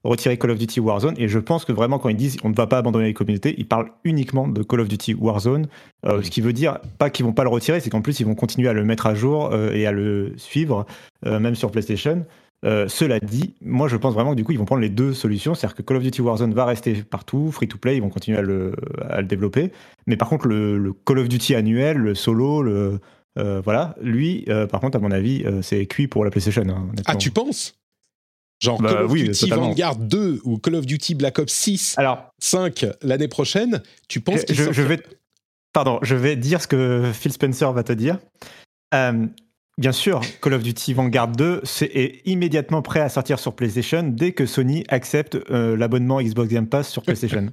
retirer 0.04 0.38
Call 0.38 0.52
of 0.52 0.60
Duty 0.60 0.80
Warzone. 0.80 1.16
Et 1.18 1.28
je 1.28 1.40
pense 1.40 1.66
que 1.66 1.72
vraiment, 1.72 2.00
quand 2.00 2.10
ils 2.10 2.16
disent 2.16 2.38
on 2.44 2.50
ne 2.50 2.56
va 2.56 2.68
pas 2.68 2.78
abandonner 2.78 3.06
les 3.06 3.14
communautés, 3.14 3.56
ils 3.58 3.68
parlent 3.68 3.90
uniquement 4.04 4.48
de 4.48 4.62
Call 4.62 4.82
of 4.82 4.88
Duty 4.88 5.16
Warzone. 5.16 5.68
Ce 6.06 6.30
qui 6.30 6.42
veut 6.42 6.54
dire 6.54 6.80
pas 6.98 7.10
qu'ils 7.10 7.26
vont 7.26 7.34
pas 7.34 7.44
le 7.44 7.50
retirer, 7.50 7.80
c'est 7.80 7.90
qu'en 7.90 8.02
plus, 8.02 8.20
ils 8.20 8.26
vont 8.26 8.36
continuer 8.36 8.70
à 8.70 8.74
le 8.74 8.84
mettre 8.84 9.08
à 9.08 9.16
jour 9.16 9.56
et 9.56 9.88
à 9.88 9.92
le 9.92 10.34
suivre, 10.38 10.86
même 11.24 11.56
sur 11.56 11.72
PlayStation. 11.72 12.26
Euh, 12.66 12.88
cela 12.88 13.20
dit, 13.20 13.54
moi 13.62 13.88
je 13.88 13.96
pense 13.96 14.14
vraiment 14.14 14.32
que 14.32 14.36
du 14.36 14.44
coup 14.44 14.52
ils 14.52 14.58
vont 14.58 14.66
prendre 14.66 14.82
les 14.82 14.90
deux 14.90 15.14
solutions, 15.14 15.54
c'est-à-dire 15.54 15.76
que 15.76 15.82
Call 15.84 15.98
of 15.98 16.04
Duty 16.04 16.22
Warzone 16.22 16.54
va 16.54 16.66
rester 16.66 16.96
partout, 17.04 17.52
free 17.52 17.68
to 17.68 17.78
play, 17.78 17.98
ils 17.98 18.02
vont 18.02 18.10
continuer 18.10 18.40
à 18.40 18.42
le, 18.42 18.74
à 19.08 19.22
le 19.22 19.28
développer, 19.28 19.72
mais 20.08 20.18
par 20.18 20.30
contre 20.30 20.48
le, 20.48 20.94
Call 21.06 21.20
of 21.20 21.30
Duty 21.30 21.54
annuel, 21.56 21.98
le 21.98 22.16
solo, 22.16 22.64
le 22.64 23.00
euh, 23.38 23.62
voilà, 23.64 23.96
lui, 24.02 24.46
euh, 24.50 24.66
par 24.66 24.80
contre 24.80 24.98
à 24.98 25.00
mon 25.00 25.12
avis 25.12 25.46
c'est 25.62 25.86
cuit 25.86 26.08
pour 26.08 26.26
la 26.26 26.32
PlayStation. 26.32 26.64
Hein, 26.68 26.90
ah 27.06 27.16
tu 27.16 27.30
penses? 27.30 27.76
Genre 28.64 28.82
bah 28.82 28.94
Call 28.94 29.04
of 29.04 29.14
Duty 29.14 29.50
Vanguard 29.50 29.98
2 29.98 30.42
ou 30.46 30.58
Call 30.58 30.76
of 30.76 30.86
Duty 30.86 31.14
Black 31.14 31.38
Ops 31.38 31.54
6, 31.54 31.96
Alors, 31.98 32.32
5 32.40 32.86
l'année 33.04 33.28
prochaine, 33.28 33.84
tu 34.08 34.22
penses 34.22 34.42
je, 34.50 34.72
je 34.72 34.82
vais, 34.82 35.00
Pardon, 35.76 36.00
je 36.02 36.16
vais 36.16 36.38
dire 36.38 36.62
ce 36.62 36.68
que 36.68 37.12
Phil 37.14 37.34
Spencer 37.34 37.70
va 37.74 37.84
te 37.84 37.92
dire. 37.92 38.18
Bien 39.78 39.92
sûr, 39.92 40.22
Call 40.42 40.54
of 40.54 40.64
Duty 40.64 40.94
Vanguard 40.94 41.34
2 41.34 41.62
est 41.82 42.22
immédiatement 42.26 42.82
prêt 42.82 43.02
à 43.02 43.10
sortir 43.10 43.40
sur 43.40 43.56
PlayStation 43.56 44.04
dès 44.04 44.32
que 44.32 44.46
Sony 44.46 44.86
accepte 44.88 45.36
euh, 45.50 45.76
l'abonnement 45.76 46.22
Xbox 46.22 46.50
Game 46.50 46.68
Pass 46.68 46.90
sur 46.90 47.04
PlayStation. 47.04 47.52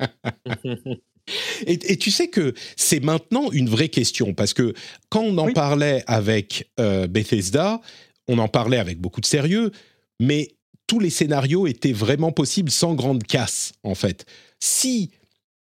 et, 1.66 1.96
tu 1.96 2.10
sais 2.10 2.28
que 2.28 2.54
c'est 2.76 3.00
maintenant 3.00 3.52
une 3.52 3.68
vraie 3.68 3.88
question 3.88 4.34
parce 4.34 4.52
que 4.52 4.74
quand 5.10 5.22
on 5.22 5.38
en 5.38 5.52
parlait 5.52 6.02
avec 6.08 6.70
euh, 6.80 7.06
Bethesda, 7.06 7.80
on 8.26 8.38
en 8.38 8.48
parlait 8.48 8.78
avec 8.78 9.00
beaucoup 9.00 9.20
de 9.20 9.26
sérieux, 9.26 9.70
mais 10.18 10.48
tous 10.88 10.98
les 10.98 11.10
scénarios 11.10 11.68
étaient 11.68 11.92
vraiment 11.92 12.32
possibles 12.32 12.70
sans 12.70 12.94
grande 12.94 13.22
casse 13.22 13.72
en 13.84 13.94
fait. 13.94 14.26
Si 14.58 15.12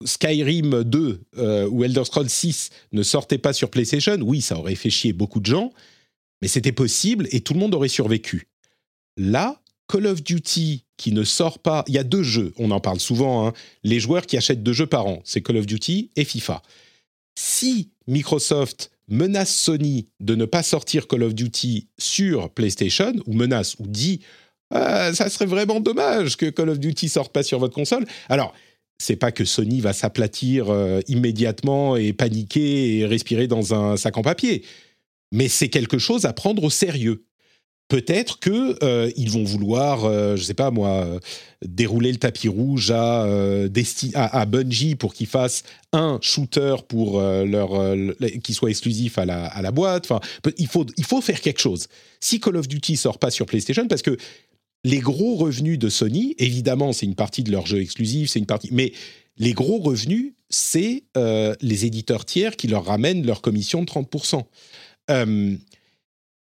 Skyrim 0.05 0.83
2 0.83 1.21
euh, 1.37 1.67
ou 1.69 1.83
Elder 1.83 2.05
Scrolls 2.05 2.29
6 2.29 2.69
ne 2.91 3.03
sortaient 3.03 3.37
pas 3.37 3.53
sur 3.53 3.69
PlayStation, 3.69 4.17
oui, 4.21 4.41
ça 4.41 4.57
aurait 4.57 4.75
fait 4.75 4.89
chier 4.89 5.13
beaucoup 5.13 5.39
de 5.39 5.45
gens, 5.45 5.73
mais 6.41 6.47
c'était 6.47 6.71
possible 6.71 7.27
et 7.31 7.41
tout 7.41 7.53
le 7.53 7.59
monde 7.59 7.73
aurait 7.73 7.87
survécu. 7.87 8.47
Là, 9.17 9.61
Call 9.87 10.07
of 10.07 10.21
Duty 10.21 10.85
qui 10.97 11.11
ne 11.11 11.23
sort 11.23 11.59
pas, 11.59 11.83
il 11.87 11.93
y 11.93 11.99
a 11.99 12.03
deux 12.03 12.23
jeux, 12.23 12.53
on 12.57 12.71
en 12.71 12.79
parle 12.79 12.99
souvent, 12.99 13.47
hein. 13.47 13.53
les 13.83 13.99
joueurs 13.99 14.25
qui 14.25 14.37
achètent 14.37 14.63
deux 14.63 14.73
jeux 14.73 14.87
par 14.87 15.05
an, 15.05 15.21
c'est 15.23 15.41
Call 15.41 15.57
of 15.57 15.65
Duty 15.65 16.11
et 16.15 16.25
FIFA. 16.25 16.61
Si 17.37 17.89
Microsoft 18.07 18.91
menace 19.07 19.55
Sony 19.55 20.07
de 20.19 20.35
ne 20.35 20.45
pas 20.45 20.63
sortir 20.63 21.07
Call 21.07 21.23
of 21.23 21.33
Duty 21.33 21.87
sur 21.97 22.49
PlayStation, 22.49 23.13
ou 23.25 23.33
menace, 23.33 23.75
ou 23.79 23.87
dit 23.87 24.21
ah, 24.71 25.13
ça 25.13 25.29
serait 25.29 25.45
vraiment 25.45 25.79
dommage 25.79 26.35
que 26.35 26.47
Call 26.47 26.69
of 26.69 26.79
Duty 26.79 27.07
sorte 27.07 27.31
pas 27.31 27.43
sur 27.43 27.59
votre 27.59 27.73
console. 27.73 28.05
Alors, 28.27 28.53
c'est 28.97 29.15
pas 29.15 29.31
que 29.31 29.45
Sony 29.45 29.81
va 29.81 29.93
s'aplatir 29.93 30.69
euh, 30.69 31.01
immédiatement 31.07 31.95
et 31.95 32.13
paniquer 32.13 32.97
et 32.97 33.05
respirer 33.05 33.47
dans 33.47 33.73
un 33.73 33.97
sac 33.97 34.17
en 34.17 34.21
papier, 34.21 34.63
mais 35.31 35.47
c'est 35.47 35.69
quelque 35.69 35.97
chose 35.97 36.25
à 36.25 36.33
prendre 36.33 36.63
au 36.63 36.69
sérieux. 36.69 37.23
Peut-être 37.89 38.39
que 38.39 38.83
euh, 38.83 39.09
ils 39.15 39.31
vont 39.31 39.45
vouloir, 39.45 40.03
euh, 40.03 40.35
je 40.35 40.43
sais 40.43 40.53
pas 40.53 40.71
moi, 40.71 41.07
dérouler 41.65 42.11
le 42.11 42.17
tapis 42.17 42.49
rouge 42.49 42.91
à, 42.91 43.21
à, 44.13 44.45
Bungie 44.45 44.95
pour 44.95 45.13
qu'ils 45.13 45.27
fassent 45.27 45.63
un 45.93 46.19
shooter 46.21 46.75
pour 46.89 47.21
leur 47.21 47.95
qui 48.43 48.53
soit 48.53 48.71
exclusif 48.71 49.17
à 49.17 49.25
la, 49.25 49.45
à 49.45 49.61
la 49.61 49.71
boîte. 49.71 50.03
Enfin, 50.03 50.19
il 50.57 50.67
faut 50.67 50.85
il 50.97 51.05
faut 51.05 51.21
faire 51.21 51.39
quelque 51.39 51.61
chose. 51.61 51.87
Si 52.19 52.41
Call 52.41 52.57
of 52.57 52.67
Duty 52.67 52.97
sort 52.97 53.19
pas 53.19 53.31
sur 53.31 53.45
PlayStation, 53.45 53.87
parce 53.87 54.01
que 54.01 54.17
les 54.83 54.99
gros 54.99 55.35
revenus 55.35 55.79
de 55.79 55.89
Sony, 55.89 56.35
évidemment, 56.37 56.93
c'est 56.93 57.05
une 57.05 57.15
partie 57.15 57.43
de 57.43 57.51
leur 57.51 57.65
jeu 57.65 57.81
exclusif, 57.81 58.29
c'est 58.29 58.39
une 58.39 58.45
partie, 58.45 58.69
mais 58.71 58.93
les 59.37 59.53
gros 59.53 59.79
revenus, 59.79 60.33
c'est 60.49 61.03
euh, 61.15 61.55
les 61.61 61.85
éditeurs 61.85 62.25
tiers 62.25 62.55
qui 62.55 62.67
leur 62.67 62.85
ramènent 62.85 63.25
leur 63.25 63.41
commission 63.41 63.81
de 63.81 63.87
30%. 63.87 64.43
Euh, 65.11 65.55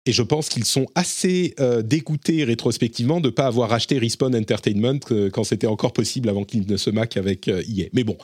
et 0.06 0.12
je 0.12 0.22
pense 0.22 0.50
qu'ils 0.50 0.66
sont 0.66 0.88
assez 0.96 1.56
euh, 1.60 1.82
dégoûtés 1.82 2.44
rétrospectivement 2.44 3.22
de 3.22 3.28
ne 3.28 3.32
pas 3.32 3.46
avoir 3.46 3.72
acheté 3.72 3.98
Respawn 3.98 4.36
Entertainment 4.36 5.00
quand 5.32 5.46
c'était 5.46 5.68
encore 5.68 5.94
possible 5.94 6.28
avant 6.28 6.44
qu'ils 6.44 6.68
ne 6.68 6.78
se 6.78 6.90
maquent 6.90 7.18
avec 7.18 7.48
EA. 7.48 7.88
Mais 7.94 8.04
bon, 8.04 8.18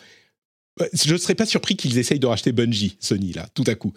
je 0.93 1.13
ne 1.13 1.17
serais 1.17 1.35
pas 1.35 1.45
surpris 1.45 1.77
qu'ils 1.77 1.97
essayent 1.97 2.19
de 2.19 2.27
racheter 2.27 2.51
Bungie, 2.51 2.97
Sony, 2.99 3.31
là, 3.31 3.47
tout 3.53 3.63
à 3.67 3.75
coup. 3.75 3.93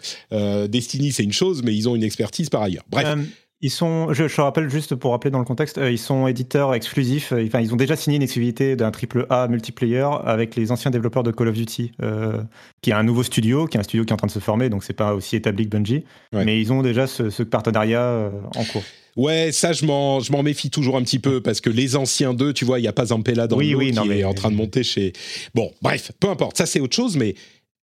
Destiny, 0.69 1.11
c'est 1.11 1.23
une 1.23 1.33
chose, 1.33 1.61
mais 1.61 1.75
ils 1.75 1.89
ont 1.89 1.95
une 1.95 2.03
expertise 2.03 2.49
par 2.49 2.61
ailleurs. 2.61 2.85
Bref. 2.89 3.19
Ils 3.63 3.69
sont, 3.69 4.11
je, 4.11 4.27
je 4.27 4.41
rappelle 4.41 4.69
juste 4.69 4.93
pour 4.93 5.11
rappeler 5.11 5.31
dans 5.31 5.39
le 5.39 5.45
contexte, 5.45 5.77
euh, 5.77 5.89
ils 5.89 5.97
sont 5.97 6.27
éditeurs 6.27 6.73
exclusifs. 6.73 7.31
Euh, 7.31 7.45
enfin, 7.47 7.61
ils 7.61 7.73
ont 7.73 7.77
déjà 7.77 7.95
signé 7.95 8.17
une 8.17 8.21
exclusivité 8.21 8.75
d'un 8.75 8.91
triple 8.91 9.25
A 9.29 9.47
multiplayer 9.47 10.05
avec 10.25 10.57
les 10.57 10.69
anciens 10.73 10.91
développeurs 10.91 11.23
de 11.23 11.31
Call 11.31 11.47
of 11.47 11.55
Duty, 11.55 11.93
euh, 12.01 12.41
qui 12.81 12.89
est 12.89 12.93
un 12.93 13.03
nouveau 13.03 13.23
studio, 13.23 13.65
qui 13.65 13.77
est 13.77 13.79
un 13.79 13.83
studio 13.83 14.03
qui 14.03 14.09
est 14.09 14.13
en 14.13 14.17
train 14.17 14.27
de 14.27 14.33
se 14.33 14.39
former, 14.39 14.67
donc 14.67 14.83
c'est 14.83 14.91
pas 14.91 15.13
aussi 15.13 15.37
établi 15.37 15.63
que 15.63 15.77
Bungie. 15.77 16.03
Mais 16.33 16.59
ils 16.59 16.73
ont 16.73 16.81
déjà 16.81 17.07
ce, 17.07 17.41
partenariat 17.43 18.29
en 18.53 18.65
cours. 18.65 18.83
Ouais, 19.15 19.53
ça, 19.53 19.71
je 19.71 19.85
m'en, 19.85 20.19
je 20.19 20.33
m'en 20.33 20.43
méfie 20.43 20.69
toujours 20.69 20.97
un 20.97 21.03
petit 21.03 21.19
peu 21.19 21.39
parce 21.39 21.61
que 21.61 21.69
les 21.69 21.95
anciens 21.95 22.33
d'eux, 22.33 22.51
tu 22.51 22.65
vois, 22.65 22.79
il 22.79 22.81
n'y 22.81 22.89
a 22.89 22.93
pas 22.93 23.05
Zampella 23.05 23.47
dans 23.47 23.59
le 23.59 23.71
lot 23.71 23.79
qui 23.79 24.11
est 24.11 24.25
en 24.25 24.33
train 24.33 24.51
de 24.51 24.55
monter 24.55 24.83
chez. 24.83 25.13
Bon, 25.55 25.71
bref, 25.81 26.11
peu 26.19 26.27
importe, 26.27 26.57
ça 26.57 26.65
c'est 26.65 26.81
autre 26.81 26.95
chose, 26.95 27.15
mais 27.15 27.35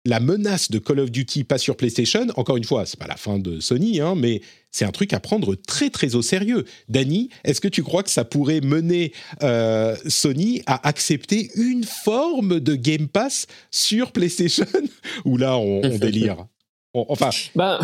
la 0.04 0.20
menace 0.20 0.70
de 0.70 0.78
Call 0.78 1.00
of 1.00 1.10
Duty 1.10 1.44
pas 1.44 1.58
sur 1.58 1.76
PlayStation, 1.76 2.26
encore 2.36 2.56
une 2.56 2.64
fois, 2.64 2.84
c'est 2.86 2.98
pas 2.98 3.06
la 3.06 3.16
fin 3.16 3.38
de 3.38 3.60
Sony, 3.60 4.00
hein, 4.00 4.14
mais 4.16 4.42
c'est 4.70 4.84
un 4.84 4.90
truc 4.90 5.12
à 5.12 5.20
prendre 5.20 5.54
très 5.54 5.88
très 5.88 6.14
au 6.14 6.22
sérieux. 6.22 6.64
Danny, 6.88 7.30
est-ce 7.44 7.60
que 7.60 7.68
tu 7.68 7.82
crois 7.82 8.02
que 8.02 8.10
ça 8.10 8.24
pourrait 8.24 8.60
mener 8.60 9.12
euh, 9.42 9.96
Sony 10.06 10.62
à 10.66 10.86
accepter 10.86 11.50
une 11.56 11.84
forme 11.84 12.60
de 12.60 12.74
Game 12.74 13.08
Pass 13.08 13.46
sur 13.70 14.12
PlayStation 14.12 14.66
Ou 15.24 15.36
là, 15.36 15.56
on, 15.56 15.80
délire 15.98 16.46
Enfin. 16.92 17.30
Bah, 17.56 17.80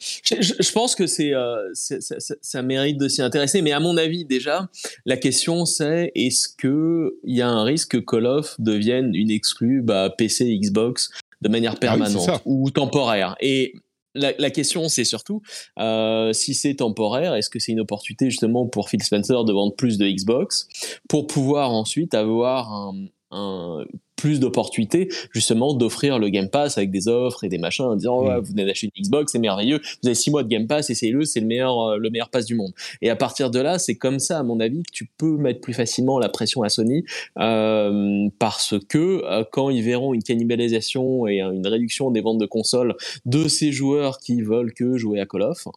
je, 0.00 0.72
pense 0.72 0.94
que 0.94 1.06
c'est, 1.06 1.34
euh, 1.34 1.70
ça 1.74 2.62
mérite 2.62 2.98
de 2.98 3.08
s'y 3.08 3.20
intéresser, 3.20 3.62
mais 3.62 3.72
à 3.72 3.80
mon 3.80 3.96
avis 3.96 4.24
déjà, 4.24 4.68
la 5.04 5.16
question 5.16 5.66
c'est 5.66 6.12
est-ce 6.14 6.48
que 6.56 7.16
il 7.24 7.36
y 7.36 7.42
a 7.42 7.48
un 7.48 7.64
risque 7.64 7.90
que 7.92 7.98
Call 7.98 8.26
of 8.26 8.54
devienne 8.58 9.14
une 9.14 9.30
exclue 9.30 9.82
bah, 9.82 10.14
PC, 10.16 10.56
Xbox 10.58 11.10
de 11.40 11.48
manière 11.48 11.74
ah 11.76 11.80
permanente 11.80 12.42
ou 12.44 12.70
temporaire. 12.70 13.36
Et 13.40 13.74
la, 14.14 14.50
question, 14.50 14.88
c'est 14.88 15.04
surtout 15.04 15.42
euh, 15.78 16.32
si 16.32 16.54
c'est 16.54 16.74
temporaire, 16.74 17.34
est-ce 17.34 17.50
que 17.50 17.58
c'est 17.58 17.72
une 17.72 17.80
opportunité 17.80 18.30
justement 18.30 18.66
pour 18.66 18.88
Phil 18.88 19.02
Spencer 19.02 19.44
de 19.44 19.52
vendre 19.52 19.74
plus 19.74 19.98
de 19.98 20.08
Xbox 20.08 20.68
pour 21.08 21.26
pouvoir 21.26 21.70
ensuite 21.70 22.14
avoir 22.14 22.72
un, 22.72 22.94
un 23.30 23.84
plus 24.18 24.40
d'opportunités 24.40 25.08
justement 25.32 25.72
d'offrir 25.72 26.18
le 26.18 26.28
Game 26.28 26.50
Pass 26.50 26.76
avec 26.76 26.90
des 26.90 27.08
offres 27.08 27.44
et 27.44 27.48
des 27.48 27.56
machins 27.56 27.86
en 27.86 27.96
disant 27.96 28.24
mm. 28.24 28.40
vous 28.40 28.50
venez 28.50 28.66
d'acheter 28.66 28.90
une 28.94 29.02
Xbox 29.02 29.32
c'est 29.32 29.38
merveilleux 29.38 29.80
vous 30.02 30.08
avez 30.08 30.14
six 30.14 30.30
mois 30.30 30.42
de 30.42 30.48
Game 30.48 30.66
Pass 30.66 30.90
essayez-le 30.90 31.24
c'est 31.24 31.40
le 31.40 31.46
meilleur 31.46 31.80
euh, 31.80 31.96
le 31.96 32.10
meilleur 32.10 32.28
pass 32.28 32.44
du 32.44 32.54
monde 32.54 32.72
et 33.00 33.08
à 33.08 33.16
partir 33.16 33.50
de 33.50 33.60
là 33.60 33.78
c'est 33.78 33.94
comme 33.94 34.18
ça 34.18 34.40
à 34.40 34.42
mon 34.42 34.60
avis 34.60 34.82
que 34.82 34.92
tu 34.92 35.08
peux 35.16 35.36
mettre 35.36 35.60
plus 35.60 35.72
facilement 35.72 36.18
la 36.18 36.28
pression 36.28 36.62
à 36.62 36.68
Sony 36.68 37.04
euh, 37.38 38.28
parce 38.38 38.74
que 38.88 39.22
euh, 39.24 39.44
quand 39.50 39.70
ils 39.70 39.82
verront 39.82 40.12
une 40.12 40.22
cannibalisation 40.22 41.26
et 41.28 41.40
une 41.40 41.66
réduction 41.66 42.10
des 42.10 42.20
ventes 42.20 42.38
de 42.38 42.46
consoles 42.46 42.96
de 43.24 43.46
ces 43.46 43.70
joueurs 43.72 44.18
qui 44.18 44.42
veulent 44.42 44.74
que 44.74 44.98
jouer 44.98 45.20
à 45.20 45.26
Call 45.26 45.42
of 45.42 45.68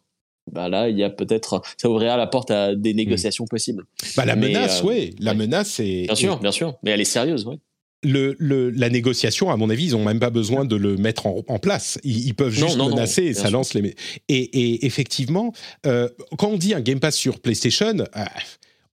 bah 0.50 0.68
là, 0.68 0.88
il 0.88 0.98
y 0.98 1.04
a 1.04 1.08
peut-être, 1.08 1.62
ça 1.76 1.88
ouvrira 1.88 2.16
la 2.16 2.26
porte 2.26 2.50
à 2.50 2.74
des 2.74 2.92
mm. 2.92 2.96
négociations 2.96 3.44
possibles. 3.46 3.84
Bah 4.16 4.24
la 4.24 4.34
menace, 4.34 4.82
oui, 4.82 5.14
la 5.20 5.34
menace 5.34 5.78
est. 5.78 6.06
Bien 6.06 6.16
sûr, 6.16 6.40
bien 6.40 6.50
sûr, 6.50 6.74
mais 6.82 6.90
elle 6.90 7.00
est 7.00 7.04
sérieuse, 7.04 7.46
oui 7.46 7.60
le, 8.02 8.70
la 8.70 8.88
négociation, 8.88 9.50
à 9.50 9.56
mon 9.56 9.70
avis, 9.70 9.86
ils 9.86 9.92
n'ont 9.92 10.04
même 10.04 10.20
pas 10.20 10.30
besoin 10.30 10.64
de 10.64 10.76
le 10.76 10.96
mettre 10.96 11.26
en, 11.26 11.58
place. 11.58 11.98
Ils, 12.04 12.34
peuvent 12.34 12.52
juste 12.52 12.76
menacer 12.76 13.24
et 13.24 13.34
ça 13.34 13.50
lance 13.50 13.74
les. 13.74 13.94
Et, 14.28 14.86
effectivement, 14.86 15.52
euh, 15.86 16.08
quand 16.38 16.48
on 16.48 16.56
dit 16.56 16.74
un 16.74 16.80
Game 16.80 17.00
Pass 17.00 17.16
sur 17.16 17.40
PlayStation, 17.40 17.98
euh, 17.98 18.24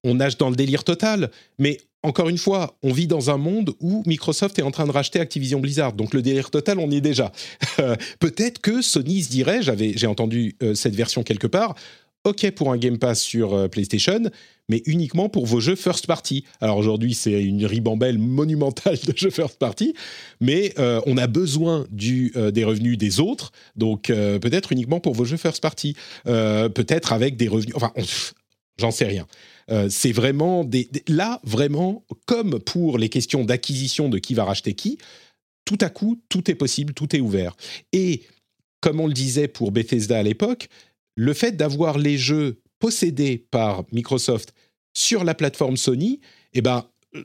on 0.04 0.16
nage 0.16 0.38
dans 0.38 0.50
le 0.50 0.56
délire 0.56 0.84
total. 0.84 1.32
Mais 1.58 1.80
encore 2.04 2.30
une 2.30 2.38
fois, 2.38 2.78
on 2.84 2.94
vit 2.94 3.08
dans 3.08 3.30
un 3.30 3.38
monde 3.38 3.74
où 3.80 4.04
Microsoft 4.06 4.58
est 4.60 4.64
en 4.64 4.72
train 4.72 4.86
de 4.86 4.92
racheter 4.92 5.20
Activision 5.20 5.60
Blizzard. 5.60 5.94
Donc 5.94 6.14
le 6.14 6.22
délire 6.22 6.52
total, 6.52 6.80
on 6.80 6.90
y 6.90 6.98
est 6.98 7.02
déjà. 7.02 7.32
Peut-être 8.20 8.60
que 8.60 8.82
Sony 8.82 9.24
se 9.24 9.30
dirait, 9.30 9.62
j'ai 9.62 10.08
entendu 10.08 10.56
euh, 10.62 10.76
cette 10.76 10.96
version 10.96 11.24
quelque 11.24 11.48
part, 11.48 11.76
OK 12.26 12.50
pour 12.52 12.72
un 12.72 12.78
Game 12.78 13.00
Pass 13.00 13.22
sur 13.22 13.70
PlayStation, 13.70 14.22
mais 14.70 14.82
uniquement 14.86 15.28
pour 15.28 15.46
vos 15.46 15.60
jeux 15.60 15.76
first 15.76 16.08
party. 16.08 16.46
Alors 16.62 16.78
aujourd'hui, 16.78 17.14
c'est 17.14 17.44
une 17.44 17.66
ribambelle 17.66 18.18
monumentale 18.18 18.98
de 19.06 19.14
jeux 19.16 19.30
first 19.30 19.58
party, 19.58 19.94
mais 20.40 20.74
euh, 20.80 21.02
on 21.06 21.18
a 21.18 21.28
besoin 21.28 21.86
euh, 22.36 22.52
des 22.52 22.64
revenus 22.64 22.98
des 22.98 23.20
autres, 23.20 23.52
donc 23.76 24.08
peut-être 24.08 24.72
uniquement 24.72 25.00
pour 25.00 25.14
vos 25.14 25.26
jeux 25.26 25.38
first 25.38 25.62
party, 25.62 25.96
peut-être 26.24 27.14
avec 27.14 27.36
des 27.36 27.48
revenus. 27.48 27.76
Enfin, 27.76 27.92
j'en 28.78 28.92
sais 28.92 29.06
rien. 29.06 29.28
c'est 29.90 30.12
vraiment 30.12 30.64
des, 30.64 30.90
là 31.08 31.40
vraiment 31.44 32.04
comme 32.26 32.60
pour 32.60 32.98
les 32.98 33.10
questions 33.10 33.44
d'acquisition 33.44 34.10
de 34.10 34.20
qui 34.20 34.34
va 34.34 34.46
racheter 34.46 34.74
qui. 34.74 34.98
Tout 35.66 35.78
à 35.82 35.90
coup, 35.90 36.20
tout 36.30 36.50
est 36.50 36.56
possible, 36.56 36.94
tout 36.94 37.16
est 37.16 37.20
ouvert. 37.20 37.56
Et 37.94 38.24
comme 38.82 39.00
on 39.00 39.08
le 39.08 39.14
disait 39.14 39.48
pour 39.48 39.72
Bethesda 39.72 40.18
à 40.18 40.24
l'époque, 40.24 40.70
le 41.16 41.34
fait 41.34 41.52
d'avoir 41.52 41.98
les 41.98 42.18
jeux 42.18 42.62
possédés 42.80 43.46
par 43.52 43.84
Microsoft 43.92 44.54
sur 44.94 45.24
la 45.24 45.36
plateforme 45.36 45.78
Sony, 45.78 46.20
eh 46.54 46.62
ben, 46.62 46.86
euh, 47.16 47.24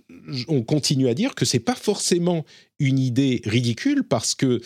on 0.48 0.62
continue 0.62 1.08
à 1.08 1.14
dire 1.14 1.34
que 1.34 1.44
c'est 1.44 1.60
pas 1.60 1.74
forcément 1.74 2.44
une 2.78 2.98
idée 2.98 3.40
ridicule 3.44 4.04
parce 4.04 4.34
que 4.34 4.60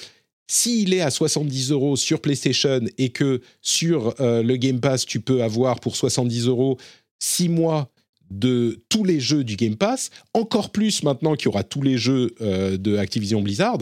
s'il 0.47 0.95
est 0.95 1.01
à 1.01 1.11
70 1.11 1.71
euros 1.73 1.97
sur 1.97 2.21
PlayStation 2.21 2.81
et 2.97 3.11
que 3.11 3.43
sur 3.61 4.15
euh, 4.21 4.43
le 4.43 4.57
Game 4.57 4.81
Pass, 4.81 5.05
tu 5.05 5.21
peux 5.21 5.43
avoir 5.43 5.81
pour 5.81 5.97
70 5.97 6.47
euros 6.47 6.79
6 7.21 7.49
mois 7.49 7.91
de 8.31 8.83
tous 8.89 9.05
les 9.05 9.21
jeux 9.21 9.45
du 9.45 9.57
Game 9.57 9.77
Pass, 9.77 10.11
encore 10.35 10.71
plus 10.71 11.03
maintenant 11.03 11.35
qu'il 11.35 11.47
y 11.47 11.49
aura 11.49 11.65
tous 11.65 11.83
les 11.83 11.99
jeux 11.99 12.35
euh, 12.41 12.77
de 12.77 12.97
Activision 12.97 13.43
Blizzard, 13.43 13.79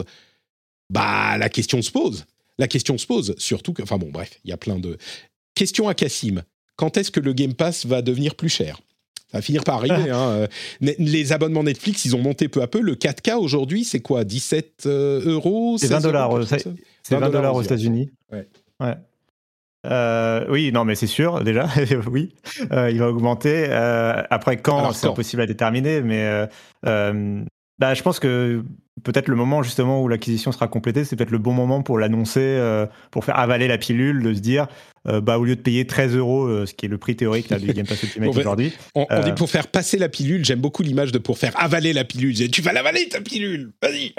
bah 0.89 1.37
la 1.37 1.49
question 1.49 1.81
se 1.81 1.91
pose. 1.91 2.25
La 2.57 2.67
question 2.67 2.97
se 2.97 3.05
pose, 3.05 3.35
surtout 3.37 3.73
que, 3.73 3.83
bon, 3.83 4.09
bref, 4.09 4.39
il 4.43 4.49
y 4.49 4.53
a 4.53 4.57
plein 4.57 4.79
de. 4.79 4.97
Question 5.53 5.87
à 5.87 5.93
Cassim. 5.93 6.43
Quand 6.77 6.95
est-ce 6.95 7.11
que 7.11 7.19
le 7.19 7.33
Game 7.33 7.53
Pass 7.53 7.85
va 7.85 8.01
devenir 8.01 8.35
plus 8.35 8.49
cher? 8.49 8.79
Ça 9.31 9.39
va 9.39 9.41
finir 9.41 9.63
par 9.65 9.75
arriver. 9.75 10.09
Hein. 10.09 10.29
Euh, 10.29 10.47
les 10.79 11.33
abonnements 11.33 11.63
Netflix, 11.63 12.05
ils 12.05 12.15
ont 12.15 12.21
monté 12.21 12.47
peu 12.47 12.61
à 12.61 12.67
peu. 12.67 12.79
Le 12.79 12.95
4K 12.95 13.35
aujourd'hui, 13.35 13.83
c'est 13.83 13.99
quoi? 13.99 14.23
17 14.23 14.83
euh, 14.85 15.21
euros 15.25 15.77
C'est 15.77 15.87
20 15.87 15.99
dollars. 15.99 16.31
C'est 16.47 17.17
20 17.17 17.29
dollars 17.29 17.55
aux 17.55 17.61
États-Unis. 17.61 18.09
Ouais. 18.31 18.47
oui, 20.49 20.71
non, 20.71 20.85
mais 20.85 20.95
c'est 20.95 21.07
sûr, 21.07 21.43
déjà, 21.43 21.67
oui, 22.11 22.33
il 22.61 22.99
va 22.99 23.09
augmenter. 23.09 23.65
après, 23.65 24.57
quand, 24.57 24.93
c'est 24.93 25.07
impossible 25.07 25.41
à 25.41 25.45
déterminer, 25.45 26.01
mais 26.01 26.47
bah, 27.79 27.93
je 27.93 28.01
pense 28.01 28.19
que 28.19 28.63
peut-être 29.03 29.27
le 29.27 29.35
moment 29.35 29.63
justement 29.63 30.01
où 30.01 30.07
l'acquisition 30.07 30.51
sera 30.51 30.67
complétée, 30.67 31.03
c'est 31.03 31.15
peut-être 31.15 31.31
le 31.31 31.37
bon 31.37 31.53
moment 31.53 31.81
pour 31.81 31.99
l'annoncer, 31.99 32.41
euh, 32.41 32.85
pour 33.11 33.25
faire 33.25 33.37
avaler 33.37 33.67
la 33.67 33.77
pilule, 33.77 34.23
de 34.23 34.33
se 34.33 34.39
dire, 34.39 34.67
euh, 35.07 35.21
bah, 35.21 35.37
au 35.37 35.45
lieu 35.45 35.55
de 35.55 35.61
payer 35.61 35.85
13 35.85 36.15
euros, 36.15 36.45
euh, 36.45 36.65
ce 36.65 36.73
qui 36.73 36.85
est 36.85 36.89
le 36.89 36.97
prix 36.97 37.15
théorique 37.15 37.49
là, 37.49 37.59
du 37.59 37.71
Game 37.73 37.85
Pass 37.85 38.03
Ultimate 38.03 38.29
aujourd'hui. 38.37 38.73
On, 38.95 39.05
dit 39.23 39.33
pour 39.33 39.49
faire 39.49 39.67
passer 39.67 39.97
la 39.97 40.09
pilule, 40.09 40.43
j'aime 40.43 40.59
beaucoup 40.59 40.83
l'image 40.83 41.11
de 41.11 41.19
pour 41.19 41.37
faire 41.37 41.53
avaler 41.55 41.93
la 41.93 42.03
pilule. 42.03 42.33
Tu 42.49 42.61
vas 42.61 42.73
l'avaler 42.73 43.07
ta 43.09 43.21
pilule, 43.21 43.71
vas-y. 43.81 44.13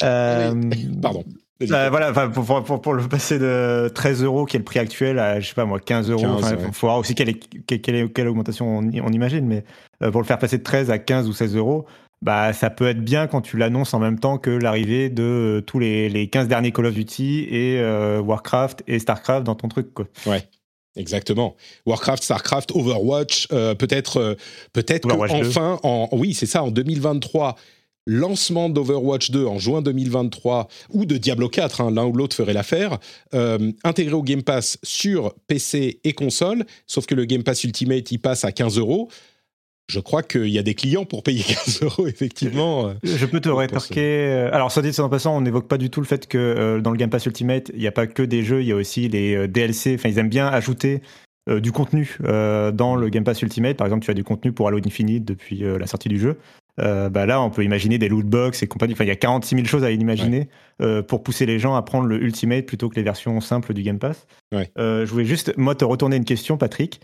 Pardon. 1.02 1.24
voilà, 1.60 2.12
pour, 2.28 2.64
pour, 2.64 2.82
pour, 2.82 2.94
le 2.94 3.08
passer 3.08 3.38
de 3.38 3.90
13 3.94 4.22
euros, 4.22 4.44
qui 4.44 4.56
est 4.56 4.60
le 4.60 4.64
prix 4.64 4.78
actuel, 4.78 5.18
à, 5.18 5.40
je 5.40 5.48
sais 5.48 5.54
pas 5.54 5.64
moi, 5.64 5.80
15 5.80 6.10
euros. 6.10 6.40
Il 6.42 6.72
faut 6.74 6.86
voir 6.86 6.98
aussi 6.98 7.14
quelle, 7.14 7.30
est, 7.30 7.40
quelle, 7.66 7.94
est, 7.94 8.12
quelle 8.12 8.28
augmentation 8.28 8.78
on, 8.78 8.90
on 9.02 9.12
imagine, 9.12 9.46
mais 9.46 9.64
pour 10.10 10.20
le 10.20 10.26
faire 10.26 10.38
passer 10.38 10.58
de 10.58 10.62
13 10.62 10.90
à 10.90 10.98
15 10.98 11.26
ou 11.28 11.32
16 11.32 11.56
euros, 11.56 11.86
bah, 12.20 12.52
ça 12.52 12.70
peut 12.70 12.88
être 12.88 13.02
bien 13.02 13.26
quand 13.26 13.40
tu 13.40 13.56
l'annonces 13.56 13.94
en 13.94 14.00
même 14.00 14.18
temps 14.18 14.38
que 14.38 14.50
l'arrivée 14.50 15.08
de 15.08 15.22
euh, 15.22 15.60
tous 15.60 15.78
les, 15.78 16.08
les 16.08 16.28
15 16.28 16.48
derniers 16.48 16.72
Call 16.72 16.86
of 16.86 16.94
Duty 16.94 17.46
et 17.50 17.78
euh, 17.78 18.20
Warcraft 18.20 18.82
et 18.86 18.98
Starcraft 18.98 19.44
dans 19.44 19.54
ton 19.54 19.68
truc. 19.68 19.94
Quoi. 19.94 20.06
Ouais. 20.26 20.42
Exactement. 20.96 21.54
Warcraft, 21.86 22.24
Starcraft, 22.24 22.72
Overwatch, 22.72 23.46
euh, 23.52 23.74
peut-être, 23.76 24.36
peut-être 24.72 25.08
enfin, 25.12 25.78
en, 25.84 26.08
oui, 26.10 26.34
c'est 26.34 26.46
ça, 26.46 26.64
en 26.64 26.72
2023, 26.72 27.54
lancement 28.06 28.68
d'Overwatch 28.68 29.30
2 29.30 29.46
en 29.46 29.58
juin 29.58 29.80
2023 29.80 30.66
ou 30.90 31.04
de 31.04 31.16
Diablo 31.18 31.48
4, 31.48 31.82
hein, 31.82 31.90
l'un 31.92 32.04
ou 32.04 32.14
l'autre 32.14 32.34
ferait 32.34 32.54
l'affaire, 32.54 32.98
intégré 33.84 34.14
au 34.14 34.24
Game 34.24 34.42
Pass 34.42 34.78
sur 34.82 35.34
PC 35.46 36.00
et 36.02 36.14
console, 36.14 36.64
sauf 36.88 37.06
que 37.06 37.14
le 37.14 37.26
Game 37.26 37.44
Pass 37.44 37.62
Ultimate 37.62 38.10
il 38.10 38.18
passe 38.18 38.44
à 38.44 38.50
15 38.50 38.78
euros 38.78 39.08
je 39.88 40.00
crois 40.00 40.22
qu'il 40.22 40.48
y 40.48 40.58
a 40.58 40.62
des 40.62 40.74
clients 40.74 41.06
pour 41.06 41.22
payer 41.22 41.42
15 41.64 41.82
euros, 41.82 42.06
effectivement. 42.06 42.92
Je 43.02 43.26
peux 43.26 43.40
te 43.40 43.48
rétorquer. 43.48 44.28
Euh, 44.28 44.50
alors, 44.52 44.70
soit 44.70 44.82
dit 44.82 44.98
en 45.00 45.08
passant, 45.08 45.36
on 45.36 45.40
n'évoque 45.40 45.66
pas 45.66 45.78
du 45.78 45.88
tout 45.90 46.00
le 46.00 46.06
fait 46.06 46.28
que 46.28 46.38
euh, 46.38 46.80
dans 46.80 46.90
le 46.90 46.98
Game 46.98 47.10
Pass 47.10 47.24
Ultimate, 47.26 47.70
il 47.72 47.80
n'y 47.80 47.86
a 47.86 47.92
pas 47.92 48.06
que 48.06 48.22
des 48.22 48.42
jeux, 48.42 48.60
il 48.60 48.68
y 48.68 48.72
a 48.72 48.76
aussi 48.76 49.10
euh, 49.14 49.46
DLC. 49.46 49.94
Enfin, 49.94 50.10
ils 50.10 50.18
aiment 50.18 50.28
bien 50.28 50.46
ajouter 50.46 51.00
du 51.62 51.72
contenu 51.72 52.18
dans 52.20 52.94
le 52.94 53.08
Game 53.08 53.24
Pass 53.24 53.40
Ultimate. 53.40 53.78
Par 53.78 53.86
exemple, 53.86 54.04
tu 54.04 54.10
as 54.10 54.14
du 54.14 54.22
contenu 54.22 54.52
pour 54.52 54.68
Halo 54.68 54.80
Infinite 54.84 55.24
depuis 55.24 55.60
la 55.60 55.86
sortie 55.86 56.10
du 56.10 56.18
jeu. 56.18 56.36
bah 56.76 57.24
là, 57.24 57.40
on 57.40 57.48
peut 57.48 57.64
imaginer 57.64 57.96
des 57.96 58.10
loot 58.10 58.26
box 58.26 58.62
et 58.62 58.66
compagnie. 58.66 58.92
Enfin, 58.92 59.04
il 59.04 59.08
y 59.08 59.12
a 59.12 59.16
46 59.16 59.54
000 59.54 59.66
choses 59.66 59.82
à 59.82 59.90
imaginer 59.90 60.50
pour 61.06 61.22
pousser 61.22 61.46
les 61.46 61.58
gens 61.58 61.74
à 61.74 61.80
prendre 61.80 62.06
le 62.06 62.22
Ultimate 62.22 62.66
plutôt 62.66 62.90
que 62.90 62.96
les 62.96 63.02
versions 63.02 63.40
simples 63.40 63.72
du 63.72 63.82
Game 63.82 63.98
Pass. 63.98 64.26
je 64.52 65.06
voulais 65.06 65.24
juste, 65.24 65.56
moi, 65.56 65.74
te 65.74 65.86
retourner 65.86 66.16
une 66.16 66.26
question, 66.26 66.58
Patrick 66.58 67.00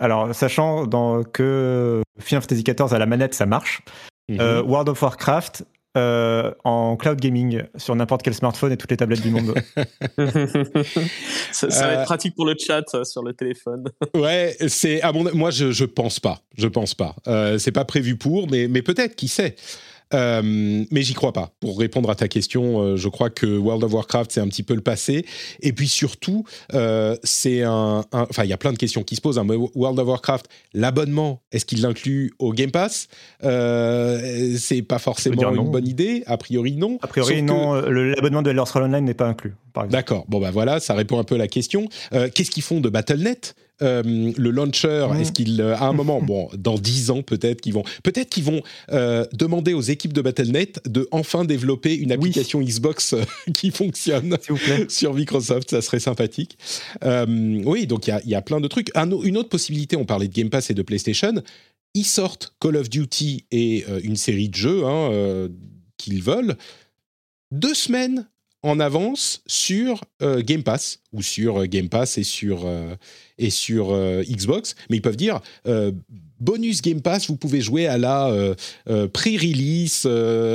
alors, 0.00 0.34
sachant 0.34 0.86
dans, 0.86 1.22
que 1.24 2.02
Final 2.18 2.42
Fantasy 2.42 2.64
XIV 2.64 2.92
à 2.92 2.98
la 2.98 3.06
manette, 3.06 3.34
ça 3.34 3.46
marche. 3.46 3.82
Mhm. 4.28 4.40
Euh, 4.40 4.62
World 4.62 4.88
of 4.88 5.02
Warcraft, 5.02 5.64
euh, 5.96 6.52
en 6.64 6.96
cloud 6.96 7.18
gaming 7.18 7.62
sur 7.76 7.96
n'importe 7.96 8.22
quel 8.22 8.34
smartphone 8.34 8.72
et 8.72 8.76
toutes 8.76 8.90
les 8.90 8.96
tablettes 8.96 9.22
du 9.22 9.30
monde. 9.30 9.54
ça, 11.52 11.66
va 11.66 11.92
être 11.92 12.00
euh, 12.00 12.04
pratique 12.04 12.34
pour 12.34 12.46
le 12.46 12.54
chat 12.58 13.04
sur 13.04 13.22
le 13.22 13.32
téléphone. 13.32 13.84
ouais, 14.14 14.56
c'est 14.68 15.00
moi 15.34 15.50
je 15.50 15.70
je 15.70 15.84
pense 15.84 16.20
pas, 16.20 16.42
je 16.56 16.68
pense 16.68 16.94
pas. 16.94 17.16
c'est 17.58 17.72
pas 17.72 17.84
prévu 17.84 18.16
pour, 18.16 18.50
mais 18.50 18.68
mais 18.68 18.82
peut-être 18.82 19.16
qui 19.16 19.28
sait? 19.28 19.56
Euh, 20.14 20.84
mais 20.90 21.02
j'y 21.02 21.14
crois 21.14 21.32
pas. 21.32 21.52
Pour 21.60 21.78
répondre 21.78 22.10
à 22.10 22.14
ta 22.14 22.28
question, 22.28 22.80
euh, 22.80 22.96
je 22.96 23.08
crois 23.08 23.30
que 23.30 23.46
World 23.46 23.84
of 23.84 23.92
Warcraft 23.92 24.32
c'est 24.32 24.40
un 24.40 24.48
petit 24.48 24.62
peu 24.62 24.74
le 24.74 24.80
passé. 24.80 25.26
Et 25.60 25.72
puis 25.72 25.88
surtout, 25.88 26.44
euh, 26.74 27.16
c'est 27.22 27.62
un, 27.62 28.04
enfin 28.12 28.44
il 28.44 28.50
y 28.50 28.52
a 28.52 28.56
plein 28.56 28.72
de 28.72 28.78
questions 28.78 29.02
qui 29.02 29.16
se 29.16 29.20
posent. 29.20 29.38
Hein. 29.38 29.46
World 29.46 29.98
of 29.98 30.06
Warcraft, 30.06 30.48
l'abonnement, 30.72 31.42
est-ce 31.52 31.64
qu'il 31.64 31.82
l'inclut 31.82 32.32
au 32.38 32.52
Game 32.52 32.70
Pass? 32.70 33.08
C'est 33.40 34.82
pas 34.82 34.98
forcément 34.98 35.54
une 35.54 35.70
bonne 35.70 35.88
idée. 35.88 36.22
A 36.26 36.36
priori 36.36 36.76
non. 36.76 36.98
A 37.02 37.06
priori 37.06 37.42
non. 37.42 37.74
L'abonnement 37.74 38.42
de 38.42 38.50
Elder 38.50 38.64
Scrolls 38.66 38.84
Online 38.84 39.04
n'est 39.04 39.14
pas 39.14 39.26
inclus. 39.26 39.54
D'accord. 39.90 40.24
Bon 40.28 40.40
bah 40.40 40.50
voilà, 40.50 40.80
ça 40.80 40.94
répond 40.94 41.18
un 41.18 41.24
peu 41.24 41.36
à 41.36 41.38
la 41.38 41.48
question. 41.48 41.88
Qu'est-ce 42.10 42.50
qu'ils 42.50 42.62
font 42.62 42.80
de 42.80 42.88
Battle.net 42.88 43.54
euh, 43.82 44.02
le 44.02 44.50
launcher, 44.50 45.06
est-ce 45.20 45.32
qu'il, 45.32 45.60
euh, 45.60 45.76
à 45.76 45.86
un 45.86 45.92
moment, 45.92 46.20
bon, 46.20 46.48
dans 46.58 46.78
dix 46.78 47.10
ans 47.10 47.22
peut-être 47.22 47.60
qu'ils 47.60 47.74
vont, 47.74 47.84
peut-être 48.02 48.28
qu'ils 48.28 48.44
vont 48.44 48.62
euh, 48.90 49.24
demander 49.32 49.72
aux 49.72 49.80
équipes 49.80 50.12
de 50.12 50.20
Battle.net 50.20 50.80
de 50.86 51.06
enfin 51.10 51.44
développer 51.44 51.94
une 51.94 52.10
application 52.12 52.60
Xbox 52.60 53.14
qui 53.54 53.70
fonctionne 53.70 54.36
sur 54.88 55.14
Microsoft, 55.14 55.70
ça 55.70 55.80
serait 55.80 56.00
sympathique. 56.00 56.58
oui, 57.04 57.86
donc 57.86 58.08
il 58.08 58.30
y, 58.30 58.34
a, 58.34 58.42
plein 58.42 58.60
de 58.60 58.68
trucs. 58.68 58.90
une 58.96 59.36
autre 59.36 59.48
possibilité, 59.48 59.96
on 59.96 60.04
parlait 60.04 60.28
de 60.28 60.34
Game 60.34 60.50
Pass 60.50 60.70
et 60.70 60.74
de 60.74 60.82
PlayStation, 60.82 61.34
ils 61.94 62.04
sortent 62.04 62.54
Call 62.60 62.76
of 62.76 62.90
Duty 62.90 63.44
et 63.50 63.84
une 64.02 64.16
série 64.16 64.48
de 64.48 64.54
jeux 64.54 64.84
hein, 64.84 65.48
qu'ils 65.96 66.22
veulent. 66.22 66.56
Deux 67.52 67.74
semaines 67.74 68.26
en 68.62 68.80
avance 68.80 69.42
sur 69.46 70.02
euh, 70.22 70.42
Game 70.42 70.62
Pass 70.62 71.00
ou 71.12 71.22
sur 71.22 71.58
euh, 71.58 71.66
Game 71.66 71.88
Pass 71.88 72.18
et 72.18 72.24
sur, 72.24 72.66
euh, 72.66 72.94
et 73.38 73.50
sur 73.50 73.96
Xbox, 74.24 74.74
mais 74.90 74.96
ils 74.96 75.02
peuvent 75.02 75.16
dire 75.16 75.40
bonus 76.40 76.82
Game 76.82 77.00
Pass, 77.00 77.28
vous 77.28 77.36
pouvez 77.36 77.60
jouer 77.60 77.86
à 77.86 77.98
la 77.98 78.54
pré-release, 79.12 80.08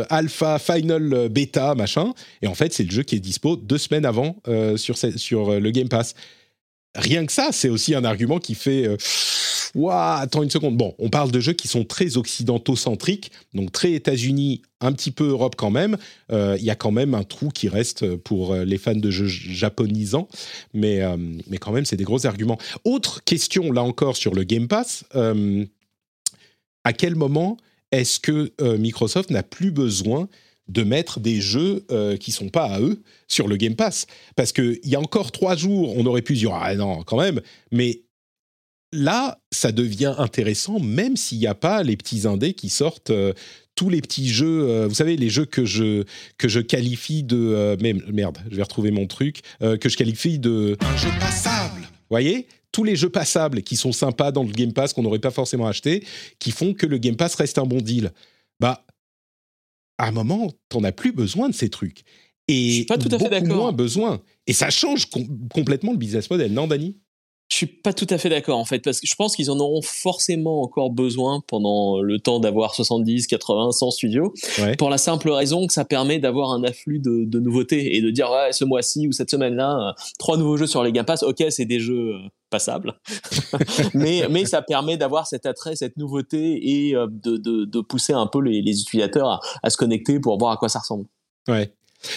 alpha, 0.09 0.59
final, 0.59 1.29
bêta, 1.29 1.75
machin, 1.75 2.13
et 2.41 2.47
en 2.47 2.55
fait 2.55 2.73
c'est 2.73 2.83
le 2.83 2.91
jeu 2.91 3.03
qui 3.03 3.15
est 3.15 3.19
dispo 3.19 3.55
deux 3.55 3.77
semaines 3.77 4.05
avant 4.05 4.35
sur, 4.75 4.97
sur 4.97 5.59
le 5.59 5.71
Game 5.71 5.87
Pass. 5.87 6.13
Rien 6.95 7.25
que 7.25 7.31
ça, 7.31 7.49
c'est 7.51 7.69
aussi 7.69 7.95
un 7.95 8.03
argument 8.03 8.39
qui 8.39 8.53
fait 8.53 8.97
Ouah, 9.75 10.17
attends 10.17 10.43
une 10.43 10.51
seconde. 10.51 10.77
Bon, 10.77 10.93
on 10.99 11.09
parle 11.09 11.31
de 11.31 11.39
jeux 11.39 11.53
qui 11.53 11.67
sont 11.67 11.83
très 11.83 12.17
occidentaux-centriques, 12.17 13.31
donc 13.55 13.71
très 13.71 13.93
États-Unis, 13.93 14.61
un 14.81 14.91
petit 14.91 15.09
peu 15.09 15.29
Europe 15.29 15.55
quand 15.57 15.71
même. 15.71 15.97
Euh, 16.31 16.55
il 16.59 16.63
y 16.63 16.69
a 16.69 16.75
quand 16.75 16.91
même 16.91 17.15
un 17.15 17.23
trou 17.23 17.49
qui 17.49 17.69
reste 17.69 18.15
pour 18.17 18.53
euh, 18.53 18.65
les 18.65 18.77
fans 18.77 18.95
de 18.95 19.09
jeux 19.09 19.27
japonisants, 19.27 20.27
mais, 20.73 21.01
euh, 21.01 21.17
mais 21.47 21.57
quand 21.57 21.71
même, 21.71 21.85
c'est 21.85 21.95
des 21.95 22.03
gros 22.03 22.27
arguments. 22.27 22.59
Autre 22.83 23.23
question, 23.23 23.71
là 23.71 23.81
encore, 23.81 24.15
sur 24.15 24.35
le 24.35 24.43
Game 24.43 24.67
Pass. 24.67 25.05
à 26.83 26.93
quel 26.93 27.15
moment 27.15 27.57
est-ce 27.91 28.19
que 28.19 28.51
Microsoft 28.77 29.29
n'a 29.31 29.43
plus 29.43 29.71
besoin 29.71 30.27
de 30.67 30.83
mettre 30.83 31.19
des 31.19 31.41
jeux 31.41 31.85
qui 31.89 32.17
qui 32.19 32.31
sont 32.31 32.49
pas 32.49 32.65
à 32.65 32.79
eux 32.79 33.01
sur 33.27 33.47
le 33.47 33.55
Game 33.55 33.75
Pass? 33.75 34.05
Parce 34.35 34.51
qu'il 34.51 34.79
y 34.83 34.95
a 34.95 34.99
encore 34.99 35.31
trois 35.31 35.55
jours, 35.55 35.95
on 35.97 36.05
aurait 36.05 36.21
pu 36.21 36.33
dire, 36.33 36.53
ah 36.53 36.75
non, 36.75 37.03
quand 37.03 37.17
même, 37.17 37.41
mais 37.71 38.01
là, 38.93 39.39
ça 39.51 39.71
devient 39.71 40.15
intéressant, 40.17 40.79
même 40.79 41.17
s'il 41.17 41.39
n'y 41.39 41.47
a 41.47 41.55
pas 41.55 41.83
les 41.83 41.97
petits 41.97 42.27
indés 42.27 42.53
qui 42.53 42.69
sortent. 42.69 43.09
Euh, 43.09 43.33
tous 43.75 43.89
les 43.89 44.01
petits 44.01 44.29
jeux, 44.29 44.69
euh, 44.69 44.87
vous 44.87 44.93
savez, 44.93 45.17
les 45.17 45.29
jeux 45.29 45.45
que 45.45 45.65
je, 45.65 46.03
que 46.37 46.47
je 46.47 46.59
qualifie 46.59 47.23
de... 47.23 47.37
Euh, 47.37 47.75
merde, 48.11 48.37
je 48.51 48.55
vais 48.55 48.61
retrouver 48.61 48.91
mon 48.91 49.07
truc. 49.07 49.41
que 49.59 49.89
je 49.89 49.97
qualifie 49.97 50.37
de... 50.37 50.77
Un 50.79 50.97
jeu 50.97 51.09
passable. 51.19 51.81
Vous 51.81 52.11
voyez 52.11 52.47
tous 52.71 52.83
les 52.83 52.95
jeux 52.95 53.09
passables 53.09 53.61
qui 53.61 53.75
sont 53.75 53.91
sympas 53.91 54.31
dans 54.31 54.43
le 54.43 54.51
Game 54.51 54.73
Pass 54.73 54.93
qu'on 54.93 55.03
n'aurait 55.03 55.19
pas 55.19 55.31
forcément 55.31 55.67
acheté, 55.67 56.03
qui 56.39 56.51
font 56.51 56.73
que 56.73 56.87
le 56.87 56.97
Game 56.97 57.15
Pass 57.15 57.35
reste 57.35 57.59
un 57.59 57.65
bon 57.65 57.81
deal. 57.81 58.11
Bah, 58.59 58.83
à 59.99 60.07
un 60.07 60.11
moment, 60.11 60.51
t'en 60.69 60.83
as 60.83 60.91
plus 60.91 61.11
besoin 61.11 61.49
de 61.49 61.53
ces 61.53 61.69
trucs. 61.69 62.03
Et 62.47 62.85
pas 62.87 62.97
tout 62.97 63.13
à 63.13 63.19
fait 63.19 63.41
moins 63.41 63.71
besoin. 63.71 64.21
Et 64.47 64.53
ça 64.53 64.71
change 64.71 65.07
complètement 65.53 65.91
le 65.91 65.97
business 65.97 66.29
model, 66.29 66.51
non, 66.51 66.67
Dani 66.67 66.97
je 67.53 67.57
suis 67.57 67.67
pas 67.67 67.93
tout 67.93 68.07
à 68.09 68.17
fait 68.17 68.29
d'accord 68.29 68.57
en 68.57 68.65
fait 68.65 68.79
parce 68.79 68.99
que 68.99 69.05
je 69.05 69.13
pense 69.13 69.35
qu'ils 69.35 69.51
en 69.51 69.59
auront 69.59 69.83
forcément 69.83 70.63
encore 70.63 70.89
besoin 70.89 71.43
pendant 71.47 72.01
le 72.01 72.17
temps 72.17 72.39
d'avoir 72.39 72.73
70, 72.73 73.27
80, 73.27 73.71
100 73.73 73.91
studios 73.91 74.33
pour 74.79 74.89
la 74.89 74.97
simple 74.97 75.29
raison 75.29 75.67
que 75.67 75.73
ça 75.73 75.85
permet 75.85 76.17
d'avoir 76.17 76.51
un 76.51 76.63
afflux 76.63 76.97
de, 76.97 77.25
de, 77.25 77.39
nouveautés 77.39 77.95
et 77.95 78.01
de 78.01 78.09
dire 78.09 78.31
ouais 78.31 78.51
ce 78.53 78.65
mois-ci 78.65 79.07
ou 79.07 79.11
cette 79.11 79.29
semaine-là 79.29 79.89
euh, 79.89 80.03
trois 80.17 80.37
nouveaux 80.37 80.57
jeux 80.57 80.65
sur 80.65 80.83
les 80.83 80.91
Game 80.91 81.05
Pass 81.05 81.21
ok 81.21 81.43
c'est 81.51 81.65
des 81.65 81.79
jeux 81.79 82.15
euh, 82.15 82.19
passables. 82.49 82.95
Mais 83.93 84.27
mais 84.29 84.45
ça 84.45 84.63
permet 84.63 84.97
d'avoir 84.97 85.27
cet 85.27 85.45
attrait 85.45 85.75
cette 85.75 85.97
nouveauté 85.97 86.87
et 86.87 86.95
euh, 86.95 87.05
de, 87.07 87.37
de, 87.37 87.65
de 87.65 87.81
pousser 87.81 88.13
un 88.13 88.25
peu 88.25 88.41
les, 88.41 88.63
les 88.63 88.81
utilisateurs 88.81 89.27
à, 89.27 89.39
à, 89.61 89.69
se 89.69 89.77
connecter 89.77 90.19
pour 90.19 90.39
voir 90.39 90.51
à 90.51 90.57
quoi 90.57 90.69
ça 90.69 90.79
ressemble. 90.79 91.05
Ouais. 91.47 91.71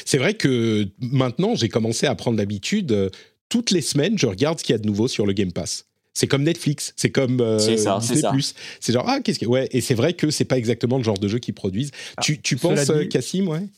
C'est 0.05 0.19
vrai 0.19 0.35
que 0.35 0.89
maintenant 0.99 1.55
j'ai 1.55 1.69
commencé 1.69 2.07
à 2.07 2.15
prendre 2.15 2.39
l'habitude 2.39 3.11
toutes 3.48 3.70
les 3.70 3.81
semaines, 3.81 4.18
je 4.18 4.27
regarde 4.27 4.59
ce 4.59 4.64
qu'il 4.64 4.74
y 4.74 4.78
a 4.78 4.78
de 4.78 4.86
nouveau 4.86 5.09
sur 5.09 5.27
le 5.27 5.32
Game 5.32 5.52
Pass. 5.52 5.86
C'est 6.16 6.27
comme 6.27 6.44
Netflix, 6.44 6.94
c'est 6.97 7.10
comme 7.10 7.40
euh, 7.40 7.59
Disney+. 7.59 8.40
C'est 8.81 8.93
genre 8.94 9.05
ah 9.06 9.20
qu'est-ce 9.20 9.39
que 9.39 9.44
ouais 9.44 9.68
et 9.73 9.82
c'est 9.82 9.94
vrai 9.94 10.14
que 10.14 10.31
c'est 10.31 10.47
pas 10.47 10.56
exactement 10.56 10.97
le 10.97 11.05
genre 11.05 11.18
de 11.18 11.28
jeu 11.28 11.39
qu'ils 11.39 11.52
produisent. 11.52 11.90
Ah, 12.16 12.23
tu, 12.23 12.40
tu 12.40 12.56
penses 12.56 12.89
euh, 12.89 13.05
Cassim 13.05 13.48
ouais? 13.48 13.68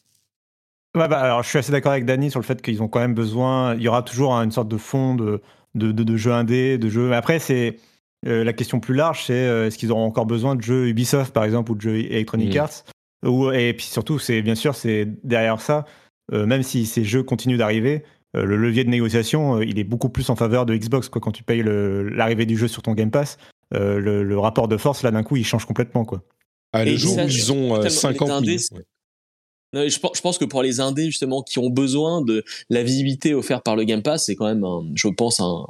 Ouais, 0.97 1.09
bah, 1.09 1.19
alors 1.19 1.43
je 1.43 1.49
suis 1.49 1.59
assez 1.59 1.73
d'accord 1.73 1.91
avec 1.91 2.05
Danny 2.05 2.31
sur 2.31 2.39
le 2.39 2.45
fait 2.45 2.63
qu'ils 2.63 2.81
ont 2.81 2.87
quand 2.87 3.01
même 3.01 3.15
besoin. 3.15 3.75
Il 3.75 3.83
y 3.83 3.89
aura 3.89 4.03
toujours 4.03 4.33
une 4.35 4.53
sorte 4.53 4.69
de 4.69 4.77
fond 4.77 5.17
de, 5.17 5.43
de, 5.75 5.91
de, 5.91 6.17
jeux 6.17 6.33
indés, 6.33 6.79
de 6.79 6.89
jeux. 6.89 7.13
Après, 7.13 7.41
c'est 7.41 7.77
euh, 8.27 8.45
la 8.45 8.53
question 8.53 8.79
plus 8.79 8.95
large 8.95 9.25
c'est 9.27 9.67
est-ce 9.67 9.77
qu'ils 9.77 9.91
auront 9.91 10.07
encore 10.07 10.27
besoin 10.27 10.55
de 10.55 10.63
jeux 10.63 10.87
Ubisoft, 10.87 11.35
par 11.35 11.43
exemple, 11.43 11.73
ou 11.73 11.75
de 11.75 11.81
jeux 11.81 11.99
Electronic 11.99 12.55
mm. 12.55 12.59
Arts? 12.59 12.85
Ou, 13.27 13.51
Et 13.51 13.75
puis 13.75 13.87
surtout, 13.87 14.21
c'est 14.21 14.43
bien 14.43 14.55
sûr, 14.55 14.77
c'est 14.77 15.09
derrière 15.25 15.61
ça, 15.61 15.87
même 16.33 16.63
si 16.63 16.87
ces 16.87 17.03
jeux 17.03 17.25
continuent 17.25 17.59
d'arriver, 17.59 18.05
le 18.35 18.57
levier 18.57 18.85
de 18.85 18.91
négociation, 18.91 19.61
il 19.63 19.79
est 19.79 19.85
beaucoup 19.85 20.11
plus 20.11 20.29
en 20.31 20.37
faveur 20.37 20.67
de 20.67 20.77
Xbox. 20.77 21.09
Quoi. 21.09 21.21
Quand 21.21 21.33
tu 21.33 21.43
payes 21.43 21.63
l'arrivée 21.65 22.47
du 22.47 22.57
jeu 22.57 22.69
sur 22.69 22.83
ton 22.83 22.95
Game 22.95 23.11
Pass, 23.11 23.39
le, 23.73 24.39
rapport 24.39 24.69
de 24.69 24.77
force, 24.77 25.03
là, 25.03 25.11
d'un 25.11 25.23
coup, 25.23 25.37
il 25.37 25.45
change 25.45 25.65
complètement. 25.65 26.05
Quoi. 26.05 26.23
Ah, 26.73 26.85
le 26.85 26.97
jour 26.97 27.17
où 27.17 27.21
ils 27.21 27.53
ont 27.53 27.89
50 27.89 28.43
millions. 28.43 28.59
Je 29.73 30.21
pense 30.21 30.39
que 30.39 30.45
pour 30.45 30.63
les 30.63 30.81
indés 30.81 31.07
justement 31.07 31.43
qui 31.43 31.59
ont 31.59 31.71
besoin 31.71 32.23
de 32.23 32.45
la 32.71 32.83
visibilité 32.83 33.35
offerte 33.35 33.65
par 33.65 33.77
le 33.77 33.85
Game 33.85 34.03
Pass, 34.03 34.27
c'est 34.27 34.37
quand 34.37 34.47
même, 34.47 34.65
je 34.95 35.09
pense, 35.09 35.41
un, 35.41 35.67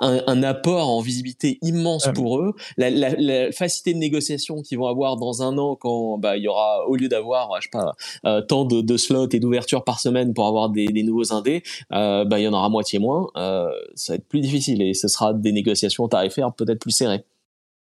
un, 0.00 0.42
apport 0.42 0.88
en 0.88 1.00
visibilité 1.00 1.58
immense 1.62 2.06
ah 2.06 2.12
pour 2.12 2.40
eux. 2.40 2.54
La, 2.76 3.52
facilité 3.52 3.94
de 3.94 3.98
négociation 3.98 4.62
qu'ils 4.62 4.78
vont 4.78 4.86
avoir 4.86 5.16
dans 5.16 5.42
un 5.42 5.58
an 5.58 5.76
quand 5.76 6.18
bah, 6.18 6.36
il 6.36 6.44
y 6.44 6.48
aura, 6.48 6.86
au 6.86 6.96
lieu 6.96 7.08
d'avoir, 7.08 7.50
je 7.60 7.64
sais 7.64 7.70
pas, 7.70 7.94
euh, 8.24 8.40
tant 8.40 8.64
de, 8.64 8.96
slots 8.96 9.28
et 9.32 9.40
d'ouvertures 9.40 9.84
par 9.84 10.00
semaine 10.00 10.34
pour 10.34 10.46
avoir 10.46 10.70
des, 10.70 11.02
nouveaux 11.02 11.32
indés, 11.32 11.62
euh, 11.92 12.24
bah, 12.24 12.38
il 12.38 12.44
y 12.44 12.48
en 12.48 12.52
aura 12.52 12.68
moitié 12.68 12.98
moins. 12.98 13.28
Euh, 13.36 13.70
ça 13.94 14.12
va 14.12 14.16
être 14.16 14.28
plus 14.28 14.40
difficile 14.40 14.82
et 14.82 14.94
ce 14.94 15.08
sera 15.08 15.34
des 15.34 15.52
négociations 15.52 16.06
tarifaires 16.08 16.52
peut-être 16.52 16.80
plus 16.80 16.92
serrées. 16.92 17.24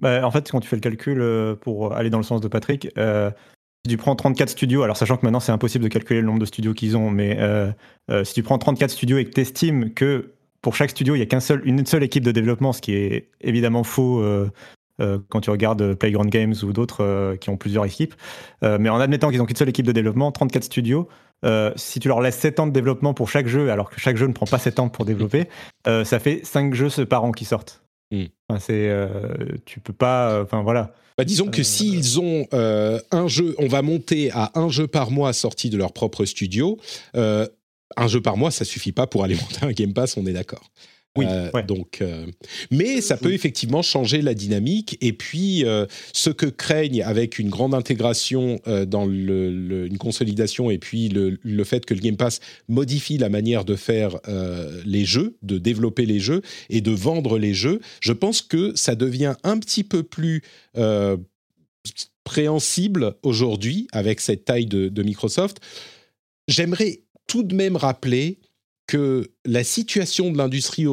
Bah, 0.00 0.26
en 0.26 0.30
fait, 0.30 0.50
quand 0.50 0.60
tu 0.60 0.68
fais 0.68 0.76
le 0.76 0.80
calcul 0.80 1.56
pour 1.60 1.94
aller 1.94 2.10
dans 2.10 2.18
le 2.18 2.24
sens 2.24 2.40
de 2.40 2.48
Patrick, 2.48 2.88
si 3.84 3.90
tu 3.90 3.96
prends 3.96 4.14
34 4.14 4.48
studios, 4.48 4.82
alors 4.82 4.96
sachant 4.96 5.16
que 5.16 5.26
maintenant 5.26 5.40
c'est 5.40 5.52
impossible 5.52 5.82
de 5.82 5.88
calculer 5.88 6.20
le 6.20 6.26
nombre 6.26 6.38
de 6.38 6.44
studios 6.44 6.72
qu'ils 6.72 6.96
ont, 6.96 7.10
mais 7.10 7.38
si 8.24 8.34
tu 8.34 8.42
prends 8.42 8.58
34 8.58 8.90
studios 8.90 9.18
et 9.18 9.24
que 9.24 9.30
tu 9.30 9.40
estimes 9.40 9.92
que 9.92 10.32
pour 10.62 10.76
chaque 10.76 10.90
studio, 10.90 11.14
il 11.14 11.18
n'y 11.18 11.24
a 11.24 11.26
qu'une 11.26 11.40
seul, 11.40 11.60
une 11.64 11.84
seule 11.84 12.04
équipe 12.04 12.24
de 12.24 12.30
développement, 12.30 12.72
ce 12.72 12.80
qui 12.80 12.94
est 12.94 13.28
évidemment 13.40 13.82
faux 13.82 14.20
euh, 14.20 14.48
euh, 15.00 15.18
quand 15.28 15.40
tu 15.40 15.50
regardes 15.50 15.94
Playground 15.94 16.30
Games 16.30 16.54
ou 16.62 16.72
d'autres 16.72 17.02
euh, 17.02 17.36
qui 17.36 17.50
ont 17.50 17.56
plusieurs 17.56 17.84
équipes. 17.84 18.14
mais 18.62 18.88
en 18.88 19.00
admettant 19.00 19.28
qu'ils 19.30 19.38
n'ont 19.38 19.46
qu'une 19.46 19.56
seule 19.56 19.68
équipe 19.68 19.86
de 19.86 19.92
développement, 19.92 20.30
34 20.30 20.64
studios, 20.64 21.08
si 21.74 21.98
tu 21.98 22.06
leur 22.06 22.20
laisses 22.20 22.38
7 22.38 22.60
ans 22.60 22.66
de 22.68 22.72
développement 22.72 23.12
pour 23.12 23.28
chaque 23.28 23.48
jeu, 23.48 23.70
alors 23.70 23.90
que 23.90 24.00
chaque 24.00 24.16
jeu 24.16 24.28
ne 24.28 24.32
prend 24.32 24.46
pas 24.46 24.58
7 24.58 24.78
ans 24.78 24.88
pour 24.88 25.04
développer, 25.04 25.48
ça 25.84 26.18
fait 26.20 26.40
5 26.44 26.72
jeux 26.72 27.04
par 27.04 27.24
an 27.24 27.32
qui 27.32 27.44
sortent. 27.44 27.82
Mm. 28.12 28.24
Enfin, 28.48 28.60
c'est, 28.60 29.08
tu 29.64 29.80
peux 29.80 29.92
pas. 29.92 30.42
Enfin 30.42 30.62
voilà. 30.62 30.94
Bah, 31.18 31.24
disons 31.24 31.48
que 31.48 31.64
s'ils 31.64 32.20
ont 32.20 32.46
un 32.52 33.26
jeu, 33.26 33.56
on 33.58 33.66
va 33.66 33.82
monter 33.82 34.30
à 34.30 34.52
un 34.54 34.68
jeu 34.68 34.86
par 34.86 35.10
mois 35.10 35.32
sorti 35.32 35.70
de 35.70 35.76
leur 35.76 35.92
propre 35.92 36.24
studio 36.24 36.78
un 37.96 38.08
jeu 38.08 38.20
par 38.20 38.36
mois, 38.36 38.50
ça 38.50 38.64
suffit 38.64 38.92
pas 38.92 39.06
pour 39.06 39.24
alimenter 39.24 39.58
un 39.62 39.72
Game 39.72 39.94
Pass, 39.94 40.16
on 40.16 40.26
est 40.26 40.32
d'accord. 40.32 40.70
Oui, 41.16 41.26
euh, 41.28 41.50
donc, 41.62 41.98
euh, 42.00 42.26
mais 42.70 43.02
ça 43.02 43.18
peut 43.18 43.34
effectivement 43.34 43.82
changer 43.82 44.22
la 44.22 44.32
dynamique. 44.32 44.96
Et 45.02 45.12
puis, 45.12 45.64
euh, 45.66 45.84
ce 46.14 46.30
que 46.30 46.46
craignent 46.46 47.02
avec 47.02 47.38
une 47.38 47.50
grande 47.50 47.74
intégration 47.74 48.60
dans 48.86 49.04
le, 49.04 49.86
une 49.86 49.98
consolidation, 49.98 50.70
et 50.70 50.78
puis 50.78 51.08
le, 51.08 51.38
le, 51.42 51.64
fait 51.64 51.84
que 51.84 51.92
le 51.92 52.00
Game 52.00 52.16
Pass 52.16 52.40
modifie 52.68 53.18
la 53.18 53.28
manière 53.28 53.64
de 53.64 53.76
faire 53.76 54.18
les 54.86 55.04
jeux, 55.04 55.36
de 55.42 55.58
développer 55.58 56.06
les 56.06 56.20
jeux 56.20 56.42
et 56.70 56.80
de 56.80 56.92
vendre 56.92 57.38
les 57.38 57.54
jeux, 57.54 57.80
je 58.00 58.12
pense 58.12 58.40
que 58.40 58.72
ça 58.74 58.94
devient 58.94 59.34
un 59.42 59.58
petit 59.58 59.84
peu 59.84 60.02
plus 60.02 60.42
préhensible 62.24 63.16
aujourd'hui 63.22 63.86
avec 63.92 64.20
cette 64.20 64.44
taille 64.44 64.66
de, 64.66 64.88
de 64.88 65.02
Microsoft. 65.02 65.58
J'aimerais 66.48 67.01
tout 67.26 67.42
de 67.42 67.54
même 67.54 67.76
rappeler 67.76 68.38
que 68.86 69.30
la 69.44 69.64
situation 69.64 70.30
de 70.30 70.38
l'industrie 70.38 70.86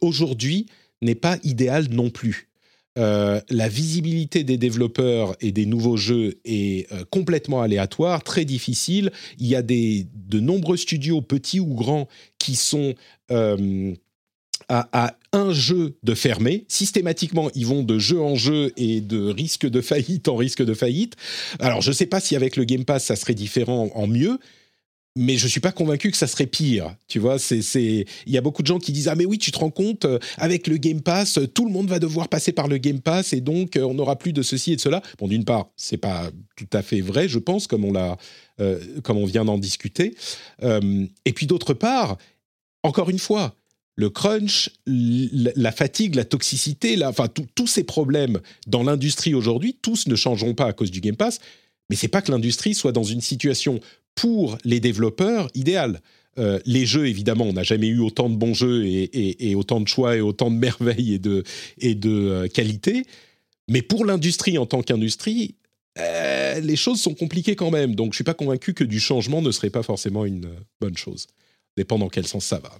aujourd'hui 0.00 0.66
n'est 1.02 1.14
pas 1.14 1.38
idéale 1.42 1.88
non 1.90 2.10
plus. 2.10 2.50
Euh, 2.98 3.40
la 3.48 3.68
visibilité 3.68 4.42
des 4.42 4.56
développeurs 4.56 5.36
et 5.40 5.52
des 5.52 5.64
nouveaux 5.64 5.96
jeux 5.96 6.40
est 6.44 6.92
euh, 6.92 7.04
complètement 7.08 7.62
aléatoire, 7.62 8.22
très 8.24 8.44
difficile. 8.44 9.12
Il 9.38 9.46
y 9.46 9.54
a 9.54 9.62
de 9.62 10.40
nombreux 10.40 10.76
studios, 10.76 11.22
petits 11.22 11.60
ou 11.60 11.74
grands, 11.74 12.08
qui 12.38 12.56
sont 12.56 12.94
euh, 13.30 13.94
à, 14.68 15.16
un 15.32 15.52
jeu 15.52 15.96
de 16.02 16.14
fermer. 16.14 16.64
Systématiquement, 16.68 17.50
ils 17.54 17.66
vont 17.66 17.84
de 17.84 17.98
jeu 17.98 18.20
en 18.20 18.34
jeu 18.34 18.72
et 18.76 19.00
de 19.00 19.30
risque 19.30 19.68
de 19.68 19.80
faillite 19.80 20.26
en 20.28 20.36
risque 20.36 20.64
de 20.64 20.74
faillite. 20.74 21.14
Alors, 21.60 21.82
je 21.82 21.90
ne 21.90 21.94
sais 21.94 22.06
pas 22.06 22.20
si 22.20 22.34
avec 22.34 22.56
le 22.56 22.64
Game 22.64 22.84
Pass, 22.84 23.06
ça 23.06 23.16
serait 23.16 23.34
différent 23.34 23.90
en 23.94 24.06
mieux, 24.08 24.38
mais 25.16 25.36
je 25.36 25.48
suis 25.48 25.60
pas 25.60 25.72
convaincu 25.72 26.10
que 26.10 26.16
ça 26.16 26.26
serait 26.26 26.46
pire. 26.46 26.94
Tu 27.08 27.18
vois, 27.18 27.36
il 27.50 28.06
y 28.26 28.38
a 28.38 28.40
beaucoup 28.40 28.62
de 28.62 28.66
gens 28.66 28.78
qui 28.78 28.92
disent 28.92 29.08
ah 29.08 29.16
mais 29.16 29.24
oui, 29.24 29.38
tu 29.38 29.50
te 29.50 29.58
rends 29.58 29.70
compte 29.70 30.04
euh, 30.04 30.18
avec 30.36 30.66
le 30.66 30.76
Game 30.76 31.00
Pass, 31.00 31.38
euh, 31.38 31.46
tout 31.48 31.64
le 31.64 31.72
monde 31.72 31.88
va 31.88 31.98
devoir 31.98 32.28
passer 32.28 32.52
par 32.52 32.68
le 32.68 32.78
Game 32.78 33.00
Pass 33.00 33.32
et 33.32 33.40
donc 33.40 33.76
euh, 33.76 33.82
on 33.82 33.94
n'aura 33.94 34.16
plus 34.16 34.32
de 34.32 34.42
ceci 34.42 34.72
et 34.72 34.76
de 34.76 34.80
cela. 34.80 35.02
Bon, 35.18 35.26
d'une 35.26 35.44
part, 35.44 35.68
c'est 35.76 35.96
pas 35.96 36.30
tout 36.56 36.68
à 36.72 36.82
fait 36.82 37.00
vrai, 37.00 37.28
je 37.28 37.38
pense, 37.38 37.66
comme 37.66 37.84
on 37.84 38.16
comme 39.02 39.16
on 39.16 39.24
vient 39.24 39.46
d'en 39.46 39.56
discuter. 39.56 40.14
et 40.62 41.32
puis 41.32 41.46
d'autre 41.46 41.72
part, 41.72 42.18
encore 42.82 43.08
une 43.08 43.18
fois, 43.18 43.54
le 43.96 44.10
crunch, 44.10 44.70
la 44.86 45.72
fatigue, 45.72 46.14
la 46.14 46.24
toxicité, 46.24 47.02
enfin 47.04 47.26
tous 47.28 47.66
ces 47.66 47.84
problèmes 47.84 48.38
dans 48.66 48.82
l'industrie 48.82 49.34
aujourd'hui, 49.34 49.78
tous 49.80 50.06
ne 50.08 50.14
changeront 50.14 50.54
pas 50.54 50.66
à 50.66 50.72
cause 50.74 50.90
du 50.90 51.00
Game 51.00 51.16
Pass. 51.16 51.40
Mais 51.90 51.96
c'est 51.96 52.08
pas 52.08 52.22
que 52.22 52.30
l'industrie 52.30 52.74
soit 52.74 52.92
dans 52.92 53.02
une 53.02 53.20
situation 53.20 53.80
pour 54.14 54.58
les 54.64 54.80
développeurs 54.80 55.48
idéal. 55.54 56.00
Euh, 56.38 56.58
les 56.64 56.86
jeux, 56.86 57.06
évidemment, 57.06 57.44
on 57.44 57.52
n'a 57.52 57.62
jamais 57.62 57.88
eu 57.88 58.00
autant 58.00 58.30
de 58.30 58.36
bons 58.36 58.54
jeux 58.54 58.84
et, 58.86 59.54
autant 59.54 59.80
de 59.80 59.88
choix 59.88 60.16
et 60.16 60.20
autant 60.20 60.50
de 60.50 60.56
merveilles 60.58 61.14
et 61.14 61.18
de, 61.18 61.44
et 61.78 61.98
euh, 62.04 62.48
qualité. 62.48 63.04
Mais 63.68 63.82
pour 63.82 64.04
l'industrie 64.04 64.58
en 64.58 64.66
tant 64.66 64.82
qu'industrie, 64.82 65.56
euh, 65.98 66.60
les 66.60 66.76
choses 66.76 67.00
sont 67.00 67.14
compliquées 67.14 67.56
quand 67.56 67.70
même. 67.70 67.94
Donc 67.94 68.06
je 68.06 68.10
ne 68.10 68.14
suis 68.16 68.24
pas 68.24 68.34
convaincu 68.34 68.74
que 68.74 68.84
du 68.84 69.00
changement 69.00 69.42
ne 69.42 69.50
serait 69.50 69.70
pas 69.70 69.82
forcément 69.82 70.24
une 70.24 70.48
bonne 70.80 70.96
chose. 70.96 71.26
Dépend 71.76 71.98
dans 71.98 72.08
quel 72.08 72.26
sens 72.26 72.44
ça 72.44 72.58
va. 72.58 72.70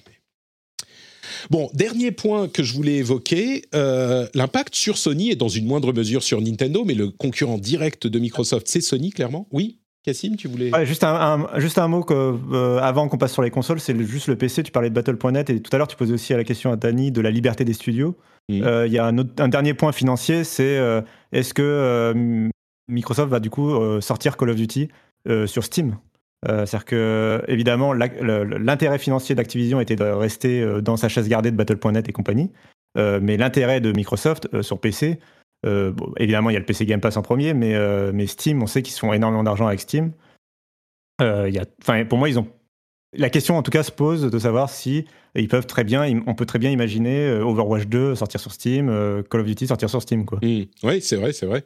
Bon, 1.49 1.71
dernier 1.75 2.11
point 2.13 2.49
que 2.49 2.63
je 2.63 2.75
voulais 2.75 2.97
évoquer, 2.97 3.63
l'impact 3.73 4.75
sur 4.75 4.99
Sony 4.99 5.31
et 5.31 5.37
dans 5.37 5.49
une 5.49 5.65
moindre 5.65 5.93
mesure 5.93 6.23
sur 6.23 6.41
Nintendo, 6.41 6.85
mais 6.85 6.95
le 6.95 7.09
concurrent 7.09 7.57
direct 7.57 8.07
de 8.07 8.19
Microsoft, 8.19 8.67
c'est 8.69 8.81
Sony, 8.81 9.11
clairement. 9.11 9.49
Oui 9.53 9.81
Cassim, 10.03 10.37
tu 10.37 10.49
voulais. 10.49 10.71
juste, 10.87 11.05
un, 11.05 11.47
juste 11.59 11.79
un 11.79 11.89
mot 11.89 12.03
que, 12.03 12.15
euh, 12.15 12.79
avant 12.79 13.09
qu'on 13.09 13.19
passe 13.19 13.33
sur 13.33 13.43
les 13.43 13.51
consoles, 13.51 13.81
c'est 13.81 13.99
juste 14.07 14.29
le 14.29 14.37
PC. 14.37 14.63
Tu 14.63 14.73
parlais 14.73 14.89
de 14.89 14.95
Battle.net 14.95 15.51
et 15.51 15.61
tout 15.61 15.71
à 15.75 15.79
l'heure, 15.79 15.89
tu 15.89 15.97
posais 15.97 16.15
aussi 16.15 16.33
la 16.33 16.45
question 16.45 16.73
à 16.73 16.77
Dani 16.77 17.13
de 17.13 17.21
la 17.21 17.31
liberté 17.31 17.65
des 17.65 17.75
studios. 17.75 18.17
Euh, 18.51 18.87
il 18.87 18.93
y 18.93 18.99
a 18.99 19.07
un, 19.07 19.17
un, 19.19 19.49
dernier 19.49 19.75
point 19.75 19.93
financier 19.93 20.43
c'est 20.43 20.77
euh, 20.77 21.03
est-ce 21.31 21.55
que 21.55 22.51
Microsoft 22.89 23.31
va 23.31 23.39
du 23.39 23.49
coup 23.49 24.01
sortir 24.01 24.37
Call 24.37 24.51
of 24.51 24.57
Duty 24.57 24.89
sur 25.47 25.65
Steam? 25.65 25.97
C'est-à-dire 26.43 26.87
que, 26.87 27.43
évidemment, 27.49 27.93
l'intérêt 27.93 28.99
financier 28.99 29.35
d'Activision 29.35 29.81
était 29.81 29.97
de 29.97 30.05
rester 30.05 30.81
dans 30.81 30.97
sa 30.97 31.11
chaise 31.11 31.29
gardée 31.29 31.51
de 31.51 31.57
Battle.net 31.57 32.09
et 32.09 32.13
compagnie. 32.13 32.51
mais 32.97 33.37
l'intérêt 33.37 33.83
de 33.83 33.93
Microsoft 33.93 34.63
sur 34.63 34.81
PC, 34.81 35.21
euh, 35.67 35.93
évidemment, 36.19 36.51
il 36.51 36.55
y 36.55 36.57
a 36.57 36.59
le 36.59 36.65
PC 36.65 36.87
Game 36.87 37.01
Pass 37.01 37.17
en 37.17 37.23
premier, 37.23 37.55
mais, 37.55 37.75
euh, 37.75 38.13
mais 38.15 38.27
Steam, 38.27 38.63
on 38.63 38.67
sait 38.67 38.83
qu'ils 38.83 38.97
font 38.97 39.13
énormément 39.13 39.43
d'argent 39.43 39.67
avec 39.67 39.81
Steam. 39.81 40.13
Euh, 41.21 41.51
pour 42.09 42.19
moi, 42.19 42.29
ils 42.29 42.39
ont. 42.39 42.49
La 43.13 43.29
question, 43.29 43.57
en 43.57 43.63
tout 43.63 43.73
cas, 43.73 43.83
se 43.83 43.91
pose 43.91 44.23
de 44.23 44.39
savoir 44.39 44.71
si 44.71 45.05
ils 45.35 45.49
peuvent 45.49 45.67
très 45.67 45.83
bien, 45.83 46.23
on 46.27 46.35
peut 46.35 46.47
très 46.47 46.61
bien 46.61 46.71
imaginer 46.71 47.29
Overwatch 47.29 47.87
2 47.87 48.15
sortir 48.15 48.41
sur 48.41 48.53
Steam, 48.53 48.87
Call 49.29 49.41
of 49.41 49.47
Duty 49.47 49.67
sortir 49.67 49.91
sur 49.91 50.01
Steam, 50.01 50.25
quoi. 50.25 50.39
Mmh. 50.43 50.67
Oui, 50.85 51.03
c'est 51.03 51.17
vrai, 51.17 51.33
c'est 51.33 51.47
vrai. 51.47 51.65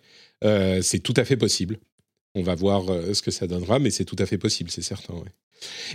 c'est 0.82 1.00
tout 1.00 1.12
à 1.18 1.24
fait 1.24 1.36
possible. 1.36 1.76
On 2.34 2.42
va 2.42 2.54
voir 2.54 2.86
ce 3.14 3.22
que 3.22 3.30
ça 3.30 3.46
donnera, 3.46 3.78
mais 3.78 3.90
c'est 3.90 4.04
tout 4.04 4.16
à 4.18 4.26
fait 4.26 4.38
possible, 4.38 4.70
c'est 4.70 4.82
certain. 4.82 5.14
Ouais. 5.14 5.30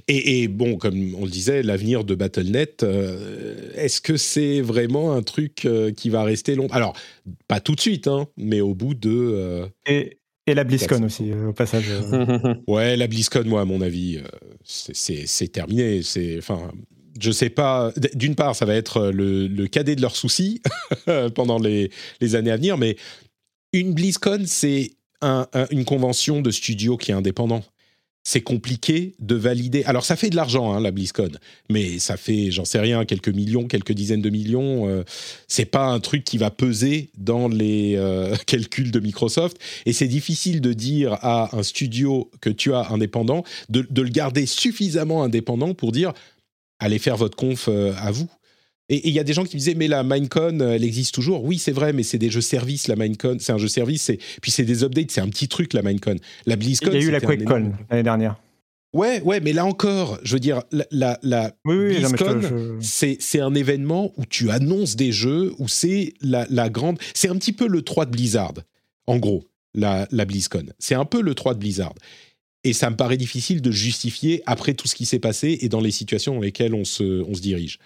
Et, 0.07 0.47
bon, 0.47 0.77
comme 0.77 1.15
on 1.15 1.25
le 1.25 1.31
disait, 1.31 1.63
l'avenir 1.63 2.03
de 2.03 2.15
Battle.net, 2.15 2.83
euh, 2.83 3.71
est-ce 3.75 4.01
que 4.01 4.17
c'est 4.17 4.61
vraiment 4.61 5.13
un 5.13 5.21
truc 5.21 5.65
euh, 5.65 5.91
qui 5.91 6.09
va 6.09 6.23
rester 6.23 6.55
long? 6.55 6.67
Alors, 6.71 6.95
pas 7.47 7.59
tout 7.59 7.75
de 7.75 7.79
suite, 7.79 8.07
hein, 8.07 8.27
mais 8.37 8.61
au 8.61 8.73
bout 8.73 8.93
de... 8.93 9.09
Euh, 9.11 9.67
et, 9.85 10.17
la 10.47 10.63
BlizzCon 10.63 11.03
aussi, 11.03 11.31
au 11.31 11.53
passage. 11.53 11.85
ouais, 12.67 12.97
la 12.97 13.05
BlizzCon, 13.05 13.43
moi, 13.45 13.61
à 13.61 13.65
mon 13.65 13.81
avis, 13.81 14.19
c'est 14.63 15.51
terminé. 15.51 16.01
C'est, 16.01 16.39
enfin, 16.39 16.71
je 17.21 17.29
sais 17.29 17.51
pas. 17.51 17.93
D'une 18.15 18.33
part, 18.33 18.55
ça 18.55 18.65
va 18.65 18.73
être 18.73 19.11
le, 19.13 19.67
cadet 19.67 19.95
de 19.95 20.01
leurs 20.01 20.15
soucis 20.15 20.63
pendant 21.35 21.59
les, 21.59 21.91
les, 22.19 22.33
années 22.33 22.49
à 22.49 22.55
venir, 22.55 22.79
mais 22.79 22.95
une 23.73 23.93
BlizzCon, 23.93 24.41
c'est 24.47 24.93
une 25.21 25.85
convention 25.85 26.41
de 26.41 26.51
studio 26.51 26.97
qui 26.97 27.11
est 27.11 27.15
indépendant 27.15 27.63
c'est 28.23 28.41
compliqué 28.41 29.15
de 29.19 29.35
valider. 29.35 29.83
Alors 29.85 30.05
ça 30.05 30.15
fait 30.15 30.29
de 30.29 30.35
l'argent, 30.35 30.73
hein, 30.73 30.81
la 30.81 30.91
BlizzCon, 30.91 31.31
mais 31.69 31.99
ça 31.99 32.17
fait, 32.17 32.51
j'en 32.51 32.65
sais 32.65 32.79
rien, 32.79 33.05
quelques 33.05 33.29
millions, 33.29 33.65
quelques 33.65 33.93
dizaines 33.93 34.21
de 34.21 34.29
millions. 34.29 34.87
Euh, 34.87 35.03
c'est 35.47 35.65
pas 35.65 35.85
un 35.85 35.99
truc 35.99 36.23
qui 36.25 36.37
va 36.37 36.51
peser 36.51 37.09
dans 37.17 37.47
les 37.47 37.95
euh, 37.95 38.35
calculs 38.45 38.91
de 38.91 38.99
Microsoft. 38.99 39.57
Et 39.85 39.93
c'est 39.93 40.07
difficile 40.07 40.61
de 40.61 40.73
dire 40.73 41.13
à 41.21 41.55
un 41.57 41.63
studio 41.63 42.29
que 42.41 42.49
tu 42.49 42.73
as 42.73 42.91
indépendant 42.91 43.43
de, 43.69 43.87
de 43.89 44.01
le 44.01 44.09
garder 44.09 44.45
suffisamment 44.45 45.23
indépendant 45.23 45.73
pour 45.73 45.91
dire 45.91 46.13
allez 46.77 46.99
faire 46.99 47.17
votre 47.17 47.35
conf 47.35 47.67
euh, 47.67 47.93
à 47.97 48.11
vous. 48.11 48.29
Et 48.89 49.07
il 49.07 49.13
y 49.13 49.19
a 49.19 49.23
des 49.23 49.33
gens 49.33 49.43
qui 49.43 49.55
disaient, 49.55 49.75
mais 49.75 49.87
la 49.87 50.03
Minecon, 50.03 50.59
elle 50.59 50.83
existe 50.83 51.13
toujours. 51.13 51.43
Oui, 51.43 51.59
c'est 51.59 51.71
vrai, 51.71 51.93
mais 51.93 52.03
c'est 52.03 52.17
des 52.17 52.31
jeux 52.31 52.41
services, 52.41 52.87
la 52.87 52.95
Minecon. 52.95 53.37
C'est 53.39 53.51
un 53.51 53.57
jeu 53.57 53.67
service, 53.67 54.11
puis 54.41 54.51
c'est 54.51 54.63
des 54.65 54.83
updates, 54.83 55.11
c'est 55.11 55.21
un 55.21 55.29
petit 55.29 55.47
truc, 55.47 55.73
la 55.73 55.83
Minecon. 55.83 56.15
La 56.47 56.55
BlizzCon. 56.55 56.89
Il 56.91 57.01
y 57.01 57.05
a 57.05 57.07
eu 57.07 57.11
la 57.11 57.19
QuakeCon 57.19 57.73
l'année 57.89 58.03
dernière. 58.03 58.41
Ouais, 58.91 59.21
ouais, 59.21 59.39
mais 59.39 59.53
là 59.53 59.65
encore, 59.65 60.17
je 60.23 60.33
veux 60.33 60.39
dire, 60.39 60.63
la, 60.71 61.19
la, 61.21 61.51
BlizzCon, 61.63 62.79
c'est 62.81 63.39
un 63.39 63.53
événement 63.53 64.11
où 64.17 64.25
tu 64.25 64.49
annonces 64.49 64.95
des 64.95 65.11
jeux, 65.11 65.53
où 65.59 65.67
c'est 65.67 66.13
la, 66.21 66.47
la, 66.49 66.69
grande. 66.69 66.97
C'est 67.13 67.29
un 67.29 67.35
petit 67.35 67.53
peu 67.53 67.67
le 67.67 67.83
3 67.83 68.07
de 68.07 68.11
Blizzard, 68.11 68.55
en 69.05 69.17
gros, 69.17 69.45
la, 69.75 70.07
la 70.09 70.25
BlizzCon. 70.25 70.65
C'est 70.79 70.95
un 70.95 71.05
peu 71.05 71.21
le 71.21 71.35
3 71.35 71.53
de 71.53 71.59
Blizzard. 71.59 71.93
Et 72.63 72.73
ça 72.73 72.89
me 72.89 72.95
paraît 72.95 73.17
difficile 73.17 73.61
de 73.61 73.71
justifier 73.71 74.41
après 74.47 74.73
tout 74.73 74.87
ce 74.87 74.95
qui 74.95 75.05
s'est 75.05 75.19
passé 75.19 75.59
et 75.61 75.69
dans 75.69 75.79
les 75.79 75.91
situations 75.91 76.33
dans 76.33 76.41
lesquelles 76.41 76.73
on 76.73 76.83
se, 76.83 77.23
on 77.23 77.35
se 77.35 77.41
dirige. 77.41 77.77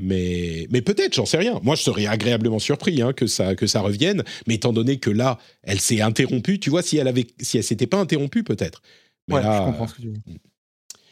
Mais, 0.00 0.66
mais 0.70 0.80
peut-être, 0.80 1.14
j'en 1.14 1.26
sais 1.26 1.36
rien. 1.36 1.60
Moi, 1.62 1.76
je 1.76 1.82
serais 1.82 2.06
agréablement 2.06 2.58
surpris 2.58 3.02
hein, 3.02 3.12
que, 3.12 3.26
ça, 3.26 3.54
que 3.54 3.66
ça 3.66 3.82
revienne. 3.82 4.24
Mais 4.46 4.54
étant 4.54 4.72
donné 4.72 4.98
que 4.98 5.10
là, 5.10 5.38
elle 5.62 5.78
s'est 5.78 6.00
interrompue, 6.00 6.58
tu 6.58 6.70
vois, 6.70 6.82
si 6.82 6.96
elle 6.96 7.08
avait, 7.08 7.26
si 7.40 7.58
elle 7.58 7.64
s'était 7.64 7.86
pas 7.86 7.98
interrompue, 7.98 8.42
peut-être. 8.42 8.80
ouais, 9.30 9.42
je 9.42 9.64
comprends 9.64 9.86
ce 9.86 9.94
que 9.94 10.02
tu 10.02 10.08
dis. 10.08 10.40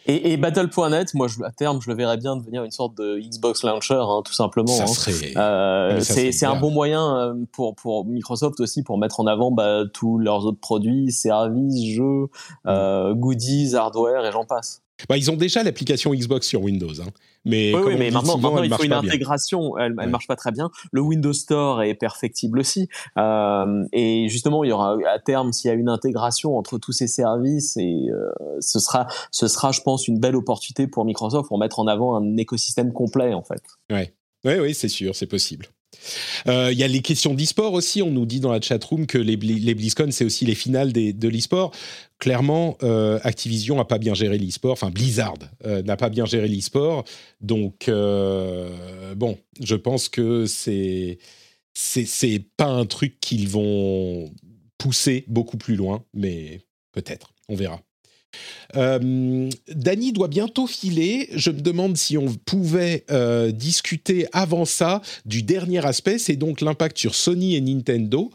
Et, 0.07 0.33
et 0.33 0.37
Battle.net, 0.39 1.13
moi, 1.13 1.29
je, 1.29 1.43
à 1.43 1.51
terme, 1.51 1.83
je 1.83 1.91
le 1.91 1.95
verrais 1.95 2.17
bien 2.17 2.35
devenir 2.35 2.65
une 2.65 2.71
sorte 2.71 2.97
de 2.97 3.19
Xbox 3.19 3.63
Launcher, 3.63 4.01
hein, 4.01 4.23
tout 4.25 4.33
simplement. 4.33 4.67
Ça 4.69 4.85
hein. 4.85 4.87
serait. 4.87 5.37
Euh, 5.37 6.01
c'est 6.01 6.47
un 6.47 6.57
bon 6.57 6.71
moyen 6.71 7.19
euh, 7.19 7.35
pour, 7.53 7.75
pour 7.75 8.07
Microsoft 8.07 8.59
aussi 8.61 8.83
pour 8.83 8.97
mettre 8.97 9.21
en 9.21 9.27
avant 9.27 9.51
bah, 9.51 9.83
tous 9.93 10.17
leurs 10.17 10.47
autres 10.47 10.61
produits, 10.61 11.13
services, 11.13 11.95
jeux, 11.95 12.25
mm. 12.25 12.69
euh, 12.69 13.15
goodies, 13.15 13.77
hardware 13.77 14.25
et 14.25 14.33
j'en 14.33 14.47
passe. 14.47 14.81
Bah, 15.09 15.17
ils 15.17 15.31
ont 15.31 15.37
déjà 15.37 15.63
l'application 15.63 16.13
Xbox 16.13 16.47
sur 16.47 16.63
Windows. 16.63 17.01
Hein. 17.01 17.09
Mais, 17.45 17.75
oui, 17.75 17.95
mais 17.99 18.11
maintenant, 18.11 18.37
maintenant 18.37 18.63
il 18.63 18.73
faut 18.73 18.85
une 18.85 18.93
intégration. 18.93 19.79
Elle, 19.79 19.95
elle 20.01 20.11
marche 20.11 20.27
pas 20.27 20.37
très 20.37 20.51
bien. 20.51 20.71
Le 20.93 21.01
Windows 21.01 21.33
Store 21.33 21.83
est 21.83 21.95
perfectible 21.95 22.59
aussi. 22.59 22.89
Euh, 23.17 23.85
et 23.93 24.29
justement, 24.29 24.65
il 24.65 24.71
y 24.71 24.73
aura 24.73 24.97
à 25.09 25.19
terme, 25.19 25.53
s'il 25.53 25.69
y 25.69 25.71
a 25.71 25.75
une 25.75 25.89
intégration 25.89 26.57
entre 26.57 26.79
tous 26.79 26.93
ces 26.93 27.07
services, 27.07 27.77
et 27.77 28.09
euh, 28.11 28.31
ce 28.61 28.81
sera, 28.81 29.07
ce 29.31 29.47
sera, 29.47 29.73
je 29.73 29.81
pense, 29.83 30.09
une 30.09 30.19
belle 30.19 30.37
opportunité 30.37 30.87
pour 30.89 31.05
Microsoft 31.05 31.49
pour 31.49 31.59
mettre 31.59 31.79
en 31.79 31.87
avant 31.87 32.17
un 32.17 32.37
écosystème 32.37 32.93
complet, 32.93 33.35
en 33.35 33.43
fait. 33.43 33.63
Ouais. 33.91 34.13
Oui, 34.45 34.55
oui, 34.61 34.75
c'est 34.75 34.89
sûr, 34.89 35.15
c'est 35.15 35.27
possible. 35.27 35.67
Euh, 36.47 36.71
il 36.71 36.79
y 36.79 36.85
a 36.85 36.89
les 36.89 37.01
questions 37.01 37.35
d'e-sport 37.35 37.73
aussi. 37.73 38.03
On 38.03 38.11
nous 38.11 38.27
dit 38.27 38.41
dans 38.41 38.53
la 38.53 38.61
chatroom 38.61 39.07
que 39.07 39.19
les, 39.19 39.37
les 39.37 39.75
BlizzCon, 39.75 40.11
c'est 40.11 40.25
aussi 40.25 40.45
les 40.45 40.55
finales 40.55 40.93
des, 40.93 41.13
de 41.13 41.29
l'e-sport. 41.29 41.73
Clairement, 42.19 42.77
euh, 42.83 43.21
Activision 43.23 43.77
n'a 43.77 43.85
pas 43.85 43.99
bien 43.99 44.15
géré 44.15 44.39
l'e-sport. 44.39 44.73
Enfin, 44.73 44.91
Blizzard 44.91 45.39
euh, 45.65 45.83
n'a 45.83 45.97
pas 45.97 46.09
bien 46.09 46.27
géré 46.27 46.49
l'e-sport. 46.49 47.05
Donc, 47.41 47.89
bon, 47.89 49.39
je 49.61 49.75
pense 49.75 50.09
que 50.09 50.47
c'est 50.47 51.19
c'est 51.75 52.43
pas 52.57 52.67
un 52.67 52.87
truc 52.87 53.21
qu'ils 53.21 53.49
vont 53.49 54.33
pousser 54.79 55.25
beaucoup 55.29 55.59
plus 55.59 55.77
loin, 55.77 56.05
mais 56.13 56.61
peut-être, 56.93 57.35
on 57.49 57.55
verra. 57.55 57.81
Euh, 58.77 59.49
Dany 59.69 60.13
doit 60.13 60.29
bientôt 60.29 60.67
filer. 60.67 61.29
Je 61.35 61.51
me 61.51 61.61
demande 61.61 61.97
si 61.97 62.19
on 62.19 62.35
pouvait 62.35 63.05
euh, 63.11 63.51
discuter 63.51 64.27
avant 64.33 64.65
ça 64.65 65.01
du 65.25 65.43
dernier 65.43 65.85
aspect, 65.85 66.19
c'est 66.19 66.37
donc 66.37 66.61
l'impact 66.61 66.99
sur 66.99 67.15
Sony 67.15 67.57
et 67.57 67.61
Nintendo. 67.61 68.31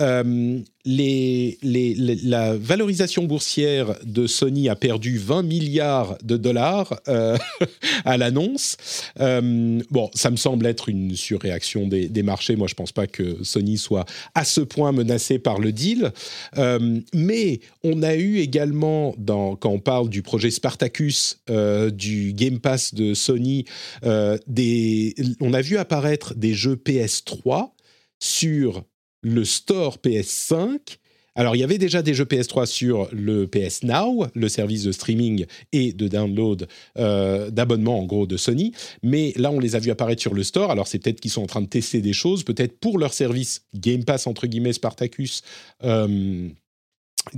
Euh, 0.00 0.60
la 0.86 2.56
valorisation 2.56 3.24
boursière 3.24 3.94
de 4.04 4.26
Sony 4.26 4.68
a 4.68 4.76
perdu 4.76 5.18
20 5.18 5.42
milliards 5.42 6.16
de 6.22 6.38
dollars 6.38 6.98
euh, 7.08 7.36
à 8.04 8.16
l'annonce. 8.16 8.76
Euh, 9.20 9.80
bon, 9.90 10.10
ça 10.14 10.30
me 10.30 10.36
semble 10.36 10.66
être 10.66 10.88
une 10.88 11.14
surréaction 11.16 11.86
des, 11.86 12.22
marchés. 12.22 12.56
Moi, 12.56 12.66
je 12.66 12.74
ne 12.74 12.76
pense 12.76 12.92
pas 12.92 13.06
que 13.06 13.44
Sony 13.44 13.76
soit 13.76 14.06
à 14.34 14.44
ce 14.44 14.62
point 14.62 14.92
menacé 14.92 15.38
par 15.38 15.58
le 15.58 15.72
deal. 15.72 16.12
mais 17.14 17.60
on 17.84 18.02
a 18.02 18.14
eu 18.14 18.38
également, 18.38 19.14
quand 19.26 19.70
on 19.70 19.80
parle 19.80 20.08
du 20.08 20.22
projet 20.22 20.50
Spartacus, 20.50 21.40
du 21.92 22.32
Game 22.32 22.58
Pass 22.58 22.94
de 22.94 23.14
Sony, 23.14 23.64
on 24.02 25.52
a 25.52 25.60
vu 25.60 25.76
apparaître 25.76 26.34
des 26.34 26.54
jeux 26.54 26.76
PS3 26.76 27.70
sur 28.18 28.84
le 29.22 29.44
store 29.44 29.98
PS5. 29.98 30.98
Alors, 31.36 31.54
il 31.54 31.60
y 31.60 31.64
avait 31.64 31.78
déjà 31.78 32.02
des 32.02 32.12
jeux 32.12 32.24
PS3 32.24 32.66
sur 32.66 33.08
le 33.12 33.46
PS 33.46 33.84
Now, 33.84 34.26
le 34.34 34.48
service 34.48 34.82
de 34.82 34.92
streaming 34.92 35.46
et 35.72 35.92
de 35.92 36.08
download 36.08 36.66
euh, 36.98 37.50
d'abonnement, 37.50 38.00
en 38.00 38.04
gros, 38.04 38.26
de 38.26 38.36
Sony. 38.36 38.72
Mais 39.02 39.32
là, 39.36 39.50
on 39.50 39.60
les 39.60 39.76
a 39.76 39.78
vus 39.78 39.90
apparaître 39.90 40.20
sur 40.20 40.34
le 40.34 40.42
store. 40.42 40.70
Alors, 40.70 40.88
c'est 40.88 40.98
peut-être 40.98 41.20
qu'ils 41.20 41.30
sont 41.30 41.42
en 41.42 41.46
train 41.46 41.62
de 41.62 41.68
tester 41.68 42.00
des 42.00 42.12
choses, 42.12 42.42
peut-être 42.42 42.78
pour 42.78 42.98
leur 42.98 43.14
service 43.14 43.62
Game 43.74 44.04
Pass, 44.04 44.26
entre 44.26 44.48
guillemets, 44.48 44.72
Spartacus, 44.72 45.42
euh, 45.84 46.48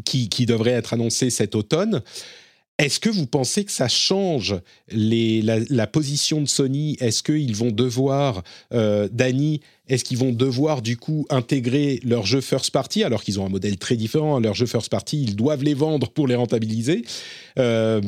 qui, 0.05 0.29
qui 0.29 0.47
devrait 0.47 0.71
être 0.71 0.95
annoncé 0.95 1.29
cet 1.29 1.55
automne. 1.55 2.03
Est-ce 2.79 2.99
que 2.99 3.11
vous 3.11 3.27
pensez 3.27 3.65
que 3.65 3.71
ça 3.71 3.89
change 3.89 4.57
la, 4.91 5.87
position 5.87 6.41
de 6.41 6.47
Sony? 6.47 6.97
Est-ce 7.01 7.23
qu'ils 7.23 7.55
vont 7.55 7.71
devoir, 7.71 8.43
euh, 8.73 9.09
Dany, 9.13 9.61
est-ce 9.89 10.05
qu'ils 10.05 10.19
vont 10.19 10.33
devoir 10.33 10.83
du 10.83 10.97
coup 10.97 11.27
intégrer 11.31 12.01
leurs 12.03 12.27
jeux 12.27 12.41
first 12.41 12.71
party 12.71 13.05
alors 13.05 13.23
qu'ils 13.23 13.39
ont 13.39 13.47
un 13.47 13.51
modèle 13.51 13.77
très 13.77 13.97
différent 13.97 14.41
Leurs 14.41 14.55
jeux 14.55 14.67
first 14.67 14.89
party, 14.89 15.23
ils 15.23 15.37
doivent 15.37 15.63
les 15.63 15.75
vendre 15.75 16.09
pour 16.09 16.27
les 16.27 16.35
rentabiliser? 16.35 17.05
Euh, 17.59 18.01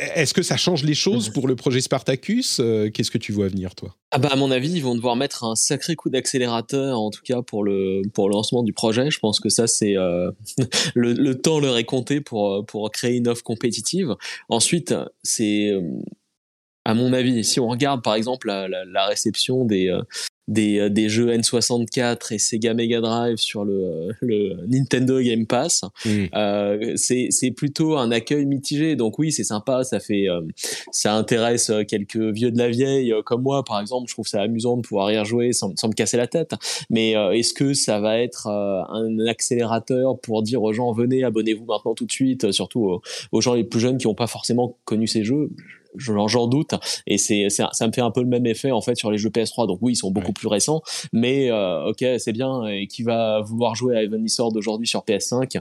est-ce 0.00 0.34
que 0.34 0.42
ça 0.42 0.56
change 0.56 0.84
les 0.84 0.94
choses 0.94 1.28
pour 1.28 1.46
le 1.46 1.56
projet 1.56 1.80
Spartacus 1.80 2.58
euh, 2.60 2.90
Qu'est-ce 2.90 3.10
que 3.10 3.18
tu 3.18 3.32
vois 3.32 3.48
venir, 3.48 3.74
toi? 3.74 3.94
Ah 4.10 4.18
bah 4.18 4.28
à 4.32 4.36
mon 4.36 4.50
avis, 4.50 4.72
ils 4.72 4.82
vont 4.82 4.94
devoir 4.94 5.16
mettre 5.16 5.44
un 5.44 5.54
sacré 5.54 5.96
coup 5.96 6.10
d'accélérateur, 6.10 6.98
en 6.98 7.10
tout 7.10 7.22
cas 7.22 7.42
pour 7.42 7.64
le 7.64 8.02
pour 8.12 8.28
le 8.28 8.34
lancement 8.34 8.62
du 8.62 8.72
projet. 8.72 9.10
Je 9.10 9.18
pense 9.18 9.40
que 9.40 9.48
ça 9.48 9.66
c'est 9.66 9.96
euh, 9.96 10.30
le, 10.94 11.12
le, 11.12 11.40
temps 11.40 11.60
leur 11.60 11.76
est 11.76 11.84
compté 11.84 12.20
pour 12.20 12.64
pour 12.66 12.90
créer 12.90 13.16
une 13.16 13.28
offre 13.28 13.42
compétitive. 13.42 14.14
Ensuite, 14.48 14.94
c'est 15.22 15.68
euh, 15.68 15.82
à 16.84 16.94
mon 16.94 17.12
avis, 17.12 17.44
si 17.44 17.60
on 17.60 17.68
regarde 17.68 18.02
par 18.02 18.14
exemple 18.14 18.48
la, 18.48 18.68
la, 18.68 18.84
la 18.84 19.06
réception 19.06 19.64
des 19.64 19.94
des, 20.50 20.78
euh, 20.78 20.88
des 20.90 21.08
jeux 21.08 21.28
N64 21.28 22.34
et 22.34 22.38
Sega 22.38 22.74
Mega 22.74 23.00
Drive 23.00 23.38
sur 23.38 23.64
le, 23.64 23.72
euh, 23.72 24.12
le 24.20 24.66
Nintendo 24.66 25.20
Game 25.20 25.46
Pass. 25.46 25.82
Mm. 26.04 26.24
Euh, 26.34 26.92
c'est 26.96 27.50
plutôt 27.56 27.96
un 27.96 28.10
accueil 28.10 28.44
mitigé. 28.44 28.96
Donc 28.96 29.18
oui, 29.18 29.32
c'est 29.32 29.44
sympa, 29.44 29.84
ça 29.84 30.00
fait, 30.00 30.28
euh, 30.28 30.42
ça 30.90 31.14
intéresse 31.14 31.72
quelques 31.88 32.16
vieux 32.16 32.50
de 32.50 32.58
la 32.58 32.68
vieille 32.68 33.14
comme 33.24 33.42
moi, 33.42 33.64
par 33.64 33.80
exemple. 33.80 34.08
Je 34.08 34.14
trouve 34.14 34.26
ça 34.26 34.42
amusant 34.42 34.76
de 34.76 34.82
pouvoir 34.82 35.10
y 35.12 35.18
rejouer 35.18 35.52
sans, 35.52 35.74
sans 35.76 35.88
me 35.88 35.94
casser 35.94 36.16
la 36.16 36.26
tête. 36.26 36.54
Mais 36.90 37.12
est-ce 37.12 37.54
que 37.54 37.72
ça 37.72 38.00
va 38.00 38.18
être 38.18 38.48
un 38.48 39.26
accélérateur 39.26 40.18
pour 40.18 40.42
dire 40.42 40.62
aux 40.62 40.72
gens 40.72 40.90
venez, 40.92 41.22
abonnez-vous 41.22 41.64
maintenant 41.64 41.94
tout 41.94 42.06
de 42.06 42.12
suite, 42.12 42.50
surtout 42.50 42.84
aux, 42.84 43.02
aux 43.30 43.40
gens 43.40 43.54
les 43.54 43.64
plus 43.64 43.80
jeunes 43.80 43.98
qui 43.98 44.08
n'ont 44.08 44.14
pas 44.14 44.26
forcément 44.26 44.76
connu 44.84 45.06
ces 45.06 45.22
jeux? 45.22 45.50
J'en 45.96 46.46
doute. 46.46 46.74
Et 47.06 47.18
c'est 47.18 47.48
ça 47.50 47.86
me 47.86 47.92
fait 47.92 48.00
un 48.00 48.10
peu 48.10 48.20
le 48.20 48.28
même 48.28 48.46
effet 48.46 48.70
en 48.70 48.80
fait 48.80 48.96
sur 48.96 49.10
les 49.10 49.18
jeux 49.18 49.30
PS3 49.30 49.66
donc 49.66 49.78
oui 49.82 49.92
ils 49.92 49.96
sont 49.96 50.10
beaucoup 50.10 50.32
plus 50.32 50.48
récents. 50.48 50.82
Mais 51.12 51.50
euh, 51.50 51.88
ok 51.88 52.04
c'est 52.18 52.32
bien. 52.32 52.66
Et 52.66 52.86
qui 52.86 53.02
va 53.02 53.40
vouloir 53.40 53.74
jouer 53.74 53.96
à 53.96 54.02
Even 54.02 54.26
Sword 54.28 54.56
aujourd'hui 54.56 54.86
sur 54.86 55.00
PS5 55.00 55.60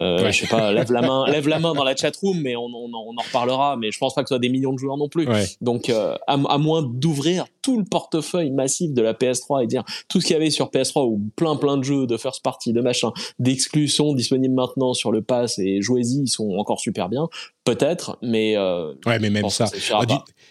euh, 0.00 0.30
Je 0.30 0.40
sais 0.40 0.46
pas, 0.46 0.72
lève 0.72 0.92
la 0.92 1.02
main, 1.02 1.24
lève 1.26 1.48
la 1.48 1.58
main 1.58 1.74
dans 1.74 1.84
la 1.84 1.96
chatroom, 1.96 2.40
mais 2.40 2.56
on, 2.56 2.66
on, 2.66 2.90
on, 2.92 3.16
en 3.16 3.22
reparlera. 3.22 3.76
Mais 3.76 3.90
je 3.90 3.98
pense 3.98 4.14
pas 4.14 4.22
que 4.22 4.28
ce 4.28 4.34
soit 4.34 4.38
des 4.38 4.48
millions 4.48 4.72
de 4.72 4.78
joueurs 4.78 4.96
non 4.96 5.08
plus. 5.08 5.26
Donc, 5.60 5.90
euh, 5.90 6.14
à, 6.26 6.34
à, 6.34 6.58
moins 6.58 6.82
d'ouvrir 6.82 7.46
tout 7.62 7.78
le 7.78 7.84
portefeuille 7.84 8.50
massif 8.50 8.92
de 8.92 9.02
la 9.02 9.14
PS3 9.14 9.64
et 9.64 9.66
dire 9.66 9.84
tout 10.08 10.20
ce 10.20 10.26
qu'il 10.26 10.34
y 10.34 10.36
avait 10.36 10.50
sur 10.50 10.68
PS3 10.68 11.06
ou 11.06 11.20
plein 11.36 11.56
plein 11.56 11.76
de 11.76 11.82
jeux 11.82 12.06
de 12.06 12.16
first 12.16 12.42
party, 12.42 12.72
de 12.72 12.80
machin, 12.80 13.12
d'exclus 13.38 13.88
sont 13.88 14.14
disponibles 14.14 14.54
maintenant 14.54 14.94
sur 14.94 15.12
le 15.12 15.22
pass 15.22 15.58
et 15.58 15.82
jouez-y, 15.82 16.22
ils 16.22 16.28
sont 16.28 16.50
encore 16.56 16.80
super 16.80 17.08
bien. 17.08 17.28
Peut-être, 17.68 18.18
mais 18.22 18.56
euh, 18.56 18.94
ouais, 19.06 19.18
mais 19.18 19.30
même 19.30 19.50
ça. 19.50 19.66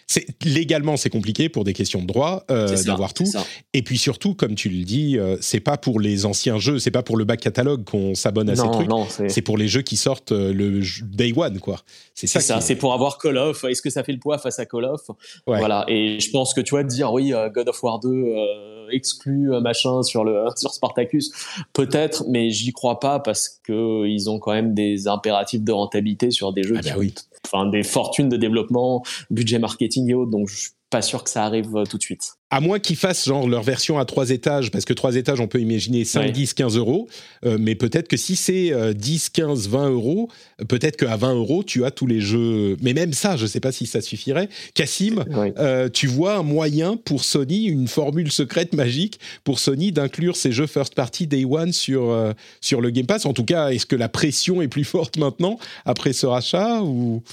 C'est 0.10 0.26
légalement 0.45 0.95
c'est 0.95 1.10
compliqué 1.10 1.49
pour 1.49 1.65
des 1.65 1.73
questions 1.73 2.02
de 2.02 2.07
droit 2.07 2.45
euh, 2.49 2.81
d'avoir 2.84 3.14
tout. 3.14 3.26
Et 3.73 3.81
puis 3.81 3.98
surtout, 3.98 4.35
comme 4.35 4.56
tu 4.56 4.69
le 4.69 4.85
dis, 4.85 5.18
euh, 5.18 5.35
c'est 5.41 5.60
pas 5.60 5.77
pour 5.77 5.99
les 5.99 6.26
anciens 6.26 6.57
jeux, 6.60 6.80
c'est 6.80 6.91
pas 6.91 7.03
pour 7.03 7.18
le 7.18 7.26
back 7.26 7.41
catalogue 7.41 7.84
qu'on 7.84 8.15
s'abonne 8.15 8.49
à 8.49 8.56
ces 8.56 8.69
trucs. 8.72 8.89
C'est 9.27 9.41
pour 9.41 9.57
les 9.57 9.68
jeux 9.68 9.81
qui 9.81 9.98
sortent 9.98 10.31
euh, 10.31 10.53
le 10.53 10.81
day 11.03 11.34
one, 11.35 11.60
quoi. 11.60 11.81
C'est 12.14 12.27
ça. 12.27 12.39
ça. 12.39 12.61
C'est 12.61 12.76
pour 12.76 12.94
avoir 12.94 13.18
Call 13.18 13.38
of. 13.38 13.65
Est-ce 13.65 13.81
que 13.81 13.89
ça 13.89 14.03
fait 14.03 14.14
le 14.14 14.19
poids 14.19 14.38
face 14.38 14.60
à 14.60 14.65
Call 14.65 14.85
of? 14.85 15.02
Voilà. 15.45 15.84
Et 15.89 16.19
je 16.22 16.31
pense 16.31 16.53
que 16.53 16.61
tu 16.61 16.72
vois 16.72 16.84
dire 16.84 17.11
oui, 17.11 17.34
God 17.53 17.68
of 17.68 17.84
War 17.84 17.99
2 17.99 18.86
exclu 18.91 19.49
machin 19.61 20.03
sur 20.03 20.23
le 20.23 20.45
sur 20.55 20.73
Spartacus, 20.73 21.31
peut-être, 21.73 22.26
mais 22.27 22.49
j'y 22.49 22.72
crois 22.72 22.99
pas 22.99 23.19
parce 23.19 23.59
que 23.64 24.05
ils 24.07 24.30
ont 24.30 24.39
quand 24.39 24.53
même 24.53 24.73
des 24.73 25.07
impératifs 25.07 25.64
de 25.64 25.72
rentabilité 25.72 26.31
sur 26.31 26.53
des 26.53 26.64
jeux 26.64 26.77
ah 26.77 26.81
qui 26.81 26.89
bah 26.89 27.22
enfin 27.45 27.65
des 27.65 27.84
fortunes 27.84 28.30
de 28.30 28.38
développement, 28.38 29.03
budget 29.30 29.59
marketing 29.59 30.09
et 30.09 30.14
autres. 30.14 30.31
Donc 30.31 30.49
je 30.49 30.69
pas 30.89 31.01
sûr 31.01 31.23
que 31.23 31.30
ça 31.30 31.43
arrive 31.43 31.76
euh, 31.76 31.84
tout 31.84 31.97
de 31.97 32.03
suite. 32.03 32.34
À 32.49 32.61
moins 32.61 32.80
qu'ils 32.80 32.95
fassent 32.95 33.26
genre 33.26 33.49
leur 33.49 33.61
version 33.61 33.99
à 33.99 34.05
trois 34.05 34.30
étages, 34.30 34.72
parce 34.72 34.85
que 34.85 34.93
trois 34.93 35.18
étages, 35.18 35.41
on 35.41 35.47
peut 35.47 35.59
imaginer 35.59 36.05
5, 36.05 36.31
10, 36.31 36.53
15 36.53 36.77
euros. 36.77 37.09
Euh, 37.45 37.57
mais 37.59 37.76
peut-être 37.76 38.07
que 38.07 38.15
si 38.15 38.38
c'est 38.38 38.72
10, 38.95 39.30
15, 39.31 39.68
20 39.68 39.89
euros, 39.89 40.30
peut-être 40.69 40.95
qu'à 40.95 41.18
20 41.18 41.34
euros, 41.34 41.61
tu 41.65 41.84
as 41.84 41.91
tous 41.91 42.07
les 42.07 42.22
jeux. 42.22 42.77
Mais 42.81 42.93
même 42.93 43.11
ça, 43.11 43.35
je 43.35 43.43
ne 43.43 43.47
sais 43.47 43.59
pas 43.59 43.73
si 43.73 43.85
ça 43.85 43.99
suffirait. 43.99 44.47
Cassim, 44.76 45.26
euh, 45.57 45.89
tu 45.89 46.07
vois 46.07 46.38
un 46.38 46.43
moyen 46.43 46.95
pour 46.95 47.26
Sony, 47.26 47.65
une 47.65 47.89
formule 47.89 48.31
secrète 48.31 48.73
magique 48.73 49.19
pour 49.43 49.59
Sony 49.59 49.91
d'inclure 49.91 50.38
ces 50.38 50.53
jeux 50.53 50.68
first 50.68 50.95
party 50.95 51.27
day 51.27 51.43
one 51.43 51.73
sur, 51.73 52.34
sur 52.61 52.80
le 52.80 52.91
Game 52.91 53.07
Pass 53.07 53.26
En 53.26 53.34
tout 53.34 53.43
cas, 53.43 53.72
est-ce 53.72 53.85
que 53.85 53.97
la 53.97 54.07
pression 54.07 54.61
est 54.61 54.69
plus 54.69 54.85
forte 54.85 55.18
maintenant 55.18 55.59
après 55.84 56.14
ce 56.14 56.26
rachat 56.26 56.81
ou? 56.81 57.23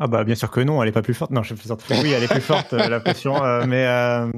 Ah 0.00 0.06
bah 0.06 0.22
bien 0.22 0.36
sûr 0.36 0.48
que 0.50 0.60
non, 0.60 0.80
elle 0.80 0.88
est 0.88 0.92
pas 0.92 1.02
plus 1.02 1.14
forte. 1.14 1.32
Non, 1.32 1.42
je 1.42 1.54
Oui, 1.54 2.12
elle 2.12 2.22
est 2.22 2.28
plus 2.28 2.40
forte 2.40 2.72
euh, 2.72 2.88
la 2.88 3.00
pression, 3.00 3.42
euh, 3.42 3.64
mais 3.66 3.84
euh, 3.84 4.30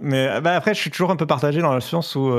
mais 0.00 0.40
bah, 0.40 0.56
après 0.56 0.72
je 0.72 0.80
suis 0.80 0.90
toujours 0.90 1.10
un 1.10 1.16
peu 1.16 1.26
partagé 1.26 1.60
dans 1.60 1.74
le 1.74 1.82
sens 1.82 2.16
où 2.16 2.32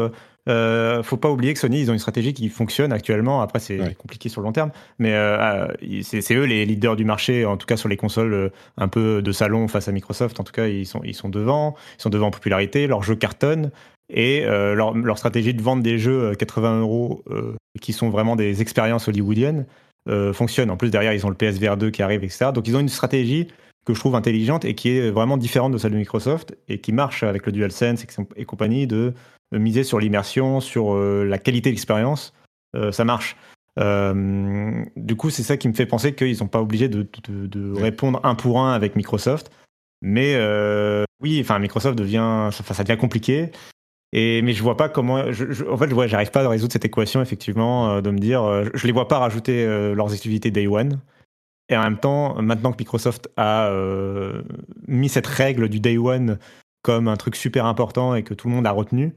euh, 0.50 1.04
faut 1.04 1.18
pas 1.18 1.30
oublier 1.30 1.54
que 1.54 1.60
Sony 1.60 1.82
ils 1.82 1.92
ont 1.92 1.94
une 1.94 2.00
stratégie 2.00 2.34
qui 2.34 2.50
fonctionne 2.50 2.92
actuellement. 2.92 3.42
Après 3.42 3.60
c'est 3.60 3.96
compliqué 3.96 4.28
sur 4.28 4.42
le 4.42 4.46
long 4.46 4.54
terme, 4.54 4.72
mais 4.98 5.14
c'est 6.02 6.34
eux 6.34 6.46
les 6.46 6.66
leaders 6.66 6.96
du 6.96 7.06
marché, 7.06 7.46
en 7.46 7.58
tout 7.58 7.68
cas 7.68 7.78
sur 7.78 7.90
les 7.90 7.98
consoles 7.98 8.52
un 8.78 8.88
peu 8.88 9.22
de 9.22 9.32
salon 9.32 9.68
face 9.68 9.88
à 9.88 9.92
Microsoft. 9.92 10.40
En 10.40 10.44
tout 10.44 10.54
cas 10.54 10.66
ils 10.66 10.88
sont 10.88 11.02
ils 11.04 11.16
sont 11.16 11.30
devant, 11.30 11.76
ils 12.00 12.02
sont 12.02 12.10
devant 12.10 12.28
en 12.28 12.32
popularité, 12.32 12.88
leurs 12.88 13.04
jeux 13.04 13.16
cartonnent 13.16 13.70
et 14.10 14.46
leur, 14.46 14.96
leur, 14.96 15.18
stratégie 15.20 15.54
de 15.54 15.62
vendre 15.62 15.84
des 15.84 16.00
jeux 16.00 16.34
80 16.34 16.80
euros 16.80 17.24
qui 17.82 17.94
sont 17.94 18.10
vraiment 18.10 18.36
des 18.36 18.64
expériences 18.64 19.08
hollywoodiennes 19.08 19.68
euh, 20.10 20.34
fonctionne. 20.34 20.70
En 20.70 20.78
plus, 20.78 20.90
derrière, 20.90 21.14
ils 21.14 21.26
ont 21.26 21.30
le 21.30 21.36
PSVR 21.36 21.78
2 21.78 21.90
qui 21.90 22.04
arrive, 22.04 22.24
etc. 22.24 22.52
Donc, 22.54 22.68
ils 22.68 22.76
ont 22.76 22.80
une 22.80 22.90
stratégie 22.90 23.48
que 23.86 23.94
je 23.94 24.00
trouve 24.00 24.16
intelligente 24.16 24.66
et 24.66 24.76
qui 24.76 24.90
est 24.90 25.12
vraiment 25.12 25.38
différente 25.38 25.72
de 25.72 25.78
celle 25.78 25.92
de 25.92 25.98
Microsoft 25.98 26.58
et 26.68 26.80
qui 26.80 26.94
marche 26.94 27.24
avec 27.24 27.46
le 27.46 27.52
DualSense 27.52 28.06
et, 28.36 28.46
compagnie 28.46 28.88
de, 28.88 29.14
miser 29.52 29.84
sur 29.84 30.00
l'immersion, 30.00 30.62
sur 30.62 30.94
euh, 30.94 31.26
la 31.26 31.38
qualité 31.38 31.70
de 31.70 31.76
l'expérience. 31.76 32.34
Euh, 32.76 32.92
ça 32.92 33.06
marche. 33.06 33.36
du 33.78 35.16
coup, 35.16 35.30
c'est 35.30 35.44
ça 35.44 35.58
qui 35.58 35.68
me 35.68 35.74
fait 35.74 35.86
penser 35.86 36.14
qu'ils 36.16 36.36
sont 36.36 36.48
pas 36.48 36.62
obligés 36.62 36.90
de, 36.90 37.08
répondre 37.74 38.20
un 38.24 38.36
pour 38.36 38.60
un 38.60 38.74
avec 38.74 38.96
Microsoft. 38.96 39.52
Mais 40.02 40.36
oui, 41.22 41.40
enfin, 41.42 41.60
Microsoft 41.60 41.98
devient, 41.98 42.50
ça 42.52 42.84
devient 42.84 43.00
compliqué. 43.00 43.52
Mais 44.14 44.54
je 44.54 44.62
vois 44.62 44.78
pas 44.78 44.90
comment. 44.90 45.16
En 45.16 45.78
fait, 45.78 45.90
je 45.90 45.94
vois, 45.94 46.08
j'arrive 46.08 46.32
pas 46.32 46.44
à 46.44 46.50
résoudre 46.50 46.72
cette 46.72 46.86
équation, 46.86 47.22
effectivement, 47.22 47.90
euh, 47.90 48.02
de 48.02 48.12
me 48.12 48.20
dire. 48.20 48.44
Euh, 48.44 48.66
je 48.74 48.86
les 48.86 48.94
vois 48.94 49.08
pas 49.08 49.18
rajouter 49.18 49.66
euh, 49.66 49.96
leurs 49.96 50.14
activités 50.14 50.52
day 50.52 50.68
one. 50.68 51.00
Et 51.70 51.78
en 51.78 51.84
même 51.84 51.98
temps, 51.98 52.40
maintenant 52.42 52.72
que 52.72 52.78
Microsoft 52.78 53.30
a 53.38 53.72
mis 54.88 55.08
cette 55.10 55.26
règle 55.26 55.70
du 55.70 55.80
day 55.80 55.98
one 55.98 56.38
comme 56.82 57.08
un 57.08 57.16
truc 57.16 57.38
super 57.38 57.66
important 57.66 58.16
et 58.16 58.24
que 58.24 58.34
tout 58.34 58.50
le 58.50 58.54
monde 58.54 58.68
a 58.68 58.72
retenu, 58.72 59.16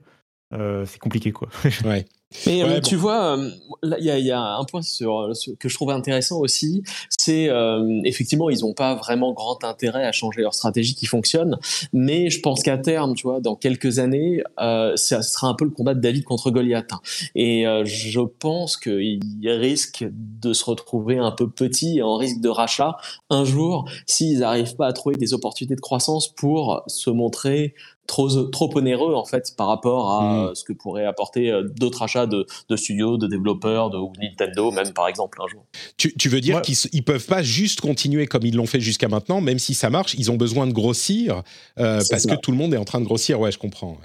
c'est 0.52 1.00
compliqué, 1.00 1.32
quoi. 1.32 1.48
ouais. 1.84 2.06
Mais 2.46 2.62
euh, 2.62 2.80
tu 2.80 2.96
vois, 2.96 3.38
euh, 3.38 3.50
il 3.98 4.04
y, 4.04 4.30
a 4.30 4.40
un 4.40 4.64
point 4.64 4.82
sur, 4.82 5.32
que 5.58 5.68
je 5.68 5.74
trouve 5.74 5.90
intéressant 5.90 6.38
aussi, 6.38 6.82
c'est 7.08 7.48
euh, 7.48 8.00
effectivement 8.04 8.50
ils 8.50 8.60
n'ont 8.60 8.74
pas 8.74 8.94
vraiment 8.94 9.32
grand 9.32 9.62
intérêt 9.64 10.04
à 10.04 10.12
changer 10.12 10.42
leur 10.42 10.54
stratégie 10.54 10.94
qui 10.94 11.06
fonctionne, 11.06 11.58
mais 11.92 12.30
je 12.30 12.40
pense 12.40 12.62
qu'à 12.62 12.78
terme, 12.78 13.14
tu 13.14 13.26
vois, 13.26 13.40
dans 13.40 13.56
quelques 13.56 13.98
années, 13.98 14.42
ça 14.58 15.22
sera 15.22 15.48
un 15.48 15.54
peu 15.54 15.64
le 15.64 15.70
combat 15.70 15.94
de 15.94 16.00
David 16.00 16.24
contre 16.24 16.50
Goliath. 16.50 16.90
Et 17.34 17.64
je 17.84 18.20
pense 18.20 18.76
qu'ils 18.76 19.20
risquent 19.44 20.06
de 20.10 20.52
se 20.52 20.64
retrouver 20.64 21.18
un 21.18 21.32
peu 21.32 21.48
petits 21.48 21.98
et 21.98 22.02
en 22.02 22.16
risque 22.16 22.40
de 22.40 22.48
rachat 22.48 22.96
un 23.30 23.44
jour 23.44 23.88
s'ils 24.06 24.40
n'arrivent 24.40 24.76
pas 24.76 24.86
à 24.86 24.92
trouver 24.92 25.16
des 25.16 25.34
opportunités 25.34 25.76
de 25.76 25.80
croissance 25.80 26.28
pour 26.28 26.82
se 26.86 27.10
montrer 27.10 27.74
trop, 28.06 28.28
trop 28.46 28.70
onéreux 28.76 29.14
en 29.14 29.24
fait 29.24 29.54
par 29.56 29.68
rapport 29.68 30.10
à 30.10 30.50
mm. 30.50 30.54
ce 30.54 30.64
que 30.64 30.72
pourraient 30.72 31.04
apporter 31.04 31.50
euh, 31.50 31.64
d'autres 31.78 32.02
achats 32.02 32.25
de, 32.26 32.46
studios, 32.76 33.16
de 33.16 33.26
développeurs, 33.26 33.90
de 33.90 33.98
Nintendo 34.20 34.70
même 34.70 34.92
par 34.92 35.08
exemple 35.08 35.38
un 35.42 35.48
jour. 35.48 35.64
Tu, 35.96 36.12
tu 36.14 36.28
veux 36.28 36.40
dire 36.40 36.62
qu'ils 36.62 36.76
ils 36.92 37.04
peuvent 37.04 37.26
pas 37.26 37.42
juste 37.42 37.80
continuer 37.80 38.26
comme 38.26 38.44
ils 38.44 38.54
l'ont 38.54 38.66
fait 38.66 38.80
jusqu'à 38.80 39.08
maintenant, 39.08 39.40
même 39.40 39.58
si 39.58 39.74
ça 39.74 39.90
marche, 39.90 40.14
ils 40.14 40.30
ont 40.30 40.36
besoin 40.36 40.66
de 40.66 40.72
grossir 40.72 41.42
euh, 41.78 42.00
parce 42.10 42.26
que 42.26 42.34
tout 42.34 42.50
le 42.50 42.56
monde 42.56 42.74
est 42.74 42.78
en 42.78 42.84
train 42.84 43.00
de 43.00 43.06
grossir. 43.06 43.40
Ouais, 43.40 43.52
je 43.52 43.58
comprends. 43.58 43.98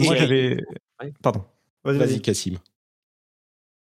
moi 0.00 0.16
j'avais, 0.16 0.58
pardon. 1.22 1.42
Vas-y, 1.84 2.20
Cassim. 2.20 2.58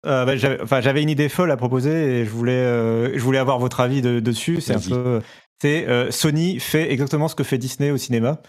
Euh, 0.06 0.26
bah, 0.26 0.82
j'avais 0.82 1.02
une 1.02 1.10
idée 1.10 1.30
folle 1.30 1.52
à 1.52 1.58
proposer 1.58 2.20
et 2.20 2.26
je 2.26 2.30
voulais, 2.30 3.18
je 3.18 3.24
voulais 3.24 3.38
avoir 3.38 3.60
votre 3.60 3.80
avis 3.80 4.02
dessus. 4.02 4.60
C'est 4.60 4.74
un 4.74 4.80
peu, 4.80 5.22
c'est 5.62 6.12
Sony 6.12 6.60
fait 6.60 6.92
exactement 6.92 7.28
ce 7.28 7.36
que 7.36 7.44
fait 7.44 7.58
Disney 7.58 7.92
au 7.92 7.98
cinéma. 7.98 8.42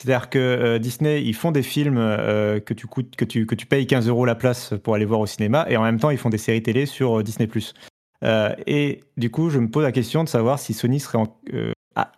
C'est-à-dire 0.00 0.30
que 0.30 0.38
euh, 0.38 0.78
Disney, 0.78 1.22
ils 1.22 1.34
font 1.34 1.52
des 1.52 1.62
films 1.62 1.98
euh, 1.98 2.58
que, 2.58 2.72
tu 2.72 2.86
coûtes, 2.86 3.16
que, 3.16 3.24
tu, 3.26 3.44
que 3.44 3.54
tu 3.54 3.66
payes 3.66 3.86
15 3.86 4.08
euros 4.08 4.24
la 4.24 4.34
place 4.34 4.72
pour 4.82 4.94
aller 4.94 5.04
voir 5.04 5.20
au 5.20 5.26
cinéma, 5.26 5.66
et 5.68 5.76
en 5.76 5.82
même 5.82 6.00
temps, 6.00 6.08
ils 6.08 6.16
font 6.16 6.30
des 6.30 6.38
séries 6.38 6.62
télé 6.62 6.86
sur 6.86 7.18
euh, 7.18 7.22
Disney+. 7.22 7.48
et 8.66 9.00
du 9.18 9.30
coup, 9.30 9.50
je 9.50 9.58
me 9.58 9.68
pose 9.68 9.84
la 9.84 9.92
question 9.92 10.24
de 10.24 10.28
savoir 10.28 10.58
si 10.58 10.72
Sony 10.72 11.00
serait 11.00 11.18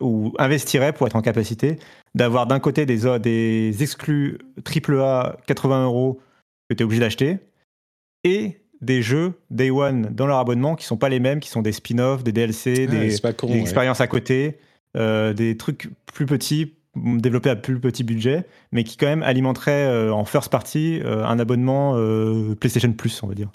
ou 0.00 0.32
investirait 0.38 0.92
pour 0.92 1.08
être 1.08 1.16
en 1.16 1.22
capacité 1.22 1.78
d'avoir 2.14 2.46
d'un 2.46 2.60
côté 2.60 2.86
des, 2.86 3.18
des 3.18 3.82
exclus 3.82 4.38
AAA 4.64 5.38
80 5.46 5.84
euros 5.86 6.20
que 6.68 6.74
tu 6.74 6.82
es 6.82 6.84
obligé 6.84 7.00
d'acheter, 7.00 7.38
et 8.22 8.60
des 8.80 9.02
jeux 9.02 9.32
Day 9.50 9.70
One 9.70 10.10
dans 10.12 10.26
leur 10.26 10.38
abonnement 10.38 10.76
qui 10.76 10.84
sont 10.84 10.98
pas 10.98 11.08
les 11.08 11.18
mêmes, 11.18 11.40
qui 11.40 11.48
sont 11.48 11.62
des 11.62 11.72
spin-offs, 11.72 12.22
des 12.22 12.32
DLC, 12.32 12.86
ah, 12.88 12.90
des, 12.92 13.60
expériences 13.60 14.00
à 14.00 14.06
côté, 14.06 14.58
des 14.94 15.56
trucs 15.58 15.90
plus 16.06 16.26
petits 16.26 16.74
développé 16.96 17.50
à 17.50 17.56
plus 17.56 17.80
petit 17.80 18.04
budget, 18.04 18.46
mais 18.70 18.84
qui 18.84 18.96
quand 18.96 19.06
même 19.06 19.22
alimenterait 19.22 19.86
euh, 19.86 20.12
en 20.12 20.24
first 20.24 20.50
party 20.50 21.00
euh, 21.02 21.24
un 21.24 21.38
abonnement 21.38 21.94
euh, 21.96 22.54
PlayStation 22.54 22.92
Plus, 22.92 23.22
on 23.22 23.28
va 23.28 23.34
dire. 23.34 23.50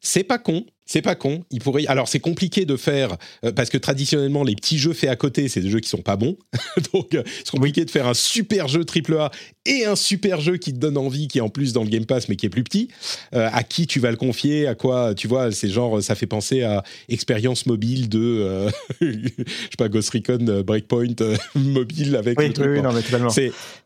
C'est 0.00 0.24
pas 0.24 0.38
con, 0.38 0.64
c'est 0.90 1.02
pas 1.02 1.14
con. 1.14 1.44
Il 1.52 1.60
pourrait. 1.60 1.86
Alors 1.86 2.08
c'est 2.08 2.18
compliqué 2.18 2.64
de 2.64 2.76
faire 2.76 3.16
euh, 3.44 3.52
parce 3.52 3.70
que 3.70 3.78
traditionnellement 3.78 4.42
les 4.42 4.56
petits 4.56 4.76
jeux 4.76 4.92
faits 4.92 5.08
à 5.08 5.14
côté, 5.14 5.46
c'est 5.46 5.60
des 5.60 5.70
jeux 5.70 5.78
qui 5.78 5.88
sont 5.88 6.02
pas 6.02 6.16
bons. 6.16 6.36
Donc 6.92 7.14
euh, 7.14 7.22
c'est 7.44 7.52
compliqué 7.52 7.84
de 7.84 7.90
faire 7.92 8.08
un 8.08 8.14
super 8.14 8.66
jeu 8.66 8.84
AAA 8.84 9.30
et 9.66 9.84
un 9.84 9.94
super 9.94 10.40
jeu 10.40 10.56
qui 10.56 10.72
te 10.72 10.78
donne 10.78 10.96
envie, 10.96 11.28
qui 11.28 11.38
est 11.38 11.42
en 11.42 11.48
plus 11.48 11.72
dans 11.72 11.84
le 11.84 11.90
Game 11.90 12.06
Pass 12.06 12.28
mais 12.28 12.34
qui 12.34 12.46
est 12.46 12.50
plus 12.50 12.64
petit. 12.64 12.88
Euh, 13.34 13.48
à 13.52 13.62
qui 13.62 13.86
tu 13.86 14.00
vas 14.00 14.10
le 14.10 14.16
confier? 14.16 14.66
À 14.66 14.74
quoi? 14.74 15.14
Tu 15.14 15.28
vois, 15.28 15.52
c'est 15.52 15.68
genre 15.68 16.02
ça 16.02 16.16
fait 16.16 16.26
penser 16.26 16.62
à 16.62 16.82
expérience 17.08 17.66
mobile 17.66 18.08
de 18.08 18.66
je 19.00 19.06
sais 19.06 19.76
pas 19.78 19.88
Ghost 19.88 20.10
Recon 20.10 20.64
Breakpoint 20.66 21.14
mobile 21.54 22.16
avec. 22.16 22.36
Oui, 22.36 22.52
le 22.58 22.72
oui, 22.72 22.82
non, 22.82 22.92
mais 22.92 23.02
totalement. 23.02 23.30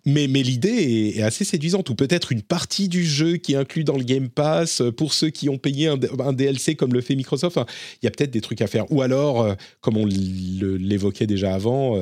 Mais 0.07 0.27
mais 0.27 0.43
l'idée 0.43 1.13
est, 1.17 1.23
assez 1.23 1.45
séduisante 1.45 1.91
ou 1.91 1.95
peut-être 1.95 2.33
une 2.33 2.43
partie 2.43 2.89
du 2.89 3.05
jeu 3.05 3.37
qui 3.37 3.53
est 3.53 3.57
inclus 3.57 3.85
dans 3.85 3.99
le 3.99 4.05
Game 4.05 4.31
Pass 4.31 4.83
pour 4.97 5.13
ceux 5.13 5.29
qui 5.29 5.51
ont 5.51 5.59
payé 5.59 5.89
un, 5.89 5.99
un 6.19 6.33
DLC 6.33 6.77
comme 6.77 6.94
le 6.95 7.03
fait 7.03 7.15
Microsoft. 7.15 7.59
il 8.03 8.07
y 8.07 8.09
a 8.09 8.11
peut-être 8.11 8.31
des 8.31 8.41
trucs 8.41 8.63
à 8.63 8.67
faire. 8.67 8.91
Ou 8.91 9.03
alors, 9.03 9.43
euh, 9.43 9.55
comme 9.81 9.97
on 9.97 10.07
l'évoquait 10.07 11.27
déjà 11.27 11.55
avant, 11.55 11.99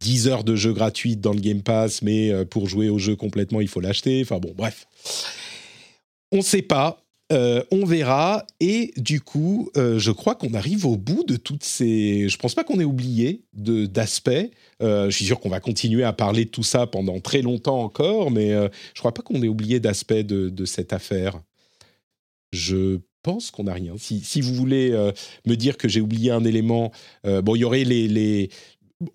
10 0.00 0.26
euh, 0.26 0.30
heures 0.30 0.44
de 0.44 0.56
jeu 0.56 0.72
gratuit 0.72 1.16
dans 1.16 1.32
le 1.32 1.40
Game 1.40 1.62
Pass, 1.62 2.02
mais 2.02 2.30
euh, 2.30 2.44
pour 2.44 2.68
jouer 2.68 2.88
au 2.88 2.98
jeu 2.98 3.16
complètement, 3.16 3.60
il 3.60 3.68
faut 3.68 3.80
l'acheter. 3.80 4.20
Enfin 4.22 4.38
bon, 4.38 4.52
bref. 4.54 4.86
On 6.32 6.38
ne 6.38 6.42
sait 6.42 6.62
pas. 6.62 7.02
on 7.30 7.84
verra. 7.84 8.46
Et 8.60 8.92
du 8.96 9.20
coup, 9.20 9.70
je 9.74 10.10
crois 10.10 10.34
qu'on 10.34 10.54
arrive 10.54 10.86
au 10.86 10.96
bout 10.96 11.24
de 11.24 11.36
toutes 11.36 11.64
ces. 11.64 12.28
Je 12.28 12.36
pense 12.36 12.54
pas 12.54 12.64
qu'on 12.64 12.80
ait 12.80 12.84
oublié 12.84 13.42
d'aspects. 13.54 14.50
je 14.80 15.10
suis 15.10 15.24
sûr 15.24 15.40
qu'on 15.40 15.48
va 15.48 15.60
continuer 15.60 16.02
à 16.02 16.12
parler 16.12 16.44
de 16.44 16.50
tout 16.50 16.64
ça 16.64 16.86
pendant 16.86 17.20
très 17.20 17.42
longtemps 17.42 17.80
encore, 17.80 18.30
mais 18.30 18.50
je 18.50 18.98
crois 18.98 19.14
pas 19.14 19.22
qu'on 19.22 19.42
ait 19.42 19.48
oublié 19.48 19.78
d'aspects 19.80 20.14
de, 20.14 20.48
de, 20.48 20.64
cette 20.64 20.92
affaire. 20.92 21.40
Je 22.52 22.98
pense 23.26 23.50
qu'on 23.50 23.64
n'a 23.64 23.74
rien. 23.74 23.94
Si, 23.98 24.40
vous 24.40 24.54
voulez 24.54 24.92
euh, 24.92 25.10
me 25.46 25.56
dire 25.56 25.76
que 25.76 25.88
j'ai 25.88 26.00
oublié 26.00 26.30
un 26.30 26.44
élément, 26.44 26.92
euh, 27.26 27.42
bon, 27.42 27.56
il 27.56 27.58
y 27.58 27.64
aurait 27.64 27.82
les, 27.82 28.50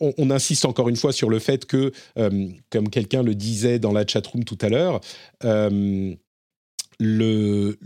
on, 0.02 0.30
insiste 0.30 0.66
encore 0.66 0.90
une 0.90 0.98
fois 0.98 1.14
sur 1.14 1.30
le 1.30 1.40
fait 1.40 1.66
que, 1.66 1.94
euh, 2.20 2.50
comme 2.70 2.90
quelqu'un 2.90 3.24
le 3.24 3.36
disait 3.36 3.80
dans 3.80 3.94
la 3.94 4.06
chatroom 4.06 4.44
tout 4.44 4.58
à 4.60 4.68
l'heure, 4.68 5.00
le, 7.04 7.80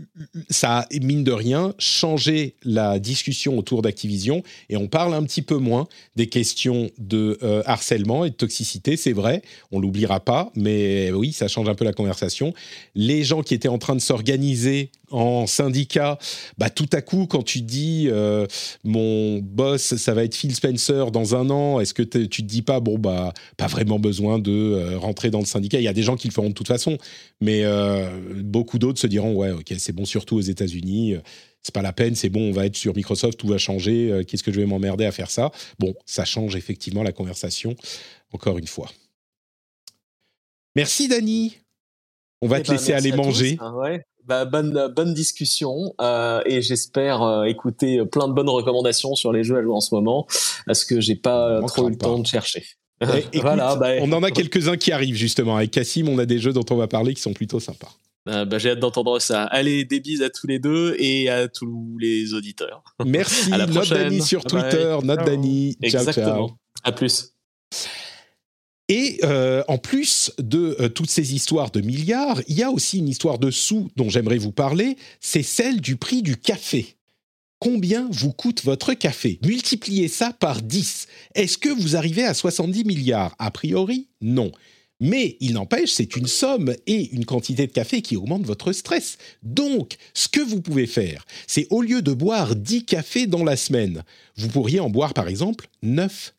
ça 0.50 0.80
a, 0.80 0.86
mine 1.00 1.22
de 1.22 1.30
rien, 1.30 1.74
changé 1.78 2.56
la 2.64 2.98
discussion 2.98 3.56
autour 3.56 3.80
d'Activision 3.80 4.42
et 4.68 4.76
on 4.76 4.88
parle 4.88 5.14
un 5.14 5.22
petit 5.22 5.42
peu 5.42 5.56
moins 5.56 5.86
des 6.16 6.26
questions 6.26 6.90
de 6.98 7.38
harcèlement 7.66 8.24
et 8.24 8.30
de 8.30 8.34
toxicité, 8.34 8.96
c'est 8.96 9.14
vrai, 9.14 9.42
on 9.70 9.78
l'oubliera 9.78 10.18
pas, 10.18 10.50
mais 10.56 11.12
oui, 11.12 11.32
ça 11.32 11.46
change 11.46 11.68
un 11.68 11.76
peu 11.76 11.84
la 11.84 11.92
conversation. 11.92 12.52
Les 12.96 13.22
gens 13.22 13.42
qui 13.42 13.54
étaient 13.54 13.68
en 13.68 13.78
train 13.78 13.94
de 13.94 14.00
s'organiser 14.00 14.90
en 15.10 15.46
syndicat, 15.46 16.18
bah, 16.58 16.68
tout 16.68 16.88
à 16.92 17.00
coup, 17.00 17.26
quand 17.26 17.42
tu 17.42 17.62
dis 17.62 18.08
euh, 18.10 18.46
mon 18.84 19.38
boss, 19.38 19.96
ça 19.96 20.12
va 20.14 20.24
être 20.24 20.34
Phil 20.34 20.54
Spencer 20.54 21.10
dans 21.10 21.34
un 21.34 21.48
an, 21.48 21.80
est-ce 21.80 21.94
que 21.94 22.02
tu 22.02 22.28
te 22.28 22.42
dis 22.42 22.62
pas, 22.62 22.80
bon, 22.80 22.98
bah, 22.98 23.32
pas 23.56 23.66
vraiment 23.66 23.98
besoin 23.98 24.38
de 24.38 24.52
euh, 24.52 24.98
rentrer 24.98 25.30
dans 25.30 25.40
le 25.40 25.46
syndicat? 25.46 25.80
Il 25.80 25.84
y 25.84 25.88
a 25.88 25.92
des 25.94 26.02
gens 26.02 26.16
qui 26.16 26.28
le 26.28 26.32
feront 26.32 26.48
de 26.48 26.54
toute 26.54 26.68
façon, 26.68 26.98
mais 27.40 27.64
beaucoup 28.42 28.78
d'autres 28.78 29.06
diront 29.08 29.34
ouais, 29.34 29.50
ok, 29.50 29.72
c'est 29.78 29.92
bon, 29.92 30.04
surtout 30.04 30.36
aux 30.36 30.40
États-Unis. 30.40 31.14
Euh, 31.14 31.20
c'est 31.62 31.74
pas 31.74 31.82
la 31.82 31.92
peine, 31.92 32.14
c'est 32.14 32.28
bon, 32.28 32.50
on 32.50 32.52
va 32.52 32.66
être 32.66 32.76
sur 32.76 32.94
Microsoft, 32.94 33.38
tout 33.38 33.48
va 33.48 33.58
changer. 33.58 34.10
Euh, 34.12 34.22
qu'est-ce 34.22 34.44
que 34.44 34.52
je 34.52 34.60
vais 34.60 34.66
m'emmerder 34.66 35.04
à 35.04 35.10
faire 35.10 35.30
ça? 35.30 35.50
Bon, 35.80 35.94
ça 36.04 36.24
change 36.24 36.54
effectivement 36.54 37.02
la 37.02 37.10
conversation, 37.12 37.74
encore 38.32 38.58
une 38.58 38.68
fois. 38.68 38.88
Merci 40.76 41.08
Dani. 41.08 41.56
On 42.40 42.46
va 42.48 42.60
Eh 42.60 42.62
te 42.62 42.68
ben, 42.68 42.74
laisser 42.74 42.92
aller 42.92 43.10
tous. 43.10 43.16
manger. 43.16 43.56
Ah 43.60 43.74
ouais. 43.74 44.04
Bah, 44.26 44.44
bonne, 44.44 44.92
bonne 44.94 45.14
discussion 45.14 45.94
euh, 46.00 46.40
et 46.46 46.60
j'espère 46.60 47.22
euh, 47.22 47.44
écouter 47.44 48.04
plein 48.10 48.26
de 48.28 48.32
bonnes 48.32 48.48
recommandations 48.48 49.14
sur 49.14 49.32
les 49.32 49.44
jeux 49.44 49.56
à 49.58 49.62
jouer 49.62 49.72
en 49.74 49.80
ce 49.80 49.94
moment 49.94 50.26
parce 50.66 50.84
que 50.84 51.00
j'ai 51.00 51.14
pas 51.16 51.60
On 51.62 51.66
trop 51.66 51.86
eu 51.86 51.90
le 51.92 51.96
temps 51.98 52.18
de 52.18 52.26
chercher. 52.26 52.64
Eh, 53.02 53.04
écoute, 53.18 53.42
voilà, 53.42 53.76
bah, 53.76 53.88
on 54.00 54.10
en 54.12 54.22
a 54.22 54.30
quelques-uns 54.32 54.78
qui 54.78 54.90
arrivent 54.90 55.16
justement. 55.16 55.56
Avec 55.56 55.70
Cassim, 55.70 56.08
on 56.08 56.18
a 56.18 56.24
des 56.24 56.38
jeux 56.38 56.54
dont 56.54 56.64
on 56.70 56.76
va 56.76 56.88
parler 56.88 57.12
qui 57.12 57.20
sont 57.20 57.34
plutôt 57.34 57.60
sympas. 57.60 57.90
euh, 58.30 58.46
bah, 58.46 58.56
j'ai 58.58 58.70
hâte 58.70 58.80
d'entendre 58.80 59.18
ça. 59.18 59.44
Allez, 59.44 59.84
des 59.84 60.00
bises 60.00 60.22
à 60.22 60.30
tous 60.30 60.46
les 60.46 60.58
deux 60.58 60.96
et 60.98 61.28
à 61.28 61.46
tous 61.46 61.98
les 62.00 62.32
auditeurs. 62.32 62.82
Merci. 63.04 63.52
À 63.52 63.58
la 63.58 63.66
Note 63.66 63.76
prochaine. 63.76 63.98
Dani 64.04 64.22
sur 64.22 64.42
Bye 64.44 64.52
bye. 64.62 64.70
Twitter. 64.70 64.96
Note 65.04 65.18
Ciao. 65.18 65.26
Dani. 65.28 65.74
Ciao, 65.74 66.00
Exactement. 66.00 66.46
ciao. 66.48 66.50
À 66.84 66.92
plus. 66.92 67.34
Et 68.88 69.18
euh, 69.24 69.64
en 69.66 69.78
plus 69.78 70.32
de 70.38 70.76
euh, 70.78 70.88
toutes 70.88 71.10
ces 71.10 71.34
histoires 71.34 71.70
de 71.72 71.80
milliards, 71.80 72.40
il 72.46 72.56
y 72.56 72.62
a 72.62 72.70
aussi 72.70 72.98
une 72.98 73.08
histoire 73.08 73.38
de 73.38 73.50
sous 73.50 73.88
dont 73.96 74.08
j'aimerais 74.08 74.38
vous 74.38 74.52
parler, 74.52 74.96
c'est 75.20 75.42
celle 75.42 75.80
du 75.80 75.96
prix 75.96 76.22
du 76.22 76.36
café. 76.36 76.96
Combien 77.58 78.06
vous 78.12 78.32
coûte 78.32 78.62
votre 78.64 78.94
café? 78.94 79.40
Multipliez 79.44 80.08
ça 80.08 80.32
par 80.32 80.62
10. 80.62 81.06
Est-ce 81.34 81.58
que 81.58 81.70
vous 81.70 81.96
arrivez 81.96 82.22
à 82.22 82.34
70 82.34 82.84
milliards? 82.84 83.34
A 83.38 83.50
priori, 83.50 84.08
non. 84.20 84.52
Mais 85.00 85.36
il 85.40 85.54
n'empêche, 85.54 85.92
c'est 85.92 86.16
une 86.16 86.26
somme 86.26 86.74
et 86.86 87.10
une 87.12 87.24
quantité 87.26 87.66
de 87.66 87.72
café 87.72 88.02
qui 88.02 88.16
augmente 88.16 88.46
votre 88.46 88.72
stress. 88.72 89.18
Donc, 89.42 89.96
ce 90.14 90.28
que 90.28 90.40
vous 90.40 90.62
pouvez 90.62 90.86
faire, 90.86 91.26
c'est 91.46 91.66
au 91.70 91.82
lieu 91.82 92.02
de 92.02 92.12
boire 92.12 92.56
10 92.56 92.84
cafés 92.84 93.26
dans 93.26 93.44
la 93.44 93.56
semaine, 93.56 94.04
vous 94.36 94.48
pourriez 94.48 94.80
en 94.80 94.88
boire 94.88 95.12
par 95.12 95.28
exemple 95.28 95.68
9. 95.82 96.34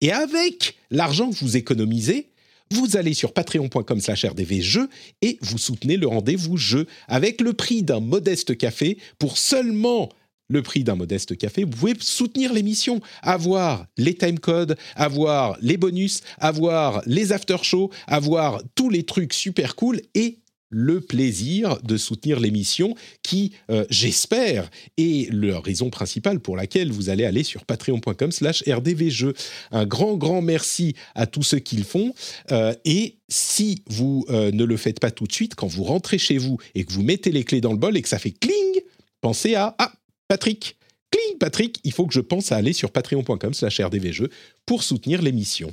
Et 0.00 0.12
avec 0.12 0.76
l'argent 0.90 1.30
que 1.30 1.36
vous 1.36 1.56
économisez, 1.56 2.30
vous 2.72 2.96
allez 2.96 3.14
sur 3.14 3.32
patreon.com 3.32 4.00
slash 4.00 4.24
rdvjeux 4.24 4.88
et 5.22 5.38
vous 5.42 5.58
soutenez 5.58 5.96
le 5.96 6.06
rendez-vous 6.06 6.56
jeu. 6.56 6.86
Avec 7.08 7.40
le 7.40 7.52
prix 7.52 7.82
d'un 7.82 8.00
modeste 8.00 8.56
café 8.56 8.98
pour 9.18 9.38
seulement 9.38 10.08
le 10.48 10.62
prix 10.62 10.84
d'un 10.84 10.96
modeste 10.96 11.36
café, 11.36 11.64
vous 11.64 11.70
pouvez 11.70 11.94
soutenir 12.00 12.52
l'émission, 12.52 13.00
avoir 13.22 13.86
les 13.96 14.14
timecodes, 14.14 14.76
avoir 14.96 15.56
les 15.60 15.76
bonus, 15.76 16.22
avoir 16.38 17.02
les 17.06 17.32
after-shows, 17.32 17.90
avoir 18.06 18.62
tous 18.74 18.88
les 18.88 19.04
trucs 19.04 19.32
super 19.32 19.76
cool 19.76 20.00
et 20.14 20.38
le 20.70 21.00
plaisir 21.00 21.82
de 21.82 21.96
soutenir 21.96 22.40
l'émission 22.40 22.94
qui, 23.22 23.52
euh, 23.70 23.84
j'espère, 23.90 24.70
est 24.96 25.32
la 25.32 25.60
raison 25.60 25.90
principale 25.90 26.40
pour 26.40 26.56
laquelle 26.56 26.92
vous 26.92 27.10
allez 27.10 27.24
aller 27.24 27.42
sur 27.42 27.64
patreon.com 27.64 28.32
slash 28.32 28.62
rdvjeux. 28.66 29.34
Un 29.72 29.84
grand, 29.84 30.16
grand 30.16 30.40
merci 30.40 30.94
à 31.14 31.26
tous 31.26 31.42
ceux 31.42 31.58
qui 31.58 31.76
le 31.76 31.82
font. 31.82 32.14
Euh, 32.52 32.72
et 32.84 33.16
si 33.28 33.82
vous 33.88 34.24
euh, 34.30 34.52
ne 34.52 34.64
le 34.64 34.76
faites 34.76 35.00
pas 35.00 35.10
tout 35.10 35.26
de 35.26 35.32
suite, 35.32 35.56
quand 35.56 35.66
vous 35.66 35.84
rentrez 35.84 36.18
chez 36.18 36.38
vous 36.38 36.58
et 36.74 36.84
que 36.84 36.92
vous 36.92 37.02
mettez 37.02 37.32
les 37.32 37.44
clés 37.44 37.60
dans 37.60 37.72
le 37.72 37.78
bol 37.78 37.96
et 37.96 38.02
que 38.02 38.08
ça 38.08 38.18
fait 38.18 38.30
cling, 38.30 38.80
pensez 39.20 39.54
à... 39.56 39.74
Ah, 39.78 39.92
Patrick, 40.28 40.76
cling 41.10 41.38
Patrick, 41.38 41.80
il 41.82 41.92
faut 41.92 42.06
que 42.06 42.14
je 42.14 42.20
pense 42.20 42.52
à 42.52 42.56
aller 42.56 42.72
sur 42.72 42.92
patreon.com 42.92 43.52
slash 43.52 43.80
rdvjeux 43.80 44.30
pour 44.64 44.84
soutenir 44.84 45.20
l'émission. 45.22 45.72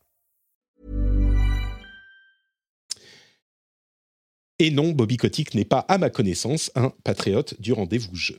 Et 4.61 4.69
non, 4.69 4.91
Bobby 4.91 5.17
Kotick 5.17 5.55
n'est 5.55 5.65
pas, 5.65 5.79
à 5.87 5.97
ma 5.97 6.11
connaissance, 6.11 6.69
un 6.75 6.93
patriote 7.03 7.59
du 7.59 7.73
rendez-vous 7.73 8.15
jeu. 8.15 8.37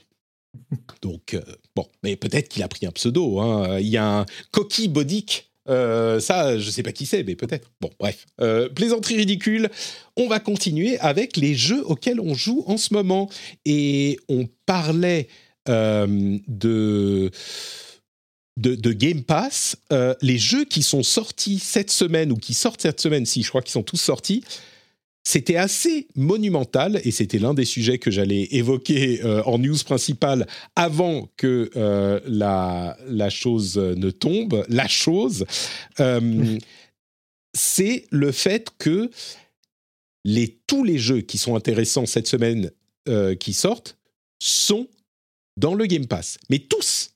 Donc, 1.02 1.34
euh, 1.34 1.42
bon, 1.74 1.84
mais 2.04 2.14
peut-être 2.14 2.48
qu'il 2.48 2.62
a 2.62 2.68
pris 2.68 2.86
un 2.86 2.92
pseudo. 2.92 3.40
hein. 3.40 3.80
Il 3.80 3.88
y 3.88 3.96
a 3.96 4.20
un 4.20 4.26
Coquille 4.52 4.86
Bodic. 4.86 5.50
euh, 5.68 6.20
ça, 6.20 6.58
je 6.60 6.66
ne 6.66 6.70
sais 6.70 6.84
pas 6.84 6.92
qui 6.92 7.06
c'est, 7.06 7.24
mais 7.24 7.34
peut-être. 7.34 7.68
Bon, 7.80 7.90
bref. 7.98 8.26
Euh, 8.40 8.68
plaisanterie 8.68 9.16
ridicule. 9.16 9.68
On 10.16 10.28
va 10.28 10.38
continuer 10.38 10.96
avec 11.00 11.36
les 11.36 11.56
jeux 11.56 11.84
auxquels 11.86 12.20
on 12.20 12.34
joue 12.34 12.62
en 12.68 12.76
ce 12.76 12.94
moment. 12.94 13.28
Et 13.64 14.16
on 14.28 14.48
parlait 14.64 15.26
de, 15.66 17.30
de, 18.60 18.74
de 18.76 18.92
Game 18.92 19.22
Pass. 19.24 19.76
Euh, 19.92 20.14
les 20.22 20.38
jeux 20.38 20.64
qui 20.66 20.82
sont 20.84 21.02
sortis 21.02 21.58
cette 21.58 21.90
semaine, 21.90 22.30
ou 22.30 22.36
qui 22.36 22.54
sortent 22.54 22.82
cette 22.82 23.00
semaine, 23.00 23.26
si 23.26 23.42
je 23.42 23.48
crois 23.48 23.62
qu'ils 23.62 23.72
sont 23.72 23.82
tous 23.82 23.96
sortis, 24.00 24.44
c'était 25.24 25.56
assez 25.56 26.08
monumental 26.16 27.00
et 27.04 27.12
c'était 27.12 27.38
l'un 27.38 27.54
des 27.54 27.64
sujets 27.64 27.98
que 27.98 28.10
j'allais 28.10 28.48
évoquer 28.50 29.22
euh, 29.24 29.42
en 29.44 29.58
news 29.58 29.78
principale 29.84 30.46
avant 30.74 31.28
que 31.36 31.70
euh, 31.76 32.20
la, 32.26 32.96
la 33.06 33.30
chose 33.30 33.76
ne 33.76 34.10
tombe. 34.10 34.64
La 34.68 34.88
chose, 34.88 35.44
euh, 36.00 36.58
c'est 37.54 38.06
le 38.10 38.32
fait 38.32 38.70
que 38.78 39.10
les, 40.24 40.58
tous 40.66 40.82
les 40.82 40.98
jeux 40.98 41.20
qui 41.20 41.38
sont 41.38 41.54
intéressants 41.56 42.06
cette 42.06 42.28
semaine 42.28 42.70
qui 43.40 43.52
sortent 43.52 43.98
sont 44.40 44.86
dans 45.56 45.74
le 45.74 45.86
Game 45.86 46.06
Pass. 46.06 46.38
Mais 46.50 46.60
tous, 46.60 47.10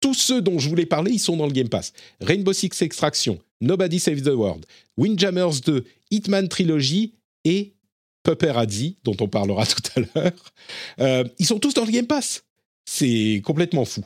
tous 0.00 0.14
ceux 0.14 0.40
dont 0.40 0.58
je 0.58 0.70
voulais 0.70 0.86
parler, 0.86 1.12
ils 1.12 1.18
sont 1.18 1.36
dans 1.36 1.44
le 1.44 1.52
Game 1.52 1.68
Pass. 1.68 1.92
Rainbow 2.22 2.54
Six 2.54 2.80
Extraction, 2.80 3.38
Nobody 3.60 4.00
Saves 4.00 4.22
the 4.22 4.28
World, 4.28 4.64
Windjammers 4.96 5.60
2, 5.66 5.84
Hitman 6.10 6.48
Trilogy 6.48 7.12
et 7.46 7.76
Paparazzi, 8.24 8.98
dont 9.04 9.16
on 9.20 9.28
parlera 9.28 9.64
tout 9.66 9.82
à 9.94 10.00
l'heure. 10.00 10.52
Euh, 11.00 11.24
ils 11.38 11.46
sont 11.46 11.58
tous 11.58 11.72
dans 11.74 11.84
le 11.84 11.92
Game 11.92 12.06
Pass. 12.06 12.44
C'est 12.84 13.40
complètement 13.44 13.84
fou. 13.84 14.04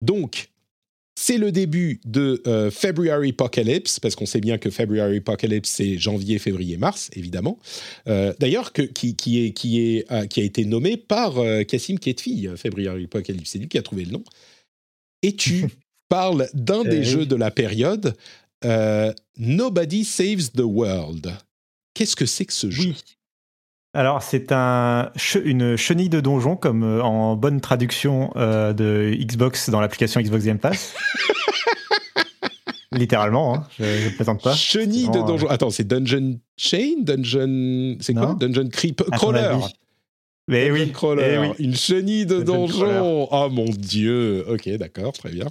Donc, 0.00 0.48
c'est 1.20 1.36
le 1.36 1.52
début 1.52 2.00
de 2.04 2.42
euh, 2.46 2.70
February 2.70 3.30
Apocalypse, 3.30 4.00
parce 4.00 4.14
qu'on 4.14 4.26
sait 4.26 4.40
bien 4.40 4.56
que 4.56 4.70
February 4.70 5.18
Apocalypse, 5.18 5.68
c'est 5.68 5.98
janvier, 5.98 6.38
février, 6.38 6.76
mars, 6.78 7.10
évidemment. 7.14 7.58
Euh, 8.06 8.32
D'ailleurs, 8.38 8.72
qui, 8.72 9.14
qui, 9.16 9.44
est, 9.44 9.52
qui, 9.52 9.80
est, 9.80 10.28
qui 10.28 10.40
a 10.40 10.44
été 10.44 10.64
nommé 10.64 10.96
par 10.96 11.34
Cassim 11.66 11.98
Ketfi, 11.98 12.48
February 12.56 13.04
Apocalypse. 13.04 13.50
C'est 13.50 13.58
lui 13.58 13.68
qui 13.68 13.78
a 13.78 13.82
trouvé 13.82 14.04
le 14.04 14.12
nom. 14.12 14.24
Et 15.22 15.34
tu 15.34 15.66
parles 16.08 16.48
d'un 16.54 16.84
Eh 16.86 16.88
des 16.88 16.98
oui. 16.98 17.04
jeux 17.04 17.26
de 17.26 17.36
la 17.36 17.50
période, 17.50 18.14
Nobody 19.36 20.04
Saves 20.04 20.52
the 20.52 20.60
World. 20.60 21.36
Qu'est-ce 21.98 22.14
que 22.14 22.26
c'est 22.26 22.44
que 22.44 22.52
ce 22.52 22.70
jeu? 22.70 22.90
Oui. 22.90 23.02
Alors, 23.92 24.22
c'est 24.22 24.52
un, 24.52 25.10
une 25.44 25.76
chenille 25.76 26.08
de 26.08 26.20
donjon, 26.20 26.54
comme 26.54 26.84
euh, 26.84 27.02
en 27.02 27.34
bonne 27.34 27.60
traduction 27.60 28.30
euh, 28.36 28.72
de 28.72 29.12
Xbox 29.18 29.68
dans 29.68 29.80
l'application 29.80 30.20
Xbox 30.20 30.44
Game 30.44 30.60
Pass. 30.60 30.94
Littéralement, 32.92 33.56
hein, 33.56 33.66
je 33.80 33.82
ne 33.82 34.10
plaisante 34.10 34.44
pas. 34.44 34.54
Chenille 34.54 35.06
de 35.06 35.10
Vraiment, 35.10 35.26
donjon. 35.26 35.48
Attends, 35.48 35.70
c'est 35.70 35.88
Dungeon 35.88 36.38
Chain? 36.56 37.02
Dungeon. 37.02 37.96
C'est 37.98 38.14
quoi? 38.14 38.36
Dungeon 38.38 38.68
Creep 38.70 39.02
Crawler. 39.10 39.56
Mais 40.48 40.70
oui, 40.70 40.90
crawler, 40.92 41.52
une 41.58 41.76
chenille 41.76 42.24
de 42.24 42.40
donjon. 42.40 43.28
Oh 43.30 43.48
mon 43.50 43.66
dieu. 43.66 44.44
Ok, 44.48 44.68
d'accord, 44.78 45.12
très 45.12 45.30
bien. 45.30 45.46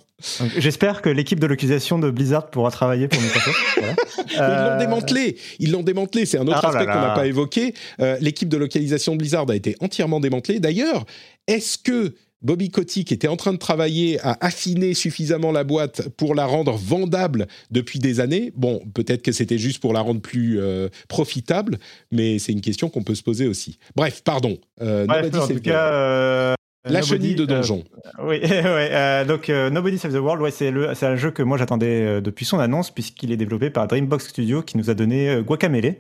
J'espère 0.57 1.03
que 1.03 1.10
l'équipe 1.10 1.40
de 1.40 1.45
localisation 1.45 1.99
de 1.99 2.10
Blizzard 2.10 2.49
pourra 2.49 2.72
travailler 2.72 3.07
pour 3.07 3.22
Microsoft. 3.22 3.57
voilà. 3.78 3.95
Ils 4.32 4.38
l'ont 4.38 4.44
euh, 4.44 4.80
démantelé. 4.80 5.38
Ils 5.60 5.72
l'ont 5.72 5.84
démantelé. 5.84 6.26
C'est 6.26 6.40
un 6.40 6.48
autre 6.48 6.61
ah 6.64 6.69
aspect 6.69 6.86
qu'on 6.86 6.99
n'a 6.99 7.14
pas 7.14 7.28
évoqué. 7.28 7.76
Euh, 7.99 8.18
l'équipe 8.22 8.49
de 8.49 8.57
localisation 8.57 9.14
de 9.14 9.19
Blizzard 9.19 9.48
a 9.49 9.56
été 9.56 9.76
entièrement 9.82 10.19
démantelée. 10.19 10.60
D'ailleurs, 10.60 11.06
est-ce 11.48 11.78
que 11.78 12.15
Bobby 12.43 12.69
Kotick 12.69 13.11
était 13.11 13.27
en 13.27 13.35
train 13.35 13.51
de 13.51 13.57
travailler 13.57 14.19
à 14.22 14.38
affiner 14.41 14.93
suffisamment 14.93 15.51
la 15.51 15.64
boîte 15.64 16.09
pour 16.09 16.35
la 16.35 16.45
rendre 16.45 16.73
vendable 16.73 17.47
depuis 17.72 17.99
des 17.99 18.19
années. 18.19 18.51
Bon, 18.55 18.81
peut-être 18.93 19.23
que 19.23 19.31
c'était 19.31 19.57
juste 19.57 19.81
pour 19.81 19.91
la 19.91 20.01
rendre 20.01 20.22
plus 20.22 20.59
euh, 20.59 20.89
profitable, 21.07 21.80
mais 22.11 22.38
c'est 22.38 22.51
une 22.51 22.61
question 22.61 22.89
qu'on 22.89 23.03
peut 23.03 23.15
se 23.15 23.23
poser 23.23 23.47
aussi. 23.47 23.80
Bref, 23.95 24.22
pardon. 24.23 24.57
Euh, 24.81 25.07
en 25.07 25.47
tout 25.47 25.59
cas, 25.61 25.91
euh, 25.91 26.53
la 26.85 27.01
chenille 27.01 27.34
de 27.34 27.45
donjon. 27.45 27.84
oui, 28.23 28.39
ouais, 28.41 29.26
donc 29.26 29.49
Nobody 29.49 29.97
Save 29.97 30.14
the 30.14 30.19
World, 30.19 30.41
ouais, 30.41 30.51
c'est 30.51 31.05
un 31.05 31.15
jeu 31.15 31.31
que 31.31 31.41
moi 31.41 31.57
j'attendais 31.57 32.22
depuis 32.22 32.45
son 32.45 32.59
annonce, 32.59 32.91
puisqu'il 32.91 33.31
est 33.31 33.38
développé 33.38 33.72
par 33.72 33.88
Dreambox 33.88 34.27
Studio 34.27 34.61
qui 34.61 34.77
nous 34.77 34.91
a 34.91 34.93
donné 34.93 35.41
Guacamele. 35.41 35.95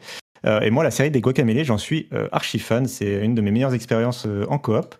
et 0.45 0.69
moi, 0.69 0.83
la 0.83 0.91
série 0.91 1.09
des 1.09 1.19
Guacamele, 1.19 1.65
j'en 1.65 1.79
suis 1.79 2.07
archi 2.31 2.59
fan. 2.59 2.85
C'est 2.85 3.25
une 3.25 3.33
de 3.33 3.41
mes 3.41 3.49
meilleures 3.49 3.73
expériences 3.73 4.27
en 4.47 4.59
coop. 4.59 4.95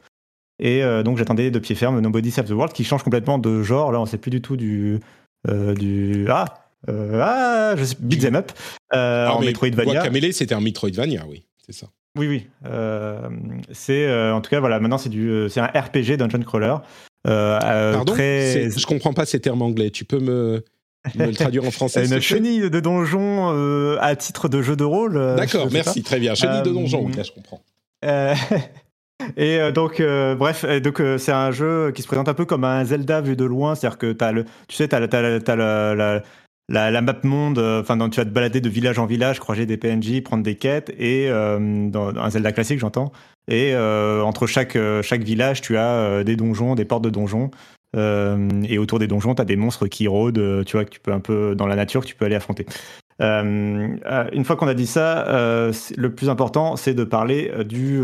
Et 0.60 0.84
euh, 0.84 1.04
donc 1.04 1.18
j'attendais 1.18 1.52
de 1.52 1.60
pied 1.60 1.76
ferme 1.76 2.00
Nobody 2.00 2.32
Save 2.32 2.48
the 2.48 2.52
World 2.52 2.74
qui 2.74 2.84
change 2.84 3.04
complètement 3.04 3.38
de 3.38 3.62
genre. 3.62 3.92
Là, 3.92 4.00
on 4.00 4.06
sait 4.06 4.18
plus 4.18 4.32
du 4.32 4.42
tout 4.42 4.58
du. 4.58 5.00
Euh, 5.48 5.76
du 5.76 6.26
ah 6.30 6.46
euh, 6.90 7.22
Ah 7.24 7.76
je 7.78 7.84
sais, 7.84 7.96
Beat'em 8.00 8.36
Up 8.36 8.52
euh, 8.94 9.28
en 9.28 9.40
Metroidvania. 9.40 9.94
Guacamelee, 9.94 10.34
c'était 10.34 10.56
un 10.56 10.62
Metroidvania, 10.62 11.26
oui, 11.30 11.46
c'est 11.66 11.74
ça. 11.74 11.88
Oui, 12.18 12.28
oui. 12.28 12.48
c'est 13.72 14.32
en 14.32 14.42
tout 14.42 14.50
cas 14.50 14.60
voilà. 14.60 14.80
Maintenant, 14.80 14.98
c'est 14.98 15.60
un 15.60 15.68
RPG 15.68 16.18
dungeon 16.18 16.42
crawler. 16.42 16.76
Pardon, 17.24 18.14
très... 18.14 18.72
je 18.72 18.86
comprends 18.88 19.14
pas 19.14 19.26
ces 19.26 19.40
termes 19.40 19.62
anglais. 19.62 19.92
Tu 19.92 20.06
peux 20.06 20.20
me 20.20 20.64
me 21.16 21.28
le 21.28 21.34
traduire 21.34 21.64
en 21.64 21.72
français. 21.72 22.06
Une 22.12 22.20
chenille 22.20 22.70
de 22.72 22.80
donjon 22.80 23.98
à 24.00 24.16
titre 24.16 24.50
de 24.50 24.64
jeu 24.64 24.76
de 24.76 24.84
rôle. 24.84 25.36
D'accord, 25.38 25.68
merci, 25.72 26.02
très 26.02 26.20
bien. 26.20 26.34
Chenille 26.34 26.64
de 26.64 26.72
donjon, 26.72 27.08
là 27.10 27.22
je 27.22 27.32
comprends. 27.32 27.62
Et 29.36 29.60
euh, 29.60 29.72
donc, 29.72 30.00
euh, 30.00 30.36
bref, 30.36 30.66
donc 30.82 31.02
euh, 31.02 31.18
c'est 31.18 31.32
un 31.32 31.52
jeu 31.52 31.92
qui 31.92 32.02
se 32.02 32.08
présente 32.08 32.30
un 32.30 32.34
peu 32.34 32.46
comme 32.46 32.64
un 32.64 32.84
Zelda 32.86 33.22
vu 33.22 33.36
de 33.36 33.46
loin, 33.46 33.76
c'est-à-dire 33.76 33.98
que 33.98 34.16
le, 34.32 34.46
tu 34.68 34.76
sais, 34.76 34.88
t'as, 34.88 34.98
as, 34.98 35.56
la, 35.56 36.22
la, 36.70 36.92
la, 36.92 37.02
map 37.02 37.16
monde, 37.24 37.60
enfin, 37.60 37.98
tu 38.10 38.20
vas 38.20 38.26
te 38.26 38.30
balader 38.30 38.62
de 38.62 38.70
village 38.70 39.00
en 39.00 39.06
village, 39.06 39.40
croiser 39.40 39.66
des 39.66 39.78
PNJ, 39.78 40.22
prendre 40.22 40.44
des 40.44 40.56
quêtes, 40.56 40.94
et 41.00 41.30
un 41.30 42.30
Zelda 42.30 42.52
classique, 42.52 42.80
j'entends. 42.80 43.12
Et 43.50 43.76
entre 43.76 44.48
chaque 44.48 44.78
chaque 45.02 45.24
village, 45.24 45.62
tu 45.62 45.78
as 45.78 46.24
des 46.24 46.36
donjons, 46.36 46.76
des 46.76 46.86
portes 46.86 47.04
de 47.04 47.10
donjons. 47.10 47.52
et 47.96 48.78
autour 48.78 49.00
des 49.00 49.08
donjons, 49.08 49.34
tu 49.34 49.42
as 49.42 49.46
des 49.46 49.56
monstres 49.56 49.88
qui 49.88 50.08
rôdent, 50.08 50.66
tu 50.66 50.76
vois, 50.76 50.84
que 50.84 50.90
tu 50.90 51.00
peux 51.00 51.14
un 51.14 51.22
peu 51.22 51.56
dans 51.56 51.68
la 51.68 51.76
nature, 51.76 52.02
que 52.02 52.08
tu 52.08 52.16
peux 52.16 52.26
aller 52.26 52.36
affronter. 52.36 52.66
une 53.22 54.44
fois 54.46 54.58
qu'on 54.58 54.68
a 54.68 54.74
dit 54.74 54.88
ça, 54.88 55.26
le 55.96 56.10
plus 56.14 56.30
important, 56.30 56.76
c'est 56.76 56.94
de 56.94 57.06
parler 57.06 57.52
du 57.66 58.02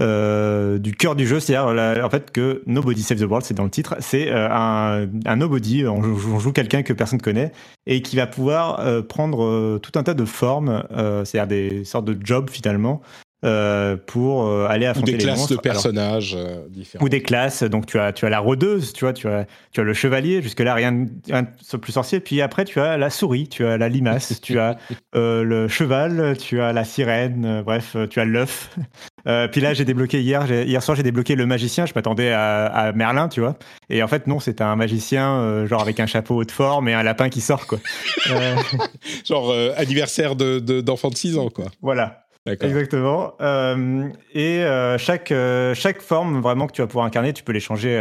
euh, 0.00 0.78
du 0.78 0.94
cœur 0.94 1.14
du 1.14 1.26
jeu, 1.26 1.38
c'est-à-dire 1.38 2.04
en 2.04 2.10
fait 2.10 2.30
que 2.30 2.62
Nobody 2.66 3.02
Save 3.02 3.18
the 3.18 3.24
World, 3.24 3.44
c'est 3.44 3.54
dans 3.54 3.64
le 3.64 3.70
titre, 3.70 3.96
c'est 4.00 4.32
euh, 4.32 4.48
un, 4.50 5.36
nobody, 5.36 5.86
on 5.86 6.02
joue, 6.02 6.52
quelqu'un 6.52 6.82
que 6.82 6.92
personne 6.92 7.18
ne 7.18 7.22
connaît 7.22 7.52
et 7.86 8.00
qui 8.00 8.16
va 8.16 8.26
pouvoir 8.26 8.80
euh, 8.80 9.02
prendre 9.02 9.78
tout 9.78 9.92
un 9.96 10.02
tas 10.02 10.14
de 10.14 10.24
formes, 10.24 10.82
c'est-à-dire 11.24 11.46
des 11.46 11.84
sortes 11.84 12.06
de 12.06 12.16
jobs 12.24 12.48
finalement, 12.48 13.02
euh, 13.44 13.96
pour 13.96 14.46
euh, 14.46 14.68
aller 14.68 14.86
affronter 14.86 15.14
ou 15.14 15.16
des 15.16 15.24
classes 15.24 15.48
de 15.48 15.56
personnages 15.56 16.36
euh, 16.38 16.68
différents. 16.68 17.04
Ou 17.04 17.08
des 17.08 17.22
classes. 17.22 17.64
Donc 17.64 17.86
tu 17.86 17.98
as 17.98 18.12
tu 18.12 18.24
as 18.24 18.28
la 18.28 18.38
rôdeuse, 18.38 18.92
tu 18.92 19.04
vois, 19.04 19.12
tu 19.12 19.26
as 19.26 19.46
tu 19.72 19.80
as 19.80 19.82
le 19.82 19.94
chevalier. 19.94 20.40
Jusque 20.42 20.60
là 20.60 20.74
rien, 20.74 21.06
rien 21.28 21.42
de 21.42 21.76
plus 21.78 21.90
sorcier. 21.90 22.20
Puis 22.20 22.40
après 22.40 22.64
tu 22.64 22.78
as 22.78 22.96
la 22.96 23.10
souris, 23.10 23.48
tu 23.48 23.66
as 23.66 23.78
la 23.78 23.88
limace, 23.88 24.40
tu 24.42 24.60
as 24.60 24.76
le 25.12 25.66
cheval, 25.66 26.36
tu 26.38 26.60
as 26.60 26.72
la 26.72 26.84
sirène. 26.84 27.62
bref, 27.66 27.96
tu 28.10 28.20
as 28.20 28.24
l'œuf. 28.24 28.76
puis 29.50 29.60
là 29.60 29.74
j'ai 29.74 29.84
débloqué 29.84 30.20
hier 30.20 30.48
hier 30.48 30.80
soir 30.80 30.96
j'ai 30.96 31.02
débloqué 31.02 31.34
le 31.34 31.44
magicien. 31.44 31.84
Je 31.84 31.94
m'attendais 31.96 32.30
à, 32.30 32.66
à, 32.66 32.92
Merlin, 32.92 33.28
tu 33.28 33.40
vois. 33.40 33.56
Et 33.90 34.04
en 34.04 34.08
fait 34.08 34.28
non, 34.28 34.38
c'est 34.38 34.60
un 34.60 34.76
magicien 34.76 35.66
genre 35.66 35.82
avec 35.82 35.98
un 35.98 36.06
chapeau 36.06 36.44
de 36.44 36.52
forme 36.52 36.88
et 36.88 36.94
un 36.94 37.02
lapin 37.02 37.28
qui 37.28 37.40
sort 37.40 37.66
quoi. 37.66 37.78
genre 39.26 39.52
anniversaire 39.76 40.36
de 40.36 40.80
d'enfant 40.80 41.08
de, 41.08 41.14
de 41.14 41.18
6 41.18 41.38
ans 41.38 41.48
quoi. 41.48 41.64
Voilà. 41.80 42.21
Exactement. 42.44 43.34
Euh, 43.40 44.08
et 44.32 44.64
euh, 44.64 44.98
chaque, 44.98 45.30
euh, 45.30 45.74
chaque 45.74 46.02
forme 46.02 46.40
vraiment 46.40 46.66
que 46.66 46.72
tu 46.72 46.82
vas 46.82 46.88
pouvoir 46.88 47.06
incarner, 47.06 47.32
tu 47.32 47.44
peux 47.44 47.52
les 47.52 47.60
changer 47.60 47.92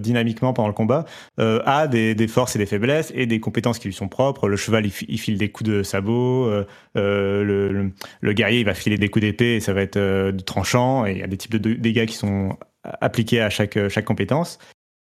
dynamiquement 0.00 0.52
pendant 0.52 0.68
le 0.68 0.74
combat, 0.74 1.06
a 1.38 1.86
des, 1.88 2.14
des, 2.14 2.28
forces 2.28 2.56
et 2.56 2.58
des 2.58 2.66
faiblesses 2.66 3.10
et 3.14 3.26
des 3.26 3.40
compétences 3.40 3.78
qui 3.78 3.88
lui 3.88 3.94
sont 3.94 4.08
propres. 4.08 4.48
Le 4.48 4.56
cheval, 4.56 4.84
il, 4.86 5.18
file 5.18 5.38
des 5.38 5.50
coups 5.50 5.70
de 5.70 5.82
sabot. 5.82 6.50
Le, 6.94 7.92
le, 8.20 8.32
guerrier, 8.32 8.60
il 8.60 8.66
va 8.66 8.74
filer 8.74 8.98
des 8.98 9.08
coups 9.08 9.24
d'épée 9.24 9.56
et 9.56 9.60
ça 9.60 9.72
va 9.72 9.80
être 9.80 10.32
tranchant. 10.44 11.06
Et 11.06 11.12
il 11.12 11.18
y 11.18 11.22
a 11.22 11.26
des 11.26 11.38
types 11.38 11.56
de 11.56 11.74
dégâts 11.74 12.06
qui 12.06 12.16
sont 12.16 12.58
appliqués 12.82 13.40
à 13.40 13.48
chaque, 13.48 13.88
chaque 13.88 14.04
compétence. 14.04 14.58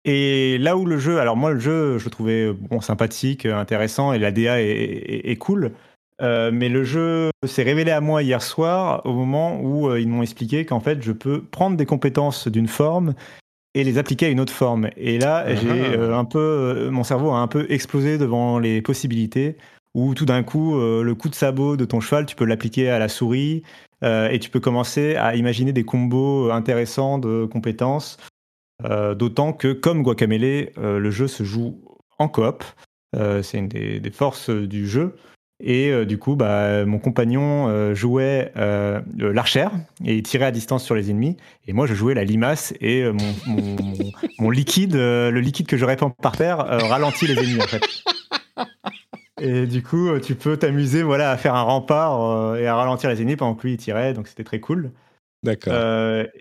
Et 0.05 0.57
là 0.59 0.77
où 0.77 0.85
le 0.85 0.97
jeu, 0.97 1.19
alors 1.19 1.35
moi 1.35 1.51
le 1.51 1.59
jeu, 1.59 1.97
je 1.99 2.05
le 2.05 2.09
trouvais 2.09 2.51
bon, 2.53 2.79
sympathique, 2.81 3.45
intéressant 3.45 4.13
et 4.13 4.17
la 4.17 4.31
DA 4.31 4.61
est, 4.61 5.29
est 5.29 5.35
cool. 5.35 5.73
Euh, 6.21 6.51
mais 6.53 6.67
le 6.69 6.83
jeu 6.83 7.29
s'est 7.45 7.63
révélé 7.63 7.91
à 7.91 8.01
moi 8.01 8.23
hier 8.23 8.41
soir 8.41 9.01
au 9.05 9.13
moment 9.13 9.59
où 9.61 9.89
euh, 9.89 10.01
ils 10.01 10.07
m'ont 10.07 10.21
expliqué 10.21 10.65
qu'en 10.65 10.81
fait 10.81 11.01
je 11.01 11.13
peux 11.13 11.41
prendre 11.41 11.77
des 11.77 11.85
compétences 11.85 12.47
d'une 12.49 12.67
forme 12.67 13.13
et 13.73 13.83
les 13.83 13.97
appliquer 13.97 14.25
à 14.25 14.29
une 14.29 14.39
autre 14.39 14.53
forme. 14.53 14.89
Et 14.97 15.17
là, 15.17 15.43
ah. 15.45 15.55
j'ai 15.55 15.69
euh, 15.69 16.17
un 16.17 16.25
peu, 16.25 16.89
mon 16.91 17.03
cerveau 17.03 17.31
a 17.31 17.37
un 17.37 17.47
peu 17.47 17.65
explosé 17.69 18.17
devant 18.17 18.59
les 18.59 18.81
possibilités 18.81 19.57
où 19.95 20.13
tout 20.13 20.25
d'un 20.25 20.43
coup, 20.43 20.79
le 20.79 21.13
coup 21.15 21.29
de 21.29 21.35
sabot 21.35 21.75
de 21.75 21.83
ton 21.83 21.99
cheval, 21.99 22.27
tu 22.27 22.35
peux 22.35 22.45
l'appliquer 22.45 22.91
à 22.91 22.99
la 22.99 23.07
souris 23.07 23.63
et 24.03 24.37
tu 24.39 24.51
peux 24.51 24.59
commencer 24.59 25.15
à 25.15 25.35
imaginer 25.35 25.73
des 25.73 25.83
combos 25.83 26.51
intéressants 26.51 27.17
de 27.17 27.45
compétences. 27.51 28.17
D'autant 28.83 29.51
que, 29.51 29.73
comme 29.73 30.03
Guacamele, 30.03 30.69
le 30.77 31.09
jeu 31.09 31.27
se 31.27 31.43
joue 31.43 31.81
en 32.19 32.27
coop. 32.27 32.63
c'est 33.15 33.57
une 33.57 33.67
des, 33.67 34.11
forces 34.11 34.51
du 34.51 34.87
jeu. 34.87 35.15
Et 35.61 35.89
euh, 35.89 36.05
du 36.05 36.17
coup, 36.17 36.35
bah, 36.35 36.85
mon 36.85 36.99
compagnon 36.99 37.67
euh, 37.67 37.93
jouait 37.93 38.51
euh, 38.55 39.01
l'archère 39.17 39.71
et 40.05 40.15
il 40.15 40.23
tirait 40.23 40.45
à 40.45 40.51
distance 40.51 40.85
sur 40.85 40.95
les 40.95 41.11
ennemis. 41.11 41.35
Et 41.67 41.73
moi, 41.73 41.85
je 41.85 41.93
jouais 41.93 42.13
la 42.13 42.23
limace 42.23 42.73
et 42.79 43.03
mon, 43.05 43.75
mon, 44.39 44.49
liquide, 44.49 44.95
le 44.95 45.39
liquide 45.39 45.67
que 45.67 45.77
je 45.77 45.83
répands 45.83 46.11
par 46.11 46.37
terre, 46.37 46.57
ralentit 46.57 47.27
les 47.27 47.37
ennemis 47.37 47.61
en 47.61 47.67
fait. 47.67 47.81
Et 49.41 49.65
du 49.65 49.83
coup, 49.83 50.17
tu 50.19 50.35
peux 50.35 50.57
t'amuser 50.57 51.03
voilà, 51.03 51.31
à 51.31 51.37
faire 51.37 51.55
un 51.55 51.61
rempart 51.61 52.55
et 52.57 52.67
à 52.67 52.75
ralentir 52.75 53.09
les 53.09 53.21
ennemis 53.21 53.35
pendant 53.35 53.55
que 53.55 53.67
lui 53.67 53.73
il 53.73 53.77
tirait. 53.77 54.13
Donc 54.13 54.27
c'était 54.27 54.43
très 54.43 54.59
cool. 54.59 54.91
D'accord. 55.43 55.73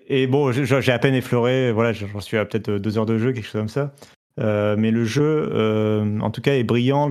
et 0.09 0.27
bon, 0.27 0.53
j'ai 0.53 0.93
à 0.93 0.99
peine 0.99 1.15
effleuré. 1.15 1.73
Voilà, 1.73 1.93
j'en 1.93 2.21
suis 2.21 2.37
à 2.37 2.45
peut-être 2.45 2.71
deux 2.71 2.99
heures 2.99 3.07
de 3.07 3.19
jeu, 3.19 3.33
quelque 3.33 3.45
chose 3.45 3.61
comme 3.61 3.69
ça. 3.69 3.93
Euh, 4.39 4.77
mais 4.79 4.91
le 4.91 5.05
jeu, 5.05 5.51
euh, 5.53 6.21
en 6.21 6.31
tout 6.31 6.41
cas, 6.41 6.55
est 6.55 6.65
brillant 6.65 7.11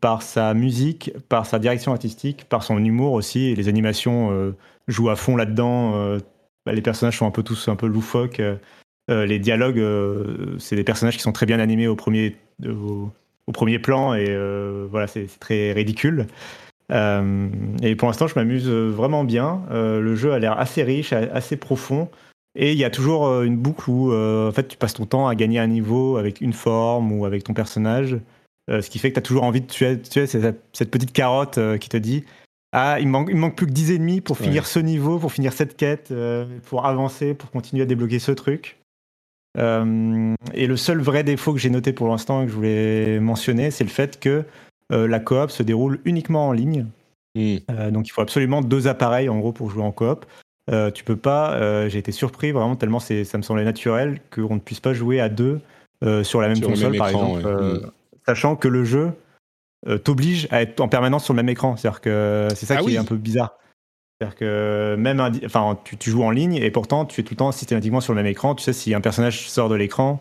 par 0.00 0.22
sa 0.22 0.54
musique, 0.54 1.12
par 1.28 1.46
sa 1.46 1.58
direction 1.58 1.92
artistique, 1.92 2.44
par 2.48 2.62
son 2.62 2.82
humour 2.82 3.12
aussi. 3.12 3.54
Les 3.54 3.68
animations 3.68 4.30
euh, 4.32 4.52
jouent 4.88 5.10
à 5.10 5.16
fond 5.16 5.36
là-dedans. 5.36 6.18
Bah, 6.66 6.72
les 6.72 6.82
personnages 6.82 7.18
sont 7.18 7.26
un 7.26 7.30
peu 7.30 7.42
tous 7.42 7.68
un 7.68 7.76
peu 7.76 7.86
loufoques. 7.86 8.42
les 9.08 9.38
dialogues, 9.38 9.82
c'est 10.58 10.76
des 10.76 10.84
personnages 10.84 11.16
qui 11.16 11.22
sont 11.22 11.32
très 11.32 11.46
bien 11.46 11.58
animés 11.58 11.88
au 11.88 11.96
premier, 11.96 12.36
au, 12.66 13.10
premier 13.52 13.78
plan. 13.78 14.14
Et 14.14 14.36
voilà, 14.90 15.06
c'est 15.06 15.26
très 15.40 15.72
ridicule. 15.72 16.26
et 16.90 17.96
pour 17.96 18.08
l'instant, 18.08 18.26
je 18.28 18.34
m'amuse 18.36 18.68
vraiment 18.68 19.24
bien. 19.24 19.62
le 19.70 20.14
jeu 20.14 20.32
a 20.32 20.38
l'air 20.38 20.58
assez 20.58 20.82
riche, 20.82 21.12
assez 21.12 21.56
profond. 21.56 22.08
Et 22.56 22.72
il 22.72 22.78
y 22.78 22.84
a 22.84 22.90
toujours 22.90 23.26
euh, 23.26 23.44
une 23.44 23.56
boucle 23.56 23.88
où 23.88 24.12
euh, 24.12 24.48
en 24.48 24.52
fait, 24.52 24.66
tu 24.66 24.76
passes 24.76 24.94
ton 24.94 25.06
temps 25.06 25.28
à 25.28 25.34
gagner 25.34 25.58
un 25.58 25.68
niveau 25.68 26.16
avec 26.16 26.40
une 26.40 26.52
forme 26.52 27.12
ou 27.12 27.24
avec 27.24 27.44
ton 27.44 27.54
personnage. 27.54 28.18
Euh, 28.70 28.82
ce 28.82 28.90
qui 28.90 28.98
fait 28.98 29.10
que 29.10 29.14
tu 29.14 29.18
as 29.20 29.22
toujours 29.22 29.44
envie 29.44 29.60
de 29.60 29.66
tuer, 29.66 30.00
tu 30.00 30.26
cette, 30.26 30.90
petite 30.90 31.12
carotte 31.12 31.58
qui 31.78 31.88
te 31.88 31.96
dit 31.96 32.24
Ah, 32.72 32.98
il 33.00 33.06
me 33.06 33.12
manque, 33.12 33.28
il 33.30 33.36
manque 33.36 33.56
plus 33.56 33.66
que 33.66 33.72
10 33.72 33.92
ennemis 33.92 34.20
pour 34.20 34.36
finir 34.36 34.66
ce 34.66 34.78
niveau, 34.78 35.18
pour 35.18 35.32
finir 35.32 35.52
cette 35.52 35.76
quête, 35.76 36.12
pour 36.66 36.86
avancer, 36.86 37.34
pour 37.34 37.50
continuer 37.50 37.82
à 37.82 37.86
débloquer 37.86 38.18
ce 38.18 38.32
truc. 38.32 38.78
et 39.56 40.66
le 40.66 40.76
seul 40.76 41.00
vrai 41.00 41.24
défaut 41.24 41.52
que 41.52 41.58
j'ai 41.58 41.70
noté 41.70 41.92
pour 41.92 42.08
l'instant 42.08 42.42
et 42.42 42.44
que 42.46 42.50
je 42.50 42.56
voulais 42.56 43.20
mentionner, 43.20 43.70
c'est 43.70 43.84
le 43.84 43.90
fait 43.90 44.20
que 44.20 44.44
la 44.90 45.20
coop 45.20 45.50
se 45.50 45.62
déroule 45.62 46.00
uniquement 46.04 46.48
en 46.48 46.52
ligne. 46.52 46.86
Mmh. 47.36 47.92
donc 47.92 48.08
il 48.08 48.10
faut 48.10 48.22
absolument 48.22 48.60
deux 48.60 48.88
appareils 48.88 49.28
en 49.28 49.38
gros 49.38 49.52
pour 49.52 49.70
jouer 49.70 49.84
en 49.84 49.92
coop. 49.92 50.26
Euh, 50.70 50.90
tu 50.90 51.04
peux 51.04 51.16
pas. 51.16 51.54
Euh, 51.54 51.88
j'ai 51.88 51.98
été 51.98 52.12
surpris 52.12 52.52
vraiment 52.52 52.76
tellement 52.76 53.00
ça 53.00 53.14
me 53.14 53.42
semblait 53.42 53.64
naturel 53.64 54.20
qu'on 54.30 54.54
ne 54.54 54.60
puisse 54.60 54.80
pas 54.80 54.92
jouer 54.92 55.20
à 55.20 55.28
deux 55.28 55.60
euh, 56.04 56.22
sur 56.22 56.40
la 56.40 56.48
même 56.48 56.60
console, 56.60 56.96
par 56.96 57.08
exemple, 57.08 57.42
mm. 57.42 57.90
sachant 58.26 58.56
que 58.56 58.68
le 58.68 58.84
jeu 58.84 59.12
t'oblige 60.04 60.46
à 60.50 60.60
être 60.60 60.78
en 60.80 60.88
permanence 60.88 61.24
sur 61.24 61.32
le 61.32 61.38
même 61.38 61.48
écran. 61.48 61.76
C'est-à-dire 61.76 62.00
que 62.00 62.48
c'est 62.54 62.66
ça 62.66 62.76
ah 62.78 62.82
qui 62.82 62.94
est 62.94 62.98
un 62.98 63.04
peu 63.04 63.16
bizarre. 63.16 63.56
C'est-à-dire 64.20 64.36
que 64.36 64.96
même 64.98 65.20
enfin, 65.46 65.78
tu, 65.82 66.10
joues 66.10 66.22
en 66.22 66.30
ligne 66.30 66.56
et 66.56 66.70
pourtant 66.70 67.06
tu 67.06 67.20
es 67.20 67.24
tout 67.24 67.32
le 67.32 67.38
temps 67.38 67.52
systématiquement 67.52 68.02
sur 68.02 68.12
le 68.12 68.22
même 68.22 68.30
écran. 68.30 68.54
Tu 68.54 68.62
sais, 68.62 68.74
si 68.74 68.94
un 68.94 69.00
personnage 69.00 69.48
sort 69.48 69.70
de 69.70 69.74
l'écran, 69.74 70.20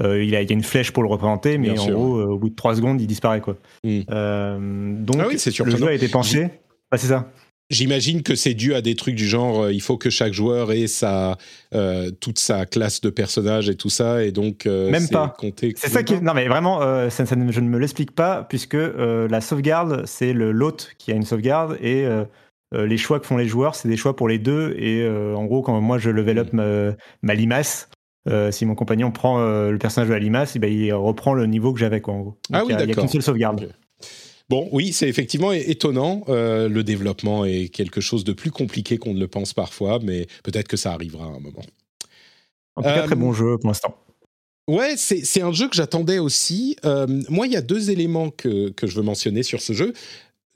il, 0.00 0.30
y 0.30 0.36
a 0.36 0.40
une 0.40 0.62
flèche 0.62 0.92
pour 0.92 1.02
le 1.02 1.08
représenter, 1.08 1.58
mais 1.58 1.76
en 1.78 1.90
gros, 1.90 2.22
au 2.22 2.38
bout 2.38 2.48
de 2.48 2.54
3 2.54 2.76
secondes, 2.76 3.00
il 3.00 3.08
disparaît. 3.08 3.40
Quoi. 3.40 3.56
Hmm. 3.82 5.04
donc, 5.04 5.16
ah 5.18 5.26
oui, 5.28 5.34
le 5.34 5.76
jeu 5.76 5.88
a 5.88 5.92
été 5.92 6.08
pensé. 6.08 6.48
Bah, 6.90 6.98
c'est 6.98 7.08
ça. 7.08 7.26
J'imagine 7.72 8.22
que 8.22 8.34
c'est 8.34 8.52
dû 8.52 8.74
à 8.74 8.82
des 8.82 8.94
trucs 8.94 9.14
du 9.14 9.26
genre, 9.26 9.62
euh, 9.62 9.72
il 9.72 9.80
faut 9.80 9.96
que 9.96 10.10
chaque 10.10 10.34
joueur 10.34 10.72
ait 10.72 10.86
sa, 10.86 11.38
euh, 11.74 12.10
toute 12.10 12.38
sa 12.38 12.66
classe 12.66 13.00
de 13.00 13.08
personnages 13.08 13.70
et 13.70 13.76
tout 13.76 13.88
ça, 13.88 14.22
et 14.22 14.30
donc 14.30 14.66
euh, 14.66 14.90
même 14.90 15.08
pas. 15.08 15.34
C'est 15.76 15.88
ça 15.88 16.02
qui, 16.02 16.20
non 16.20 16.34
mais 16.34 16.48
vraiment, 16.48 16.80
ça, 17.08 17.24
je 17.24 17.34
ne 17.60 17.68
me 17.68 17.78
l'explique 17.78 18.14
pas 18.14 18.44
puisque 18.46 18.76
la 18.76 19.40
sauvegarde, 19.40 20.02
c'est 20.04 20.34
le 20.34 20.52
l'hôte 20.52 20.92
qui 20.98 21.12
a 21.12 21.14
une 21.14 21.24
sauvegarde 21.24 21.78
et 21.80 22.06
les 22.72 22.96
choix 22.98 23.20
que 23.20 23.26
font 23.26 23.38
les 23.38 23.48
joueurs, 23.48 23.74
c'est 23.74 23.88
des 23.88 23.96
choix 23.96 24.14
pour 24.16 24.28
les 24.28 24.38
deux. 24.38 24.74
Et 24.78 25.08
en 25.08 25.44
gros, 25.46 25.62
quand 25.62 25.80
moi 25.80 25.96
je 25.96 26.10
level 26.10 26.38
up 26.38 26.52
mm. 26.52 26.94
ma, 27.22 27.34
limace, 27.34 27.88
si 28.50 28.66
mon 28.66 28.74
compagnon 28.74 29.10
prend 29.10 29.38
le 29.38 29.78
personnage 29.78 30.08
de 30.08 30.14
la 30.14 30.20
limace, 30.20 30.56
eh 30.56 30.58
ben, 30.58 30.70
il 30.70 30.92
reprend 30.92 31.32
le 31.32 31.46
niveau 31.46 31.72
que 31.72 31.80
j'avais 31.80 32.02
quoi 32.02 32.14
en 32.14 32.20
gros. 32.20 32.38
ah 32.52 32.64
oui, 32.66 32.74
Il 32.78 32.84
n'y 32.84 32.92
a, 32.92 32.94
qu'une 32.94 33.08
seule 33.08 33.22
sauvegarde. 33.22 33.72
Bon, 34.52 34.68
oui, 34.70 34.92
c'est 34.92 35.08
effectivement 35.08 35.50
étonnant. 35.52 36.24
Euh, 36.28 36.68
le 36.68 36.84
développement 36.84 37.46
est 37.46 37.70
quelque 37.70 38.02
chose 38.02 38.22
de 38.22 38.34
plus 38.34 38.50
compliqué 38.50 38.98
qu'on 38.98 39.14
ne 39.14 39.18
le 39.18 39.26
pense 39.26 39.54
parfois, 39.54 39.98
mais 40.02 40.26
peut-être 40.44 40.68
que 40.68 40.76
ça 40.76 40.92
arrivera 40.92 41.24
à 41.24 41.28
un 41.28 41.40
moment. 41.40 41.62
En 42.76 42.82
tout 42.82 42.88
cas, 42.88 43.04
très 43.04 43.14
bon 43.14 43.30
euh, 43.30 43.32
jeu 43.32 43.56
pour 43.56 43.68
l'instant. 43.68 43.96
Ouais, 44.68 44.96
c'est 44.98 45.40
un 45.40 45.52
jeu 45.52 45.70
que 45.70 45.74
j'attendais 45.74 46.18
aussi. 46.18 46.76
Euh, 46.84 47.06
moi, 47.30 47.46
il 47.46 47.54
y 47.54 47.56
a 47.56 47.62
deux 47.62 47.90
éléments 47.90 48.28
que, 48.28 48.68
que, 48.68 48.86
je 48.86 48.94
veux 48.94 49.02
mentionner 49.02 49.42
sur 49.42 49.62
ce 49.62 49.72
jeu. 49.72 49.94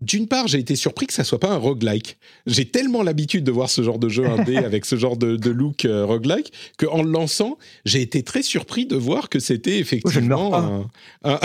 D'une 0.02 0.28
part, 0.28 0.46
j'ai 0.46 0.58
été 0.58 0.76
surpris 0.76 1.06
que 1.06 1.14
ça 1.14 1.24
soit 1.24 1.40
pas 1.40 1.50
un 1.50 1.56
roguelike. 1.56 2.18
J'ai 2.46 2.66
tellement 2.66 3.02
l'habitude 3.02 3.44
de 3.44 3.50
voir 3.50 3.70
ce 3.70 3.82
genre 3.82 3.98
de 3.98 4.10
jeu 4.10 4.26
indé 4.28 4.56
avec 4.58 4.84
ce 4.84 4.96
genre 4.96 5.16
de, 5.16 5.50
look 5.50 5.86
euh, 5.86 6.04
roguelike 6.04 6.52
qu'en 6.76 7.02
le 7.02 7.10
lançant, 7.10 7.56
j'ai 7.86 8.02
été 8.02 8.22
très 8.22 8.42
surpris 8.42 8.84
de 8.84 8.96
voir 8.96 9.30
que 9.30 9.38
c'était 9.38 9.78
effectivement 9.78 10.86
un, 11.24 11.40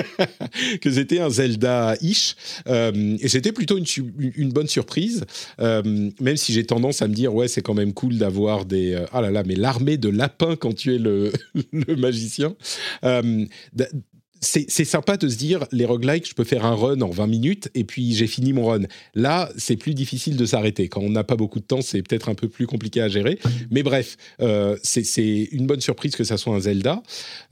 que 0.80 0.90
c'était 0.90 1.20
un 1.20 1.28
Zelda-ish. 1.28 2.34
Euh, 2.66 3.18
et 3.20 3.28
c'était 3.28 3.52
plutôt 3.52 3.76
une, 3.76 3.86
une, 4.36 4.52
bonne 4.52 4.68
surprise, 4.68 5.24
euh, 5.60 6.10
même 6.18 6.36
si 6.38 6.54
j'ai 6.54 6.64
tendance 6.64 7.02
à 7.02 7.08
me 7.08 7.14
dire 7.14 7.34
ouais, 7.34 7.48
c'est 7.48 7.62
quand 7.62 7.74
même 7.74 7.92
cool 7.92 8.16
d'avoir 8.16 8.64
des 8.64 8.98
ah 9.12 9.20
là 9.20 9.30
là, 9.30 9.42
mais 9.44 9.54
l'armée 9.54 9.98
de 9.98 10.08
lapins 10.08 10.56
quand 10.56 10.74
tu 10.74 10.94
es 10.94 10.98
le, 10.98 11.32
le 11.72 11.96
magicien 11.96 12.54
c'est 14.42 14.84
sympa 14.84 15.16
de 15.16 15.28
se 15.28 15.36
dire, 15.36 15.64
les 15.70 15.84
roguelikes, 15.84 16.28
je 16.28 16.34
peux 16.34 16.44
faire 16.44 16.66
un 16.66 16.74
run 16.74 17.00
en 17.00 17.10
20 17.10 17.26
minutes 17.28 17.70
et 17.74 17.84
puis 17.84 18.12
j'ai 18.12 18.26
fini 18.26 18.52
mon 18.52 18.66
run. 18.66 18.82
Là, 19.14 19.50
c'est 19.56 19.76
plus 19.76 19.94
difficile 19.94 20.36
de 20.36 20.44
s'arrêter. 20.44 20.88
Quand 20.88 21.00
on 21.00 21.10
n'a 21.10 21.22
pas 21.22 21.36
beaucoup 21.36 21.60
de 21.60 21.64
temps, 21.64 21.80
c'est 21.80 22.02
peut-être 22.02 22.28
un 22.28 22.34
peu 22.34 22.48
plus 22.48 22.66
compliqué 22.66 23.00
à 23.00 23.08
gérer. 23.08 23.38
Mais 23.70 23.84
bref, 23.84 24.16
euh, 24.40 24.76
c'est 24.82 25.48
une 25.52 25.66
bonne 25.66 25.80
surprise 25.80 26.16
que 26.16 26.24
ça 26.24 26.36
soit 26.36 26.54
un 26.54 26.60
Zelda. 26.60 27.02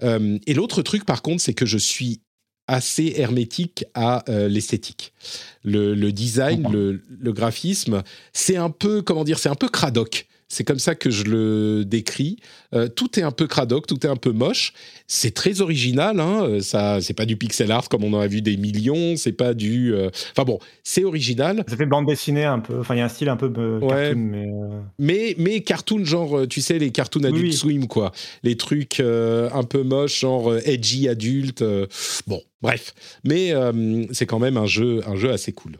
Euh, 0.03 0.39
et 0.47 0.55
l'autre 0.55 0.83
truc, 0.83 1.05
par 1.05 1.23
contre, 1.23 1.41
c'est 1.41 1.55
que 1.55 1.67
je 1.67 1.79
suis 1.79 2.21
assez 2.67 3.15
hermétique 3.17 3.85
à 3.95 4.29
euh, 4.29 4.49
l'esthétique. 4.49 5.12
Le, 5.65 5.95
design, 6.11 6.71
le, 6.73 7.03
le 7.09 7.33
graphisme, 7.33 8.03
c'est 8.33 8.57
un 8.57 8.71
peu, 8.71 9.03
comment 9.03 9.25
dire, 9.25 9.39
c'est 9.39 9.49
un 9.49 9.55
peu 9.55 9.69
cradoc. 9.69 10.27
C'est 10.51 10.64
comme 10.64 10.81
ça 10.81 10.97
que 10.97 11.10
je 11.10 11.24
le 11.24 11.85
décris. 11.85 12.36
Euh, 12.74 12.89
tout 12.89 13.20
est 13.20 13.22
un 13.22 13.31
peu 13.31 13.47
cradoc, 13.47 13.86
tout 13.86 14.05
est 14.05 14.10
un 14.10 14.16
peu 14.16 14.32
moche. 14.32 14.72
C'est 15.06 15.32
très 15.32 15.60
original. 15.60 16.18
Hein. 16.18 16.43
Euh, 16.43 16.60
ça, 16.60 17.01
c'est 17.01 17.14
pas 17.14 17.24
du 17.24 17.36
pixel 17.36 17.70
art 17.70 17.89
comme 17.89 18.02
on 18.02 18.12
en 18.14 18.18
a 18.18 18.27
vu 18.27 18.43
des 18.43 18.56
millions. 18.56 19.14
C'est 19.16 19.32
pas 19.32 19.55
du. 19.55 19.94
Euh, 19.94 20.10
enfin 20.32 20.43
bon, 20.44 20.59
c'est 20.82 21.05
original. 21.05 21.64
Ça 21.68 21.77
fait 21.77 21.86
bande 21.86 22.06
dessinée 22.06 22.44
un 22.44 22.59
peu. 22.59 22.81
Enfin, 22.81 22.97
il 22.97 22.98
y 22.98 23.01
a 23.01 23.05
un 23.05 23.09
style 23.09 23.28
un 23.28 23.36
peu 23.36 23.48
cartoon, 23.81 24.90
mais... 24.98 25.36
mais. 25.39 25.60
cartoon 25.60 26.05
genre, 26.05 26.48
tu 26.48 26.60
sais, 26.60 26.81
les 26.81 26.90
cartoons 26.90 27.22
adultes 27.22 27.52
swim 27.52 27.86
quoi. 27.86 28.10
Les 28.43 28.56
trucs 28.56 28.98
un 28.98 29.62
peu 29.62 29.85
moches, 29.85 30.18
genre 30.18 30.56
edgy 30.64 31.09
adulte. 31.09 31.62
bon, 32.27 32.43
bref. 32.60 32.93
Mais 33.22 33.52
c'est 34.10 34.27
quand 34.27 34.40
même 34.40 34.56
un 34.56 34.66
jeu, 34.66 35.01
un 35.06 35.14
jeu 35.14 35.31
assez 35.31 35.52
cool. 35.52 35.77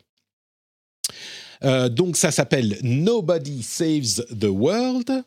Euh, 1.65 1.89
donc 1.89 2.17
ça 2.17 2.31
s'appelle 2.31 2.79
Nobody 2.83 3.63
Saves 3.63 4.25
the 4.39 4.49
World. 4.49 5.25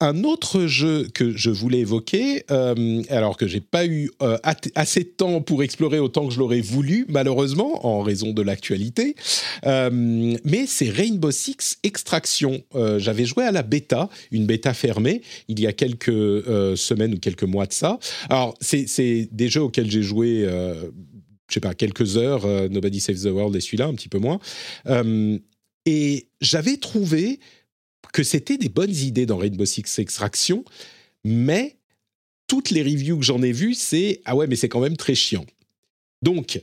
Un 0.00 0.24
autre 0.24 0.66
jeu 0.66 1.06
que 1.14 1.36
je 1.36 1.50
voulais 1.50 1.78
évoquer, 1.78 2.44
euh, 2.50 3.02
alors 3.08 3.36
que 3.36 3.46
j'ai 3.46 3.60
pas 3.60 3.86
eu 3.86 4.10
euh, 4.22 4.36
assez 4.74 5.04
de 5.04 5.08
temps 5.08 5.40
pour 5.40 5.62
explorer 5.62 6.00
autant 6.00 6.26
que 6.26 6.34
je 6.34 6.40
l'aurais 6.40 6.60
voulu, 6.60 7.06
malheureusement, 7.08 7.86
en 7.86 8.02
raison 8.02 8.32
de 8.32 8.42
l'actualité, 8.42 9.14
mais 9.64 10.66
c'est 10.66 10.90
Rainbow 10.90 11.30
Six 11.30 11.78
Extraction. 11.84 12.62
J'avais 12.98 13.24
joué 13.24 13.44
à 13.44 13.52
la 13.52 13.62
bêta, 13.62 14.10
une 14.32 14.46
bêta 14.46 14.74
fermée, 14.74 15.22
il 15.46 15.60
y 15.60 15.66
a 15.66 15.72
quelques 15.72 16.76
semaines 16.76 17.14
ou 17.14 17.18
quelques 17.18 17.44
mois 17.44 17.66
de 17.66 17.72
ça. 17.72 17.98
Alors, 18.28 18.56
c'est 18.60 19.28
des 19.30 19.48
jeux 19.48 19.62
auxquels 19.62 19.90
j'ai 19.90 20.02
joué 20.02 20.44
je 21.46 21.54
sais 21.54 21.60
pas, 21.60 21.74
quelques 21.74 22.16
heures, 22.16 22.46
Nobody 22.68 23.00
Saves 23.00 23.22
the 23.22 23.32
World 23.32 23.54
et 23.54 23.60
celui-là, 23.60 23.86
un 23.86 23.94
petit 23.94 24.08
peu 24.08 24.18
moins. 24.18 24.40
Et 25.86 26.28
j'avais 26.40 26.76
trouvé 26.76 27.40
que 28.12 28.22
c'était 28.22 28.56
des 28.56 28.68
bonnes 28.68 28.94
idées 28.94 29.26
dans 29.26 29.36
Rainbow 29.36 29.64
Six 29.64 29.98
Extraction, 29.98 30.64
mais 31.24 31.76
toutes 32.46 32.70
les 32.70 32.82
reviews 32.82 33.18
que 33.18 33.24
j'en 33.24 33.42
ai 33.42 33.52
vues, 33.52 33.74
c'est 33.74 34.20
ah 34.24 34.36
ouais, 34.36 34.46
mais 34.46 34.56
c'est 34.56 34.68
quand 34.68 34.80
même 34.80 34.96
très 34.96 35.14
chiant. 35.14 35.46
Donc, 36.22 36.60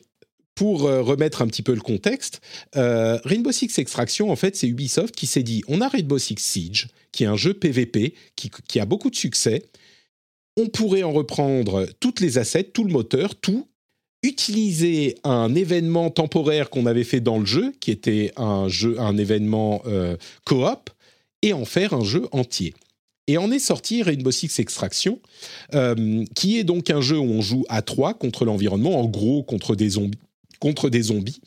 pour 0.56 0.86
euh, 0.86 1.02
remettre 1.02 1.42
un 1.42 1.48
petit 1.48 1.64
peu 1.64 1.74
le 1.74 1.82
contexte, 1.82 2.42
euh, 2.76 3.20
Rainbow 3.24 3.52
Six 3.52 3.78
Extraction, 3.80 4.32
en 4.32 4.36
fait, 4.36 4.56
c'est 4.56 4.68
Ubisoft 4.68 5.16
qui 5.16 5.28
s'est 5.28 5.44
dit 5.44 5.64
on 5.68 5.82
a 5.82 5.88
Rainbow 5.88 6.18
Six 6.18 6.38
Siege, 6.40 6.88
qui 7.12 7.24
est 7.24 7.28
un 7.28 7.38
jeu 7.38 7.54
PvP 7.54 8.16
qui, 8.36 8.50
qui 8.68 8.80
a 8.80 8.86
beaucoup 8.86 9.10
de 9.10 9.16
succès. 9.16 9.64
On 10.58 10.68
pourrait 10.68 11.04
en 11.04 11.12
reprendre 11.12 11.88
toutes 12.00 12.20
les 12.20 12.38
assets, 12.38 12.66
tout 12.66 12.84
le 12.84 12.92
moteur, 12.92 13.36
tout, 13.36 13.68
utiliser 14.24 15.16
un 15.24 15.56
événement 15.56 16.10
temporaire 16.10 16.70
qu'on 16.70 16.86
avait 16.86 17.04
fait 17.04 17.22
dans 17.22 17.40
le 17.40 17.46
jeu, 17.46 17.74
qui 17.80 17.92
était 17.92 18.32
un 18.38 18.68
jeu, 18.68 19.00
un 19.00 19.18
événement 19.18 19.82
euh, 19.86 20.16
coop, 20.46 20.90
et 21.42 21.54
en 21.54 21.66
faire 21.66 21.94
un 21.94 22.04
jeu 22.04 22.28
entier. 22.32 22.74
Et 23.28 23.38
en 23.38 23.52
est 23.52 23.60
sorti 23.60 24.04
Rainbow 24.04 24.32
Six 24.32 24.60
Extraction, 24.60 25.20
euh, 25.74 26.26
qui 26.36 26.58
est 26.58 26.64
donc 26.64 26.90
un 26.90 27.02
jeu 27.02 27.18
où 27.18 27.24
on 27.24 27.42
joue 27.42 27.66
à 27.70 27.82
trois 27.82 28.14
contre 28.14 28.46
l'environnement, 28.46 29.00
en 29.00 29.06
gros 29.06 29.44
contre 29.44 29.76
des 29.76 29.90
zombies 29.90 30.20
contre 30.60 30.90
des 30.90 31.02
zombies. 31.02 31.42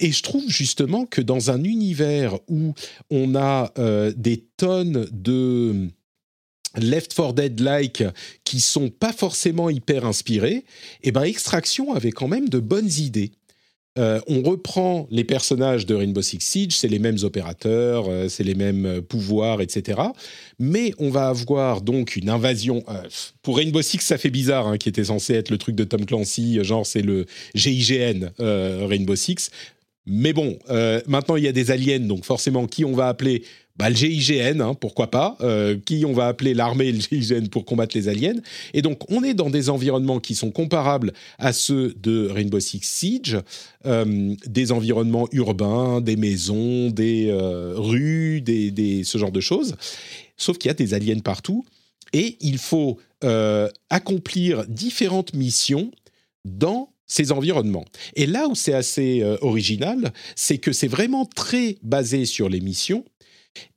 Et 0.00 0.10
je 0.10 0.22
trouve 0.22 0.48
justement 0.48 1.04
que 1.04 1.20
dans 1.20 1.50
un 1.50 1.62
univers 1.62 2.38
où 2.48 2.72
on 3.10 3.34
a 3.36 3.70
euh, 3.78 4.12
des 4.16 4.38
tonnes 4.56 5.06
de 5.12 5.90
Left 6.76 7.14
4 7.14 7.32
Dead-like 7.32 8.04
qui 8.44 8.60
sont 8.60 8.88
pas 8.88 9.12
forcément 9.12 9.70
hyper 9.70 10.04
inspirés, 10.04 10.56
et 10.56 10.64
eh 11.04 11.12
ben 11.12 11.22
Extraction 11.22 11.94
avait 11.94 12.12
quand 12.12 12.28
même 12.28 12.48
de 12.48 12.58
bonnes 12.58 12.90
idées. 12.98 13.32
Euh, 13.98 14.20
on 14.26 14.42
reprend 14.42 15.06
les 15.10 15.24
personnages 15.24 15.86
de 15.86 15.94
Rainbow 15.94 16.20
Six 16.20 16.40
Siege, 16.40 16.76
c'est 16.76 16.88
les 16.88 16.98
mêmes 16.98 17.16
opérateurs, 17.22 18.06
euh, 18.08 18.28
c'est 18.28 18.44
les 18.44 18.54
mêmes 18.54 18.84
euh, 18.84 19.00
pouvoirs, 19.00 19.62
etc. 19.62 20.00
Mais 20.58 20.92
on 20.98 21.08
va 21.08 21.28
avoir 21.28 21.80
donc 21.80 22.16
une 22.16 22.28
invasion. 22.28 22.84
pour 23.42 23.56
Rainbow 23.56 23.80
Six, 23.82 24.00
ça 24.00 24.18
fait 24.18 24.30
bizarre, 24.30 24.66
hein, 24.66 24.76
qui 24.76 24.88
était 24.88 25.04
censé 25.04 25.34
être 25.34 25.50
le 25.50 25.58
truc 25.58 25.76
de 25.76 25.84
Tom 25.84 26.04
Clancy, 26.04 26.62
genre 26.62 26.84
c'est 26.84 27.02
le 27.02 27.26
GIGN 27.54 28.30
Rainbow 28.38 29.16
Six. 29.16 29.50
Mais 30.06 30.32
bon, 30.32 30.58
maintenant 31.06 31.36
il 31.36 31.44
y 31.44 31.48
a 31.48 31.52
des 31.52 31.70
aliens, 31.70 32.00
donc 32.00 32.24
forcément 32.24 32.66
qui 32.66 32.84
on 32.84 32.92
va 32.92 33.08
appeler 33.08 33.42
bah, 33.78 33.90
le 33.90 33.96
GIGN, 33.96 34.60
hein, 34.60 34.74
pourquoi 34.74 35.10
pas, 35.10 35.36
euh, 35.42 35.76
qui 35.84 36.04
on 36.06 36.12
va 36.12 36.28
appeler 36.28 36.54
l'armée 36.54 36.92
le 36.92 37.00
GIGN 37.00 37.48
pour 37.48 37.64
combattre 37.64 37.96
les 37.96 38.08
aliens. 38.08 38.36
Et 38.72 38.80
donc, 38.80 39.10
on 39.10 39.22
est 39.22 39.34
dans 39.34 39.50
des 39.50 39.68
environnements 39.68 40.18
qui 40.18 40.34
sont 40.34 40.50
comparables 40.50 41.12
à 41.38 41.52
ceux 41.52 41.94
de 42.00 42.28
Rainbow 42.28 42.60
Six 42.60 42.80
Siege, 42.82 43.38
euh, 43.84 44.34
des 44.46 44.72
environnements 44.72 45.28
urbains, 45.32 46.00
des 46.00 46.16
maisons, 46.16 46.90
des 46.90 47.28
euh, 47.28 47.74
rues, 47.76 48.40
des, 48.40 49.02
ce 49.04 49.18
genre 49.18 49.32
de 49.32 49.40
choses. 49.40 49.74
Sauf 50.38 50.56
qu'il 50.56 50.68
y 50.68 50.70
a 50.70 50.74
des 50.74 50.94
aliens 50.94 51.20
partout 51.20 51.64
et 52.12 52.36
il 52.40 52.58
faut 52.58 52.98
accomplir 53.90 54.64
différentes 54.68 55.34
missions 55.34 55.90
dans 56.44 56.90
ces 57.06 57.32
environnements. 57.32 57.84
Et 58.14 58.26
là 58.26 58.46
où 58.46 58.54
c'est 58.54 58.74
assez 58.74 59.24
original, 59.40 60.12
c'est 60.36 60.58
que 60.58 60.70
c'est 60.70 60.86
vraiment 60.86 61.24
très 61.24 61.76
basé 61.82 62.24
sur 62.24 62.48
les 62.48 62.60
missions 62.60 63.04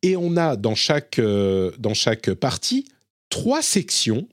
et 0.02 0.16
on 0.16 0.38
a 0.38 0.56
dans 0.56 0.76
chaque, 0.76 1.20
euh, 1.20 1.72
dans 1.80 1.94
chaque 1.94 2.34
partie 2.34 2.86
trois 3.30 3.62
sections 3.62 4.28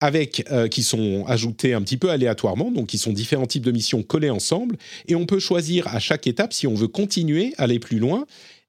avec, 0.00 0.44
euh, 0.50 0.68
qui 0.68 0.82
sont 0.82 1.24
ajoutées 1.26 1.72
un 1.72 1.80
petit 1.82 1.96
peu 1.96 2.10
aléatoirement, 2.10 2.70
donc 2.70 2.88
qui 2.88 2.98
sont 2.98 3.12
différents 3.12 3.46
types 3.46 3.64
de 3.64 3.72
missions 3.72 4.02
collées 4.02 4.30
ensemble. 4.30 4.76
Et 5.08 5.14
on 5.14 5.26
peut 5.26 5.38
choisir 5.38 5.88
à 5.88 5.98
chaque 5.98 6.26
étape 6.26 6.52
si 6.52 6.66
on 6.66 6.74
veut 6.74 6.88
continuer, 6.88 7.54
aller 7.56 7.78
plus 7.78 7.98
loin 7.98 8.26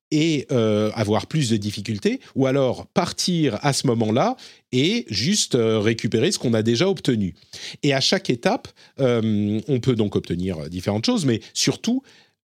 et 0.09 0.47
euh, 0.53 0.89
avoir 0.95 1.27
plus 1.27 1.49
de 1.49 1.57
difficultés, 1.57 2.21
ou 2.35 2.45
alors 2.45 2.87
partir 2.87 3.59
à 3.61 3.73
ce 3.73 3.87
moment-là 3.87 4.37
et 4.71 5.05
juste 5.09 5.57
récupérer 5.59 6.31
ce 6.31 6.39
qu'on 6.39 6.53
a 6.53 6.63
déjà 6.63 6.87
obtenu. 6.87 7.35
Et 7.83 7.93
à 7.93 7.99
chaque 7.99 8.29
étape, 8.29 8.69
on 8.97 9.79
peut 9.81 9.95
donc 9.95 10.15
obtenir 10.15 10.69
différentes 10.69 11.05
choses, 11.05 11.25
mais 11.25 11.41
surtout 11.53 12.03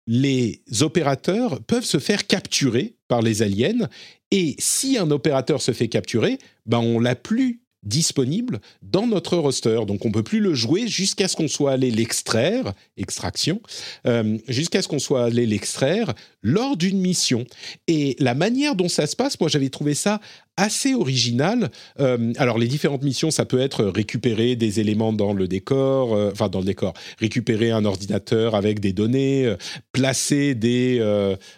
les 0.08 0.62
opérateurs 0.80 1.60
peuvent 1.60 1.84
se 1.84 1.98
faire 1.98 2.26
capturer 2.26 2.94
par 3.08 3.20
les 3.20 3.42
aliens. 3.42 3.88
Et 4.30 4.56
si 4.58 4.96
un 4.96 5.10
opérateur 5.10 5.60
se 5.60 5.72
fait 5.72 5.88
capturer, 5.88 6.38
ben 6.64 6.78
on 6.78 6.98
l'a 6.98 7.14
plus 7.14 7.60
disponible 7.82 8.60
dans 8.82 9.06
notre 9.06 9.36
roster. 9.36 9.80
Donc 9.86 10.04
on 10.04 10.10
peut 10.10 10.22
plus 10.22 10.40
le 10.40 10.54
jouer 10.54 10.88
jusqu'à 10.88 11.28
ce 11.28 11.36
qu'on 11.36 11.46
soit 11.46 11.72
allé 11.72 11.90
l'extraire, 11.90 12.72
extraction, 12.96 13.60
euh, 14.06 14.38
jusqu'à 14.48 14.82
ce 14.82 14.88
qu'on 14.88 14.98
soit 14.98 15.24
allé 15.24 15.46
l'extraire 15.46 16.14
lors 16.42 16.76
d'une 16.76 17.00
mission. 17.00 17.44
Et 17.86 18.16
la 18.18 18.34
manière 18.34 18.74
dont 18.74 18.88
ça 18.88 19.06
se 19.06 19.16
passe, 19.16 19.38
moi 19.40 19.48
j'avais 19.48 19.70
trouvé 19.70 19.94
ça 19.94 20.20
assez 20.58 20.92
original. 20.92 21.70
Euh, 22.00 22.32
alors 22.36 22.58
les 22.58 22.66
différentes 22.66 23.04
missions, 23.04 23.30
ça 23.30 23.44
peut 23.44 23.60
être 23.60 23.84
récupérer 23.84 24.56
des 24.56 24.80
éléments 24.80 25.12
dans 25.12 25.32
le 25.32 25.46
décor, 25.46 26.14
euh, 26.14 26.30
enfin 26.32 26.48
dans 26.48 26.58
le 26.58 26.64
décor, 26.64 26.94
récupérer 27.18 27.70
un 27.70 27.84
ordinateur 27.84 28.54
avec 28.54 28.80
des 28.80 28.92
données, 28.92 29.46
euh, 29.46 29.56
placer 29.92 30.54
des 30.54 30.98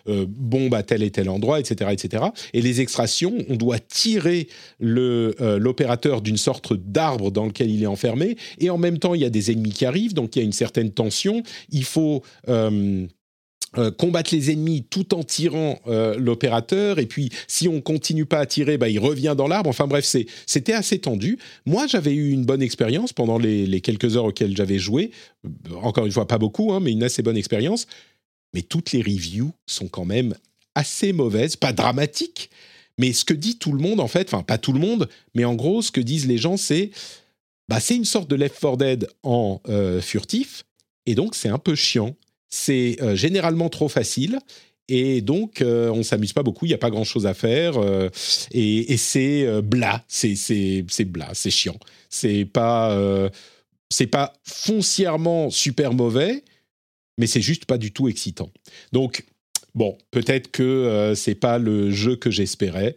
bombes 0.06 0.74
à 0.74 0.82
tel 0.82 1.02
et 1.02 1.10
tel 1.10 1.30
endroit, 1.30 1.60
etc., 1.60 1.90
etc. 1.92 2.24
Et 2.52 2.60
les 2.60 2.80
extractions, 2.80 3.32
on 3.48 3.56
doit 3.56 3.78
tirer 3.78 4.48
l'opérateur 4.78 6.20
d'une 6.20 6.36
sorte 6.36 6.74
d'arbre 6.74 7.30
dans 7.30 7.46
lequel 7.46 7.70
il 7.70 7.82
est 7.82 7.86
enfermé, 7.86 8.36
et 8.58 8.68
en 8.68 8.76
même 8.76 8.98
temps 8.98 9.14
il 9.14 9.22
y 9.22 9.24
a 9.24 9.30
des 9.30 9.50
ennemis 9.50 9.72
qui 9.72 9.86
arrivent, 9.86 10.12
donc 10.12 10.36
il 10.36 10.40
y 10.40 10.42
a 10.42 10.44
une 10.44 10.52
certaine 10.52 10.90
tension. 10.90 11.42
Il 11.70 11.84
faut 11.84 12.22
euh, 13.78 13.92
combattre 13.92 14.34
les 14.34 14.50
ennemis 14.50 14.82
tout 14.90 15.14
en 15.14 15.22
tirant 15.22 15.78
euh, 15.86 16.16
l'opérateur. 16.18 16.98
Et 16.98 17.06
puis 17.06 17.30
si 17.46 17.68
on 17.68 17.80
continue 17.80 18.26
pas 18.26 18.40
à 18.40 18.46
tirer 18.46 18.78
bah, 18.78 18.88
il 18.88 18.98
revient 18.98 19.34
dans 19.36 19.46
l'arbre. 19.46 19.70
Enfin 19.70 19.86
bref 19.86 20.04
c'était 20.46 20.72
assez 20.72 20.98
tendu. 20.98 21.38
Moi 21.66 21.86
j'avais 21.86 22.12
eu 22.12 22.32
une 22.32 22.44
bonne 22.44 22.62
expérience 22.62 23.12
pendant 23.12 23.38
les, 23.38 23.80
quelques 23.80 24.16
heures 24.16 24.24
auxquelles 24.24 24.56
j'avais 24.56 24.80
joué. 24.80 25.12
Euh, 25.46 25.76
encore 25.82 26.04
une 26.04 26.10
fois 26.10 26.26
pas 26.26 26.38
beaucoup 26.38 26.72
hein, 26.72 26.80
mais 26.80 26.90
une 26.90 27.04
assez 27.04 27.22
bonne 27.22 27.36
expérience. 27.36 27.86
Mais 28.54 28.62
toutes 28.62 28.90
les 28.90 29.02
reviews 29.02 29.52
sont 29.66 29.86
quand 29.86 30.04
même 30.04 30.34
assez 30.74 31.12
mauvaises. 31.12 31.54
Pas 31.54 31.72
dramatiques 31.72 32.50
mais 32.98 33.12
ce 33.12 33.24
que 33.24 33.34
dit 33.34 33.56
tout 33.56 33.72
le 33.72 33.78
monde 33.78 34.00
en 34.00 34.08
fait 34.08 34.26
enfin 34.34 34.42
pas 34.42 34.58
tout 34.58 34.72
le 34.72 34.80
monde 34.80 35.08
mais 35.36 35.44
en 35.44 35.54
gros 35.54 35.80
ce 35.80 35.92
que 35.92 36.00
disent 36.00 36.26
les 36.26 36.38
gens 36.38 36.56
c'est 36.56 36.90
bah 37.68 37.78
c'est 37.78 37.94
une 37.94 38.04
sorte 38.04 38.28
de 38.28 38.34
Left 38.34 38.60
4 38.60 38.76
Dead 38.76 39.08
en 39.22 39.60
furtif. 40.02 40.64
Et 41.06 41.14
donc 41.14 41.36
c'est 41.36 41.48
un 41.48 41.58
peu 41.58 41.76
chiant 41.76 42.16
c'est 42.50 42.96
euh, 43.00 43.14
généralement 43.14 43.68
trop 43.68 43.88
facile. 43.88 44.38
Et 44.88 45.20
donc, 45.20 45.62
euh, 45.62 45.88
on 45.90 46.02
s'amuse 46.02 46.32
pas 46.32 46.42
beaucoup, 46.42 46.66
il 46.66 46.70
n'y 46.70 46.74
a 46.74 46.78
pas 46.78 46.90
grand-chose 46.90 47.24
à 47.24 47.32
faire. 47.32 47.76
Euh, 47.76 48.10
et, 48.50 48.96
c'est 48.96 49.62
blas, 49.62 50.04
c'est 50.08 50.34
blas, 51.04 51.30
c'est 51.32 51.50
chiant. 51.50 51.78
C'est 52.08 52.44
pas, 52.44 53.30
c'est 53.88 54.08
pas 54.08 54.32
foncièrement 54.42 55.48
super 55.48 55.94
mauvais, 55.94 56.42
mais 57.18 57.28
c'est 57.28 57.40
juste 57.40 57.66
pas 57.66 57.78
du 57.78 57.92
tout 57.92 58.08
excitant. 58.08 58.50
Donc, 58.90 59.24
bon, 59.76 59.96
peut-être 60.10 60.50
que 60.50 61.12
c'est 61.14 61.36
pas 61.36 61.58
le 61.58 61.92
jeu 61.92 62.16
que 62.16 62.32
j'espérais. 62.32 62.96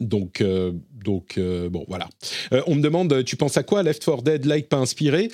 Donc, 0.00 0.40
euh, 0.40 0.72
donc 0.92 1.38
euh, 1.38 1.68
bon, 1.68 1.84
voilà. 1.88 2.08
Euh, 2.52 2.62
on 2.66 2.74
me 2.74 2.82
demande, 2.82 3.24
tu 3.24 3.36
penses 3.36 3.56
à 3.56 3.62
quoi 3.62 3.82
Left 3.82 4.04
4 4.04 4.22
Dead 4.22 4.44
like 4.44 4.68
pas 4.68 4.78
inspiré? 4.78 5.30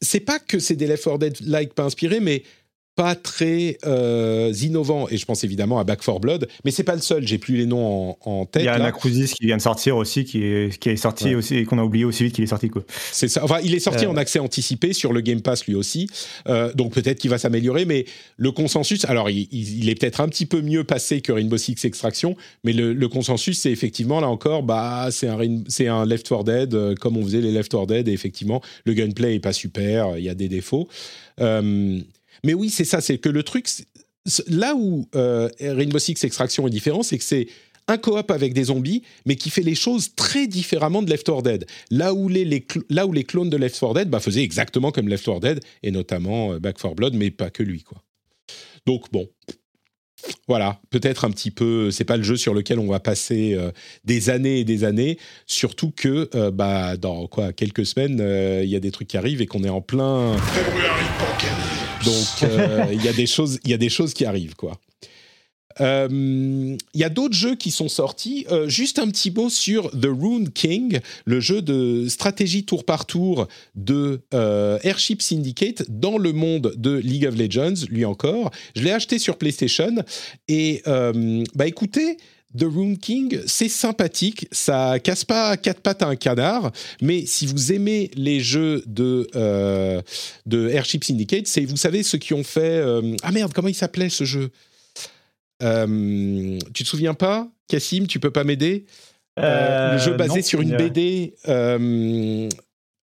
C'est 0.00 0.20
pas 0.20 0.38
que 0.38 0.58
c'est 0.58 0.76
des 0.76 0.86
Left 0.86 1.04
4 1.04 1.18
Dead 1.18 1.36
like 1.42 1.74
pas 1.74 1.84
inspiré, 1.84 2.20
mais 2.20 2.42
pas 2.98 3.14
très 3.14 3.78
euh, 3.86 4.52
innovant. 4.60 5.08
Et 5.08 5.18
je 5.18 5.24
pense 5.24 5.44
évidemment 5.44 5.78
à 5.78 5.84
Back 5.84 6.04
4 6.04 6.18
Blood, 6.18 6.48
mais 6.64 6.72
c'est 6.72 6.82
pas 6.82 6.96
le 6.96 7.00
seul. 7.00 7.24
J'ai 7.24 7.38
plus 7.38 7.56
les 7.56 7.64
noms 7.64 8.16
en, 8.24 8.44
tête. 8.44 8.62
Il 8.62 8.66
y 8.66 8.68
a 8.68 8.74
Anacrusis 8.74 9.34
qui 9.34 9.46
vient 9.46 9.56
de 9.56 9.62
sortir 9.62 9.96
aussi, 9.96 10.24
qui 10.24 10.42
est, 10.42 10.76
qui 10.80 10.90
est 10.90 10.96
sorti 10.96 11.36
aussi 11.36 11.58
et 11.58 11.64
qu'on 11.64 11.78
a 11.78 11.84
oublié 11.84 12.04
aussi 12.04 12.24
vite 12.24 12.34
qu'il 12.34 12.42
est 12.42 12.48
sorti. 12.48 12.70
Quoi. 12.70 12.82
C'est 13.12 13.28
ça. 13.28 13.44
Enfin, 13.44 13.60
il 13.62 13.72
est 13.72 13.78
sorti 13.78 14.04
euh. 14.04 14.10
en 14.10 14.16
accès 14.16 14.40
anticipé 14.40 14.92
sur 14.92 15.12
le 15.12 15.20
Game 15.20 15.42
Pass 15.42 15.64
lui 15.66 15.76
aussi. 15.76 16.10
Euh, 16.48 16.72
donc 16.74 16.92
peut-être 16.92 17.20
qu'il 17.20 17.30
va 17.30 17.38
s'améliorer, 17.38 17.84
mais 17.84 18.04
le 18.36 18.50
consensus, 18.50 19.04
alors 19.04 19.30
il, 19.30 19.88
est 19.88 19.94
peut-être 19.94 20.20
un 20.20 20.28
petit 20.28 20.46
peu 20.46 20.60
mieux 20.60 20.82
passé 20.82 21.20
que 21.20 21.30
Rainbow 21.30 21.56
Six 21.56 21.84
Extraction, 21.84 22.36
mais 22.64 22.72
le, 22.72 23.08
consensus, 23.08 23.60
c'est 23.60 23.70
effectivement 23.70 24.18
là 24.18 24.28
encore, 24.28 24.64
bah 24.64 25.10
c'est 25.12 25.28
un, 25.28 25.38
c'est 25.68 25.86
un 25.86 26.04
Left 26.04 26.28
4 26.28 26.42
Dead 26.42 26.98
comme 26.98 27.16
on 27.16 27.22
faisait 27.22 27.42
les 27.42 27.52
Left 27.52 27.70
4 27.70 27.86
Dead. 27.86 28.08
Et 28.08 28.12
effectivement, 28.12 28.60
le 28.84 28.94
gunplay 28.94 29.36
est 29.36 29.40
pas 29.40 29.52
super, 29.52 30.18
il 30.18 30.24
y 30.24 30.28
a 30.28 30.34
des 30.34 30.48
défauts. 30.48 30.88
Mais 32.44 32.54
oui, 32.54 32.70
c'est 32.70 32.84
ça, 32.84 33.00
c'est 33.00 33.18
que 33.18 33.28
le 33.28 33.42
truc, 33.42 33.68
là 34.48 34.74
où 34.74 35.08
euh, 35.14 35.48
Rainbow 35.60 35.98
Six 35.98 36.22
Extraction 36.24 36.66
est 36.66 36.70
différent, 36.70 37.02
c'est 37.02 37.18
que 37.18 37.24
c'est 37.24 37.48
un 37.86 37.96
coop 37.96 38.30
avec 38.30 38.52
des 38.52 38.64
zombies, 38.64 39.02
mais 39.24 39.36
qui 39.36 39.48
fait 39.48 39.62
les 39.62 39.74
choses 39.74 40.14
très 40.14 40.46
différemment 40.46 41.02
de 41.02 41.08
Left 41.10 41.24
4 41.24 41.42
Dead. 41.42 41.66
Là 41.90 42.12
où 42.12 42.28
les, 42.28 42.66
là 42.90 43.06
où 43.06 43.12
les 43.12 43.24
clones 43.24 43.48
de 43.48 43.56
Left 43.56 43.80
4 43.80 43.94
Dead 43.94 44.10
bah, 44.10 44.20
faisaient 44.20 44.42
exactement 44.42 44.90
comme 44.90 45.08
Left 45.08 45.24
4 45.24 45.40
Dead, 45.40 45.60
et 45.82 45.90
notamment 45.90 46.52
euh, 46.52 46.58
Back 46.58 46.76
4 46.78 46.94
Blood, 46.94 47.14
mais 47.14 47.30
pas 47.30 47.50
que 47.50 47.62
lui. 47.62 47.84
Donc 48.84 49.10
bon, 49.10 49.28
voilà, 50.48 50.80
peut-être 50.90 51.24
un 51.24 51.30
petit 51.30 51.50
peu, 51.50 51.90
c'est 51.90 52.04
pas 52.04 52.18
le 52.18 52.22
jeu 52.22 52.36
sur 52.36 52.52
lequel 52.52 52.78
on 52.78 52.88
va 52.88 53.00
passer 53.00 53.54
euh, 53.54 53.70
des 54.04 54.28
années 54.28 54.60
et 54.60 54.64
des 54.64 54.84
années, 54.84 55.18
surtout 55.46 55.90
que 55.90 56.50
bah, 56.50 56.98
dans 56.98 57.26
quoi 57.26 57.54
quelques 57.54 57.86
semaines, 57.86 58.18
il 58.62 58.68
y 58.68 58.76
a 58.76 58.80
des 58.80 58.90
trucs 58.90 59.08
qui 59.08 59.16
arrivent 59.16 59.40
et 59.40 59.46
qu'on 59.46 59.64
est 59.64 59.70
en 59.70 59.80
plein. 59.80 60.36
Donc 62.08 62.42
euh, 62.42 62.86
il 62.92 63.04
y 63.04 63.08
a 63.08 63.12
des 63.12 63.26
choses, 63.26 63.60
y 63.66 63.74
a 63.74 63.76
des 63.78 63.90
choses 63.90 64.14
qui 64.14 64.24
arrivent 64.24 64.54
quoi. 64.54 64.78
Euh, 65.80 66.08
il 66.92 67.00
y 67.00 67.04
a 67.04 67.08
d'autres 67.08 67.36
jeux 67.36 67.54
qui 67.54 67.70
sont 67.70 67.88
sortis. 67.88 68.46
Euh, 68.50 68.68
juste 68.68 68.98
un 68.98 69.08
petit 69.08 69.30
mot 69.30 69.48
sur 69.48 69.92
The 69.92 70.06
Rune 70.06 70.50
King, 70.50 70.98
le 71.24 71.38
jeu 71.38 71.62
de 71.62 72.08
stratégie 72.08 72.64
tour 72.64 72.84
par 72.84 73.06
tour 73.06 73.46
de 73.76 74.22
Airship 74.32 75.22
Syndicate 75.22 75.84
dans 75.88 76.18
le 76.18 76.32
monde 76.32 76.74
de 76.76 76.96
League 76.96 77.26
of 77.26 77.36
Legends, 77.36 77.86
lui 77.90 78.04
encore. 78.04 78.50
Je 78.74 78.82
l'ai 78.82 78.90
acheté 78.90 79.20
sur 79.20 79.36
PlayStation 79.36 80.02
et 80.48 80.82
bah 80.84 81.66
écoutez, 81.68 82.16
The 82.56 82.62
Rune 82.62 82.96
King, 82.96 83.40
c'est 83.46 83.68
sympathique, 83.68 84.48
ça 84.52 84.98
casse 84.98 85.24
pas 85.24 85.56
quatre 85.58 85.80
pattes 85.80 86.02
à 86.02 86.06
un 86.06 86.16
canard, 86.16 86.72
mais 87.02 87.26
si 87.26 87.46
vous 87.46 87.72
aimez 87.72 88.10
les 88.14 88.40
jeux 88.40 88.82
de, 88.86 89.28
euh, 89.36 90.00
de 90.46 90.68
Airship 90.70 91.04
Syndicate, 91.04 91.46
c'est, 91.46 91.66
vous 91.66 91.76
savez, 91.76 92.02
ceux 92.02 92.16
qui 92.16 92.32
ont 92.32 92.44
fait... 92.44 92.78
Euh, 92.78 93.14
ah 93.22 93.32
merde, 93.32 93.52
comment 93.52 93.68
il 93.68 93.74
s'appelait 93.74 94.08
ce 94.08 94.24
jeu? 94.24 94.50
Euh, 95.62 96.58
Tu 96.72 96.84
te 96.84 96.88
souviens 96.88 97.14
pas 97.14 97.48
Cassim, 97.68 98.06
tu 98.06 98.18
peux 98.18 98.30
pas 98.30 98.44
m'aider? 98.44 98.86
Le 99.36 99.98
jeu 99.98 100.14
basé 100.14 100.40
sur 100.42 100.62
une 100.62 100.76
BD... 100.76 101.34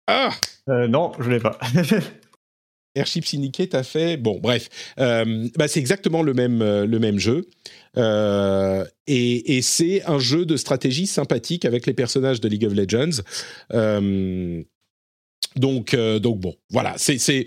Ah! 0.06 0.30
Non, 0.66 1.12
je 1.20 1.30
l'ai 1.30 1.38
pas. 1.38 1.58
Airship 2.94 3.24
Syndicate 3.24 3.74
a 3.74 3.82
fait. 3.82 4.16
Bon, 4.16 4.38
bref, 4.40 4.68
bah, 4.96 5.68
c'est 5.68 5.80
exactement 5.80 6.22
le 6.22 6.34
même, 6.34 6.58
le 6.60 6.98
même 6.98 7.18
jeu. 7.18 7.46
Euh, 7.96 8.84
et, 9.06 9.62
c'est 9.62 10.02
un 10.04 10.18
jeu 10.18 10.46
de 10.46 10.56
stratégie 10.56 11.06
sympathique 11.06 11.64
avec 11.64 11.86
les 11.86 11.94
personnages 11.94 12.40
de 12.40 12.48
League 12.48 12.64
of 12.64 12.74
Legends. 12.74 13.22
Euh, 13.72 14.62
donc, 15.56 15.94
euh, 15.94 16.18
donc 16.18 16.38
bon, 16.38 16.54
voilà, 16.70 16.94
c'est 16.96 17.46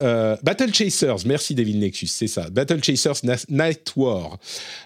Battle 0.00 0.74
Chasers. 0.74 1.26
Merci 1.26 1.54
David 1.54 1.76
Nexus, 1.78 2.08
c'est 2.08 2.26
ça. 2.26 2.50
Battle 2.50 2.82
Chasers 2.82 3.22
Night 3.48 3.92
War. 3.96 4.38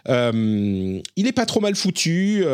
il 0.06 1.02
est 1.16 1.32
pas 1.32 1.47
trop 1.47 1.60
mal 1.60 1.74
foutu. 1.74 2.44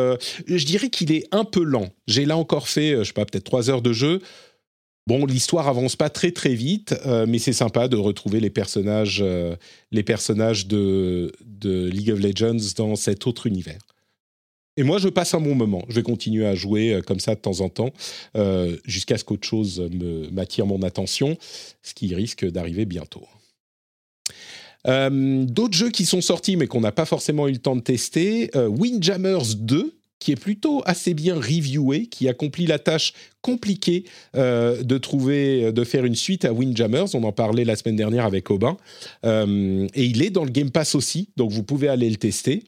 je 0.47 0.65
dirais 0.65 0.89
qu'il 0.89 1.11
est 1.11 1.27
un 1.31 1.43
peu 1.43 1.63
lent. 1.63 1.89
J'ai 2.07 2.25
là 2.25 2.37
encore 2.37 2.69
fait, 2.69 2.97
je 2.97 3.03
sais 3.03 3.13
pas, 3.13 3.25
peut-être 3.25 3.43
trois 3.43 3.69
heures 3.69 3.81
de 3.81 3.93
jeu. 3.93 4.21
Bon, 5.07 5.25
l'histoire 5.25 5.69
avance 5.69 5.95
pas 5.95 6.09
très 6.09 6.31
très 6.31 6.53
vite, 6.53 6.93
euh, 7.05 7.25
mais 7.25 7.39
c'est 7.39 7.53
sympa 7.53 7.87
de 7.87 7.95
retrouver 7.95 8.41
les 8.41 8.49
personnages, 8.49 9.21
euh, 9.23 9.55
les 9.93 10.03
personnages 10.03 10.67
de, 10.67 11.31
League 11.63 12.11
of 12.11 12.19
Legends 12.19 12.73
dans 12.75 12.97
cet 12.97 13.25
autre 13.25 13.47
univers. 13.47 13.79
Et 14.75 14.83
moi, 14.83 14.97
je 14.97 15.07
passe 15.07 15.33
un 15.33 15.39
bon 15.39 15.55
moment. 15.55 15.81
Je 15.87 15.95
vais 15.95 16.03
continuer 16.03 16.45
à 16.45 16.55
jouer 16.55 16.93
euh, 16.93 17.01
comme 17.01 17.21
ça 17.21 17.35
de 17.35 17.39
temps 17.39 17.61
en 17.61 17.69
temps, 17.69 17.93
jusqu'à 18.83 19.17
ce 19.17 19.23
qu'autre 19.23 19.47
chose 19.47 19.89
m'attire 20.33 20.65
mon 20.65 20.83
attention, 20.83 21.37
ce 21.83 21.93
qui 21.93 22.13
risque 22.13 22.45
d'arriver 22.45 22.83
bientôt. 22.83 23.25
D'autres 24.85 25.77
jeux 25.77 25.89
qui 25.89 26.05
sont 26.05 26.21
sortis 26.21 26.55
mais 26.55 26.67
qu'on 26.67 26.81
n'a 26.81 26.91
pas 26.91 27.05
forcément 27.05 27.47
eu 27.47 27.53
le 27.53 27.57
temps 27.57 27.75
de 27.75 27.81
tester, 27.81 28.49
Windjammers 28.55 29.55
2, 29.57 29.96
qui 30.19 30.31
est 30.31 30.35
plutôt 30.35 30.81
assez 30.85 31.13
bien 31.13 31.35
reviewé, 31.35 32.07
qui 32.07 32.27
accomplit 32.27 32.65
la 32.65 32.79
tâche 32.79 33.13
compliquée 33.41 34.03
euh, 34.35 34.83
de 34.83 34.97
trouver, 34.97 35.71
de 35.71 35.83
faire 35.83 36.05
une 36.05 36.15
suite 36.15 36.43
à 36.43 36.53
Windjammers. 36.53 37.13
On 37.13 37.23
en 37.23 37.31
parlait 37.31 37.65
la 37.65 37.75
semaine 37.75 37.95
dernière 37.95 38.25
avec 38.25 38.49
Aubin. 38.49 38.77
Euh, 39.25 39.87
et 39.93 40.05
il 40.05 40.23
est 40.23 40.29
dans 40.29 40.43
le 40.43 40.49
Game 40.49 40.71
Pass 40.71 40.95
aussi, 40.95 41.29
donc 41.37 41.51
vous 41.51 41.63
pouvez 41.63 41.87
aller 41.87 42.09
le 42.09 42.17
tester. 42.17 42.63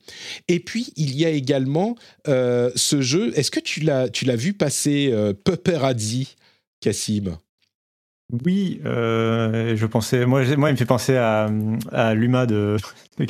Et 0.47 0.59
puis, 0.59 0.93
il 0.95 1.15
y 1.15 1.26
a 1.26 1.30
également 1.30 1.95
euh, 2.27 2.71
ce 2.76 3.01
jeu. 3.01 3.38
Est-ce 3.38 3.51
que 3.51 3.59
tu 3.59 3.81
l'as, 3.81 4.09
vu 4.35 4.53
passer 4.53 5.13
Pupperazzi, 5.43 6.35
Cassim 6.81 7.38
oui, 8.43 8.80
je 8.84 9.85
pensais. 9.88 10.27
Moi, 10.27 10.43
moi, 10.55 10.69
il 10.69 10.73
me 10.73 10.77
fait 10.77 10.85
penser 10.85 11.15
à, 11.15 11.49
à 11.91 12.13
Luma 12.13 12.45
de, 12.45 12.77
de 13.17 13.26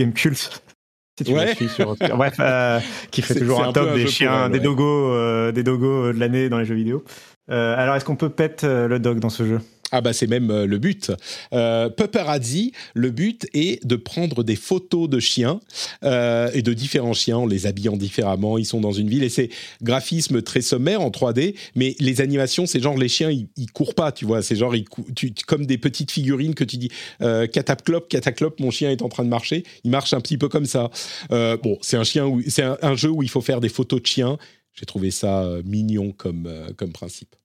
Gamecult 1.24 1.80
ouais. 1.80 2.10
bref, 2.10 2.36
euh, 2.40 2.80
qui 3.12 3.22
fait 3.22 3.36
toujours 3.36 3.64
un, 3.64 3.72
top 3.72 3.94
des 3.94 4.08
chiens, 4.08 4.50
des 4.50 4.60
dogos, 4.60 5.14
euh, 5.14 5.52
des 5.52 5.64
dogos 5.64 6.14
de 6.14 6.20
l'année 6.20 6.50
dans 6.50 6.58
les 6.58 6.66
jeux 6.66 6.76
vidéo. 6.76 7.04
Euh, 7.52 7.76
alors, 7.78 7.96
est-ce 7.96 8.06
qu'on 8.06 8.16
peut 8.16 8.30
pet 8.30 8.64
le 8.64 9.00
dog 9.00 9.20
dans 9.20 9.30
ce 9.30 9.46
jeu? 9.46 9.60
Ah 9.92 10.02
bah 10.02 10.14
c'est 10.14 10.28
même 10.28 10.52
euh, 10.52 10.66
le 10.66 10.78
but. 10.78 11.12
Euh, 11.54 11.90
Paparazzi, 11.90 12.74
le 12.94 13.12
but 13.12 13.48
est 13.54 13.86
de 13.86 13.96
prendre 13.96 14.44
des 14.44 14.56
photos 14.56 15.10
de 15.10 15.20
chiens 15.20 15.60
euh, 16.04 16.50
et 16.54 16.62
de 16.62 16.74
différents 16.74 17.14
chiens 17.14 17.38
en 17.38 17.46
les 17.46 17.66
habillant 17.66 17.98
différemment. 17.98 18.58
Ils 18.58 18.66
sont 18.66 18.82
dans 18.82 18.92
une 18.92 19.10
ville 19.10 19.24
et 19.24 19.30
c'est 19.30 19.50
graphisme 19.82 20.42
très 20.42 20.62
sommaire 20.62 21.02
en 21.02 21.10
3D, 21.10 21.56
mais 21.76 21.96
les 22.00 22.22
animations, 22.22 22.66
c'est 22.66 22.80
genre 22.80 22.98
les 22.98 23.10
chiens, 23.10 23.30
ils, 23.32 23.72
courent 23.72 23.96
pas, 23.96 24.12
tu 24.12 24.26
vois. 24.26 24.42
C'est 24.42 24.56
genre 24.56 24.76
ils 24.76 24.86
tu, 25.16 25.34
comme 25.48 25.66
des 25.66 25.78
petites 25.78 26.12
figurines 26.12 26.56
que 26.56 26.64
tu 26.64 26.78
dis 26.78 26.90
euh, 27.22 27.48
cataclop, 27.48 28.02
cataclop, 28.10 28.60
mon 28.60 28.72
chien 28.72 28.92
est 28.92 29.02
en 29.02 29.10
train 29.10 29.24
de 29.24 29.30
marcher. 29.30 29.64
Il 29.84 29.92
marche 29.92 30.14
un 30.14 30.22
petit 30.22 30.38
peu 30.38 30.50
comme 30.50 30.66
ça. 30.66 30.90
Euh, 31.32 31.58
bon, 31.58 31.78
c'est 31.82 31.98
un 31.98 32.04
chien, 32.04 32.32
c'est 32.48 32.64
un, 32.64 32.78
un, 32.82 32.96
jeu 32.96 33.10
où 33.10 33.24
il 33.24 33.30
faut 33.30 33.42
faire 33.42 33.60
des 33.60 33.70
photos 33.70 34.02
de 34.02 34.08
chiens. 34.08 34.38
J'ai 34.74 34.86
trouvé 34.86 35.12
ça 35.12 35.44
euh, 35.44 35.62
mignon 35.66 36.12
comme 36.12 36.50
comme 36.78 36.92
principe. 36.92 37.36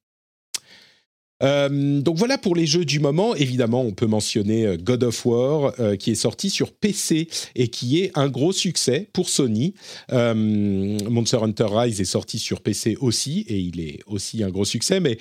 Euh, 1.42 2.00
donc 2.00 2.16
voilà 2.16 2.38
pour 2.38 2.54
les 2.54 2.66
jeux 2.66 2.84
du 2.84 3.00
moment. 3.00 3.34
Évidemment, 3.34 3.82
on 3.82 3.92
peut 3.92 4.06
mentionner 4.06 4.66
euh, 4.66 4.76
God 4.76 5.02
of 5.04 5.26
War 5.26 5.74
euh, 5.80 5.96
qui 5.96 6.12
est 6.12 6.16
sorti 6.16 6.48
sur 6.48 6.72
PC 6.72 7.28
et 7.54 7.68
qui 7.68 8.00
est 8.00 8.12
un 8.14 8.28
gros 8.28 8.52
succès 8.52 9.08
pour 9.12 9.28
Sony. 9.28 9.74
Monster 10.10 11.38
Hunter 11.42 11.66
Rise 11.70 12.00
est 12.00 12.04
sorti 12.04 12.38
sur 12.38 12.60
PC 12.60 12.96
aussi 13.00 13.44
et 13.48 13.58
il 13.58 13.80
est 13.80 13.98
aussi 14.06 14.42
un 14.42 14.50
gros 14.50 14.64
succès, 14.64 15.00
mais 15.00 15.18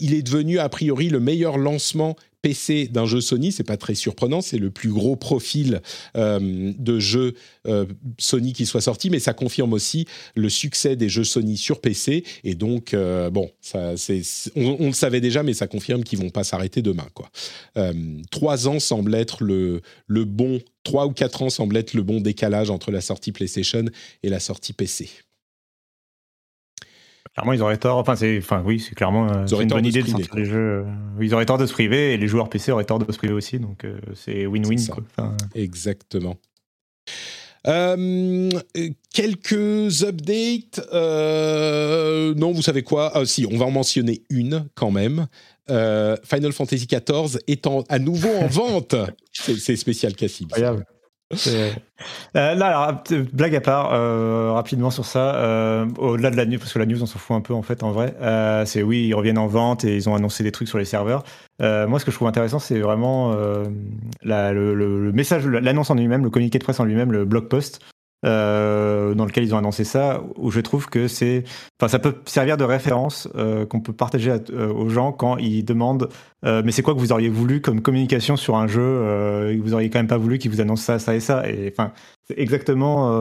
il 0.00 0.14
est 0.14 0.22
devenu 0.22 0.58
a 0.58 0.68
priori 0.68 1.08
le 1.08 1.20
meilleur 1.20 1.58
lancement 1.58 2.16
PC 2.42 2.88
d'un 2.88 3.06
jeu 3.06 3.20
Sony, 3.20 3.52
c'est 3.52 3.62
pas 3.62 3.76
très 3.76 3.94
surprenant, 3.94 4.40
c'est 4.40 4.58
le 4.58 4.70
plus 4.70 4.90
gros 4.90 5.14
profil 5.14 5.80
euh, 6.16 6.72
de 6.76 6.98
jeu 6.98 7.34
euh, 7.68 7.86
Sony 8.18 8.52
qui 8.52 8.66
soit 8.66 8.80
sorti, 8.80 9.10
mais 9.10 9.20
ça 9.20 9.32
confirme 9.32 9.72
aussi 9.72 10.06
le 10.34 10.48
succès 10.48 10.96
des 10.96 11.08
jeux 11.08 11.24
Sony 11.24 11.56
sur 11.56 11.80
PC. 11.80 12.24
Et 12.42 12.56
donc, 12.56 12.94
euh, 12.94 13.30
bon, 13.30 13.50
c'est, 13.60 14.22
on, 14.56 14.86
le 14.88 14.92
savait 14.92 15.20
déjà, 15.20 15.44
mais 15.44 15.54
ça 15.54 15.68
confirme 15.68 16.02
qu'ils 16.02 16.18
vont 16.18 16.30
pas 16.30 16.44
s'arrêter 16.44 16.82
demain. 16.82 17.06
Trois 18.30 18.68
ans 18.68 18.80
semble 18.80 19.14
être 19.14 19.44
le, 19.44 19.80
le 20.08 20.24
bon, 20.24 20.60
trois 20.82 21.06
ou 21.06 21.12
quatre 21.12 21.42
ans 21.42 21.50
semble 21.50 21.76
être 21.76 21.94
le 21.94 22.02
bon 22.02 22.20
décalage 22.20 22.70
entre 22.70 22.90
la 22.90 23.00
sortie 23.00 23.30
PlayStation 23.30 23.84
et 24.22 24.28
la 24.28 24.40
sortie 24.40 24.72
PC. 24.72 25.08
Clairement, 27.34 27.52
ils 27.54 27.62
auraient 27.62 27.78
tort. 27.78 27.96
Enfin, 27.96 28.14
c'est, 28.14 28.38
enfin, 28.38 28.62
oui, 28.64 28.78
c'est 28.78 28.94
clairement 28.94 29.26
euh, 29.32 29.46
une 29.46 29.68
bonne 29.68 29.86
idée 29.86 30.02
de 30.02 30.36
les 30.36 30.44
jeux. 30.44 30.84
Ils 31.20 31.34
auraient 31.34 31.46
tort 31.46 31.58
de 31.58 31.66
se 31.66 31.72
priver 31.72 32.12
et 32.12 32.16
les 32.18 32.28
joueurs 32.28 32.50
PC 32.50 32.72
auraient 32.72 32.84
tort 32.84 32.98
de 32.98 33.10
se 33.10 33.16
priver 33.18 33.32
aussi. 33.32 33.58
Donc, 33.58 33.84
euh, 33.84 33.98
c'est 34.14 34.46
win-win. 34.46 34.90
Enfin, 34.90 35.34
Exactement. 35.54 36.36
Euh, 37.66 38.50
quelques 39.14 40.02
updates. 40.04 40.80
Euh, 40.92 42.34
non, 42.34 42.52
vous 42.52 42.62
savez 42.62 42.82
quoi? 42.82 43.12
Ah, 43.14 43.24
Si, 43.24 43.46
on 43.50 43.56
va 43.56 43.66
en 43.66 43.70
mentionner 43.70 44.22
une 44.30 44.66
quand 44.74 44.90
même. 44.90 45.26
Euh, 45.70 46.16
Final 46.24 46.52
Fantasy 46.52 46.86
XIV 46.86 47.38
étant 47.46 47.84
à 47.88 47.98
nouveau 47.98 48.30
en 48.30 48.46
vente. 48.48 48.94
C'est, 49.32 49.56
c'est 49.56 49.76
spécial 49.76 50.14
Cassim. 50.14 50.46
Incroyable. 50.46 50.84
Euh, 52.36 52.54
là, 52.54 52.66
alors, 52.66 53.02
blague 53.32 53.54
à 53.54 53.60
part, 53.60 53.92
euh, 53.92 54.52
rapidement 54.52 54.90
sur 54.90 55.04
ça, 55.04 55.36
euh, 55.36 55.86
au-delà 55.98 56.30
de 56.30 56.36
la 56.36 56.46
news, 56.46 56.58
parce 56.58 56.72
que 56.72 56.78
la 56.78 56.86
news 56.86 57.02
on 57.02 57.06
s'en 57.06 57.18
fout 57.18 57.36
un 57.36 57.40
peu 57.40 57.54
en 57.54 57.62
fait 57.62 57.82
en 57.82 57.92
vrai, 57.92 58.14
c'est 58.66 58.82
oui, 58.82 59.06
ils 59.06 59.14
reviennent 59.14 59.38
en 59.38 59.46
vente 59.46 59.84
et 59.84 59.94
ils 59.94 60.08
ont 60.08 60.14
annoncé 60.14 60.42
des 60.42 60.52
trucs 60.52 60.68
sur 60.68 60.78
les 60.78 60.84
serveurs. 60.84 61.22
Moi, 61.60 61.98
ce 62.00 62.04
que 62.04 62.10
je 62.10 62.16
trouve 62.16 62.28
intéressant, 62.28 62.58
c'est 62.58 62.80
vraiment 62.80 63.32
le, 63.32 64.74
le, 64.74 65.12
message, 65.12 65.46
l'annonce 65.46 65.90
en 65.90 65.94
lui-même, 65.94 66.24
le 66.24 66.30
communiqué 66.30 66.58
de 66.58 66.64
presse 66.64 66.80
en 66.80 66.84
lui-même, 66.84 67.12
le 67.12 67.24
blog 67.24 67.48
post. 67.48 67.80
Euh, 68.24 69.14
dans 69.14 69.24
lequel 69.24 69.42
ils 69.42 69.52
ont 69.52 69.58
annoncé 69.58 69.82
ça, 69.82 70.22
où 70.36 70.52
je 70.52 70.60
trouve 70.60 70.88
que 70.88 71.08
c'est, 71.08 71.42
enfin, 71.80 71.88
ça 71.88 71.98
peut 71.98 72.14
servir 72.24 72.56
de 72.56 72.62
référence 72.62 73.28
euh, 73.34 73.66
qu'on 73.66 73.80
peut 73.80 73.92
partager 73.92 74.30
euh, 74.30 74.72
aux 74.72 74.88
gens 74.88 75.10
quand 75.10 75.38
ils 75.38 75.64
demandent, 75.64 76.08
mais 76.44 76.70
c'est 76.70 76.82
quoi 76.82 76.94
que 76.94 77.00
vous 77.00 77.10
auriez 77.10 77.28
voulu 77.28 77.60
comme 77.60 77.82
communication 77.82 78.36
sur 78.36 78.56
un 78.56 78.68
jeu, 78.68 79.56
vous 79.62 79.74
auriez 79.74 79.90
quand 79.90 79.98
même 79.98 80.08
pas 80.08 80.18
voulu 80.18 80.38
qu'ils 80.38 80.50
vous 80.50 80.60
annoncent 80.60 80.84
ça, 80.84 80.98
ça 80.98 81.14
et 81.14 81.20
ça, 81.20 81.48
et 81.48 81.72
enfin, 81.72 81.92
c'est 82.28 82.38
exactement 82.38 83.12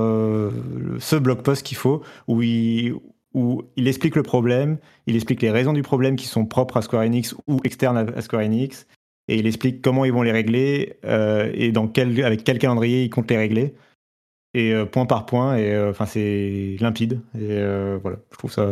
ce 0.99 1.15
blog 1.15 1.41
post 1.41 1.65
qu'il 1.65 1.77
faut 1.77 2.01
où 2.27 2.41
il 2.41 2.93
où 3.33 3.63
il 3.77 3.87
explique 3.87 4.15
le 4.15 4.23
problème, 4.23 4.77
il 5.07 5.15
explique 5.15 5.41
les 5.41 5.51
raisons 5.51 5.71
du 5.71 5.83
problème 5.83 6.15
qui 6.15 6.27
sont 6.27 6.45
propres 6.45 6.77
à 6.77 6.81
Square 6.81 7.03
Enix 7.03 7.35
ou 7.47 7.59
externes 7.63 7.97
à 7.97 8.21
Square 8.21 8.41
Enix, 8.41 8.87
et 9.27 9.37
il 9.37 9.45
explique 9.45 9.81
comment 9.81 10.03
ils 10.03 10.13
vont 10.13 10.23
les 10.23 10.31
régler 10.31 10.97
et 11.53 11.71
dans 11.71 11.87
quel, 11.87 12.23
avec 12.23 12.43
quel 12.43 12.57
calendrier 12.59 13.03
ils 13.03 13.09
comptent 13.09 13.29
les 13.29 13.37
régler 13.37 13.75
et 14.53 14.73
euh, 14.73 14.85
point 14.85 15.05
par 15.05 15.25
point 15.25 15.57
et 15.57 15.77
enfin 15.89 16.05
c'est 16.05 16.75
limpide 16.79 17.21
et 17.35 17.39
euh, 17.51 17.97
voilà 18.01 18.17
je 18.31 18.37
trouve 18.37 18.51
ça 18.51 18.69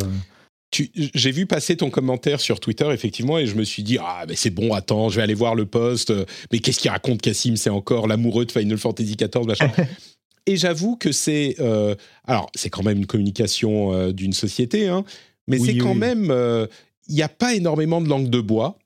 j'ai 0.72 1.32
vu 1.32 1.46
passer 1.46 1.78
ton 1.78 1.90
commentaire 1.90 2.40
sur 2.40 2.60
Twitter, 2.60 2.88
effectivement, 2.92 3.40
et 3.40 3.48
je 3.48 3.56
me 3.56 3.64
suis 3.64 3.82
dit, 3.82 3.98
ah, 4.00 4.26
mais 4.28 4.36
c'est 4.36 4.52
bon, 4.52 4.74
attends, 4.74 5.10
je 5.10 5.16
vais 5.16 5.24
aller 5.24 5.34
voir 5.34 5.56
le 5.56 5.66
post. 5.66 6.14
Mais 6.52 6.60
qu'est-ce 6.60 6.80
qu'il 6.80 6.92
raconte, 6.92 7.22
Cassim? 7.22 7.56
C'est 7.56 7.72
encore 7.72 8.08
l'amoureux 8.08 8.46
de 8.46 8.52
Final 8.52 8.78
Fantasy 8.78 9.16
XIV, 9.16 9.46
machin. 9.46 9.72
et 10.50 10.58
j'avoue 10.58 10.96
que 10.96 11.12
c'est. 11.12 11.56
Euh, 11.60 11.94
alors, 12.26 12.50
c'est 12.56 12.72
quand 12.72 12.84
même 12.84 12.98
une 12.98 13.06
communication 13.06 13.94
euh, 13.94 14.12
d'une 14.12 14.34
société, 14.34 14.88
hein, 14.88 15.04
mais 15.48 15.60
oui, 15.60 15.68
c'est 15.68 15.78
quand 15.78 15.94
oui. 15.94 16.00
même. 16.00 16.26
Il 16.26 16.32
euh, 16.32 16.68
n'y 17.10 17.22
a 17.22 17.30
pas 17.30 17.54
énormément 17.54 18.02
de 18.02 18.10
langue 18.10 18.30
de 18.30 18.42
bois. 18.42 18.79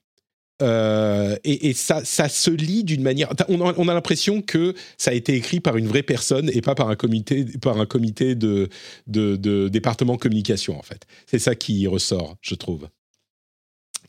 Euh, 0.63 1.35
et, 1.43 1.69
et 1.69 1.73
ça, 1.73 2.03
ça, 2.05 2.29
se 2.29 2.49
lit 2.49 2.83
d'une 2.83 3.01
manière. 3.01 3.29
On 3.49 3.61
a, 3.61 3.73
on 3.77 3.87
a 3.87 3.93
l'impression 3.93 4.41
que 4.41 4.73
ça 4.97 5.11
a 5.11 5.13
été 5.13 5.35
écrit 5.35 5.59
par 5.59 5.77
une 5.77 5.87
vraie 5.87 6.03
personne 6.03 6.49
et 6.53 6.61
pas 6.61 6.73
par 6.73 6.89
un 6.89 6.95
comité, 6.95 7.45
par 7.61 7.79
un 7.79 7.85
comité 7.85 8.35
de, 8.35 8.69
de, 9.07 9.35
de 9.35 9.67
département 9.67 10.17
communication 10.17 10.79
en 10.79 10.81
fait. 10.81 11.05
C'est 11.25 11.39
ça 11.39 11.55
qui 11.55 11.85
ressort, 11.87 12.37
je 12.41 12.55
trouve. 12.55 12.87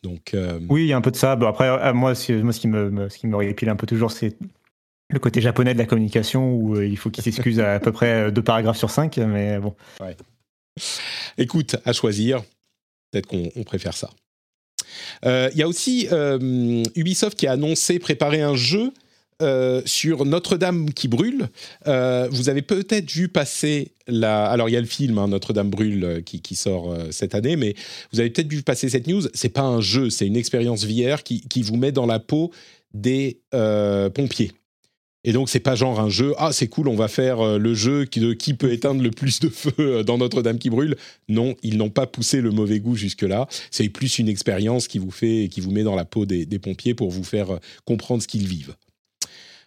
Donc. 0.02 0.34
Euh... 0.34 0.60
Oui, 0.68 0.84
il 0.84 0.88
y 0.88 0.92
a 0.92 0.96
un 0.96 1.00
peu 1.00 1.10
de 1.10 1.16
ça. 1.16 1.34
Bon, 1.34 1.46
après, 1.46 1.68
euh, 1.68 1.92
moi, 1.92 2.14
moi, 2.42 2.52
ce 2.52 2.60
qui 2.60 2.68
me, 2.68 3.08
ce 3.08 3.18
qui 3.18 3.26
me 3.26 3.36
répile 3.36 3.68
un 3.68 3.76
peu 3.76 3.86
toujours, 3.86 4.12
c'est 4.12 4.36
le 5.10 5.18
côté 5.18 5.40
japonais 5.40 5.74
de 5.74 5.78
la 5.78 5.86
communication 5.86 6.54
où 6.54 6.80
il 6.80 6.96
faut 6.96 7.10
qu'il 7.10 7.24
s'excuse 7.24 7.58
à, 7.60 7.74
à 7.74 7.80
peu 7.80 7.92
près 7.92 8.30
deux 8.30 8.42
paragraphes 8.42 8.78
sur 8.78 8.90
cinq, 8.90 9.18
mais 9.18 9.58
bon. 9.58 9.74
Ouais. 10.00 10.16
Écoute, 11.38 11.76
à 11.84 11.92
choisir, 11.92 12.42
peut-être 13.10 13.26
qu'on 13.26 13.62
préfère 13.64 13.94
ça. 13.94 14.10
Il 15.22 15.28
euh, 15.28 15.50
y 15.54 15.62
a 15.62 15.68
aussi 15.68 16.08
euh, 16.12 16.82
Ubisoft 16.94 17.38
qui 17.38 17.46
a 17.46 17.52
annoncé 17.52 17.98
préparer 17.98 18.42
un 18.42 18.54
jeu 18.54 18.92
euh, 19.42 19.82
sur 19.84 20.24
Notre-Dame 20.24 20.92
qui 20.92 21.08
brûle. 21.08 21.48
Vous 21.86 22.48
avez 22.48 22.62
peut-être 22.62 23.10
vu 23.10 23.28
passer 23.28 23.92
la. 24.06 24.46
Alors, 24.46 24.68
il 24.68 24.72
y 24.72 24.76
a 24.76 24.80
le 24.80 24.86
film 24.86 25.18
hein, 25.18 25.28
Notre-Dame 25.28 25.70
brûle 25.70 26.22
qui, 26.24 26.54
sort 26.54 26.96
cette 27.10 27.34
année, 27.34 27.56
mais 27.56 27.74
vous 28.12 28.20
avez 28.20 28.30
peut-être 28.30 28.50
vu 28.50 28.62
passer 28.62 28.88
cette 28.88 29.06
news. 29.06 29.22
C'est 29.34 29.48
pas 29.48 29.62
un 29.62 29.80
jeu, 29.80 30.10
c'est 30.10 30.26
une 30.26 30.36
expérience 30.36 30.84
VR 30.84 31.22
qui, 31.22 31.62
vous 31.62 31.76
met 31.76 31.92
dans 31.92 32.06
la 32.06 32.20
peau 32.20 32.52
des 32.92 33.40
pompiers. 33.50 34.52
Et 35.24 35.32
donc, 35.32 35.48
c'est 35.48 35.60
pas 35.60 35.74
genre 35.74 35.98
un 36.00 36.10
jeu, 36.10 36.34
ah, 36.36 36.52
c'est 36.52 36.68
cool, 36.68 36.86
on 36.86 36.94
va 36.94 37.08
faire 37.08 37.40
euh, 37.40 37.58
le 37.58 37.74
jeu 37.74 38.04
qui, 38.04 38.20
de 38.20 38.34
qui 38.34 38.52
peut 38.52 38.72
éteindre 38.72 39.02
le 39.02 39.10
plus 39.10 39.40
de 39.40 39.48
feu 39.48 39.72
euh, 39.78 40.02
dans 40.02 40.18
Notre-Dame 40.18 40.58
qui 40.58 40.68
brûle. 40.68 40.96
Non, 41.28 41.54
ils 41.62 41.78
n'ont 41.78 41.90
pas 41.90 42.06
poussé 42.06 42.42
le 42.42 42.50
mauvais 42.50 42.78
goût 42.78 42.94
jusque-là. 42.94 43.48
C'est 43.70 43.88
plus 43.88 44.18
une 44.18 44.28
expérience 44.28 44.86
qui 44.86 44.98
vous 44.98 45.10
fait, 45.10 45.48
qui 45.50 45.62
vous 45.62 45.70
met 45.70 45.82
dans 45.82 45.96
la 45.96 46.04
peau 46.04 46.26
des, 46.26 46.46
pompiers 46.58 46.94
pour 46.94 47.10
vous 47.10 47.24
faire 47.24 47.54
euh, 47.54 47.58
comprendre 47.86 48.22
ce 48.22 48.28
qu'ils 48.28 48.46
vivent. 48.46 48.74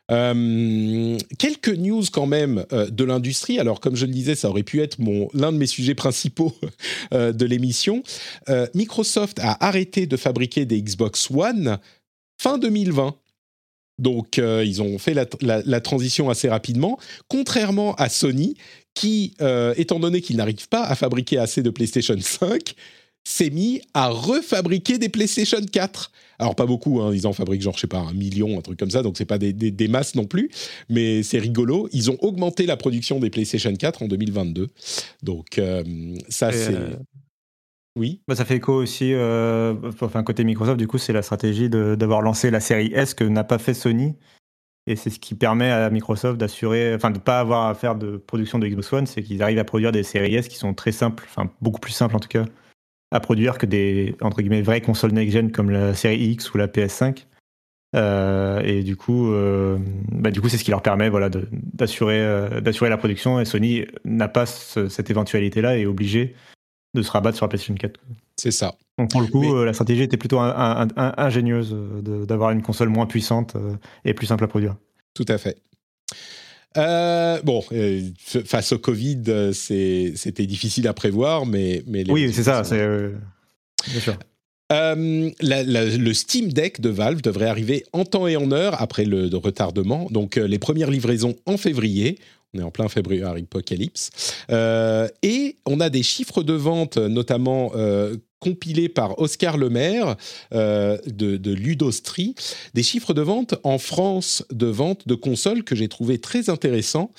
Quelques 0.10 1.76
news 1.78 2.04
quand 2.14 2.28
même 2.28 2.64
de 2.72 3.04
l'industrie. 3.04 3.60
Alors, 3.60 3.82
comme 3.82 3.98
je 3.98 4.06
le 4.06 4.14
disais, 4.14 4.36
ça 4.36 4.50
aurait 4.50 4.64
pu 4.64 4.82
être 4.82 4.98
l'un 5.34 5.52
de 5.52 5.58
mes 5.58 5.68
sujets 5.68 5.96
principaux 5.96 6.56
de 7.12 7.46
l'émission. 7.46 8.04
Microsoft 8.74 9.38
a 9.40 9.58
arrêté 9.60 10.08
de 10.08 10.16
fabriquer 10.16 10.66
des 10.66 10.82
Xbox 10.82 11.30
One 11.30 11.78
fin 12.38 12.58
2020. 12.58 13.18
Donc, 14.00 14.38
euh, 14.38 14.64
ils 14.66 14.82
ont 14.82 14.98
fait 15.00 15.14
la, 15.14 15.26
la, 15.42 15.62
la, 15.66 15.82
transition 15.82 16.30
assez 16.30 16.50
rapidement, 16.50 17.00
contrairement 17.28 17.96
à 17.96 18.10
Sony, 18.10 18.56
qui, 18.94 19.34
euh, 19.42 19.74
étant 19.78 20.00
donné 20.00 20.22
qu'ils 20.22 20.38
n'arrivent 20.38 20.70
pas 20.70 20.84
à 20.84 20.96
fabriquer 20.96 21.38
assez 21.38 21.64
de 21.64 21.70
PlayStation 21.70 22.16
5, 22.20 22.76
s'est 23.24 23.50
mis 23.50 23.82
à 23.94 24.08
refabriquer 24.10 24.98
des 24.98 25.10
PlayStation 25.10 25.60
4. 25.60 26.12
Alors 26.40 26.56
pas 26.56 26.66
beaucoup, 26.66 27.02
hein, 27.02 27.12
ils 27.14 27.28
en 27.28 27.34
fabriquent 27.34 27.62
genre, 27.62 27.76
je 27.76 27.82
sais 27.82 27.88
pas, 27.88 28.00
un 28.00 28.14
million, 28.14 28.58
un 28.58 28.62
truc 28.62 28.80
comme 28.80 28.92
ça, 28.92 29.04
donc 29.04 29.18
c'est 29.18 29.26
pas 29.26 29.38
des, 29.38 29.52
des, 29.52 29.72
des, 29.72 29.88
masses 29.88 30.16
non 30.16 30.26
plus, 30.26 30.50
mais 30.90 31.24
c'est 31.24 31.40
rigolo. 31.40 31.90
Ils 31.92 32.10
ont 32.10 32.18
augmenté 32.22 32.66
la 32.66 32.78
production 32.78 33.20
des 33.20 33.30
PlayStation 33.30 33.74
4 33.76 34.04
en 34.04 34.08
2022. 34.08 34.70
Donc 35.24 35.58
euh, 35.58 35.84
ça, 36.30 36.52
c'est... 36.52 36.76
Oui. 37.98 38.22
Bah, 38.28 38.36
ça 38.36 38.46
fait 38.46 38.58
écho 38.58 38.74
aussi, 38.74 39.14
euh, 39.14 39.74
enfin 40.02 40.24
côté 40.24 40.44
Microsoft, 40.44 40.78
du 40.78 40.88
coup, 40.88 41.00
c'est 41.00 41.14
la 41.14 41.24
stratégie 41.24 41.68
d'avoir 41.68 42.22
lancé 42.22 42.52
la 42.52 42.60
série 42.60 42.92
S 42.94 43.16
que 43.16 43.24
n'a 43.24 43.44
pas 43.44 43.58
fait 43.58 43.74
Sony. 43.74 44.16
Et 44.86 44.96
c'est 44.96 45.10
ce 45.10 45.20
qui 45.20 45.36
permet 45.36 45.70
à 45.70 45.90
Microsoft 45.90 46.38
d'assurer, 46.38 46.94
enfin 46.96 47.10
de 47.10 47.18
ne 47.18 47.22
pas 47.22 47.40
avoir 47.40 47.68
à 47.68 47.74
faire 47.74 47.96
de 47.96 48.18
production 48.18 48.60
de 48.60 48.68
Xbox 48.68 48.94
One, 48.94 49.08
c'est 49.08 49.24
qu'ils 49.24 49.44
arrivent 49.44 49.60
à 49.60 49.66
produire 49.66 49.92
des 49.92 50.04
séries 50.04 50.36
S 50.36 50.48
qui 50.48 50.56
sont 50.58 50.74
très 50.74 50.94
simples, 50.94 51.26
enfin 51.28 51.52
beaucoup 51.60 51.80
plus 51.80 51.92
simples 51.92 52.16
en 52.16 52.20
tout 52.20 52.30
cas, 52.30 52.46
à 53.12 53.20
produire 53.20 53.58
que 53.58 53.66
des 53.66 54.16
entre 54.22 54.42
guillemets 54.42 54.62
vraies 54.62 54.80
consoles 54.80 55.12
next-gen 55.12 55.52
comme 55.52 55.72
la 55.72 55.94
série 55.94 56.20
X 56.20 56.54
ou 56.54 56.58
la 56.58 56.68
PS5. 56.68 57.26
Euh, 57.96 58.62
et 58.64 58.84
du 58.84 58.96
coup, 58.96 59.32
euh, 59.34 59.78
bah, 60.12 60.30
c'est 60.50 60.58
ce 60.58 60.64
qui 60.64 60.72
leur 60.72 60.84
permet, 60.84 61.10
voilà, 61.10 61.30
d'assurer, 61.30 62.22
la 62.22 62.98
production. 62.98 63.40
Et 63.40 63.46
Sony 63.46 63.86
n'a 64.06 64.28
pas 64.28 64.46
ce, 64.46 64.88
cette 64.88 65.10
éventualité-là 65.10 65.78
et 65.78 65.82
est 65.82 65.86
obligé 65.86 66.36
de 66.98 67.04
se 67.04 67.12
rabattre 67.12 67.38
sur 67.38 67.46
la 67.46 67.50
PlayStation 67.50 67.76
4. 67.76 68.00
C'est 68.36 68.52
ça. 68.52 68.76
Donc 68.98 69.12
pour 69.12 69.22
le 69.22 69.28
coup, 69.28 69.64
la 69.64 69.74
stratégie 69.74 70.04
était 70.04 70.18
plutôt 70.18 70.40
ingénieuse 70.40 71.76
d'avoir 72.04 72.52
une 72.52 72.62
console 72.62 72.90
moins 72.90 73.06
puissante 73.06 73.56
et 74.06 74.14
plus 74.14 74.28
simple 74.28 74.44
à 74.44 74.48
produire. 74.48 74.76
Tout 75.14 75.26
à 75.28 75.38
fait. 75.38 75.58
bon, 76.76 77.64
face 78.46 78.72
au 78.72 78.80
Covid, 78.80 79.54
c'était 79.54 80.46
difficile 80.46 80.88
à 80.88 80.94
prévoir, 80.94 81.46
mais... 81.46 81.84
mais 81.88 82.10
oui, 82.10 82.32
c'est 82.34 82.44
ça, 82.44 82.64
c'est... 82.64 83.12
bien 83.90 84.00
sûr. 84.00 84.18
Euh, 84.72 85.30
le 85.42 86.14
Steam 86.14 86.52
Deck 86.52 86.82
de 86.82 86.90
Valve 86.90 87.22
devrait 87.22 87.48
arriver 87.48 87.86
en 87.94 88.04
temps 88.04 88.28
et 88.28 88.36
en 88.36 88.52
heure 88.52 88.82
après 88.82 89.06
le, 89.06 89.30
retardement. 89.38 90.08
Donc, 90.12 90.38
euh, 90.38 90.48
les 90.48 90.60
premières 90.60 90.92
livraisons 90.92 91.36
en 91.46 91.58
février. 91.58 92.20
On 92.54 92.60
est 92.60 92.64
en 92.64 92.72
plein 92.72 92.88
février 92.88 93.24
Apocalypse. 93.24 94.10
Euh, 94.50 95.08
et 95.22 95.58
on 95.66 95.80
a 95.80 95.90
des 95.90 96.04
chiffres 96.04 96.44
de 96.44 96.54
vente, 96.54 96.98
notamment 96.98 97.72
compilés 98.40 98.90
par 98.90 99.20
Oscar 99.20 99.58
Lemaire 99.58 100.16
de, 100.52 100.98
de 101.06 101.52
Ludostri, 101.52 102.36
des 102.74 102.84
chiffres 102.84 103.14
de 103.14 103.22
vente 103.22 103.56
en 103.64 103.78
France 103.78 104.46
de 104.52 104.68
vente 104.68 105.08
de 105.08 105.16
consoles 105.16 105.64
que 105.64 105.76
j'ai 105.76 105.88
trouvé 105.88 106.20
très 106.20 106.50
intéressants 106.50 107.12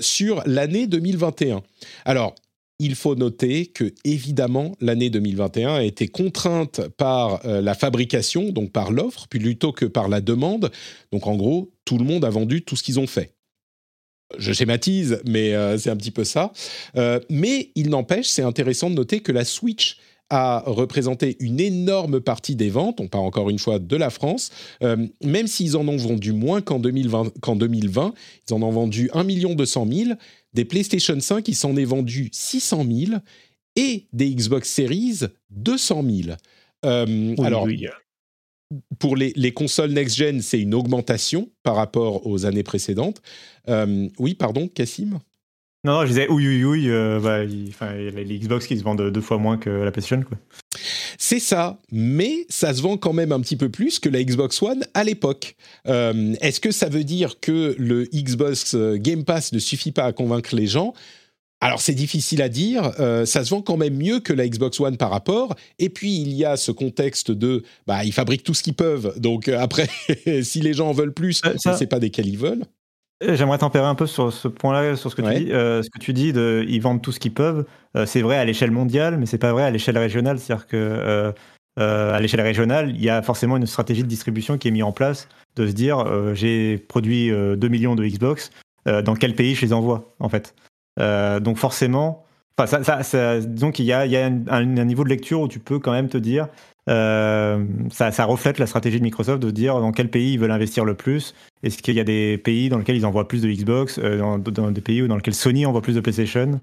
sur 0.00 0.42
l'année 0.46 0.86
2021. 0.86 1.62
Alors, 2.04 2.34
il 2.78 2.94
faut 2.94 3.14
noter 3.14 3.66
que, 3.66 3.94
évidemment, 4.04 4.72
l'année 4.80 5.10
2021 5.10 5.74
a 5.76 5.82
été 5.82 6.08
contrainte 6.08 6.80
par 6.96 7.44
euh, 7.46 7.60
la 7.60 7.74
fabrication, 7.74 8.50
donc 8.50 8.72
par 8.72 8.90
l'offre, 8.90 9.28
plutôt 9.28 9.72
que 9.72 9.84
par 9.86 10.08
la 10.08 10.20
demande. 10.20 10.70
Donc, 11.12 11.26
en 11.26 11.36
gros, 11.36 11.70
tout 11.84 11.98
le 11.98 12.04
monde 12.04 12.24
a 12.24 12.30
vendu 12.30 12.62
tout 12.62 12.76
ce 12.76 12.82
qu'ils 12.82 12.98
ont 12.98 13.06
fait. 13.06 13.32
Je 14.38 14.52
schématise, 14.52 15.20
mais 15.26 15.54
euh, 15.54 15.78
c'est 15.78 15.90
un 15.90 15.96
petit 15.96 16.10
peu 16.10 16.24
ça. 16.24 16.52
Euh, 16.96 17.20
mais 17.30 17.70
il 17.74 17.90
n'empêche, 17.90 18.26
c'est 18.26 18.42
intéressant 18.42 18.90
de 18.90 18.94
noter 18.94 19.20
que 19.20 19.32
la 19.32 19.44
Switch 19.44 19.98
a 20.30 20.62
représenté 20.66 21.36
une 21.40 21.60
énorme 21.60 22.20
partie 22.20 22.56
des 22.56 22.70
ventes, 22.70 23.00
on 23.00 23.08
parle 23.08 23.26
encore 23.26 23.50
une 23.50 23.58
fois 23.58 23.78
de 23.78 23.96
la 23.96 24.08
France, 24.08 24.50
même 24.80 25.46
s'ils 25.46 25.76
en 25.76 25.86
ont 25.86 25.98
vendu 25.98 26.32
moins 26.32 26.62
qu'en 26.62 26.78
2020, 26.78 27.34
qu'en 27.42 27.56
2020, 27.56 28.14
ils 28.48 28.54
en 28.54 28.62
ont 28.62 28.70
vendu 28.70 29.10
1 29.12 29.22
200 29.22 29.86
000, 29.92 30.10
des 30.54 30.64
PlayStation 30.64 31.20
5, 31.20 31.46
il 31.46 31.54
s'en 31.54 31.76
est 31.76 31.84
vendu 31.84 32.30
600 32.32 32.86
000 33.06 33.20
et 33.76 34.06
des 34.12 34.34
Xbox 34.34 34.68
Series 34.68 35.20
200 35.50 36.04
000. 36.24 36.36
Euh, 36.84 37.34
alors, 37.42 37.66
pour 38.98 39.16
les, 39.16 39.52
consoles 39.52 39.92
next-gen, 39.92 40.40
c'est 40.40 40.60
une 40.60 40.74
augmentation 40.74 41.50
par 41.62 41.76
rapport 41.76 42.26
aux 42.26 42.46
années 42.46 42.62
précédentes. 42.62 43.20
Euh, 43.68 44.08
oui, 44.18 44.34
pardon, 44.34 44.68
Cassim? 44.68 45.20
Non, 45.84 46.00
je 46.02 46.06
disais 46.08 46.26
oui, 46.30 46.46
oui, 46.46 46.64
oui. 46.64 46.84
Euh, 46.88 47.20
bah, 47.20 47.44
les 47.44 48.38
Xbox 48.38 48.66
qui 48.66 48.78
se 48.78 48.82
vendent 48.82 49.10
deux 49.10 49.20
fois 49.20 49.36
moins 49.36 49.58
que 49.58 49.68
la 49.68 49.92
PlayStation. 49.92 50.22
Quoi. 50.22 50.38
C'est 51.18 51.38
ça, 51.38 51.78
mais 51.92 52.46
ça 52.48 52.72
se 52.72 52.80
vend 52.80 52.96
quand 52.96 53.12
même 53.12 53.32
un 53.32 53.40
petit 53.40 53.56
peu 53.56 53.68
plus 53.68 53.98
que 53.98 54.08
la 54.08 54.24
Xbox 54.24 54.62
One 54.62 54.84
à 54.94 55.04
l'époque. 55.04 55.56
Euh, 55.86 56.34
est-ce 56.40 56.58
que 56.58 56.70
ça 56.70 56.88
veut 56.88 57.04
dire 57.04 57.38
que 57.38 57.76
le 57.78 58.04
Xbox 58.14 58.74
euh, 58.74 58.96
Game 58.96 59.24
Pass 59.24 59.52
ne 59.52 59.58
suffit 59.58 59.92
pas 59.92 60.04
à 60.04 60.12
convaincre 60.12 60.56
les 60.56 60.66
gens? 60.66 60.94
Alors 61.60 61.80
c'est 61.80 61.94
difficile 61.94 62.42
à 62.42 62.50
dire, 62.50 62.92
ça 63.24 63.42
se 63.42 63.48
vend 63.48 63.62
quand 63.62 63.78
même 63.78 63.96
mieux 63.96 64.20
que 64.20 64.34
la 64.34 64.46
Xbox 64.46 64.78
One 64.80 64.98
par 64.98 65.08
rapport. 65.08 65.56
Et 65.78 65.88
puis 65.88 66.14
il 66.14 66.34
y 66.34 66.44
a 66.44 66.58
ce 66.58 66.72
contexte 66.72 67.30
de, 67.30 67.62
bah 67.86 68.04
ils 68.04 68.12
fabriquent 68.12 68.42
tout 68.42 68.52
ce 68.52 68.62
qu'ils 68.62 68.74
peuvent. 68.74 69.18
Donc 69.18 69.48
après, 69.48 69.88
si 70.42 70.60
les 70.60 70.74
gens 70.74 70.90
en 70.90 70.92
veulent 70.92 71.14
plus, 71.14 71.40
on 71.42 71.70
ne 71.70 71.76
sait 71.76 71.86
pas 71.86 72.00
desquels 72.00 72.28
ils 72.28 72.36
veulent. 72.36 72.66
Euh, 73.22 73.36
j'aimerais 73.36 73.58
tempérer 73.58 73.86
un 73.86 73.94
peu 73.94 74.06
sur 74.06 74.32
ce 74.32 74.48
point-là, 74.48 74.96
sur 74.96 75.10
ce 75.10 75.16
que 75.16 75.22
tu 75.22 75.44
dis. 75.44 75.52
Euh, 75.52 75.82
ce 75.82 75.90
que 75.90 75.98
tu 75.98 76.12
dis, 76.12 76.32
de, 76.32 76.64
ils 76.68 76.80
vendent 76.80 77.02
tout 77.02 77.12
ce 77.12 77.20
qu'ils 77.20 77.34
peuvent. 77.34 77.64
Euh, 77.96 78.06
c'est 78.06 78.22
vrai 78.22 78.36
à 78.36 78.44
l'échelle 78.44 78.70
mondiale, 78.70 79.18
mais 79.18 79.26
c'est 79.26 79.38
pas 79.38 79.52
vrai 79.52 79.64
à 79.64 79.70
l'échelle 79.70 79.98
régionale. 79.98 80.38
C'est-à-dire 80.38 80.66
que 80.66 81.32
à 81.76 82.20
l'échelle 82.20 82.40
régionale, 82.40 82.90
il 82.90 83.02
y 83.02 83.10
a 83.10 83.22
forcément 83.22 83.56
une 83.56 83.66
stratégie 83.66 84.02
de 84.02 84.08
distribution 84.08 84.58
qui 84.58 84.68
est 84.68 84.70
mise 84.70 84.84
en 84.84 84.92
place, 84.92 85.28
de 85.56 85.66
se 85.66 85.72
dire, 85.72 86.04
j'ai 86.34 86.78
produit 86.78 87.30
2 87.30 87.56
millions 87.68 87.96
de 87.96 88.06
Xbox, 88.06 88.50
dans 88.86 89.14
quel 89.14 89.34
pays 89.34 89.56
je 89.56 89.62
les 89.62 89.72
envoie, 89.72 90.14
en 90.20 90.28
fait. 90.28 90.54
donc 90.98 91.56
forcément, 91.56 92.24
ça, 92.64 92.84
ça, 92.84 93.02
ça, 93.02 93.40
disons 93.40 93.72
qu'il 93.72 93.86
y 93.86 93.92
a, 93.92 94.06
il 94.06 94.12
y 94.12 94.16
a 94.16 94.26
un, 94.26 94.64
niveau 94.64 95.02
de 95.02 95.08
lecture 95.08 95.40
où 95.40 95.48
tu 95.48 95.58
peux 95.58 95.80
quand 95.80 95.90
même 95.90 96.08
te 96.08 96.18
dire, 96.18 96.46
euh, 96.88 97.64
ça, 97.90 98.24
reflète 98.24 98.58
la 98.58 98.66
stratégie 98.66 98.98
de 98.98 99.04
Microsoft 99.04 99.42
de 99.42 99.50
dire 99.50 99.80
dans 99.80 99.92
quel 99.92 100.10
pays 100.10 100.34
ils 100.34 100.38
veulent 100.38 100.50
investir 100.50 100.84
le 100.84 100.94
plus. 100.94 101.34
Est-ce 101.62 101.78
qu'il 101.78 101.94
y 101.94 102.00
a 102.00 102.04
des 102.04 102.38
pays 102.38 102.68
dans 102.68 102.78
lesquels 102.78 102.96
ils 102.96 103.06
envoient 103.06 103.28
plus 103.28 103.42
de 103.42 103.50
Xbox, 103.50 103.98
euh, 103.98 104.18
dans, 104.18 104.38
dans, 104.38 104.70
des 104.70 104.80
pays 104.80 105.06
dans 105.06 105.16
lesquels 105.16 105.34
Sony 105.34 105.64
envoie 105.64 105.82
plus 105.82 105.94
de 105.94 106.00
PlayStation? 106.00 106.60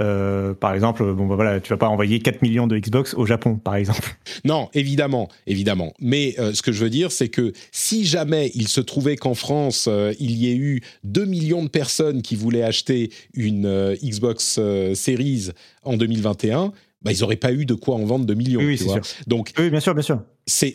Euh, 0.00 0.54
par 0.54 0.74
exemple, 0.74 1.12
bon, 1.12 1.26
bah 1.26 1.34
voilà, 1.34 1.60
tu 1.60 1.68
vas 1.70 1.76
pas 1.76 1.88
envoyer 1.88 2.18
4 2.18 2.40
millions 2.40 2.66
de 2.66 2.78
Xbox 2.78 3.14
au 3.14 3.26
Japon, 3.26 3.56
par 3.56 3.76
exemple. 3.76 4.16
Non, 4.44 4.70
évidemment, 4.74 5.28
évidemment. 5.46 5.92
Mais 6.00 6.34
euh, 6.38 6.52
ce 6.52 6.62
que 6.62 6.72
je 6.72 6.82
veux 6.82 6.90
dire, 6.90 7.12
c'est 7.12 7.28
que 7.28 7.52
si 7.70 8.04
jamais 8.06 8.50
il 8.54 8.66
se 8.66 8.80
trouvait 8.80 9.16
qu'en 9.16 9.34
France, 9.34 9.88
il 10.18 10.32
y 10.32 10.50
ait 10.50 10.56
eu 10.56 10.80
2 11.04 11.26
millions 11.26 11.62
de 11.62 11.68
personnes 11.68 12.22
qui 12.22 12.34
voulaient 12.34 12.62
acheter 12.62 13.10
une 13.34 13.94
Xbox 14.02 14.58
Series 14.94 15.50
en 15.84 15.96
2021, 15.96 16.72
bah, 17.04 17.12
ils 17.12 17.20
n'auraient 17.20 17.36
pas 17.36 17.52
eu 17.52 17.66
de 17.66 17.74
quoi 17.74 17.96
en 17.96 18.04
vendre 18.04 18.26
de 18.26 18.34
millions. 18.34 18.60
Oui, 18.60 18.78
c'est 18.78 18.88
sûr. 18.88 19.00
Donc, 19.26 19.52
oui, 19.58 19.70
bien 19.70 19.80
sûr, 19.80 19.94
bien 19.94 20.02
sûr. 20.02 20.22
C'est 20.46 20.74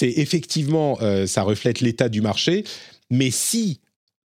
effectivement, 0.00 0.98
euh, 1.02 1.26
ça 1.26 1.42
reflète 1.42 1.80
l'état 1.80 2.08
du 2.08 2.20
marché. 2.20 2.64
Mais 3.10 3.30
si 3.30 3.80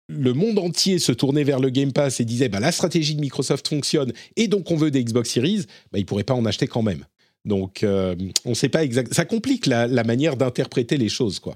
le 0.09 0.33
monde 0.33 0.59
entier 0.59 0.99
se 0.99 1.13
tournait 1.13 1.45
vers 1.45 1.61
le 1.61 1.71
Game 1.71 1.93
Pass 1.93 2.21
et 2.21 2.25
disait 2.25 2.49
bah, 2.49 2.61
la 2.61 2.73
stratégie 2.73 3.15
de 3.15 3.21
Microsoft 3.21 3.67
fonctionne 3.67 4.13
et 4.37 4.49
donc 4.49 4.71
on 4.71 4.77
veut 4.77 4.91
des 4.91 5.03
Xbox 5.03 5.31
Series, 5.31 5.65
bah, 5.93 5.99
ils 5.99 6.03
ne 6.03 6.07
pourraient 6.07 6.25
pas 6.25 6.35
en 6.35 6.45
acheter 6.45 6.67
quand 6.67 6.83
même. 6.83 7.05
Donc, 7.45 7.83
euh, 7.83 8.15
on 8.47 8.51
ne 8.51 8.55
sait 8.55 8.71
pas 8.71 8.85
exactement. 8.85 9.15
Ça 9.15 9.25
complique 9.27 9.67
la, 9.67 9.87
manière 10.05 10.37
d'interpréter 10.37 10.97
les 10.97 11.11
choses, 11.11 11.41
quoi. 11.41 11.55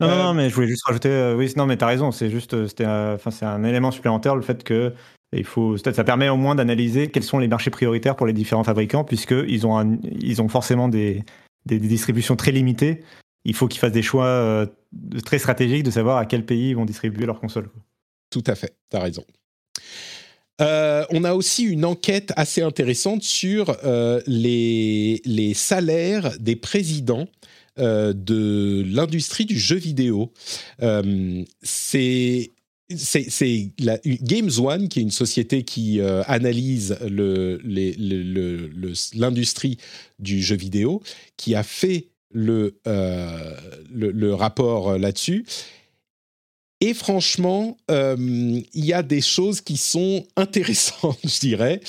Non, 0.00 0.08
non, 0.08 0.30
euh, 0.30 0.32
mais 0.32 0.48
je 0.48 0.54
voulais 0.54 0.68
juste 0.68 0.84
rajouter. 0.84 1.34
oui, 1.36 1.50
non, 1.56 1.66
mais 1.66 1.76
tu 1.76 1.84
as 1.84 1.88
raison. 1.88 2.10
C'est 2.10 2.30
juste, 2.30 2.68
c'était, 2.68 2.86
enfin, 2.86 3.30
c'est 3.30 3.44
un 3.44 3.64
élément 3.64 3.90
supplémentaire 3.90 4.34
le 4.34 4.42
fait 4.42 4.62
que 4.62 4.94
il 5.32 5.44
faut, 5.44 5.76
ça 5.76 6.04
permet 6.04 6.28
au 6.28 6.36
moins 6.36 6.54
d'analyser 6.54 7.08
quels 7.08 7.22
sont 7.22 7.38
les 7.38 7.48
marchés 7.48 7.70
prioritaires 7.70 8.16
pour 8.16 8.26
les 8.26 8.32
différents 8.32 8.64
fabricants, 8.64 9.04
puisqu'ils 9.04 9.66
ont, 9.66 9.98
ils 10.20 10.40
ont 10.40 10.48
forcément 10.48 10.88
des, 10.88 11.22
des, 11.66 11.78
distributions 11.78 12.34
très 12.34 12.50
limitées. 12.50 13.02
Il 13.44 13.54
faut 13.54 13.68
qu'ils 13.68 13.80
fassent 13.80 13.92
des 13.92 14.02
choix 14.02 14.26
euh, 14.26 14.66
très 15.24 15.38
stratégiques 15.38 15.82
de 15.82 15.90
savoir 15.90 16.16
à 16.16 16.24
quel 16.24 16.46
pays 16.46 16.70
ils 16.70 16.76
vont 16.76 16.86
distribuer 16.86 17.26
leurs 17.26 17.40
consoles. 17.40 17.70
Tout 18.30 18.44
à 18.46 18.54
fait, 18.54 18.74
tu 18.90 18.96
as 18.96 19.00
raison. 19.00 19.24
Euh, 20.60 21.04
on 21.10 21.22
a 21.24 21.34
aussi 21.34 21.64
une 21.64 21.84
enquête 21.84 22.32
assez 22.36 22.62
intéressante 22.62 23.22
sur 23.22 23.76
euh, 23.84 24.20
les, 24.26 25.20
les, 25.24 25.54
salaires 25.54 26.36
des 26.40 26.56
présidents 26.56 27.28
de 27.76 28.82
l'industrie 28.92 29.44
du 29.44 29.56
jeu 29.56 29.76
vidéo. 29.76 30.32
c'est 31.62 32.50
c'est 32.96 33.70
Games 33.78 34.50
One, 34.58 34.88
qui 34.88 35.00
est 35.00 35.02
une 35.02 35.10
société 35.10 35.62
qui 35.62 36.00
euh, 36.00 36.22
analyse 36.26 36.96
l'industrie 39.14 39.78
du 40.18 40.42
jeu 40.42 40.56
vidéo, 40.56 41.02
qui 41.36 41.54
a 41.54 41.62
fait 41.62 42.06
le, 42.30 42.78
euh, 42.86 43.54
rapport 44.34 44.98
là-dessus. 44.98 45.44
Et 46.80 46.94
franchement, 46.94 47.76
euh, 47.90 48.16
il 48.18 48.84
y 48.84 48.92
a 48.92 49.02
des 49.02 49.20
choses 49.20 49.60
qui 49.60 49.76
sont 49.76 50.24
intéressantes, 50.36 51.18
je 51.24 51.40
dirais. 51.40 51.80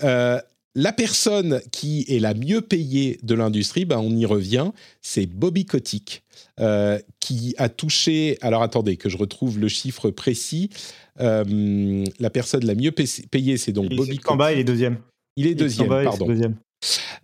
la 0.00 0.92
personne 0.92 1.60
qui 1.70 2.06
est 2.08 2.20
la 2.20 2.34
mieux 2.34 2.60
payée 2.60 3.20
de 3.22 3.34
l'industrie, 3.34 3.84
ben 3.84 3.98
on 3.98 4.16
y 4.16 4.26
revient, 4.26 4.70
c'est 5.02 5.26
Bobby 5.26 5.64
Kotick. 5.64 6.22
Euh, 6.60 6.98
qui 7.20 7.54
a 7.56 7.70
touché. 7.70 8.36
Alors 8.42 8.62
attendez, 8.62 8.98
que 8.98 9.08
je 9.08 9.16
retrouve 9.16 9.58
le 9.58 9.68
chiffre 9.68 10.10
précis. 10.10 10.68
Euh, 11.20 12.04
la 12.18 12.28
personne 12.28 12.66
la 12.66 12.74
mieux 12.74 12.92
payée, 12.92 13.56
c'est 13.56 13.72
donc 13.72 13.88
Bobby 13.94 14.18
Camba, 14.18 14.52
il 14.52 14.58
est 14.58 14.64
deuxième. 14.64 14.98
Il 15.36 15.46
est 15.46 15.54
deuxième, 15.54 15.88
pardon. 15.88 16.26
Deuxième. 16.26 16.56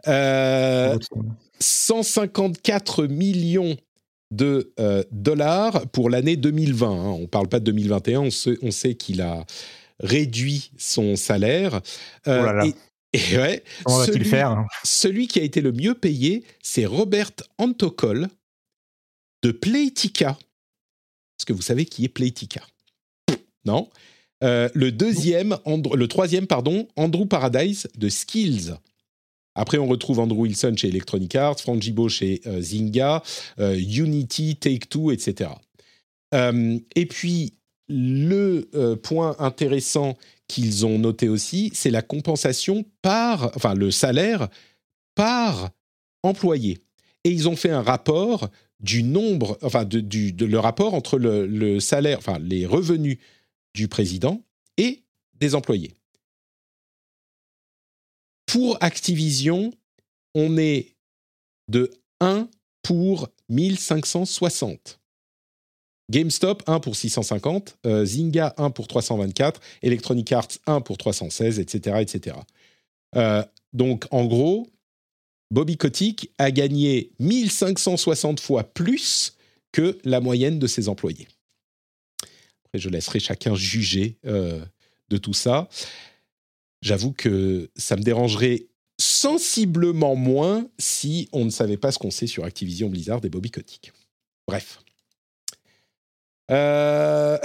154 0.06 3.02
euh, 3.02 3.08
millions 3.08 3.76
de 4.30 4.72
dollars 5.12 5.86
pour 5.88 6.08
l'année 6.08 6.36
2020. 6.36 6.88
Hein. 6.88 7.10
On 7.10 7.22
ne 7.22 7.26
parle 7.26 7.48
pas 7.48 7.58
de 7.60 7.64
2021, 7.64 8.20
on 8.20 8.30
sait, 8.30 8.56
on 8.62 8.70
sait 8.70 8.94
qu'il 8.94 9.20
a 9.20 9.44
réduit 10.00 10.70
son 10.78 11.16
salaire. 11.16 11.82
Oh 12.26 12.30
là 12.30 12.54
là. 12.54 12.64
Et, 13.12 13.36
ouais, 13.36 13.62
Comment 13.84 13.98
va-t-il 13.98 14.24
faire 14.24 14.48
hein? 14.50 14.64
Celui 14.82 15.28
qui 15.28 15.38
a 15.40 15.42
été 15.42 15.60
le 15.60 15.72
mieux 15.72 15.94
payé, 15.94 16.42
c'est 16.62 16.86
Robert 16.86 17.32
Antokol, 17.58 18.28
de. 19.50 20.36
Est-ce 21.38 21.46
que 21.46 21.52
vous 21.52 21.62
savez 21.62 21.84
qui 21.84 22.04
est 22.04 22.08
Playtika 22.08 22.62
Non. 23.64 23.88
Euh, 24.44 24.68
le 24.74 24.92
deuxième, 24.92 25.56
le 25.66 26.06
troisième, 26.06 26.46
pardon, 26.46 26.88
Andrew 26.96 27.26
Paradise 27.26 27.88
de 27.96 28.08
Skills. 28.08 28.74
Après, 29.54 29.78
on 29.78 29.86
retrouve 29.86 30.18
Andrew 30.18 30.42
Wilson 30.42 30.74
chez 30.76 30.88
Electronic 30.88 31.34
Arts, 31.34 31.60
Frank 31.60 31.80
Gibo 31.80 32.08
chez 32.08 32.42
euh, 32.46 32.60
Zynga, 32.60 33.22
euh, 33.58 33.78
Unity, 33.78 34.56
Take-Two, 34.56 35.10
etc. 35.12 35.50
et 36.32 37.06
puis, 37.06 37.54
le 37.88 38.96
point 39.02 39.36
intéressant 39.38 40.18
qu'ils 40.48 40.84
ont 40.84 40.98
noté 40.98 41.28
aussi, 41.28 41.70
c'est 41.72 41.90
la 41.90 42.02
compensation 42.02 42.84
par, 43.00 43.52
enfin, 43.54 43.74
le 43.74 43.90
salaire 43.90 44.48
par 45.14 45.70
employé. 46.22 46.78
Et 47.24 47.30
ils 47.30 47.48
ont 47.48 47.56
fait 47.56 47.70
un 47.70 47.80
rapport 47.80 48.50
du 48.80 49.02
nombre, 49.02 49.58
enfin, 49.62 49.84
de, 49.84 50.00
du, 50.00 50.32
le 50.32 50.58
rapport 50.58 50.94
entre 50.94 51.18
le, 51.18 51.46
le 51.46 51.80
salaire, 51.80 52.18
enfin, 52.18 52.38
les 52.38 52.66
revenus 52.66 53.18
du 53.74 53.88
président 53.88 54.42
et 54.76 55.02
des 55.34 55.54
employés. 55.54 55.94
Pour 58.46 58.78
Activision, 58.80 59.72
on 60.34 60.56
est 60.56 60.94
de 61.68 61.90
1 62.20 62.48
pour 62.82 63.28
1560. 63.48 65.00
GameStop 66.10 66.62
1 66.66 66.78
pour 66.80 66.94
650, 66.94 67.78
euh, 67.86 68.04
Zynga 68.04 68.54
1 68.58 68.70
pour 68.70 68.86
324, 68.86 69.60
Electronic 69.82 70.30
Arts 70.32 70.48
1 70.66 70.80
pour 70.80 70.98
316, 70.98 71.58
etc. 71.58 71.96
etc. 72.00 72.36
Euh, 73.16 73.42
donc 73.72 74.06
en 74.12 74.24
gros, 74.26 74.68
Bobby 75.50 75.76
Kotick 75.76 76.30
a 76.38 76.50
gagné 76.50 77.12
1560 77.18 78.40
fois 78.40 78.64
plus 78.64 79.36
que 79.72 79.98
la 80.04 80.20
moyenne 80.20 80.58
de 80.58 80.66
ses 80.66 80.88
employés. 80.88 81.28
Après, 82.64 82.78
je 82.78 82.88
laisserai 82.88 83.20
chacun 83.20 83.54
juger 83.54 84.18
euh, 84.26 84.64
de 85.08 85.16
tout 85.18 85.34
ça. 85.34 85.68
J'avoue 86.82 87.12
que 87.12 87.70
ça 87.76 87.96
me 87.96 88.02
dérangerait 88.02 88.66
sensiblement 88.98 90.16
moins 90.16 90.68
si 90.78 91.28
on 91.32 91.44
ne 91.44 91.50
savait 91.50 91.76
pas 91.76 91.92
ce 91.92 91.98
qu'on 91.98 92.10
sait 92.10 92.26
sur 92.26 92.44
Activision 92.44 92.88
Blizzard 92.88 93.24
et 93.24 93.28
Bobby 93.28 93.50
Kotick. 93.50 93.92
Bref. 94.46 94.80
Euh, 96.50 97.38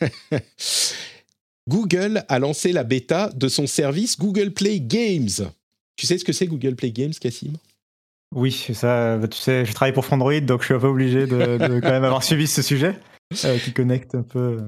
Google 1.68 2.24
a 2.28 2.38
lancé 2.38 2.72
la 2.72 2.84
bêta 2.84 3.30
de 3.30 3.48
son 3.48 3.66
service 3.66 4.18
Google 4.18 4.52
Play 4.52 4.80
Games. 4.80 5.50
Tu 5.96 6.06
sais 6.06 6.18
ce 6.18 6.24
que 6.24 6.32
c'est 6.32 6.46
Google 6.46 6.76
Play 6.76 6.92
Games, 6.92 7.12
Cassim? 7.12 7.52
Oui, 8.34 8.52
ça, 8.52 9.18
bah, 9.18 9.28
tu 9.28 9.38
sais, 9.38 9.64
je 9.64 9.72
travaille 9.72 9.92
pour 9.92 10.04
Frandroid, 10.04 10.40
donc 10.40 10.60
je 10.60 10.66
suis 10.66 10.74
un 10.74 10.78
peu 10.78 10.86
obligé 10.86 11.26
de, 11.26 11.58
quand 11.82 11.90
même 11.90 12.04
avoir 12.04 12.22
suivi 12.22 12.46
ce 12.46 12.62
sujet 12.62 12.96
euh, 13.44 13.58
qui 13.58 13.72
connecte 13.72 14.14
un 14.14 14.22
peu 14.22 14.60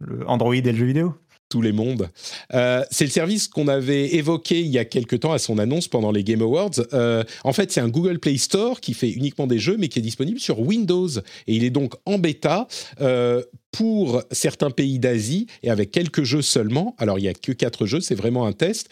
le 0.00 0.28
Android 0.28 0.54
et 0.54 0.60
le 0.60 0.76
jeu 0.76 0.84
vidéo 0.84 1.14
tous 1.48 1.62
les 1.62 1.72
mondes. 1.72 2.08
Euh, 2.54 2.82
c'est 2.90 3.04
le 3.04 3.10
service 3.10 3.48
qu'on 3.48 3.68
avait 3.68 4.14
évoqué 4.14 4.60
il 4.60 4.68
y 4.68 4.78
a 4.78 4.84
quelque 4.84 5.16
temps 5.16 5.32
à 5.32 5.38
son 5.38 5.58
annonce 5.58 5.88
pendant 5.88 6.10
les 6.10 6.24
Game 6.24 6.42
Awards. 6.42 6.72
Euh, 6.92 7.22
en 7.44 7.52
fait, 7.52 7.70
c'est 7.70 7.80
un 7.80 7.88
Google 7.88 8.18
Play 8.18 8.36
Store 8.36 8.80
qui 8.80 8.94
fait 8.94 9.10
uniquement 9.10 9.46
des 9.46 9.58
jeux, 9.58 9.76
mais 9.78 9.88
qui 9.88 9.98
est 9.98 10.02
disponible 10.02 10.40
sur 10.40 10.60
Windows. 10.60 11.08
Et 11.46 11.54
il 11.54 11.64
est 11.64 11.70
donc 11.70 11.94
en 12.04 12.18
bêta 12.18 12.66
euh, 13.00 13.42
pour 13.70 14.22
certains 14.32 14.70
pays 14.70 14.98
d'Asie 14.98 15.46
et 15.62 15.70
avec 15.70 15.92
quelques 15.92 16.24
jeux 16.24 16.42
seulement. 16.42 16.96
Alors, 16.98 17.18
il 17.18 17.22
n'y 17.22 17.28
a 17.28 17.34
que 17.34 17.52
quatre 17.52 17.86
jeux, 17.86 18.00
c'est 18.00 18.14
vraiment 18.14 18.46
un 18.46 18.52
test 18.52 18.88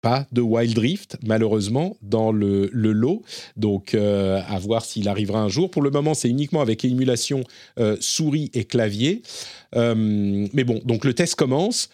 pas 0.00 0.26
de 0.32 0.40
Wild 0.40 0.78
Rift, 0.78 1.18
malheureusement, 1.22 1.96
dans 2.02 2.32
le, 2.32 2.70
lot. 2.72 3.22
Donc, 3.56 3.94
à 3.94 4.58
voir 4.58 4.84
s'il 4.84 5.08
arrivera 5.08 5.40
un 5.40 5.48
jour. 5.48 5.70
Pour 5.70 5.82
le 5.82 5.90
moment, 5.90 6.14
c'est 6.14 6.28
uniquement 6.28 6.60
avec 6.60 6.84
émulation 6.84 7.44
souris 8.00 8.50
et 8.54 8.64
clavier. 8.64 9.22
mais 9.74 10.64
bon, 10.64 10.80
donc 10.84 11.04
le 11.04 11.12
test 11.14 11.34
commence. 11.34 11.90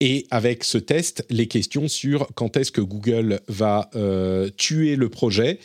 Et 0.00 0.26
avec 0.30 0.62
ce 0.62 0.78
test, 0.78 1.26
les 1.28 1.48
questions 1.48 1.88
sur 1.88 2.28
quand 2.34 2.56
est-ce 2.56 2.70
que 2.70 2.80
Google 2.80 3.40
va 3.48 3.90
euh, 3.96 4.48
tuer 4.56 4.94
le 4.94 5.08
projet. 5.08 5.58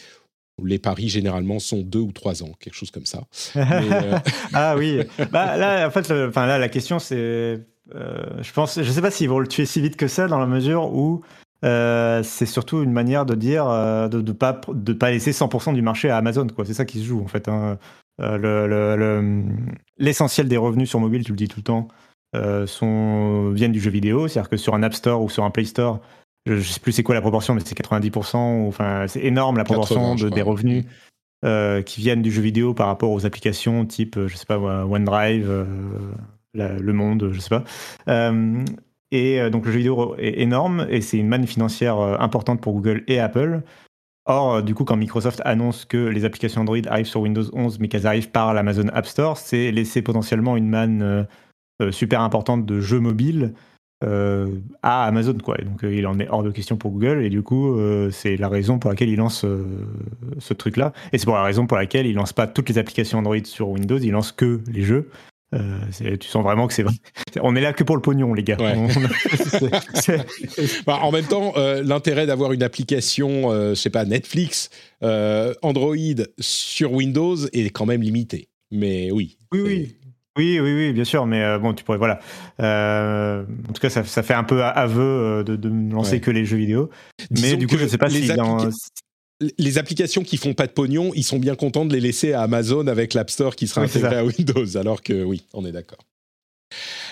Les 0.63 0.79
paris 0.79 1.09
généralement 1.09 1.59
sont 1.59 1.81
deux 1.81 1.99
ou 1.99 2.11
trois 2.11 2.43
ans, 2.43 2.51
quelque 2.59 2.75
chose 2.75 2.91
comme 2.91 3.05
ça. 3.05 3.23
Euh, 3.55 4.17
ah 4.53 4.75
oui, 4.77 4.99
bah, 5.31 5.57
là 5.57 5.87
en 5.87 5.91
fait, 5.91 6.09
là 6.09 6.57
la 6.57 6.69
question 6.69 6.99
c'est, 6.99 7.15
euh, 7.95 8.23
je 8.41 8.51
pense, 8.53 8.81
je 8.81 8.91
sais 8.91 9.01
pas 9.01 9.11
s'ils 9.11 9.29
vont 9.29 9.39
le 9.39 9.47
tuer 9.47 9.65
si 9.65 9.81
vite 9.81 9.97
que 9.97 10.07
ça 10.07 10.27
dans 10.27 10.39
la 10.39 10.45
mesure 10.45 10.93
où 10.93 11.21
c'est 11.63 12.45
surtout 12.45 12.83
une 12.83 12.91
manière 12.91 13.25
de 13.25 13.35
dire 13.35 13.65
de 13.65 14.21
ne 14.21 14.31
pas 14.33 14.59
de 14.67 14.93
pas 14.93 15.11
laisser 15.11 15.31
100% 15.31 15.73
du 15.73 15.81
marché 15.81 16.09
à 16.09 16.17
Amazon 16.17 16.47
quoi. 16.47 16.65
C'est 16.65 16.73
ça 16.73 16.85
qui 16.85 16.99
se 16.99 17.05
joue 17.05 17.21
en 17.21 17.27
fait. 17.27 17.47
Hein. 17.47 17.77
L'essentiel 19.97 20.45
le, 20.45 20.49
des 20.49 20.57
revenus 20.57 20.89
sur 20.89 20.99
mobile, 20.99 21.23
tu 21.23 21.31
le 21.31 21.37
dis 21.37 21.47
tout 21.47 21.59
le 21.59 21.63
temps, 21.63 21.87
euh, 22.35 22.65
sont, 22.65 23.51
viennent 23.51 23.71
du 23.71 23.79
jeu 23.79 23.91
vidéo. 23.91 24.27
C'est-à-dire 24.27 24.49
que 24.49 24.57
sur 24.57 24.73
un 24.73 24.83
App 24.83 24.93
Store 24.93 25.21
ou 25.21 25.29
sur 25.29 25.43
un 25.43 25.51
Play 25.51 25.65
Store, 25.65 25.99
je 26.45 26.53
ne 26.53 26.61
sais 26.61 26.79
plus 26.79 26.91
c'est 26.91 27.03
quoi 27.03 27.15
la 27.15 27.21
proportion, 27.21 27.53
mais 27.53 27.61
c'est 27.63 27.77
90%. 27.77 28.67
Enfin, 28.67 29.05
c'est 29.07 29.23
énorme 29.23 29.57
la 29.57 29.63
proportion 29.63 30.15
de, 30.15 30.29
des 30.29 30.41
revenus 30.41 30.85
euh, 31.45 31.81
qui 31.81 32.01
viennent 32.01 32.21
du 32.21 32.31
jeu 32.31 32.41
vidéo 32.41 32.73
par 32.73 32.87
rapport 32.87 33.11
aux 33.11 33.25
applications 33.25 33.85
type, 33.85 34.19
je 34.27 34.35
sais 34.35 34.45
pas, 34.45 34.57
OneDrive, 34.57 35.47
euh, 35.49 35.65
Le 36.53 36.93
Monde, 36.93 37.29
je 37.31 37.39
sais 37.39 37.49
pas. 37.49 37.63
Et 39.13 39.49
donc 39.49 39.65
le 39.65 39.71
jeu 39.71 39.77
vidéo 39.77 40.15
est 40.17 40.41
énorme 40.41 40.87
et 40.89 41.01
c'est 41.01 41.17
une 41.17 41.27
manne 41.27 41.47
financière 41.47 41.97
importante 41.97 42.61
pour 42.61 42.73
Google 42.73 43.03
et 43.07 43.19
Apple. 43.19 43.61
Or, 44.25 44.63
du 44.63 44.73
coup, 44.73 44.85
quand 44.85 44.95
Microsoft 44.95 45.41
annonce 45.43 45.85
que 45.85 45.97
les 45.97 46.25
applications 46.25 46.61
Android 46.61 46.77
arrivent 46.87 47.05
sur 47.05 47.21
Windows 47.21 47.43
11, 47.53 47.79
mais 47.79 47.89
qu'elles 47.89 48.07
arrivent 48.07 48.31
par 48.31 48.53
l'Amazon 48.53 48.87
App 48.93 49.05
Store, 49.05 49.37
c'est 49.37 49.71
laisser 49.71 50.01
potentiellement 50.01 50.55
une 50.55 50.69
manne 50.69 51.27
euh, 51.81 51.91
super 51.91 52.21
importante 52.21 52.65
de 52.67 52.79
jeux 52.79 52.99
mobiles 52.99 53.53
euh, 54.03 54.47
à 54.83 55.05
Amazon. 55.05 55.33
Donc 55.33 55.83
euh, 55.83 55.93
il 55.93 56.05
en 56.05 56.19
est 56.19 56.29
hors 56.29 56.43
de 56.43 56.51
question 56.51 56.77
pour 56.77 56.91
Google 56.91 57.23
et 57.23 57.29
du 57.29 57.41
coup 57.41 57.77
c'est 58.11 58.37
la 58.37 58.47
raison 58.47 58.77
pour 58.77 58.89
laquelle 58.89 59.09
il 59.09 59.17
lance 59.17 59.45
ce 60.39 60.53
truc-là. 60.53 60.93
Et 61.11 61.17
c'est 61.17 61.25
pour 61.25 61.35
la 61.35 61.43
raison 61.43 61.65
pour 61.65 61.77
laquelle 61.77 62.05
il 62.05 62.15
lance 62.15 62.33
pas 62.33 62.47
toutes 62.47 62.69
les 62.69 62.77
applications 62.77 63.19
Android 63.19 63.43
sur 63.43 63.69
Windows, 63.69 63.97
il 63.97 64.11
lance 64.11 64.31
que 64.31 64.61
les 64.71 64.83
jeux. 64.83 65.09
Tu 66.19 66.27
sens 66.27 66.43
vraiment 66.43 66.67
que 66.67 66.73
c'est 66.73 66.83
vrai. 66.83 66.93
On 67.41 67.55
est 67.55 67.61
là 67.61 67.73
que 67.73 67.83
pour 67.83 67.95
le 67.95 68.01
pognon, 68.01 68.33
les 68.33 68.43
gars. 68.43 68.57
Bah, 70.85 70.99
en 71.01 71.11
même 71.11 71.25
temps, 71.25 71.53
l'intérêt 71.83 72.25
d'avoir 72.25 72.53
une 72.53 72.63
application, 72.63 73.51
je 73.51 73.75
sais 73.75 73.89
pas, 73.89 74.05
Netflix, 74.05 74.69
Android 75.01 75.95
sur 76.39 76.93
Windows 76.93 77.37
est 77.53 77.69
quand 77.69 77.85
même 77.85 78.01
limité. 78.01 78.49
Mais 78.71 79.11
oui. 79.11 79.37
Oui, 79.51 79.61
oui. 79.61 79.95
Oui, 80.35 80.59
oui, 80.59 80.73
oui, 80.73 80.93
bien 80.93 81.03
sûr, 81.03 81.27
mais 81.27 81.43
euh, 81.43 81.59
bon, 81.59 81.73
tu 81.73 81.83
pourrais, 81.83 81.99
voilà. 81.99 82.19
Euh, 82.59 83.45
en 83.69 83.73
tout 83.73 83.79
cas, 83.79 83.91
ça, 83.91 84.03
ça, 84.03 84.23
fait 84.23 84.33
un 84.33 84.43
peu 84.43 84.63
aveu 84.63 85.01
euh, 85.01 85.43
de, 85.43 85.55
de 85.55 85.69
ne 85.69 85.93
lancer 85.93 86.21
que 86.21 86.31
les 86.31 86.43
jeux 86.43 86.57
vidéo. 86.57 86.89
mais 87.29 87.55
du 87.55 87.67
coup, 87.67 87.77
je 87.77 87.83
ne 87.83 87.87
sais 87.87 87.99
pas 87.99 88.09
si 88.09 88.27
Les 89.57 89.77
applications 89.77 90.23
qui 90.23 90.37
font 90.37 90.53
pas 90.53 90.67
de 90.67 90.71
pognon, 90.71 91.11
ils 91.15 91.23
sont 91.23 91.39
bien 91.39 91.55
contents 91.55 91.85
de 91.85 91.93
les 91.93 91.99
laisser 91.99 92.33
à 92.33 92.41
Amazon 92.41 92.87
avec 92.87 93.13
l'App 93.13 93.29
Store 93.29 93.55
qui 93.55 93.67
sera 93.67 93.81
intégré 93.81 94.15
à 94.15 94.25
Windows, 94.25 94.77
alors 94.77 95.01
que 95.01 95.23
oui, 95.23 95.43
on 95.53 95.65
est 95.65 95.71
d'accord. 95.71 95.99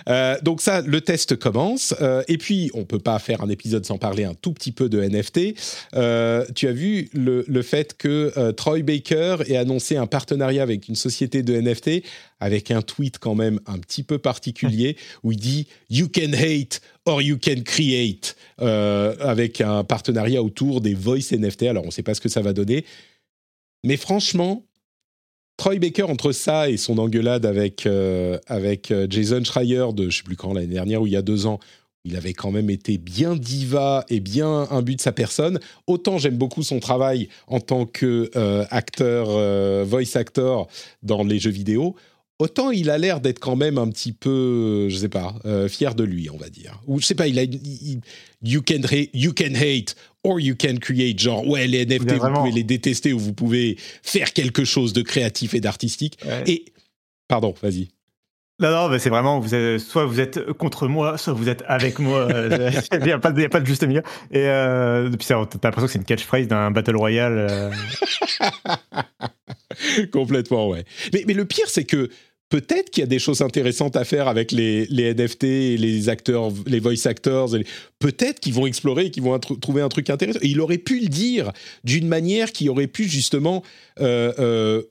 Euh, 0.10 0.38
donc 0.42 0.62
ça, 0.62 0.82
le 0.82 1.02
test 1.02 1.36
commence. 1.36 1.94
Euh, 2.02 2.24
et 2.28 2.38
puis, 2.38 2.72
on 2.74 2.86
peut 2.86 3.00
pas 3.00 3.20
faire 3.20 3.42
un 3.42 3.50
épisode 3.50 3.86
sans 3.86 3.98
parler 3.98 4.24
un 4.24 4.34
tout 4.34 4.54
petit 4.54 4.72
peu 4.72 4.90
de 4.90 5.02
NFT. 5.02 5.56
Euh, 5.96 6.46
tu 6.56 6.68
as 6.68 6.72
vu 6.72 7.10
le, 7.14 7.46
le 7.48 7.62
fait 7.62 7.98
que 7.98 8.52
Troy 8.52 8.82
Baker 8.82 9.38
ait 9.48 9.58
annoncé 9.58 9.98
un 9.98 10.08
partenariat 10.08 10.64
avec 10.64 10.88
une 10.88 10.96
société 10.96 11.44
de 11.44 11.60
NFT 11.60 12.04
avec 12.40 12.72
un 12.72 12.82
tweet 12.82 13.20
quand 13.20 13.36
même 13.36 13.60
un 13.68 13.78
petit 13.78 14.02
peu 14.02 14.18
particulier 14.18 14.98
où 15.24 15.32
il 15.32 15.38
dit 15.38 15.68
You 15.90 16.08
can 16.08 16.34
hate 16.34 16.82
or 17.06 17.22
you 17.22 17.38
can 17.38 17.62
create 17.64 18.36
avec 18.58 19.62
un 19.62 19.84
partenariat 19.84 20.42
autour 20.42 20.82
des 20.82 20.94
voice 20.94 21.32
NFT. 21.32 21.64
Alors, 21.64 21.84
on 21.84 21.88
ne 21.88 21.92
sait 21.92 22.04
pas 22.04 22.14
ce 22.14 22.22
que 22.22 22.30
ça 22.30 22.42
va 22.42 22.54
donner. 22.54 22.86
Mais 23.84 23.98
franchement, 23.98 24.64
Troy 25.62 25.78
Baker, 25.78 26.06
entre 26.10 26.32
ça 26.32 26.72
et 26.72 26.78
son 26.78 26.98
engueulade 26.98 27.46
avec, 27.46 27.86
euh, 27.86 28.40
avec 28.48 28.90
euh, 28.90 29.06
Jason 29.08 29.44
Schreier 29.44 29.86
de 29.94 30.10
je 30.10 30.18
sais 30.18 30.24
plus 30.24 30.36
quand, 30.36 30.54
l'année 30.54 30.66
dernière 30.66 31.04
ou 31.04 31.06
il 31.06 31.14
y 31.14 31.16
a 31.16 31.22
deux 31.22 31.46
ans, 31.46 31.60
il 32.04 32.16
avait 32.16 32.34
quand 32.34 32.50
même 32.50 32.72
été 32.72 32.98
bien 32.98 33.36
diva 33.36 34.04
et 34.10 34.22
bien 34.22 34.68
imbu 34.72 34.96
de 34.96 35.02
sa 35.02 35.12
personne. 35.12 35.60
Autant 35.86 36.18
j'aime 36.18 36.36
beaucoup 36.36 36.64
son 36.64 36.80
travail 36.80 37.30
en 37.46 37.60
tant 37.60 37.86
que 37.86 38.32
euh, 38.36 38.66
acteur, 38.72 39.28
voice 39.86 40.16
actor 40.16 40.68
dans 41.04 41.24
les 41.24 41.38
jeux 41.38 41.52
vidéo, 41.52 41.96
autant 42.40 42.72
il 42.72 42.90
a 42.90 42.98
l'air 42.98 43.22
d'être 43.22 43.38
quand 43.38 43.56
même 43.56 43.78
un 43.78 43.88
petit 43.92 44.14
peu, 44.14 44.90
je 44.90 44.98
sais 44.98 45.10
pas, 45.10 45.36
fier 45.70 45.94
de 45.94 46.04
lui, 46.04 46.32
on 46.32 46.38
va 46.38 46.50
dire. 46.50 46.82
Ou 46.88 47.00
je 47.00 47.06
sais 47.06 47.14
pas, 47.14 47.28
il 47.28 47.38
a, 47.38 47.44
you 48.42 48.64
can 48.68 48.82
you 49.14 49.32
can 49.32 49.54
hate 49.54 49.96
or 50.24 50.40
you 50.40 50.56
can 50.56 50.76
create, 50.80 51.20
genre, 51.20 51.48
ouais, 51.48 51.68
les 51.68 51.86
NFT, 51.86 52.14
vous 52.14 52.34
pouvez 52.34 52.52
les 52.52 52.64
détester 52.64 53.14
ou 53.14 53.20
vous 53.20 53.34
pouvez 53.34 53.78
faire 54.04 54.34
quelque 54.34 54.64
chose 54.64 54.94
de 54.94 55.02
créatif 55.02 55.54
et 55.54 55.62
d'artistique. 55.62 56.20
Et, 56.46 56.66
pardon, 57.28 57.54
vas-y. 57.62 57.90
Non, 58.62 58.70
non, 58.70 58.90
mais 58.90 59.00
c'est 59.00 59.10
vraiment, 59.10 59.40
vous 59.40 59.56
êtes, 59.56 59.80
soit 59.80 60.06
vous 60.06 60.20
êtes 60.20 60.54
contre 60.54 60.88
moi, 60.88 61.18
soit 61.18 61.34
vous 61.34 61.50
êtes 61.50 61.64
avec 61.66 61.98
moi. 61.98 62.28
Il 62.92 63.04
n'y 63.04 63.12
a, 63.12 63.18
pas 63.18 63.32
de 63.32 63.66
juste 63.66 63.84
milieu. 63.84 64.04
Et 64.30 64.46
euh, 64.46 65.10
puis 65.10 65.28
t'as 65.28 65.36
l'impression 65.64 65.88
que 65.88 65.92
c'est 65.92 65.98
une 65.98 66.06
catchphrase 66.06 66.48
d'un 66.48 66.70
Battle 66.70 66.96
Royale. 66.96 67.48
Euh. 67.50 67.72
Complètement, 70.14 70.70
ouais. 70.70 70.86
Mais, 71.12 71.24
mais 71.26 71.34
le 71.34 71.46
pire, 71.46 71.68
c'est 71.70 71.86
que 71.86 72.10
peut-être 72.52 72.92
qu'il 72.92 73.02
y 73.02 73.04
a 73.04 73.08
des 73.08 73.18
choses 73.18 73.42
intéressantes 73.42 73.96
à 73.96 74.04
faire 74.04 74.28
avec 74.28 74.52
les, 74.52 74.86
NFT 74.92 75.44
et 75.46 75.78
les 75.78 76.10
acteurs, 76.10 76.52
les 76.68 76.80
voice 76.80 77.08
actors. 77.08 77.56
Peut-être 77.98 78.40
qu'ils 78.40 78.54
vont 78.54 78.68
explorer 78.68 79.06
et 79.06 79.12
qu'ils 79.12 79.24
vont 79.24 79.40
trouver 79.40 79.82
un 79.82 79.90
truc 79.90 80.12
intéressant. 80.12 80.40
il 80.44 80.60
aurait 80.62 80.78
pu 80.78 81.00
le 81.00 81.08
dire 81.08 81.52
d'une 81.84 82.08
manière 82.08 82.52
qui 82.52 82.70
aurait 82.70 82.88
pu 82.88 83.06
justement 83.06 83.64
euh, 84.00 84.34
euh, 84.38 84.84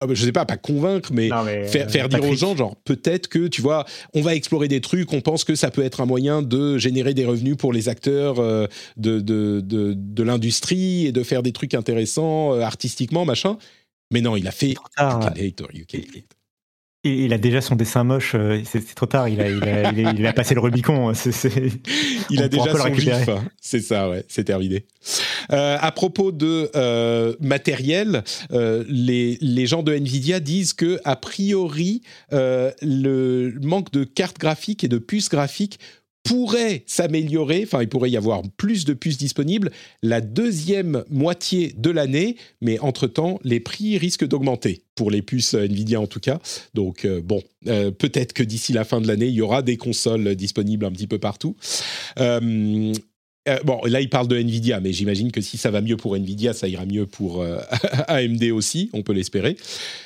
ah 0.00 0.06
bah, 0.06 0.14
je 0.14 0.24
sais 0.24 0.32
pas, 0.32 0.44
pas 0.44 0.56
convaitre, 0.56 1.12
mais, 1.12 1.28
faire, 1.68 1.88
faire 1.88 2.08
dire 2.08 2.24
aux 2.24 2.34
gens, 2.34 2.56
genre, 2.56 2.74
peut-être 2.84 3.28
que, 3.28 3.46
tu 3.46 3.62
vois, 3.62 3.84
on 4.14 4.20
va 4.20 4.34
explorer 4.34 4.66
des 4.66 4.80
trucs, 4.80 5.12
on 5.12 5.20
pense 5.20 5.44
que 5.44 5.54
ça 5.54 5.70
peut 5.70 5.84
être 5.84 6.00
un 6.00 6.06
moyen 6.06 6.42
de 6.42 6.76
générer 6.76 7.14
des 7.14 7.24
revenus 7.24 7.56
pour 7.56 7.72
les 7.72 7.88
acteurs 7.88 8.34
de, 8.34 8.68
de, 8.96 9.60
de, 9.60 9.94
de 9.96 10.22
l'industrie 10.24 11.06
et 11.06 11.12
de 11.12 11.22
faire 11.22 11.44
des 11.44 11.52
trucs 11.52 11.74
intéressants 11.74 12.58
artistiquement, 12.60 13.24
machin. 13.24 13.58
Mais 14.10 14.20
non, 14.20 14.34
il 14.34 14.48
a 14.48 14.50
fait 14.50 14.74
il 17.04 17.32
a 17.32 17.38
déjà 17.38 17.60
son 17.60 17.74
dessin 17.74 18.04
moche, 18.04 18.34
euh, 18.36 18.60
c'est 18.64 18.94
trop 18.94 19.06
tard, 19.06 19.28
il 19.28 19.40
a, 19.40 19.48
il 19.48 20.26
a, 20.26 20.32
passé 20.32 20.54
le 20.54 20.60
Rubicon. 20.60 21.10
Hein, 21.10 21.12
il 22.30 22.42
a 22.42 22.48
déjà 22.48 22.76
son 22.76 22.94
gif, 22.94 23.28
c'est 23.60 23.80
ça, 23.80 24.08
ouais, 24.08 24.24
c'est 24.28 24.44
terminé. 24.44 24.86
Euh, 25.50 25.76
à 25.80 25.90
propos 25.90 26.30
de 26.30 26.70
euh, 26.76 27.34
matériel, 27.40 28.22
les, 28.50 29.36
les, 29.40 29.66
gens 29.66 29.82
de 29.82 29.92
Nvidia 29.92 30.38
disent 30.38 30.74
que 30.74 31.00
a 31.04 31.16
priori 31.16 32.02
le 32.30 33.52
manque 33.60 33.90
de 33.90 34.04
cartes 34.04 34.38
graphiques 34.38 34.84
et 34.84 34.88
de 34.88 34.98
puces 34.98 35.28
graphiques 35.28 35.78
pourrait 36.22 36.84
s'améliorer, 36.86 37.62
enfin 37.64 37.82
il 37.82 37.88
pourrait 37.88 38.10
y 38.10 38.16
avoir 38.16 38.42
plus 38.56 38.84
de 38.84 38.94
puces 38.94 39.18
disponibles 39.18 39.70
la 40.02 40.20
deuxième 40.20 41.04
moitié 41.10 41.74
de 41.76 41.90
l'année, 41.90 42.36
mais 42.60 42.78
entre-temps, 42.78 43.40
les 43.42 43.60
prix 43.60 43.98
risquent 43.98 44.26
d'augmenter, 44.26 44.82
pour 44.94 45.10
les 45.10 45.22
puces 45.22 45.54
Nvidia 45.54 46.00
en 46.00 46.06
tout 46.06 46.20
cas. 46.20 46.40
Donc 46.74 47.04
euh, 47.04 47.20
bon, 47.20 47.42
euh, 47.66 47.90
peut-être 47.90 48.32
que 48.32 48.42
d'ici 48.42 48.72
la 48.72 48.84
fin 48.84 49.00
de 49.00 49.08
l'année, 49.08 49.26
il 49.26 49.34
y 49.34 49.40
aura 49.40 49.62
des 49.62 49.76
consoles 49.76 50.34
disponibles 50.36 50.84
un 50.84 50.92
petit 50.92 51.06
peu 51.06 51.18
partout. 51.18 51.56
Euh, 52.18 52.92
euh, 53.48 53.58
bon, 53.64 53.80
là, 53.84 54.00
il 54.00 54.08
parle 54.08 54.28
de 54.28 54.36
Nvidia, 54.36 54.80
mais 54.80 54.92
j'imagine 54.92 55.32
que 55.32 55.40
si 55.40 55.56
ça 55.58 55.70
va 55.70 55.80
mieux 55.80 55.96
pour 55.96 56.16
Nvidia, 56.16 56.52
ça 56.52 56.68
ira 56.68 56.86
mieux 56.86 57.06
pour 57.06 57.44
AMD 58.08 58.42
aussi, 58.52 58.90
on 58.92 59.02
peut 59.02 59.12
l'espérer. 59.12 59.56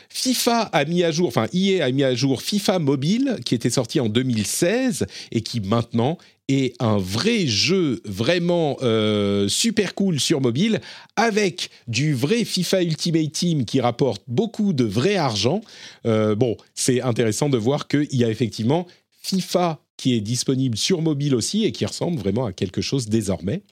FIFA 0.09 0.63
a 0.63 0.85
mis 0.87 1.05
à 1.05 1.11
jour, 1.11 1.29
enfin 1.29 1.47
EA 1.53 1.85
a 1.85 1.91
mis 1.91 2.03
à 2.03 2.15
jour 2.15 2.41
FIFA 2.41 2.79
Mobile, 2.79 3.37
qui 3.45 3.55
était 3.55 3.71
sorti 3.71 4.01
en 4.01 4.09
2016 4.09 5.07
et 5.31 5.43
qui 5.43 5.61
maintenant 5.61 6.17
est 6.49 6.81
un 6.81 6.99
vrai 6.99 7.47
jeu 7.47 8.01
vraiment 8.05 8.77
euh, 8.83 9.49
super 9.49 9.95
cool 9.95 10.21
sur 10.21 10.41
mobile, 10.41 10.81
avec 11.17 11.71
du 11.89 12.15
vrai 12.15 12.45
FIFA 12.45 12.83
Ultimate 12.83 13.33
Team 13.33 13.65
qui 13.65 13.81
rapporte 13.81 14.23
beaucoup 14.29 14.73
de 14.73 14.85
vrai 14.85 15.17
argent. 15.17 15.61
Euh, 16.07 16.35
bon, 16.35 16.57
c'est 16.75 17.01
intéressant 17.03 17.49
de 17.49 17.59
voir 17.59 17.89
qu'il 17.89 18.15
y 18.15 18.25
a 18.25 18.31
effectivement 18.31 18.87
FIFA 19.23 19.81
qui 19.97 20.15
est 20.15 20.21
disponible 20.21 20.77
sur 20.77 21.03
mobile 21.03 21.35
aussi 21.35 21.65
et 21.65 21.73
qui 21.73 21.87
ressemble 21.87 22.19
vraiment 22.19 22.47
à 22.47 22.53
quelque 22.53 22.81
chose 22.81 23.09
désormais. 23.09 23.63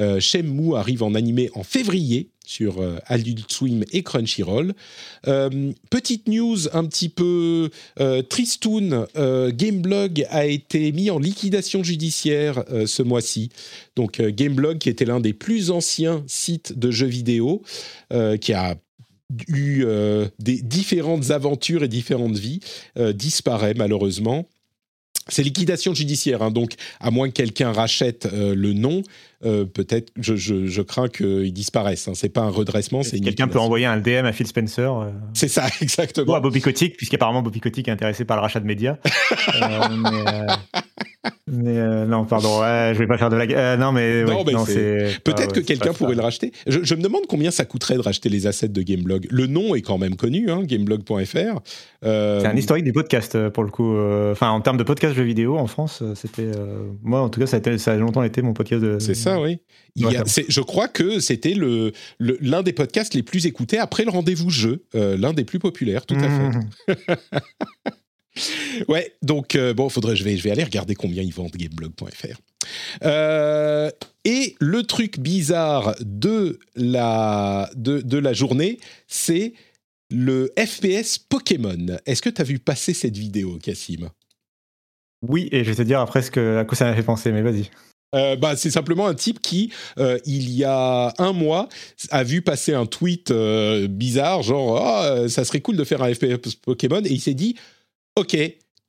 Euh, 0.00 0.20
Shenmue 0.20 0.76
arrive 0.76 1.02
en 1.02 1.14
animé 1.14 1.50
en 1.54 1.62
février 1.62 2.28
sur 2.46 2.80
euh, 2.80 2.98
Adult 3.06 3.52
Swim 3.52 3.84
et 3.92 4.02
Crunchyroll. 4.02 4.72
Euh, 5.26 5.72
petite 5.90 6.28
news 6.28 6.68
un 6.72 6.84
petit 6.86 7.08
peu 7.08 7.70
euh, 8.00 8.22
tristoun, 8.22 9.06
Gameblog 9.16 10.24
a 10.30 10.46
été 10.46 10.92
mis 10.92 11.10
en 11.10 11.18
liquidation 11.18 11.82
judiciaire 11.82 12.64
ce 12.86 13.02
mois-ci. 13.02 13.50
Donc 13.96 14.20
Gameblog, 14.20 14.78
qui 14.78 14.88
était 14.88 15.04
l'un 15.04 15.20
des 15.20 15.32
plus 15.32 15.70
anciens 15.70 16.22
sites 16.26 16.78
de 16.78 16.90
jeux 16.90 17.06
vidéo, 17.06 17.62
qui 18.40 18.52
a 18.52 18.76
eu 19.48 19.84
des 20.38 20.62
différentes 20.62 21.30
aventures 21.30 21.82
et 21.82 21.88
différentes 21.88 22.36
vies, 22.36 22.60
disparaît 23.14 23.74
malheureusement. 23.74 24.48
C'est 25.28 25.42
liquidation 25.42 25.92
judiciaire, 25.94 26.42
hein, 26.42 26.50
donc 26.50 26.74
à 27.00 27.10
moins 27.10 27.28
que 27.28 27.34
quelqu'un 27.34 27.72
rachète 27.72 28.28
le 28.32 28.72
nom, 28.72 29.02
euh, 29.44 29.66
peut-être, 29.66 30.12
je, 30.18 30.34
je, 30.34 30.66
je, 30.66 30.82
crains 30.82 31.08
qu'ils 31.08 31.52
disparaissent. 31.52 32.08
Hein. 32.08 32.12
C'est 32.14 32.30
pas 32.30 32.40
un 32.40 32.48
redressement, 32.48 33.02
c'est 33.02 33.20
Quelqu'un 33.20 33.48
peut 33.48 33.58
envoyer 33.58 33.84
un 33.84 33.98
DM 33.98 34.24
à 34.24 34.32
Phil 34.32 34.46
Spencer. 34.46 34.90
Euh, 34.90 35.10
c'est 35.34 35.48
ça, 35.48 35.66
exactement. 35.82 36.32
Ou 36.32 36.36
à 36.36 36.40
Bobby 36.40 36.60
Kotick, 36.60 36.96
puisqu'apparemment 36.96 37.42
Bobby 37.42 37.60
Kotick 37.60 37.88
est 37.88 37.90
intéressé 37.90 38.24
par 38.24 38.38
le 38.38 38.42
rachat 38.42 38.60
de 38.60 38.66
médias. 38.66 38.96
euh, 39.62 39.88
mais, 40.00 40.46
mais 41.48 41.78
euh, 41.78 42.06
non, 42.06 42.24
pardon, 42.24 42.60
ouais, 42.60 42.92
je 42.92 42.98
vais 42.98 43.06
pas 43.06 43.18
faire 43.18 43.30
de 43.30 43.36
la. 43.36 43.44
Euh, 43.44 43.76
non, 43.76 43.92
mais, 43.92 44.24
non, 44.24 44.64
c'est. 44.66 45.20
Peut-être 45.22 45.52
que 45.52 45.60
quelqu'un 45.60 45.92
pourrait 45.92 46.14
le 46.14 46.22
racheter. 46.22 46.52
Je, 46.66 46.80
je, 46.82 46.94
me 46.94 47.02
demande 47.02 47.22
combien 47.28 47.50
ça 47.50 47.64
coûterait 47.64 47.94
de 47.94 48.00
racheter 48.00 48.28
les 48.28 48.46
assets 48.46 48.68
de 48.68 48.82
Gameblog. 48.82 49.26
Le 49.30 49.46
nom 49.46 49.74
est 49.74 49.82
quand 49.82 49.98
même 49.98 50.16
connu, 50.16 50.50
hein, 50.50 50.62
gameblog.fr. 50.64 51.60
Euh... 52.04 52.40
C'est 52.40 52.46
un 52.46 52.56
historique 52.56 52.84
du 52.84 52.92
podcast 52.92 53.48
pour 53.50 53.64
le 53.64 53.70
coup. 53.70 53.96
Enfin, 54.32 54.50
en 54.50 54.60
termes 54.60 54.76
de 54.76 54.82
podcast 54.82 55.14
jeux 55.14 55.22
vidéo 55.22 55.56
en 55.56 55.66
France, 55.66 56.02
c'était. 56.14 56.50
Moi, 57.02 57.20
en 57.20 57.28
tout 57.28 57.38
cas, 57.40 57.46
ça 57.46 57.58
a, 57.64 57.78
ça 57.78 57.92
a, 57.92 57.96
longtemps 57.96 58.22
été 58.22 58.42
mon 58.42 58.52
podcast 58.52 58.82
de. 58.82 58.98
Ça, 59.30 59.40
oui. 59.40 59.58
Il 59.94 60.10
y 60.10 60.16
a, 60.16 60.24
je 60.26 60.60
crois 60.60 60.88
que 60.88 61.20
c'était 61.20 61.54
le, 61.54 61.92
l'un 62.18 62.62
des 62.62 62.72
podcasts 62.72 63.14
les 63.14 63.22
plus 63.22 63.46
écoutés 63.46 63.78
après 63.78 64.04
le 64.04 64.10
rendez-vous 64.10 64.50
jeu, 64.50 64.84
l'un 64.92 65.32
des 65.32 65.44
plus 65.44 65.58
populaires, 65.58 66.04
tout 66.04 66.16
à 66.16 66.28
fait. 66.28 67.96
ouais, 68.88 69.14
donc 69.22 69.54
euh, 69.54 69.74
bon, 69.74 69.88
faudrait, 69.88 70.16
je 70.16 70.24
vais, 70.24 70.36
je 70.36 70.42
vais 70.42 70.50
aller 70.50 70.64
regarder 70.64 70.94
combien 70.94 71.22
ils 71.22 71.32
vendent 71.32 71.56
gameblog.fr. 71.56 72.40
Euh, 73.04 73.90
et 74.24 74.56
le 74.60 74.82
truc 74.82 75.18
bizarre 75.18 75.94
de 76.00 76.58
la, 76.74 77.70
de, 77.76 78.00
de 78.00 78.18
la 78.18 78.32
journée, 78.32 78.78
c'est 79.06 79.54
le 80.10 80.52
FPS 80.58 81.18
Pokémon. 81.18 81.98
Est-ce 82.06 82.22
que 82.22 82.30
tu 82.30 82.40
as 82.40 82.44
vu 82.44 82.58
passer 82.58 82.94
cette 82.94 83.16
vidéo, 83.16 83.58
Cassim? 83.62 84.08
Oui, 85.26 85.48
et 85.52 85.64
je 85.64 85.70
vais 85.70 85.76
te 85.76 85.82
dire 85.82 86.00
après 86.00 86.22
ce 86.22 86.30
que, 86.30 86.58
à 86.58 86.64
quoi 86.64 86.76
ça 86.76 86.84
m'a 86.84 86.94
fait 86.94 87.02
penser, 87.02 87.32
mais 87.32 87.42
vas-y. 87.42 87.70
Euh, 88.16 88.36
bah, 88.36 88.56
c'est 88.56 88.70
simplement 88.70 89.06
un 89.06 89.14
type 89.14 89.40
qui, 89.40 89.72
euh, 89.98 90.18
il 90.24 90.50
y 90.50 90.64
a 90.64 91.12
un 91.18 91.32
mois, 91.32 91.68
a 92.10 92.24
vu 92.24 92.42
passer 92.42 92.74
un 92.74 92.86
tweet 92.86 93.30
euh, 93.30 93.86
bizarre, 93.88 94.42
genre 94.42 94.80
oh, 94.82 95.28
ça 95.28 95.44
serait 95.44 95.60
cool 95.60 95.76
de 95.76 95.84
faire 95.84 96.02
un 96.02 96.12
FPS 96.12 96.56
Pokémon, 96.56 97.02
et 97.04 97.12
il 97.12 97.20
s'est 97.20 97.34
dit 97.34 97.56
ok, 98.16 98.36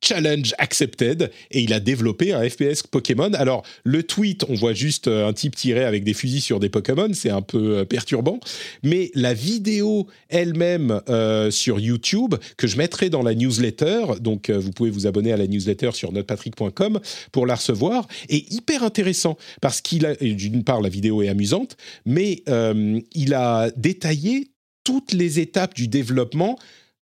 challenge 0.00 0.54
accepted 0.58 1.30
et 1.50 1.60
il 1.60 1.72
a 1.72 1.80
développé 1.80 2.32
un 2.32 2.48
FPS 2.48 2.82
Pokémon. 2.82 3.32
Alors 3.34 3.64
le 3.84 4.02
tweet, 4.02 4.44
on 4.48 4.54
voit 4.54 4.72
juste 4.72 5.08
euh, 5.08 5.28
un 5.28 5.32
type 5.32 5.56
tiré 5.56 5.84
avec 5.84 6.04
des 6.04 6.14
fusils 6.14 6.40
sur 6.40 6.60
des 6.60 6.68
Pokémon, 6.68 7.08
c'est 7.12 7.30
un 7.30 7.42
peu 7.42 7.78
euh, 7.78 7.84
perturbant, 7.84 8.40
mais 8.82 9.10
la 9.14 9.34
vidéo 9.34 10.06
elle-même 10.28 11.00
euh, 11.08 11.50
sur 11.50 11.80
YouTube 11.80 12.34
que 12.56 12.66
je 12.66 12.76
mettrai 12.76 13.10
dans 13.10 13.22
la 13.22 13.34
newsletter, 13.34 14.20
donc 14.20 14.50
vous 14.50 14.70
pouvez 14.70 14.90
vous 14.90 15.06
abonner 15.06 15.32
à 15.32 15.36
la 15.36 15.46
newsletter 15.46 15.90
sur 15.92 16.12
notrepatrick.com 16.12 17.00
pour 17.32 17.46
la 17.46 17.54
recevoir, 17.54 18.06
est 18.28 18.52
hyper 18.52 18.82
intéressant 18.82 19.36
parce 19.60 19.80
qu'il 19.80 20.06
a 20.06 20.14
d'une 20.14 20.64
part 20.64 20.80
la 20.80 20.88
vidéo 20.88 21.22
est 21.22 21.28
amusante, 21.28 21.76
mais 22.06 22.42
il 23.14 23.34
a 23.34 23.70
détaillé 23.76 24.50
toutes 24.84 25.12
les 25.12 25.40
étapes 25.40 25.74
du 25.74 25.88
développement 25.88 26.58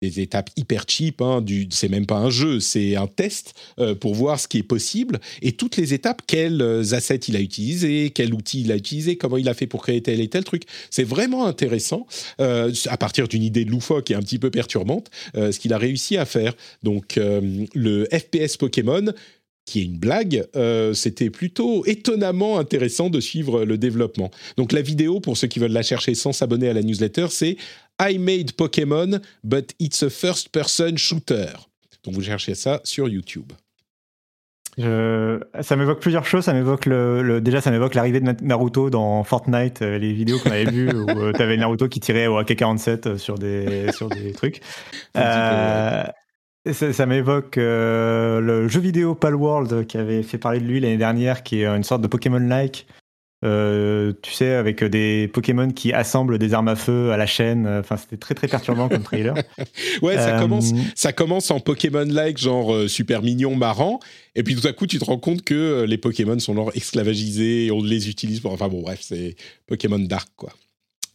des 0.02 0.20
étapes 0.20 0.50
hyper 0.58 0.86
cheap. 0.88 1.22
Hein, 1.22 1.42
du, 1.42 1.68
c'est 1.70 1.90
même 1.90 2.06
pas 2.06 2.18
un 2.18 2.30
jeu, 2.30 2.60
c'est 2.60 2.96
un 2.96 3.08
test 3.08 3.54
euh, 3.80 3.94
pour 3.94 4.16
voir 4.16 4.40
ce 4.40 4.48
qui 4.48 4.58
est 4.58 4.64
possible 4.64 5.20
et 5.42 5.52
toutes 5.52 5.78
les 5.78 5.94
étapes, 5.94 6.24
quels 6.26 6.62
euh, 6.62 6.94
assets 6.94 7.18
il 7.28 7.36
a 7.36 7.40
utilisé, 7.40 8.10
quel 8.10 8.34
outil 8.34 8.62
il 8.62 8.72
a 8.72 8.76
utilisé, 8.76 9.16
comment 9.16 9.38
il 9.38 9.48
a 9.48 9.54
fait 9.54 9.68
pour 9.68 9.84
créer 9.84 10.02
tel 10.02 10.20
et 10.20 10.28
tel 10.28 10.44
truc. 10.44 10.64
C'est 10.90 11.04
vraiment 11.04 11.46
intéressant 11.46 12.08
euh, 12.40 12.72
à 12.88 12.98
partir 12.98 13.28
d'une 13.28 13.44
idée 13.44 13.64
loufoque 13.64 14.10
et 14.12 14.16
un 14.16 14.22
petit 14.22 14.40
peu 14.40 14.50
perturbante, 14.50 15.10
ce 15.36 15.58
qu'il 15.58 15.74
a 15.74 15.78
réussi 15.78 16.18
à 16.18 16.26
faire. 16.26 16.54
Donc 16.84 17.18
le 17.18 18.08
FPS 18.12 18.58
Pokémon 18.58 19.14
qui 19.66 19.82
est 19.82 19.86
une 19.86 19.98
blague, 19.98 20.46
c'était 20.94 21.30
plutôt 21.30 21.86
étonnamment 21.86 22.60
intéressant 22.60 23.10
de 23.10 23.20
suivre 23.20 23.64
le 23.64 23.78
développement. 23.78 24.32
Donc 24.58 24.72
la 24.72 24.82
vidéo, 24.82 25.20
pour 25.20 25.38
ceux 25.38 25.48
qui 25.48 25.60
veulent 25.60 25.72
la 25.72 25.84
chercher 25.84 26.16
sans 26.16 26.34
s'abonner 26.34 26.68
à 26.68 26.74
la 26.74 26.82
newsletter, 26.82 27.28
c'est 27.30 27.58
I 28.02 28.18
made 28.18 28.54
Pokémon, 28.54 29.20
but 29.44 29.74
it's 29.80 30.02
a 30.04 30.10
first-person 30.10 30.98
shooter. 30.98 31.54
Donc 32.04 32.16
vous 32.16 32.24
cherchez 32.24 32.56
ça 32.56 32.82
sur 32.84 33.08
YouTube. 33.08 33.52
ça 34.78 35.76
m'évoque 35.76 36.00
plusieurs 36.00 36.26
choses. 36.26 36.46
Ça 36.46 36.54
m'évoque 36.54 36.86
le, 36.86 37.40
déjà, 37.42 37.62
ça 37.62 37.72
m'évoque 37.72 37.94
l'arrivée 37.94 38.20
de 38.20 38.44
Naruto 38.44 38.90
dans 38.90 39.24
Fortnite, 39.24 39.82
euh, 39.82 39.98
les 39.98 40.14
vidéos 40.14 40.40
qu'on 40.40 40.52
avait 40.52 40.66
vues 40.66 40.90
où 40.92 41.10
euh, 41.10 41.34
tu 41.34 41.42
avais 41.42 41.58
Naruto 41.58 41.88
qui 41.88 42.00
tirait 42.00 42.28
au 42.28 42.38
AK-47 42.40 43.08
euh, 43.08 43.18
sur 43.18 43.38
des 43.38 43.92
sur 43.92 44.10
des 44.10 44.32
trucs. 44.32 44.62
Ça, 46.72 46.94
ça 46.94 47.06
m'évoque 47.06 47.56
le 47.58 48.68
jeu 48.68 48.80
vidéo 48.80 49.16
Palworld 49.16 49.88
qui 49.88 49.98
avait 49.98 50.24
fait 50.24 50.38
parler 50.38 50.60
de 50.60 50.66
lui 50.66 50.80
l'année 50.80 50.98
dernière, 50.98 51.44
qui 51.44 51.62
est 51.62 51.66
une 51.66 51.84
sorte 51.84 52.02
de 52.02 52.08
Pokémon-like 52.08 52.86
euh, 53.44 54.14
tu 54.22 54.34
sais, 54.34 54.54
avec 54.54 54.84
des 54.84 55.28
Pokémon 55.28 55.72
qui 55.72 55.94
assemblent 55.94 56.38
des 56.38 56.54
armes 56.54 56.68
à 56.68 56.76
feu 56.76 57.12
à 57.12 57.18
la 57.18 57.26
chaîne. 57.26 57.68
Enfin, 57.68 57.98
c'était 57.98 58.18
très 58.18 58.36
très 58.36 58.48
perturbant 58.48 58.88
comme 58.88 59.02
trailer. 59.02 59.34
ouais, 60.04 60.16
ça, 60.16 60.38
euh, 60.38 60.40
commence, 60.40 60.72
ça 60.94 61.12
commence 61.12 61.50
en 61.50 61.60
Pokémon-like, 61.60 62.38
genre 62.38 62.74
euh, 62.74 62.88
super 62.88 63.24
mignon, 63.24 63.56
marrant. 63.56 64.00
Et 64.36 64.44
puis 64.44 64.56
tout 64.56 64.68
à 64.68 64.74
coup, 64.74 64.86
tu 64.86 65.00
te 65.00 65.06
rends 65.06 65.18
compte 65.18 65.42
que 65.42 65.86
les 65.88 65.98
Pokémon 65.98 66.38
sont 66.38 66.54
genre 66.54 66.72
esclavagisés 66.76 67.66
et 67.66 67.72
on 67.72 67.82
les 67.82 68.10
utilise 68.10 68.42
pour. 68.42 68.54
Enfin 68.54 68.68
bon, 68.68 68.82
bref, 68.82 69.00
c'est 69.02 69.36
Pokémon 69.66 70.00
Dark, 70.00 70.30
quoi. 70.36 70.54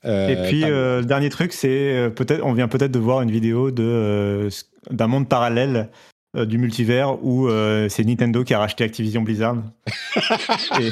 et 0.05 0.37
puis, 0.49 0.63
le 0.63 1.03
dernier 1.03 1.31
truc, 1.31 1.53
c'est 1.53 2.11
peut-être, 2.17 2.45
on 2.45 2.55
vient 2.55 2.69
peut-être 2.69 2.93
de 2.93 2.99
voir 2.99 3.23
une 3.23 3.31
vidéo 3.31 3.71
de 3.71 4.49
d'un 4.91 5.07
monde 5.07 5.29
parallèle 5.29 5.91
du 6.35 6.59
multivers 6.59 7.23
où 7.25 7.49
c'est 7.89 8.05
Nintendo 8.05 8.45
qui 8.45 8.53
a 8.53 8.59
racheté 8.59 8.85
Activision 8.85 9.23
Blizzard. 9.23 9.57
et... 10.81 10.91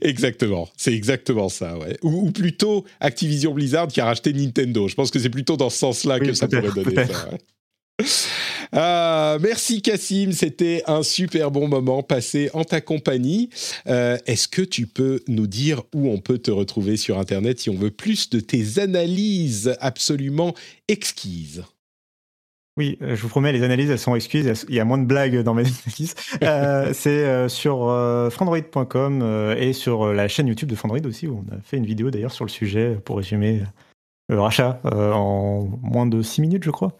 exactement, 0.00 0.68
c'est 0.76 0.92
exactement 0.92 1.48
ça, 1.48 1.78
ouais. 1.78 1.96
Ou, 2.02 2.30
plutôt 2.30 2.84
Activision 3.00 3.52
Blizzard 3.54 3.88
qui 3.88 4.00
a 4.00 4.04
racheté 4.04 4.32
Nintendo. 4.32 4.88
Je 4.88 4.94
pense 4.94 5.10
que 5.10 5.18
c'est 5.18 5.30
plutôt 5.30 5.56
dans 5.56 5.70
ce 5.70 5.78
sens-là 5.78 6.20
que 6.20 6.32
ça 6.32 6.48
pourrait 6.48 6.72
donner 6.72 7.06
ça. 7.06 7.30
Ah, 8.72 9.36
merci 9.40 9.82
Cassim, 9.82 10.30
c'était 10.30 10.84
un 10.86 11.02
super 11.02 11.50
bon 11.50 11.66
moment 11.66 12.04
passé 12.04 12.50
en 12.54 12.62
ta 12.62 12.80
compagnie. 12.80 13.50
Euh, 13.88 14.16
est-ce 14.26 14.46
que 14.46 14.62
tu 14.62 14.86
peux 14.86 15.20
nous 15.26 15.48
dire 15.48 15.82
où 15.92 16.08
on 16.08 16.18
peut 16.18 16.38
te 16.38 16.52
retrouver 16.52 16.96
sur 16.96 17.18
Internet 17.18 17.58
si 17.58 17.68
on 17.68 17.74
veut 17.74 17.90
plus 17.90 18.30
de 18.30 18.38
tes 18.38 18.78
analyses 18.78 19.76
absolument 19.80 20.54
exquises? 20.86 21.64
Oui, 22.76 22.96
euh, 23.02 23.16
je 23.16 23.22
vous 23.22 23.28
promets, 23.28 23.52
les 23.52 23.64
analyses, 23.64 23.90
elles 23.90 23.98
sont 23.98 24.14
excuses. 24.14 24.64
Il 24.68 24.74
y 24.76 24.80
a 24.80 24.84
moins 24.84 24.98
de 24.98 25.04
blagues 25.04 25.42
dans 25.42 25.54
mes 25.54 25.64
analyses. 25.86 26.14
Euh, 26.42 26.92
c'est 26.94 27.48
sur 27.48 27.78
frandroid.com 28.30 29.54
et 29.58 29.72
sur 29.72 30.12
la 30.12 30.28
chaîne 30.28 30.46
YouTube 30.46 30.68
de 30.68 30.76
Frandroid 30.76 31.04
aussi, 31.06 31.26
où 31.26 31.44
on 31.44 31.56
a 31.56 31.60
fait 31.60 31.76
une 31.76 31.86
vidéo 31.86 32.12
d'ailleurs 32.12 32.32
sur 32.32 32.44
le 32.44 32.50
sujet 32.50 32.96
pour 33.04 33.16
résumer 33.16 33.62
le 34.28 34.40
rachat 34.40 34.80
en 34.84 35.68
moins 35.82 36.06
de 36.06 36.22
6 36.22 36.40
minutes, 36.40 36.62
je 36.62 36.70
crois. 36.70 36.96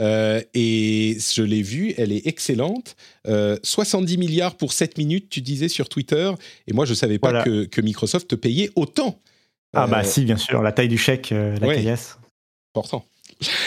Euh, 0.00 0.40
et 0.54 1.18
je 1.18 1.42
l'ai 1.42 1.62
vue, 1.62 1.94
elle 1.96 2.12
est 2.12 2.26
excellente. 2.26 2.96
70 3.26 4.14
euh, 4.14 4.18
milliards 4.18 4.56
pour 4.56 4.72
7 4.72 4.98
minutes, 4.98 5.28
tu 5.28 5.40
disais 5.40 5.68
sur 5.68 5.88
Twitter. 5.88 6.32
Et 6.66 6.72
moi, 6.72 6.84
je 6.86 6.92
ne 6.92 6.96
savais 6.96 7.18
pas 7.18 7.42
que, 7.42 7.80
Microsoft 7.80 8.28
te 8.28 8.34
payait 8.34 8.70
autant. 8.76 9.20
Ah, 9.72 9.86
bah 9.86 10.00
euh, 10.00 10.04
si, 10.04 10.24
bien 10.24 10.36
sûr, 10.36 10.62
la 10.62 10.72
taille 10.72 10.88
du 10.88 10.98
chèque, 10.98 11.30
la 11.30 11.66
ouais, 11.66 11.76
caillasse. 11.76 12.18
Important. 12.74 13.04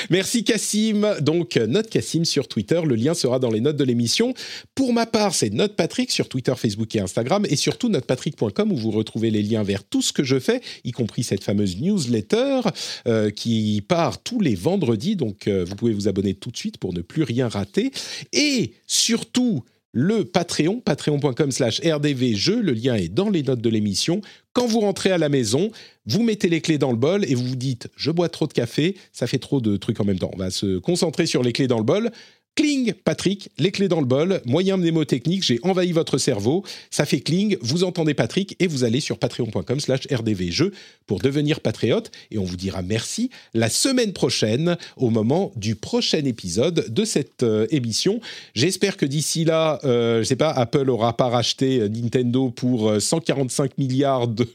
Merci 0.09 0.43
Cassim. 0.43 1.15
Donc, 1.21 1.55
Note 1.55 1.89
Cassim 1.89 2.25
sur 2.25 2.47
Twitter. 2.47 2.81
Le 2.85 2.95
lien 2.95 3.13
sera 3.13 3.39
dans 3.39 3.49
les 3.49 3.61
notes 3.61 3.77
de 3.77 3.83
l'émission. 3.83 4.33
Pour 4.75 4.93
ma 4.93 5.05
part, 5.05 5.33
c'est 5.33 5.51
Note 5.51 5.75
Patrick 5.75 6.11
sur 6.11 6.29
Twitter, 6.29 6.53
Facebook 6.55 6.95
et 6.95 6.99
Instagram. 6.99 7.45
Et 7.49 7.55
surtout, 7.55 7.89
notepatrick.com 7.89 8.71
où 8.71 8.75
vous 8.75 8.91
retrouvez 8.91 9.31
les 9.31 9.41
liens 9.41 9.63
vers 9.63 9.83
tout 9.83 10.01
ce 10.01 10.13
que 10.13 10.23
je 10.23 10.39
fais, 10.39 10.61
y 10.83 10.91
compris 10.91 11.23
cette 11.23 11.43
fameuse 11.43 11.77
newsletter 11.77 12.61
euh, 13.07 13.29
qui 13.29 13.83
part 13.87 14.21
tous 14.21 14.39
les 14.39 14.55
vendredis. 14.55 15.15
Donc, 15.15 15.47
euh, 15.47 15.65
vous 15.67 15.75
pouvez 15.75 15.93
vous 15.93 16.07
abonner 16.07 16.33
tout 16.33 16.51
de 16.51 16.57
suite 16.57 16.77
pour 16.77 16.93
ne 16.93 17.01
plus 17.01 17.23
rien 17.23 17.47
rater. 17.47 17.91
Et 18.31 18.73
surtout, 18.87 19.63
le 19.93 20.25
Patreon, 20.25 20.81
patreon.com 20.81 21.51
slash 21.51 21.79
rdvjeux, 21.79 22.61
le 22.61 22.73
lien 22.73 22.95
est 22.95 23.09
dans 23.09 23.29
les 23.29 23.43
notes 23.43 23.61
de 23.61 23.69
l'émission. 23.69 24.21
Quand 24.51 24.65
vous 24.65 24.79
rentrez 24.79 25.11
à 25.11 25.19
la 25.19 25.29
maison, 25.29 25.71
vous 26.07 26.23
mettez 26.23 26.49
les 26.49 26.61
clés 26.61 26.79
dans 26.79 26.91
le 26.91 26.97
bol 26.97 27.23
et 27.29 27.35
vous 27.35 27.45
vous 27.45 27.55
dites 27.55 27.87
«je 27.95 28.09
bois 28.09 28.27
trop 28.27 28.47
de 28.47 28.53
café, 28.53 28.97
ça 29.11 29.27
fait 29.27 29.37
trop 29.37 29.61
de 29.61 29.77
trucs 29.77 29.99
en 29.99 30.05
même 30.05 30.17
temps». 30.17 30.31
On 30.33 30.37
va 30.37 30.49
se 30.49 30.79
concentrer 30.79 31.27
sur 31.27 31.43
les 31.43 31.53
clés 31.53 31.67
dans 31.67 31.77
le 31.77 31.83
bol. 31.83 32.11
Cling, 32.55 32.93
Patrick, 32.93 33.49
les 33.57 33.71
clés 33.71 33.87
dans 33.87 33.99
le 33.99 34.05
bol, 34.05 34.39
moyen 34.45 34.77
mnémotechnique, 34.77 35.41
j'ai 35.41 35.59
envahi 35.63 35.91
votre 35.91 36.19
cerveau, 36.19 36.63
ça 36.91 37.03
fait 37.03 37.19
cling, 37.19 37.57
vous 37.61 37.83
entendez 37.83 38.13
Patrick 38.13 38.55
et 38.59 38.67
vous 38.67 38.83
allez 38.83 38.99
sur 38.99 39.17
patreon.com 39.17 39.79
slash 39.79 40.01
rdvjeux 40.11 40.71
pour 41.07 41.17
devenir 41.17 41.61
patriote 41.61 42.11
et 42.29 42.37
on 42.37 42.43
vous 42.43 42.55
dira 42.55 42.83
merci 42.83 43.31
la 43.55 43.69
semaine 43.69 44.13
prochaine 44.13 44.77
au 44.97 45.09
moment 45.09 45.51
du 45.55 45.75
prochain 45.75 46.23
épisode 46.25 46.93
de 46.93 47.05
cette 47.05 47.41
euh, 47.41 47.65
émission. 47.71 48.21
J'espère 48.53 48.97
que 48.97 49.07
d'ici 49.07 49.45
là, 49.45 49.79
euh, 49.83 50.19
je 50.19 50.25
sais 50.25 50.35
pas, 50.35 50.51
Apple 50.51 50.91
aura 50.91 51.17
pas 51.17 51.29
racheté 51.29 51.79
euh, 51.79 51.89
Nintendo 51.89 52.51
pour 52.51 52.93
145 52.99 53.79
milliards 53.79 54.27
de 54.27 54.45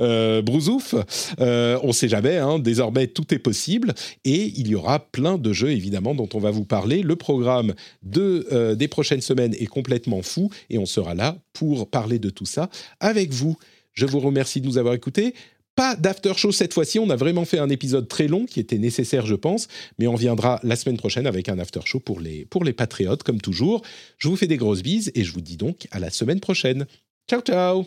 euh, 0.00 0.40
brousouf. 0.40 0.94
on 1.38 1.92
sait 1.92 2.08
jamais, 2.08 2.36
hein, 2.36 2.60
désormais 2.60 3.08
tout 3.08 3.34
est 3.34 3.40
possible 3.40 3.92
et 4.24 4.52
il 4.56 4.68
y 4.68 4.76
aura 4.76 5.00
plein 5.00 5.36
de 5.36 5.52
jeux 5.52 5.72
évidemment 5.72 6.14
dont 6.14 6.28
on 6.34 6.38
va 6.38 6.52
vous 6.52 6.64
parler. 6.64 7.02
Le 7.02 7.16
programme 7.16 7.39
programme 7.40 7.74
de, 8.02 8.46
euh, 8.52 8.74
des 8.74 8.86
prochaines 8.86 9.22
semaines 9.22 9.54
est 9.54 9.66
complètement 9.66 10.20
fou 10.20 10.50
et 10.68 10.76
on 10.76 10.84
sera 10.84 11.14
là 11.14 11.38
pour 11.54 11.88
parler 11.88 12.18
de 12.18 12.28
tout 12.28 12.44
ça 12.44 12.68
avec 13.00 13.32
vous. 13.32 13.56
Je 13.92 14.04
vous 14.04 14.20
remercie 14.20 14.60
de 14.60 14.66
nous 14.66 14.76
avoir 14.76 14.92
écoutés. 14.94 15.34
Pas 15.74 15.96
d'after 15.96 16.34
show 16.36 16.52
cette 16.52 16.74
fois-ci, 16.74 16.98
on 16.98 17.08
a 17.08 17.16
vraiment 17.16 17.46
fait 17.46 17.58
un 17.58 17.70
épisode 17.70 18.08
très 18.08 18.28
long 18.28 18.44
qui 18.44 18.60
était 18.60 18.76
nécessaire 18.76 19.24
je 19.24 19.34
pense, 19.34 19.68
mais 19.98 20.06
on 20.06 20.16
viendra 20.16 20.60
la 20.62 20.76
semaine 20.76 20.98
prochaine 20.98 21.26
avec 21.26 21.48
un 21.48 21.58
after 21.58 21.80
show 21.84 21.98
pour 21.98 22.20
les, 22.20 22.44
pour 22.44 22.62
les 22.62 22.74
patriotes 22.74 23.22
comme 23.22 23.40
toujours. 23.40 23.80
Je 24.18 24.28
vous 24.28 24.36
fais 24.36 24.46
des 24.46 24.58
grosses 24.58 24.82
bises 24.82 25.10
et 25.14 25.24
je 25.24 25.32
vous 25.32 25.40
dis 25.40 25.56
donc 25.56 25.88
à 25.92 25.98
la 25.98 26.10
semaine 26.10 26.40
prochaine. 26.40 26.86
Ciao 27.30 27.40
ciao. 27.40 27.86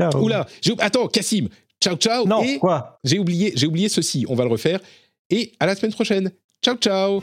ciao. 0.00 0.24
Oula, 0.24 0.46
attends 0.78 1.08
Cassim, 1.08 1.48
ciao 1.82 1.96
ciao. 1.96 2.26
Non, 2.26 2.42
quoi? 2.58 2.98
J'ai 3.04 3.18
oublié, 3.18 3.52
j'ai 3.54 3.66
oublié 3.66 3.90
ceci, 3.90 4.24
on 4.30 4.34
va 4.34 4.44
le 4.44 4.50
refaire. 4.50 4.80
Et 5.28 5.52
à 5.60 5.66
la 5.66 5.74
semaine 5.74 5.92
prochaine. 5.92 6.30
Ciao 6.64 6.76
ciao. 6.76 7.22